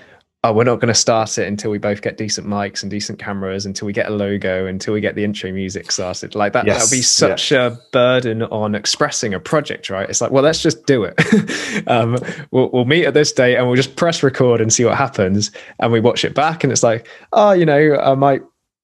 "Oh, 0.43 0.53
we're 0.53 0.63
not 0.63 0.79
going 0.79 0.87
to 0.87 0.99
start 0.99 1.37
it 1.37 1.47
until 1.47 1.71
we 1.71 1.77
both 1.77 2.01
get 2.01 2.17
decent 2.17 2.47
mics 2.47 2.81
and 2.81 2.89
decent 2.89 3.19
cameras, 3.19 3.65
until 3.65 3.85
we 3.85 3.93
get 3.93 4.07
a 4.07 4.09
logo, 4.09 4.65
until 4.65 4.93
we 4.93 5.01
get 5.01 5.15
the 5.15 5.23
intro 5.23 5.51
music 5.51 5.91
started," 5.91 6.35
like 6.35 6.53
that, 6.53 6.65
that 6.65 6.81
would 6.81 6.91
be 6.91 6.97
Yes, 6.97 7.07
such 7.07 7.51
a 7.51 7.79
burden 7.91 8.43
on 8.43 8.75
expressing 8.75 9.33
a 9.33 9.39
project, 9.39 9.89
right? 9.89 10.09
It's 10.09 10.21
like, 10.21 10.31
well, 10.31 10.43
let's 10.43 10.61
just 10.61 10.85
do 10.85 11.03
it. 11.03 11.87
um, 11.87 12.17
we'll, 12.51 12.69
we'll 12.71 12.85
meet 12.85 13.05
at 13.05 13.13
this 13.13 13.31
date 13.31 13.55
and 13.55 13.67
we'll 13.67 13.75
just 13.75 13.95
press 13.95 14.23
record 14.23 14.61
and 14.61 14.71
see 14.71 14.85
what 14.85 14.97
happens. 14.97 15.51
And 15.79 15.91
we 15.91 15.99
watch 15.99 16.25
it 16.25 16.33
back, 16.33 16.63
and 16.63 16.71
it's 16.71 16.83
like, 16.83 17.07
oh, 17.33 17.51
you 17.51 17.65
know, 17.65 17.97
I 17.97 18.15
might 18.15 18.41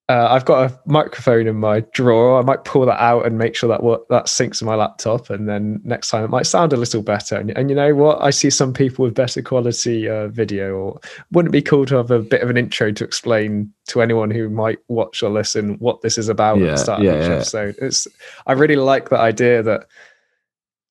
uh, 0.10 0.28
I've 0.30 0.46
got 0.46 0.72
a 0.72 0.80
microphone 0.86 1.48
in 1.48 1.58
my 1.58 1.82
drawer. 1.92 2.40
I 2.40 2.42
might 2.42 2.64
pull 2.64 2.86
that 2.86 3.02
out 3.02 3.26
and 3.26 3.38
make 3.38 3.58
sure 3.58 3.68
that 3.68 3.84
what 3.84 4.08
that 4.08 4.28
syncs 4.28 4.60
to 4.60 4.66
my 4.66 4.76
laptop, 4.76 5.30
and 5.30 5.50
then 5.50 5.82
next 5.84 6.10
time 6.10 6.24
it 6.24 6.30
might 6.30 6.46
sound 6.46 6.72
a 6.72 6.78
little 6.78 7.02
better. 7.02 7.36
And, 7.36 7.50
and 7.58 7.70
you 7.70 7.76
know 7.76 7.94
what? 7.94 8.22
I 8.22 8.30
see 8.30 8.50
some 8.50 8.74
people 8.74 9.04
with 9.04 9.16
better 9.16 9.42
quality 9.42 10.08
uh, 10.08 10.30
video. 10.30 10.76
Or 10.76 11.00
wouldn't 11.32 11.54
it 11.54 11.58
be 11.58 11.62
cool 11.62 11.86
to 11.88 11.98
have 11.98 12.10
a 12.10 12.20
bit 12.20 12.42
of 12.42 12.50
an 12.50 12.56
intro 12.56 12.92
to 12.92 13.04
explain 13.04 13.72
to 13.88 14.02
anyone 14.02 14.32
who 14.32 14.50
might 14.50 14.80
watch 14.88 15.22
or 15.22 15.30
listen 15.30 15.76
what 15.80 16.02
this 16.02 16.18
is 16.18 16.30
about 16.30 16.58
at 16.60 16.64
Yeah, 16.64 16.72
the 16.72 16.78
start 16.78 17.02
yeah, 17.02 17.12
of 17.12 17.24
each 17.24 17.30
yeah. 17.30 17.36
episode? 17.36 17.76
It's 17.82 18.08
I 18.46 18.54
really 18.54 18.78
like 18.78 19.10
that 19.10 19.20
idea 19.20 19.62
that 19.64 19.88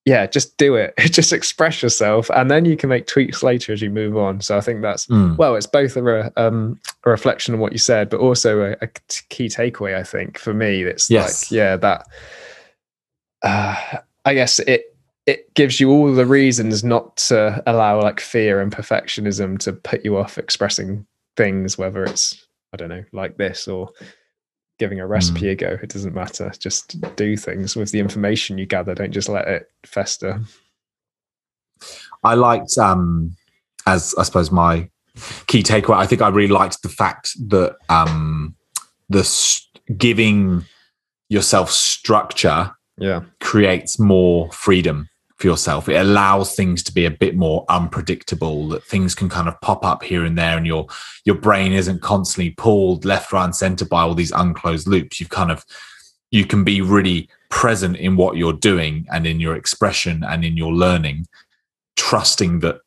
yeah, 0.07 0.27
just 0.27 0.57
do 0.57 0.77
it. 0.77 0.95
Just 1.11 1.33
express 1.33 1.83
yourself, 1.83 2.31
and 2.31 2.49
then 2.51 2.65
you 2.65 2.77
can 2.77 2.89
make 2.89 3.07
tweaks 3.07 3.43
later 3.43 3.73
as 3.73 3.83
you 3.83 3.91
move 3.91 4.17
on. 4.17 4.41
So 4.41 4.57
I 4.57 4.61
think 4.61 4.81
that's 4.81 5.07
Mm. 5.09 5.37
well, 5.37 5.57
it's 5.57 5.67
both 5.67 5.97
a, 5.97 6.03
re- 6.03 6.31
um, 6.37 6.81
a 7.05 7.11
reflection 7.11 7.53
on 7.55 7.61
what 7.61 7.73
you 7.73 7.79
said, 7.79 8.09
but 8.09 8.21
also 8.21 8.77
a 8.81 8.87
key 9.29 9.49
takeaway. 9.49 9.97
I 9.97 10.05
think 10.05 10.39
for 10.39 10.55
me, 10.55 10.83
it's 10.83 11.11
Yes. 11.11 11.51
like, 11.51 11.57
yeah, 11.59 11.77
that. 11.77 12.07
Uh, 13.43 13.99
I 14.25 14.35
guess 14.35 14.59
it 14.61 14.97
it 15.27 15.53
gives 15.55 15.81
you 15.81 15.91
all 15.91 16.13
the 16.15 16.25
reasons 16.25 16.85
not 16.85 17.17
to 17.17 17.61
allow 17.67 18.01
like 18.01 18.21
fear 18.21 18.61
and 18.61 18.71
perfectionism 18.73 19.59
to 19.59 19.73
put 19.73 20.05
you 20.05 20.17
off 20.17 20.39
expressing 20.39 21.05
things, 21.37 21.77
whether 21.77 22.05
it's 22.05 22.47
I 22.73 22.77
don't 22.77 22.89
know 22.91 23.05
like 23.13 23.37
this 23.37 23.67
or 23.69 23.91
giving 24.79 25.01
a 25.01 25.07
recipe 25.07 25.49
a 25.49 25.55
go. 25.55 25.79
It 25.83 25.89
doesn't 25.91 26.15
matter. 26.15 26.53
Just 26.59 27.01
do 27.17 27.37
things 27.37 27.77
with 27.77 27.93
the 27.93 27.99
information 27.99 28.59
you 28.59 28.67
gather. 28.67 28.95
Don't 28.95 29.11
just 29.13 29.29
let 29.29 29.49
it 29.49 29.71
fester. 29.85 30.41
I 32.25 32.35
liked 32.35 32.77
um 32.79 33.37
as 33.87 34.15
I 34.19 34.23
suppose 34.25 34.51
my 34.51 34.89
key 35.47 35.63
takeaway. 35.63 35.97
I 35.97 36.07
think 36.07 36.23
I 36.23 36.29
really 36.29 36.53
liked 36.53 36.83
the 36.83 36.89
fact 36.89 37.31
that 37.49 37.77
um 37.89 38.55
the 39.09 39.21
s- 39.21 39.67
giving 39.97 40.65
yourself 41.29 41.71
structure 41.71 42.73
Yeah. 42.99 43.23
creates 43.41 43.99
more 43.99 44.51
freedom 44.53 45.09
for 45.37 45.47
yourself. 45.47 45.89
It 45.89 45.97
allows 45.97 46.55
things 46.55 46.83
to 46.85 46.93
be 46.93 47.05
a 47.05 47.11
bit 47.11 47.37
more 47.37 47.65
unpredictable. 47.69 48.69
That 48.69 48.85
things 48.85 49.15
can 49.15 49.29
kind 49.29 49.49
of 49.49 49.61
pop 49.61 49.85
up 49.85 50.03
here 50.03 50.25
and 50.25 50.37
there, 50.37 50.57
and 50.57 50.67
your 50.67 50.87
your 51.25 51.37
brain 51.37 51.73
isn't 51.73 52.03
constantly 52.03 52.51
pulled 52.51 53.05
left, 53.05 53.33
right, 53.33 53.45
and 53.45 53.55
center 53.55 53.85
by 53.85 54.03
all 54.03 54.15
these 54.15 54.33
unclosed 54.33 54.89
loops. 54.89 55.21
You've 55.21 55.31
kind 55.31 55.51
of 55.51 55.65
you 56.31 56.45
can 56.45 56.65
be 56.65 56.81
really 56.81 57.29
present 57.51 57.97
in 57.97 58.17
what 58.17 58.37
you're 58.37 58.53
doing 58.53 59.07
and 59.13 59.27
in 59.27 59.39
your 59.39 59.55
expression 59.55 60.25
and 60.25 60.45
in 60.45 60.57
your 60.57 60.73
learning, 60.73 61.27
trusting 61.97 62.61
that 62.61 62.81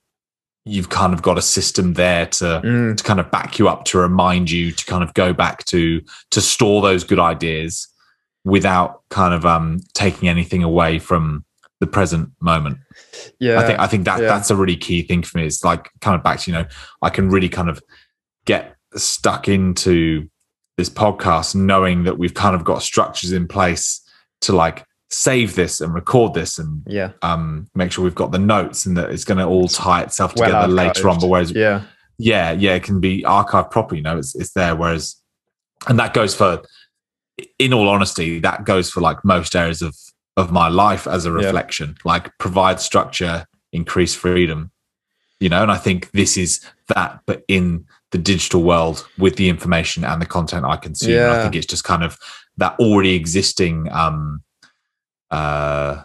you've 0.66 0.90
kind 0.90 1.14
of 1.14 1.22
got 1.22 1.38
a 1.38 1.42
system 1.42 1.94
there 1.94 2.26
to 2.26 2.62
Mm, 2.64 2.98
to 2.98 3.04
kind 3.04 3.20
of 3.20 3.32
back 3.32 3.60
you 3.60 3.70
up 3.70 3.86
to 3.86 3.98
remind 3.98 4.52
you 4.52 4.72
to 4.72 4.86
kind 4.86 5.04
of 5.04 5.14
go 5.14 5.34
back 5.34 5.66
to 5.66 6.02
to 6.32 6.42
store 6.42 6.82
those 6.82 7.04
good 7.04 7.20
ideas 7.20 7.88
without 8.44 9.02
kind 9.10 9.34
of 9.34 9.46
um 9.46 9.80
taking 9.94 10.28
anything 10.28 10.64
away 10.64 11.00
from 11.00 11.46
the 11.80 11.88
present 11.88 12.30
moment 12.42 12.78
yeah. 13.40 13.60
i 13.60 13.66
think 13.66 13.80
i 13.80 13.88
think 13.88 14.06
that 14.06 14.22
yeah. 14.22 14.28
that's 14.28 14.50
a 14.50 14.56
really 14.56 14.76
key 14.76 15.02
thing 15.02 15.24
for 15.24 15.38
me 15.38 15.46
it's 15.46 15.64
like 15.64 15.90
kind 16.02 16.16
of 16.16 16.24
back 16.24 16.40
to 16.40 16.52
you 16.52 16.58
know 16.58 16.66
i 17.02 17.10
can 17.10 17.30
really 17.30 17.50
kind 17.50 17.70
of 17.70 17.82
get 18.46 18.76
stuck 18.96 19.48
into 19.48 20.28
this 20.78 20.90
podcast 20.90 21.56
knowing 21.56 22.04
that 22.04 22.18
we've 22.18 22.34
kind 22.34 22.56
of 22.56 22.64
got 22.64 22.82
structures 22.82 23.32
in 23.32 23.48
place 23.48 24.02
to 24.42 24.54
like 24.54 24.86
save 25.12 25.56
this 25.56 25.82
and 25.82 25.94
record 25.94 26.34
this 26.34 26.60
and 26.60 26.84
yeah. 26.86 27.12
um 27.22 27.68
make 27.74 27.92
sure 27.92 28.04
we've 28.04 28.16
got 28.16 28.32
the 28.32 28.40
notes 28.40 28.86
and 28.86 28.96
that 28.96 29.10
it's 29.10 29.26
going 29.26 29.38
to 29.38 29.46
all 29.46 29.68
tie 29.68 30.04
itself 30.04 30.36
Well 30.36 30.48
together 30.48 30.68
later 30.68 31.10
on 31.10 31.20
but 31.20 31.28
whereas 31.28 31.52
Yeah. 31.52 31.84
yeah, 32.18 32.52
yeah, 32.52 32.76
it 32.76 32.84
can 32.84 33.00
be 33.00 33.24
archived 33.24 33.72
properly. 33.72 34.00
You 34.00 34.04
know, 34.04 34.18
it's 34.18 34.36
it's 34.36 34.52
there. 34.52 34.76
Whereas, 34.76 35.16
and 35.88 35.98
that 35.98 36.14
goes 36.14 36.36
for, 36.36 36.62
in 37.58 37.74
all 37.74 37.90
honesty, 37.90 38.40
that 38.40 38.66
goes 38.66 38.92
for 38.92 39.02
like 39.02 39.24
most 39.26 39.56
areas 39.56 39.82
of 39.82 39.96
of 40.40 40.52
my 40.52 40.68
life 40.70 41.06
as 41.08 41.26
a 41.26 41.30
Yeah. 41.32 41.36
reflection. 41.38 41.96
Like 42.06 42.26
provide 42.38 42.80
structure, 42.80 43.46
increase 43.72 44.16
freedom. 44.16 44.72
You 45.40 45.50
know, 45.50 45.62
and 45.62 45.72
I 45.72 45.78
think 45.78 46.12
this 46.12 46.38
is 46.38 46.60
that, 46.88 47.22
but 47.26 47.44
in 47.48 47.86
the 48.12 48.18
digital 48.18 48.64
world 48.64 49.08
with 49.18 49.36
the 49.36 49.48
information 49.50 50.04
and 50.04 50.22
the 50.22 50.26
content 50.26 50.66
I 50.66 50.78
consume. 50.78 51.22
And 51.24 51.32
I 51.32 51.42
think 51.42 51.56
it's 51.56 51.68
just 51.68 51.84
kind 51.84 52.04
of 52.04 52.18
that 52.58 52.78
already 52.80 53.14
existing 53.16 53.90
um 53.92 54.42
uh 55.32 56.04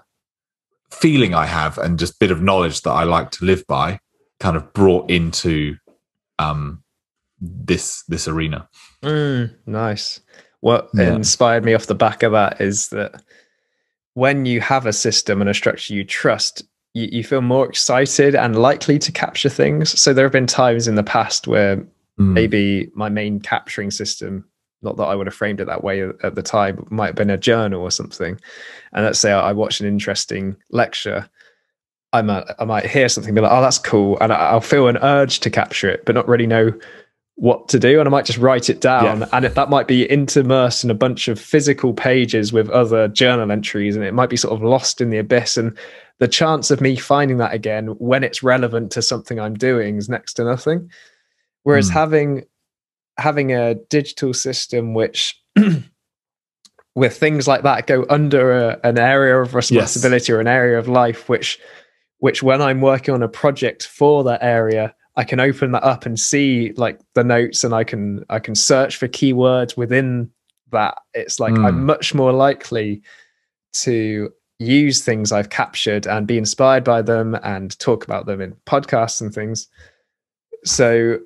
feeling 0.90 1.34
I 1.34 1.46
have 1.46 1.78
and 1.78 1.98
just 1.98 2.20
bit 2.20 2.30
of 2.30 2.40
knowledge 2.42 2.82
that 2.82 2.90
I 2.92 3.04
like 3.04 3.30
to 3.32 3.44
live 3.44 3.64
by 3.66 3.98
kind 4.38 4.56
of 4.56 4.72
brought 4.72 5.10
into 5.10 5.76
um 6.38 6.82
this 7.40 8.04
this 8.08 8.28
arena. 8.28 8.68
Mm, 9.02 9.54
nice. 9.66 10.20
What 10.60 10.90
Yeah. 10.94 11.16
inspired 11.16 11.64
me 11.64 11.74
off 11.74 11.86
the 11.86 11.94
back 11.94 12.22
of 12.22 12.32
that 12.32 12.60
is 12.60 12.88
that 12.88 13.22
when 14.14 14.46
you 14.46 14.60
have 14.60 14.86
a 14.86 14.92
system 14.92 15.40
and 15.40 15.50
a 15.50 15.54
structure 15.54 15.94
you 15.94 16.04
trust, 16.04 16.62
you, 16.94 17.08
you 17.10 17.24
feel 17.24 17.40
more 17.40 17.68
excited 17.68 18.34
and 18.34 18.56
likely 18.56 18.98
to 18.98 19.12
capture 19.12 19.48
things. 19.48 19.98
So 19.98 20.12
there 20.12 20.24
have 20.24 20.32
been 20.32 20.46
times 20.46 20.88
in 20.88 20.94
the 20.94 21.02
past 21.02 21.46
where 21.46 21.84
Mm. 22.16 22.32
maybe 22.32 22.90
my 22.94 23.08
main 23.08 23.40
capturing 23.40 23.90
system, 23.90 24.44
not 24.82 24.96
that 24.98 25.02
I 25.02 25.16
would 25.16 25.26
have 25.26 25.34
framed 25.34 25.60
it 25.60 25.66
that 25.66 25.82
way 25.82 26.02
at 26.22 26.36
the 26.36 26.42
time, 26.42 26.86
might 26.88 27.06
have 27.08 27.16
been 27.16 27.28
a 27.28 27.36
journal 27.36 27.82
or 27.82 27.90
something. 27.90 28.38
And 28.92 29.04
let's 29.04 29.18
say 29.18 29.32
I 29.32 29.50
watch 29.50 29.80
an 29.80 29.88
interesting 29.88 30.54
lecture. 30.70 31.28
I 32.12 32.22
might, 32.22 32.44
I 32.60 32.64
might 32.66 32.86
hear 32.86 33.08
something 33.08 33.30
and 33.30 33.34
be 33.34 33.40
like, 33.40 33.50
oh, 33.50 33.60
that's 33.60 33.78
cool. 33.78 34.16
And 34.20 34.32
I- 34.32 34.50
I'll 34.50 34.60
feel 34.60 34.86
an 34.86 34.98
urge 34.98 35.40
to 35.40 35.50
capture 35.50 35.90
it, 35.90 36.04
but 36.04 36.14
not 36.14 36.28
really 36.28 36.46
know 36.46 36.72
what 37.36 37.68
to 37.68 37.78
do. 37.78 37.98
And 37.98 38.08
I 38.08 38.10
might 38.10 38.24
just 38.24 38.38
write 38.38 38.70
it 38.70 38.80
down. 38.80 39.20
Yeah. 39.20 39.28
And 39.32 39.44
it, 39.44 39.54
that 39.54 39.70
might 39.70 39.88
be 39.88 40.06
intermersed 40.06 40.84
in 40.84 40.90
a 40.90 40.94
bunch 40.94 41.28
of 41.28 41.40
physical 41.40 41.92
pages 41.92 42.52
with 42.52 42.70
other 42.70 43.08
journal 43.08 43.50
entries. 43.50 43.96
And 43.96 44.04
it 44.04 44.14
might 44.14 44.30
be 44.30 44.36
sort 44.36 44.54
of 44.54 44.62
lost 44.62 45.00
in 45.00 45.10
the 45.10 45.18
abyss. 45.18 45.56
And 45.56 45.76
the 46.20 46.28
chance 46.28 46.70
of 46.70 46.80
me 46.80 46.96
finding 46.96 47.38
that 47.38 47.52
again 47.52 47.88
when 47.98 48.22
it's 48.22 48.42
relevant 48.42 48.92
to 48.92 49.02
something 49.02 49.40
I'm 49.40 49.54
doing 49.54 49.96
is 49.96 50.08
next 50.08 50.34
to 50.34 50.44
nothing. 50.44 50.90
Whereas 51.64 51.88
Hmm. 51.88 51.94
having 51.94 52.44
having 53.18 53.52
a 53.52 53.74
digital 53.74 54.34
system 54.34 54.94
which 54.94 55.40
with 56.94 57.16
things 57.16 57.48
like 57.48 57.62
that 57.62 57.86
go 57.86 58.04
under 58.08 58.52
a, 58.52 58.80
an 58.84 58.98
area 58.98 59.40
of 59.40 59.54
responsibility 59.54 60.32
or 60.32 60.40
an 60.40 60.46
area 60.46 60.78
of 60.78 60.88
life 60.88 61.28
which 61.28 61.60
which 62.18 62.42
when 62.42 62.60
i'm 62.60 62.80
working 62.80 63.14
on 63.14 63.22
a 63.22 63.28
project 63.28 63.86
for 63.86 64.24
that 64.24 64.42
area 64.42 64.94
i 65.16 65.24
can 65.24 65.40
open 65.40 65.72
that 65.72 65.84
up 65.84 66.06
and 66.06 66.18
see 66.18 66.72
like 66.76 67.00
the 67.14 67.24
notes 67.24 67.64
and 67.64 67.74
i 67.74 67.84
can 67.84 68.24
i 68.30 68.38
can 68.38 68.54
search 68.54 68.96
for 68.96 69.08
keywords 69.08 69.76
within 69.76 70.30
that. 70.70 70.98
It's 71.12 71.38
like 71.38 71.54
Mm. 71.54 71.66
i'm 71.66 71.86
much 71.86 72.14
more 72.14 72.32
likely 72.32 73.02
to 73.74 74.30
use 74.58 75.04
things 75.04 75.30
i've 75.32 75.50
captured 75.50 76.06
and 76.06 76.26
be 76.26 76.38
inspired 76.38 76.82
by 76.84 77.02
them 77.02 77.36
and 77.42 77.78
talk 77.78 78.04
about 78.04 78.26
them 78.26 78.40
in 78.40 78.52
podcasts 78.66 79.20
and 79.20 79.32
things. 79.32 79.68
So 80.64 81.18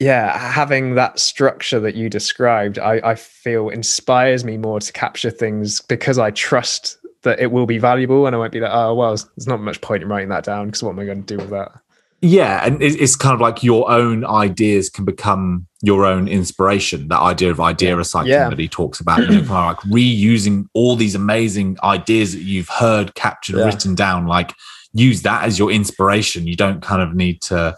yeah 0.00 0.38
having 0.38 0.94
that 0.94 1.18
structure 1.18 1.80
that 1.80 1.94
you 1.96 2.08
described 2.08 2.78
I, 2.78 3.00
I 3.04 3.14
feel 3.16 3.68
inspires 3.68 4.44
me 4.44 4.56
more 4.56 4.78
to 4.78 4.92
capture 4.92 5.30
things 5.30 5.80
because 5.80 6.18
i 6.18 6.30
trust 6.30 6.98
that 7.22 7.40
it 7.40 7.50
will 7.50 7.66
be 7.66 7.78
valuable 7.78 8.26
and 8.26 8.34
i 8.36 8.38
won't 8.38 8.52
be 8.52 8.60
like 8.60 8.70
oh 8.72 8.94
well 8.94 9.10
there's 9.10 9.48
not 9.48 9.60
much 9.60 9.80
point 9.80 10.02
in 10.04 10.08
writing 10.08 10.28
that 10.28 10.44
down 10.44 10.66
because 10.66 10.82
what 10.84 10.90
am 10.90 11.00
i 11.00 11.04
going 11.04 11.24
to 11.24 11.36
do 11.36 11.42
with 11.42 11.50
that 11.50 11.72
yeah 12.20 12.64
and 12.66 12.82
it's 12.82 13.14
kind 13.14 13.32
of 13.34 13.40
like 13.40 13.62
your 13.62 13.88
own 13.90 14.24
ideas 14.24 14.90
can 14.90 15.04
become 15.04 15.66
your 15.82 16.04
own 16.04 16.26
inspiration 16.26 17.06
that 17.08 17.20
idea 17.20 17.50
of 17.50 17.60
idea 17.60 17.94
recycling 17.94 18.26
Yeah. 18.26 18.48
that 18.48 18.58
he 18.58 18.66
talks 18.68 18.98
about 19.00 19.20
you 19.20 19.26
know, 19.26 19.30
kind 19.34 19.40
of 19.42 19.50
like 19.50 19.76
reusing 19.82 20.66
all 20.74 20.96
these 20.96 21.14
amazing 21.14 21.76
ideas 21.84 22.32
that 22.32 22.42
you've 22.42 22.68
heard 22.68 23.14
captured 23.14 23.56
Yeah. 23.58 23.66
written 23.66 23.94
down 23.94 24.26
like 24.26 24.52
use 24.92 25.22
that 25.22 25.44
as 25.44 25.58
your 25.58 25.70
inspiration 25.70 26.46
you 26.46 26.56
don't 26.56 26.82
kind 26.82 27.02
of 27.02 27.14
need 27.14 27.40
to 27.42 27.76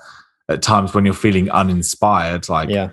at 0.49 0.63
times 0.63 0.95
when 0.95 1.05
you're 1.05 1.13
feeling 1.13 1.51
uninspired 1.51 2.49
like 2.49 2.71
yeah 2.71 2.89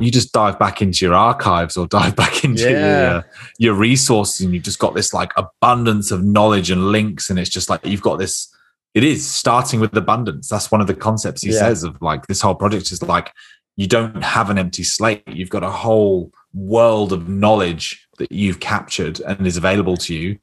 you 0.00 0.10
just 0.10 0.32
dive 0.32 0.58
back 0.58 0.80
into 0.80 1.04
your 1.04 1.14
archives 1.14 1.76
or 1.76 1.86
dive 1.98 2.16
back 2.16 2.44
into 2.44 2.68
Yeah. 2.70 3.12
your, 3.12 3.24
your 3.58 3.74
resources 3.74 4.40
and 4.40 4.54
you've 4.54 4.62
just 4.64 4.78
got 4.78 4.94
this 4.94 5.12
like 5.14 5.32
abundance 5.36 6.10
of 6.10 6.24
knowledge 6.24 6.70
and 6.70 6.90
links 6.90 7.30
and 7.30 7.38
it's 7.38 7.50
just 7.50 7.68
like 7.70 7.84
you've 7.84 8.02
got 8.02 8.16
this 8.18 8.48
it 8.94 9.04
is 9.04 9.28
starting 9.28 9.80
with 9.80 9.96
abundance. 9.96 10.48
That's 10.48 10.70
one 10.70 10.80
of 10.80 10.86
the 10.86 10.94
concepts 10.94 11.42
he 11.42 11.50
Yeah. 11.52 11.60
says 11.60 11.82
of 11.84 12.00
like 12.02 12.26
this 12.26 12.40
whole 12.40 12.54
project 12.54 12.92
is 12.92 13.02
like 13.02 13.32
you 13.76 13.86
don't 13.86 14.22
have 14.22 14.50
an 14.50 14.58
empty 14.58 14.84
slate. 14.84 15.22
You've 15.26 15.48
got 15.50 15.62
a 15.62 15.70
whole 15.70 16.30
world 16.52 17.12
of 17.12 17.28
knowledge 17.28 18.06
that 18.18 18.30
you've 18.30 18.60
captured 18.60 19.20
and 19.20 19.46
is 19.46 19.56
available 19.56 19.96
to 19.96 20.14
you 20.14 20.38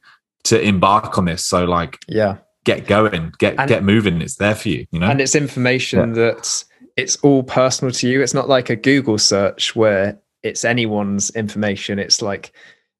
to 0.45 0.59
embark 0.59 1.17
on 1.17 1.25
this. 1.25 1.45
So 1.45 1.65
like 1.65 1.99
yeah. 2.07 2.37
get 2.65 2.87
going 2.87 3.33
get 3.37 3.55
And- 3.59 3.69
get 3.69 3.83
moving. 3.83 4.21
It's 4.21 4.35
there 4.37 4.55
for 4.55 4.69
you 4.69 4.87
you 4.91 4.99
know? 4.99 5.07
And 5.07 5.21
it's 5.21 5.35
information 5.35 6.13
that 6.13 6.63
it's 6.97 7.17
all 7.17 7.43
personal 7.43 7.91
to 7.93 8.07
you. 8.09 8.21
It's 8.23 8.33
not 8.33 8.49
like 8.49 8.69
a 8.69 8.75
google 8.75 9.17
search 9.19 9.75
where 9.75 10.19
it's 10.41 10.65
anyone's 10.65 11.29
information. 11.31 11.99
It's 11.99 12.21
like 12.21 12.51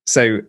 so 0.06 0.42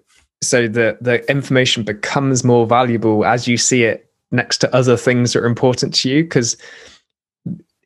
so 0.43 0.69
the 0.69 0.99
the 1.01 1.29
information 1.31 1.85
becomes 1.85 2.45
more 2.45 2.67
valuable 2.67 3.25
as 3.25 3.49
you 3.49 3.57
see 3.57 3.85
it 3.85 4.10
next 4.31 4.59
to 4.59 4.75
other 4.75 4.97
things 4.97 5.33
that 5.33 5.43
are 5.43 5.47
important 5.47 5.95
to 5.95 6.09
you 6.09 6.23
because 6.23 6.57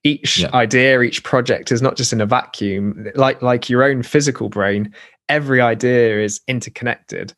each 0.02 0.38
Yeah. 0.38 0.50
idea 0.52 1.00
each 1.00 1.22
project 1.24 1.72
is 1.72 1.80
not 1.80 1.96
just 1.96 2.12
in 2.12 2.20
a 2.20 2.26
vacuum. 2.26 3.10
Like 3.14 3.40
like 3.40 3.70
your 3.70 3.82
own 3.82 4.02
physical 4.02 4.48
brain 4.48 4.92
every 5.30 5.60
idea 5.60 6.20
is 6.20 6.40
interconnected. 6.48 7.32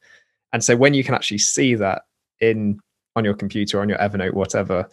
And 0.52 0.64
so 0.64 0.76
when 0.76 0.92
you 0.92 1.04
can 1.04 1.14
actually 1.14 1.38
see 1.38 1.76
that 1.76 2.02
in 2.40 2.80
on 3.14 3.24
your 3.24 3.34
computer 3.34 3.80
on 3.80 3.88
your 3.88 3.98
evernote 3.98 4.34
whatever 4.34 4.88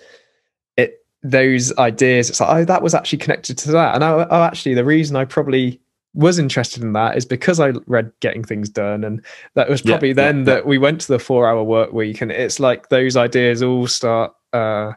it 0.78 1.00
those 1.24 1.76
ideas 1.78 2.30
it's 2.30 2.40
like 2.40 2.50
oh 2.56 2.66
that 2.66 2.84
was 2.84 2.94
actually 2.94 3.18
connected 3.18 3.58
to 3.58 3.72
that. 3.72 3.96
And 3.96 4.04
oh, 4.04 4.28
oh 4.30 4.44
actually 4.44 4.76
the 4.76 4.86
reason 4.86 5.16
i 5.16 5.26
probably 5.26 5.82
was 6.14 6.38
interested 6.38 6.84
in 6.84 6.94
that 6.94 7.18
is 7.18 7.26
because 7.26 7.60
i 7.60 7.70
read 7.88 8.12
getting 8.20 8.44
things 8.44 8.70
done 8.70 9.04
and 9.04 9.26
that 9.56 9.68
was 9.68 9.82
probably 9.82 10.10
yeah, 10.10 10.14
then 10.14 10.40
yeah. 10.40 10.46
that 10.46 10.66
we 10.66 10.78
went 10.78 11.02
to 11.02 11.08
the 11.08 11.20
four 11.20 11.48
hour 11.48 11.64
work 11.64 11.92
week 11.92 12.22
and 12.22 12.32
it's 12.32 12.60
like 12.60 12.90
those 12.90 13.18
ideas 13.18 13.64
all 13.64 13.88
start 13.88 14.32
uh 14.54 14.92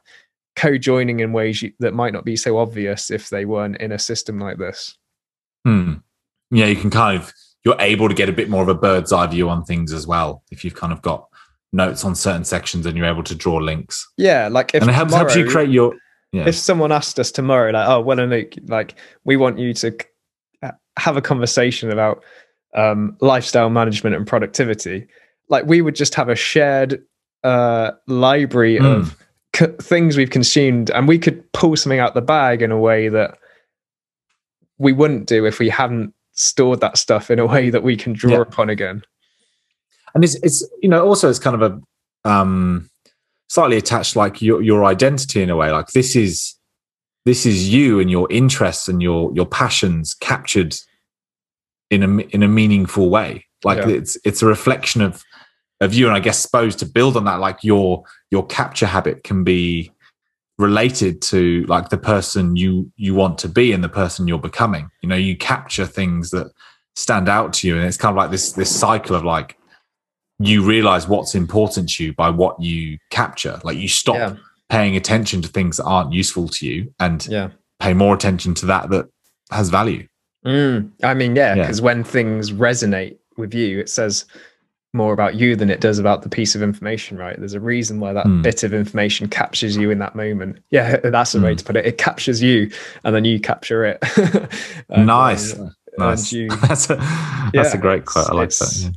co-joining 0.57 1.21
in 1.21 1.33
ways 1.33 1.63
you, 1.63 1.73
that 1.81 1.95
might 1.95 2.13
not 2.13 2.25
be 2.25 2.37
so 2.37 2.59
obvious 2.59 3.11
if 3.11 3.31
they 3.31 3.45
weren't 3.45 3.77
in 3.79 3.93
a 3.93 3.99
system 3.99 4.39
like 4.39 4.59
this 4.59 4.97
Hmm. 5.67 5.95
Yeah, 6.53 6.67
you 6.67 6.77
can 6.77 6.91
kind 6.91 7.21
of 7.21 7.33
you're 7.65 7.77
able 7.81 8.09
to 8.09 8.15
get 8.15 8.29
a 8.29 8.33
bit 8.33 8.49
more 8.49 8.63
of 8.63 8.69
a 8.69 8.75
bird's 8.75 9.13
eye 9.13 9.27
view 9.27 9.51
on 9.51 9.65
things 9.65 9.93
as 9.93 10.07
well 10.07 10.45
if 10.53 10.65
you've 10.65 10.77
kind 10.77 10.93
of 10.93 11.03
got 11.03 11.27
notes 11.73 12.05
on 12.05 12.15
certain 12.15 12.45
sections 12.45 12.87
and 12.87 12.97
you're 12.97 13.07
able 13.07 13.25
to 13.25 13.35
draw 13.35 13.57
links. 13.57 14.07
yeah 14.17 14.47
like 14.47 14.73
if 14.73 14.83
and 14.83 14.91
it 14.91 14.95
helps, 14.95 15.13
helps 15.13 15.35
you 15.35 15.45
create 15.45 15.71
your 15.71 15.93
yeah. 16.31 16.47
if 16.47 16.55
someone 16.55 16.93
asked 16.93 17.19
us 17.19 17.33
tomorrow 17.33 17.73
like 17.73 17.89
oh 17.89 18.01
Will 18.01 18.21
and 18.21 18.31
Luke, 18.31 18.55
like 18.69 18.95
we 19.25 19.37
want 19.37 19.59
you 19.59 19.75
to 19.75 19.97
have 20.99 21.17
a 21.17 21.23
conversation 21.23 21.91
about 21.91 22.23
um 22.75 23.17
lifestyle 23.21 23.71
management 23.71 24.15
and 24.17 24.27
productivity 24.27 25.07
like 25.49 25.65
we 25.67 25.81
would 25.83 25.95
just 25.95 26.15
have 26.15 26.29
a 26.29 26.35
shared 26.35 27.03
uh 27.45 27.91
library 28.07 28.79
Mm. 28.79 28.97
of 28.97 29.17
c- 29.55 29.67
things 29.81 30.17
we've 30.17 30.31
consumed 30.31 30.91
and 30.91 31.07
we 31.09 31.19
could 31.19 31.43
pull 31.53 31.77
something 31.77 31.99
out 32.01 32.15
the 32.15 32.23
bag 32.23 32.63
in 32.63 32.71
a 32.73 32.79
way 32.79 33.09
that 33.09 33.39
we 34.79 34.93
wouldn't 34.93 35.27
do 35.27 35.47
if 35.47 35.59
we 35.59 35.69
hadn't 35.69 36.13
stored 36.33 36.81
that 36.81 36.99
stuff 36.99 37.31
in 37.31 37.39
a 37.39 37.47
way 37.47 37.71
that 37.71 37.83
we 37.83 37.97
can 37.97 38.13
draw 38.13 38.33
Yeah. 38.33 38.41
upon 38.41 38.69
again 38.71 39.03
and 40.15 40.25
it's 40.25 40.35
it's 40.43 40.67
you 40.83 40.89
know 40.89 41.07
also 41.07 41.29
it's 41.31 41.39
kind 41.39 41.61
of 41.61 41.63
a 42.25 42.29
um 42.31 42.91
slightly 43.49 43.77
attached 43.77 44.17
like 44.17 44.43
your 44.43 44.61
your 44.63 44.85
identity 44.85 45.41
in 45.43 45.51
a 45.51 45.57
way 45.57 45.71
like 45.71 45.89
this 45.89 46.17
is 46.17 46.55
this 47.25 47.47
is 47.47 47.73
you 47.73 48.01
and 48.01 48.11
your 48.11 48.27
interests 48.31 48.89
and 48.89 49.03
your 49.03 49.33
your 49.35 49.47
passions 49.47 50.15
captured 50.15 50.77
in 51.91 52.03
a 52.03 52.19
in 52.35 52.43
a 52.43 52.49
meaningful 52.49 53.11
way. 53.11 53.47
Like 53.65 53.79
Yeah. 53.79 53.89
it's 53.89 54.19
it's 54.25 54.43
a 54.43 54.47
reflection 54.47 55.03
of 55.03 55.23
of 55.81 55.95
you. 55.95 56.07
And 56.07 56.17
i 56.17 56.21
guess 56.21 56.39
suppose 56.39 56.77
to 56.77 56.87
build 56.87 57.17
on 57.17 57.25
that 57.25 57.41
like 57.41 57.59
your 57.63 58.05
your 58.31 58.47
capture 58.47 58.87
habit 58.87 59.25
can 59.25 59.45
be 59.45 59.93
related 60.59 61.21
to 61.21 61.65
like 61.69 61.91
the 61.91 61.99
person 61.99 62.57
you 62.57 62.91
you 62.97 63.15
want 63.15 63.39
to 63.39 63.49
be 63.49 63.73
and 63.73 63.85
the 63.85 63.89
person 63.89 64.27
you're 64.27 64.39
becoming. 64.39 64.91
You 65.03 65.09
know 65.09 65.17
you 65.17 65.37
capture 65.37 65.87
things 65.87 66.31
that 66.31 66.51
stand 66.97 67.29
out 67.29 67.53
to 67.55 67.69
you. 67.69 67.77
And 67.77 67.87
it's 67.87 67.97
kind 67.97 68.11
of 68.11 68.17
like 68.17 68.31
this 68.31 68.53
this 68.53 68.75
cycle 68.75 69.15
of 69.15 69.25
like 69.25 69.57
you 70.39 70.63
realize 70.63 71.07
what's 71.07 71.35
important 71.35 71.89
to 71.91 72.05
you 72.05 72.15
by 72.15 72.31
what 72.31 72.61
you 72.61 72.99
capture. 73.11 73.61
Like 73.65 73.79
you 73.79 73.89
stop 73.89 74.17
yeah. 74.17 74.37
paying 74.69 74.97
attention 74.97 75.43
to 75.43 75.49
things 75.49 75.77
that 75.77 75.85
aren't 75.85 76.13
useful 76.13 76.49
to 76.49 76.67
you 76.67 76.93
and 76.99 77.27
yeah. 77.27 77.51
pay 77.81 77.95
more 77.95 78.15
attention 78.15 78.55
to 78.55 78.67
that 78.67 78.91
that 78.91 79.07
has 79.51 79.71
value 79.71 80.07
Mm, 80.47 80.91
I 81.03 81.13
mean, 81.15 81.35
yeah, 81.37 81.55
Yeah. 81.57 81.63
because 81.63 81.83
when 81.83 82.05
things 82.05 82.53
resonate 82.53 83.17
with 83.37 83.53
you, 83.53 83.79
it 83.81 83.89
says 83.89 84.25
more 84.95 85.13
about 85.13 85.35
you 85.35 85.57
than 85.57 85.69
it 85.69 85.81
does 85.81 85.99
about 85.99 86.23
the 86.23 86.29
piece 86.29 86.55
of 86.55 86.63
information, 86.63 87.19
right? 87.19 87.37
There's 87.39 87.53
a 87.53 87.61
reason 87.61 88.01
why 88.01 88.13
that 88.15 88.25
Hmm. 88.27 88.41
bit 88.43 88.63
of 88.63 88.73
information 88.73 89.29
captures 89.29 89.77
you 89.77 89.91
in 89.91 89.99
that 89.99 90.15
moment. 90.15 90.61
Yeah, 90.71 90.97
that's 91.05 91.35
a 91.35 91.41
way 91.41 91.51
Hmm. 91.51 91.57
to 91.57 91.65
put 91.65 91.77
it. 91.77 91.85
It 91.85 91.99
captures 91.99 92.41
you, 92.43 92.71
and 93.05 93.15
then 93.15 93.25
you 93.25 93.39
capture 93.41 93.85
it. 93.85 93.99
And, 94.89 95.07
nice 95.07 95.55
nice 95.99 96.33
you- 96.33 96.49
that's 96.63 96.89
a 96.91 96.97
that's 96.97 97.73
Yeah, 97.73 97.75
a 97.75 97.79
great 97.79 98.05
quote 98.05 98.31
i 98.31 98.35
like 98.35 98.51
that 98.51 98.79
yeah. 98.79 98.91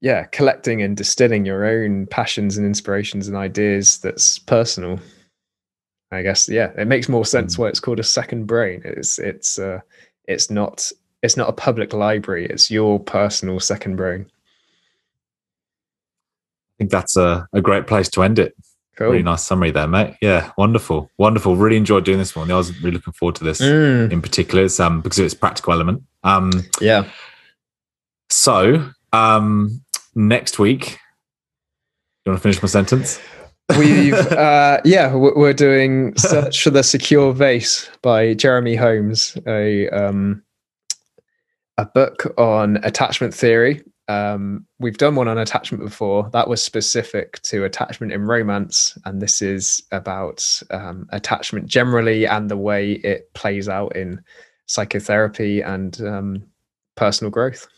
yeah, 0.00 0.24
collecting 0.24 0.82
and 0.82 0.96
distilling 0.96 1.44
your 1.44 1.64
own 1.64 2.06
passions 2.06 2.56
and 2.56 2.66
inspirations 2.66 3.28
and 3.28 3.36
ideas 3.36 3.98
that's 3.98 4.38
personal. 4.38 4.98
I 6.10 6.22
guess 6.22 6.48
yeah, 6.48 6.70
it 6.78 6.86
makes 6.86 7.08
more 7.08 7.24
sense 7.26 7.56
Hmm. 7.56 7.62
why 7.62 7.68
it's 7.68 7.80
called 7.80 8.00
a 8.00 8.04
second 8.04 8.46
brain. 8.46 8.80
It's 8.84 9.18
it's 9.18 9.58
uh 9.58 9.80
it's 10.24 10.50
not 10.50 10.90
it's 11.22 11.36
not 11.36 11.48
a 11.48 11.52
public 11.52 11.92
library, 11.92 12.46
it's 12.46 12.70
your 12.70 12.98
personal 13.00 13.60
second 13.60 13.96
brain. 13.96 14.26
i 16.70 16.72
think 16.78 16.90
that's 16.90 17.16
a, 17.16 17.46
a 17.52 17.60
great 17.60 17.86
place 17.88 18.08
to 18.10 18.22
end 18.22 18.38
it 18.38 18.54
Cool. 18.96 19.08
really 19.10 19.22
nice 19.22 19.44
summary 19.44 19.70
there 19.72 19.88
mate 19.88 20.14
yeah 20.22 20.52
wonderful 20.56 21.10
wonderful 21.18 21.56
really 21.56 21.76
enjoyed 21.76 22.04
doing 22.04 22.18
this 22.18 22.36
one 22.36 22.50
i 22.52 22.56
was 22.56 22.72
really 22.82 22.92
looking 22.98 23.12
forward 23.12 23.34
to 23.36 23.44
this 23.44 23.60
Mm, 23.60 24.12
in 24.12 24.22
particular 24.22 24.64
it's, 24.64 24.78
um 24.78 25.00
because 25.00 25.18
of 25.18 25.24
its 25.24 25.34
practical 25.34 25.72
element 25.72 26.02
um 26.22 26.50
yeah. 26.80 27.04
so 28.30 28.88
um 29.12 29.80
next 30.14 30.58
week 30.60 30.98
you 32.24 32.30
want 32.32 32.38
to 32.38 32.42
finish 32.42 32.62
my 32.62 32.68
sentence 32.68 33.18
We've 33.76 34.14
uh 34.32 34.80
yeah, 34.84 35.14
we- 35.14 35.32
we're 35.34 35.52
doing 35.52 36.16
Search 36.16 36.62
for 36.62 36.70
the 36.70 36.82
Secure 36.82 37.34
Base 37.34 37.88
by 38.02 38.34
Jeremy 38.34 38.76
Holmes, 38.76 39.36
a 39.46 39.88
um 39.90 40.42
a 41.76 41.84
book 41.84 42.32
on 42.38 42.78
attachment 42.84 43.34
theory. 43.34 43.82
Um 44.08 44.66
we've 44.78 44.96
done 44.96 45.16
one 45.16 45.28
on 45.28 45.36
attachment 45.38 45.84
before. 45.84 46.30
That 46.32 46.48
was 46.48 46.62
specific 46.62 47.42
to 47.42 47.64
attachment 47.64 48.12
in 48.12 48.22
romance 48.24 48.96
and 49.04 49.20
this 49.20 49.42
is 49.42 49.82
about 49.92 50.44
um 50.70 51.06
attachment 51.10 51.66
generally 51.66 52.26
and 52.26 52.50
the 52.50 52.56
way 52.56 52.92
it 52.92 53.32
plays 53.34 53.68
out 53.68 53.94
in 53.96 54.20
psychotherapy 54.66 55.60
and 55.60 56.00
um 56.00 56.42
personal 56.96 57.30
growth. 57.30 57.68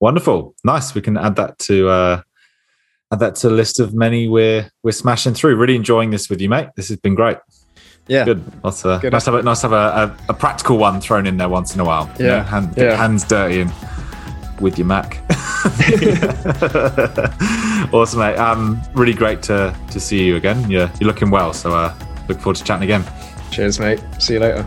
Wonderful, 0.00 0.54
nice. 0.64 0.94
We 0.94 1.00
can 1.00 1.16
add 1.16 1.36
that 1.36 1.58
to 1.60 1.88
uh, 1.88 2.22
add 3.14 3.20
that 3.20 3.36
to 3.36 3.48
a 3.48 3.50
list 3.50 3.80
of 3.80 3.94
many 3.94 4.28
we're 4.28 4.70
we're 4.82 4.92
smashing 4.92 5.34
through. 5.34 5.56
Really 5.56 5.76
enjoying 5.76 6.10
this 6.10 6.28
with 6.28 6.40
you, 6.40 6.48
mate. 6.48 6.68
This 6.76 6.88
has 6.88 6.98
been 6.98 7.14
great. 7.14 7.38
Yeah. 8.06 8.24
Good. 8.26 8.62
Nice, 8.62 8.84
uh, 8.84 8.98
Good. 8.98 9.12
nice 9.12 9.24
to 9.24 9.30
have 9.30 9.40
a, 9.40 9.42
nice 9.42 9.60
to 9.62 9.68
have 9.68 9.72
a, 9.72 10.14
a, 10.28 10.32
a 10.32 10.34
practical 10.34 10.76
one 10.76 11.00
thrown 11.00 11.26
in 11.26 11.38
there 11.38 11.48
once 11.48 11.74
in 11.74 11.80
a 11.80 11.84
while. 11.84 12.10
You 12.18 12.26
Yeah. 12.26 12.36
know, 12.38 12.42
hand, 12.42 12.74
Yeah. 12.76 12.96
hands 12.96 13.24
dirty 13.24 13.62
and 13.62 13.72
with 14.60 14.78
your 14.78 14.86
Mac. 14.86 15.20
awesome, 17.92 18.20
mate. 18.20 18.36
Um, 18.36 18.80
really 18.94 19.14
great 19.14 19.42
to 19.44 19.74
to 19.90 20.00
see 20.00 20.24
you 20.24 20.36
again. 20.36 20.70
You're 20.70 20.90
you're 21.00 21.08
looking 21.08 21.30
well. 21.30 21.52
So 21.54 21.74
uh, 21.74 21.94
look 22.28 22.38
forward 22.40 22.56
to 22.56 22.64
chatting 22.64 22.84
again. 22.84 23.04
Cheers, 23.50 23.80
mate. 23.80 24.00
See 24.18 24.34
you 24.34 24.40
later. 24.40 24.66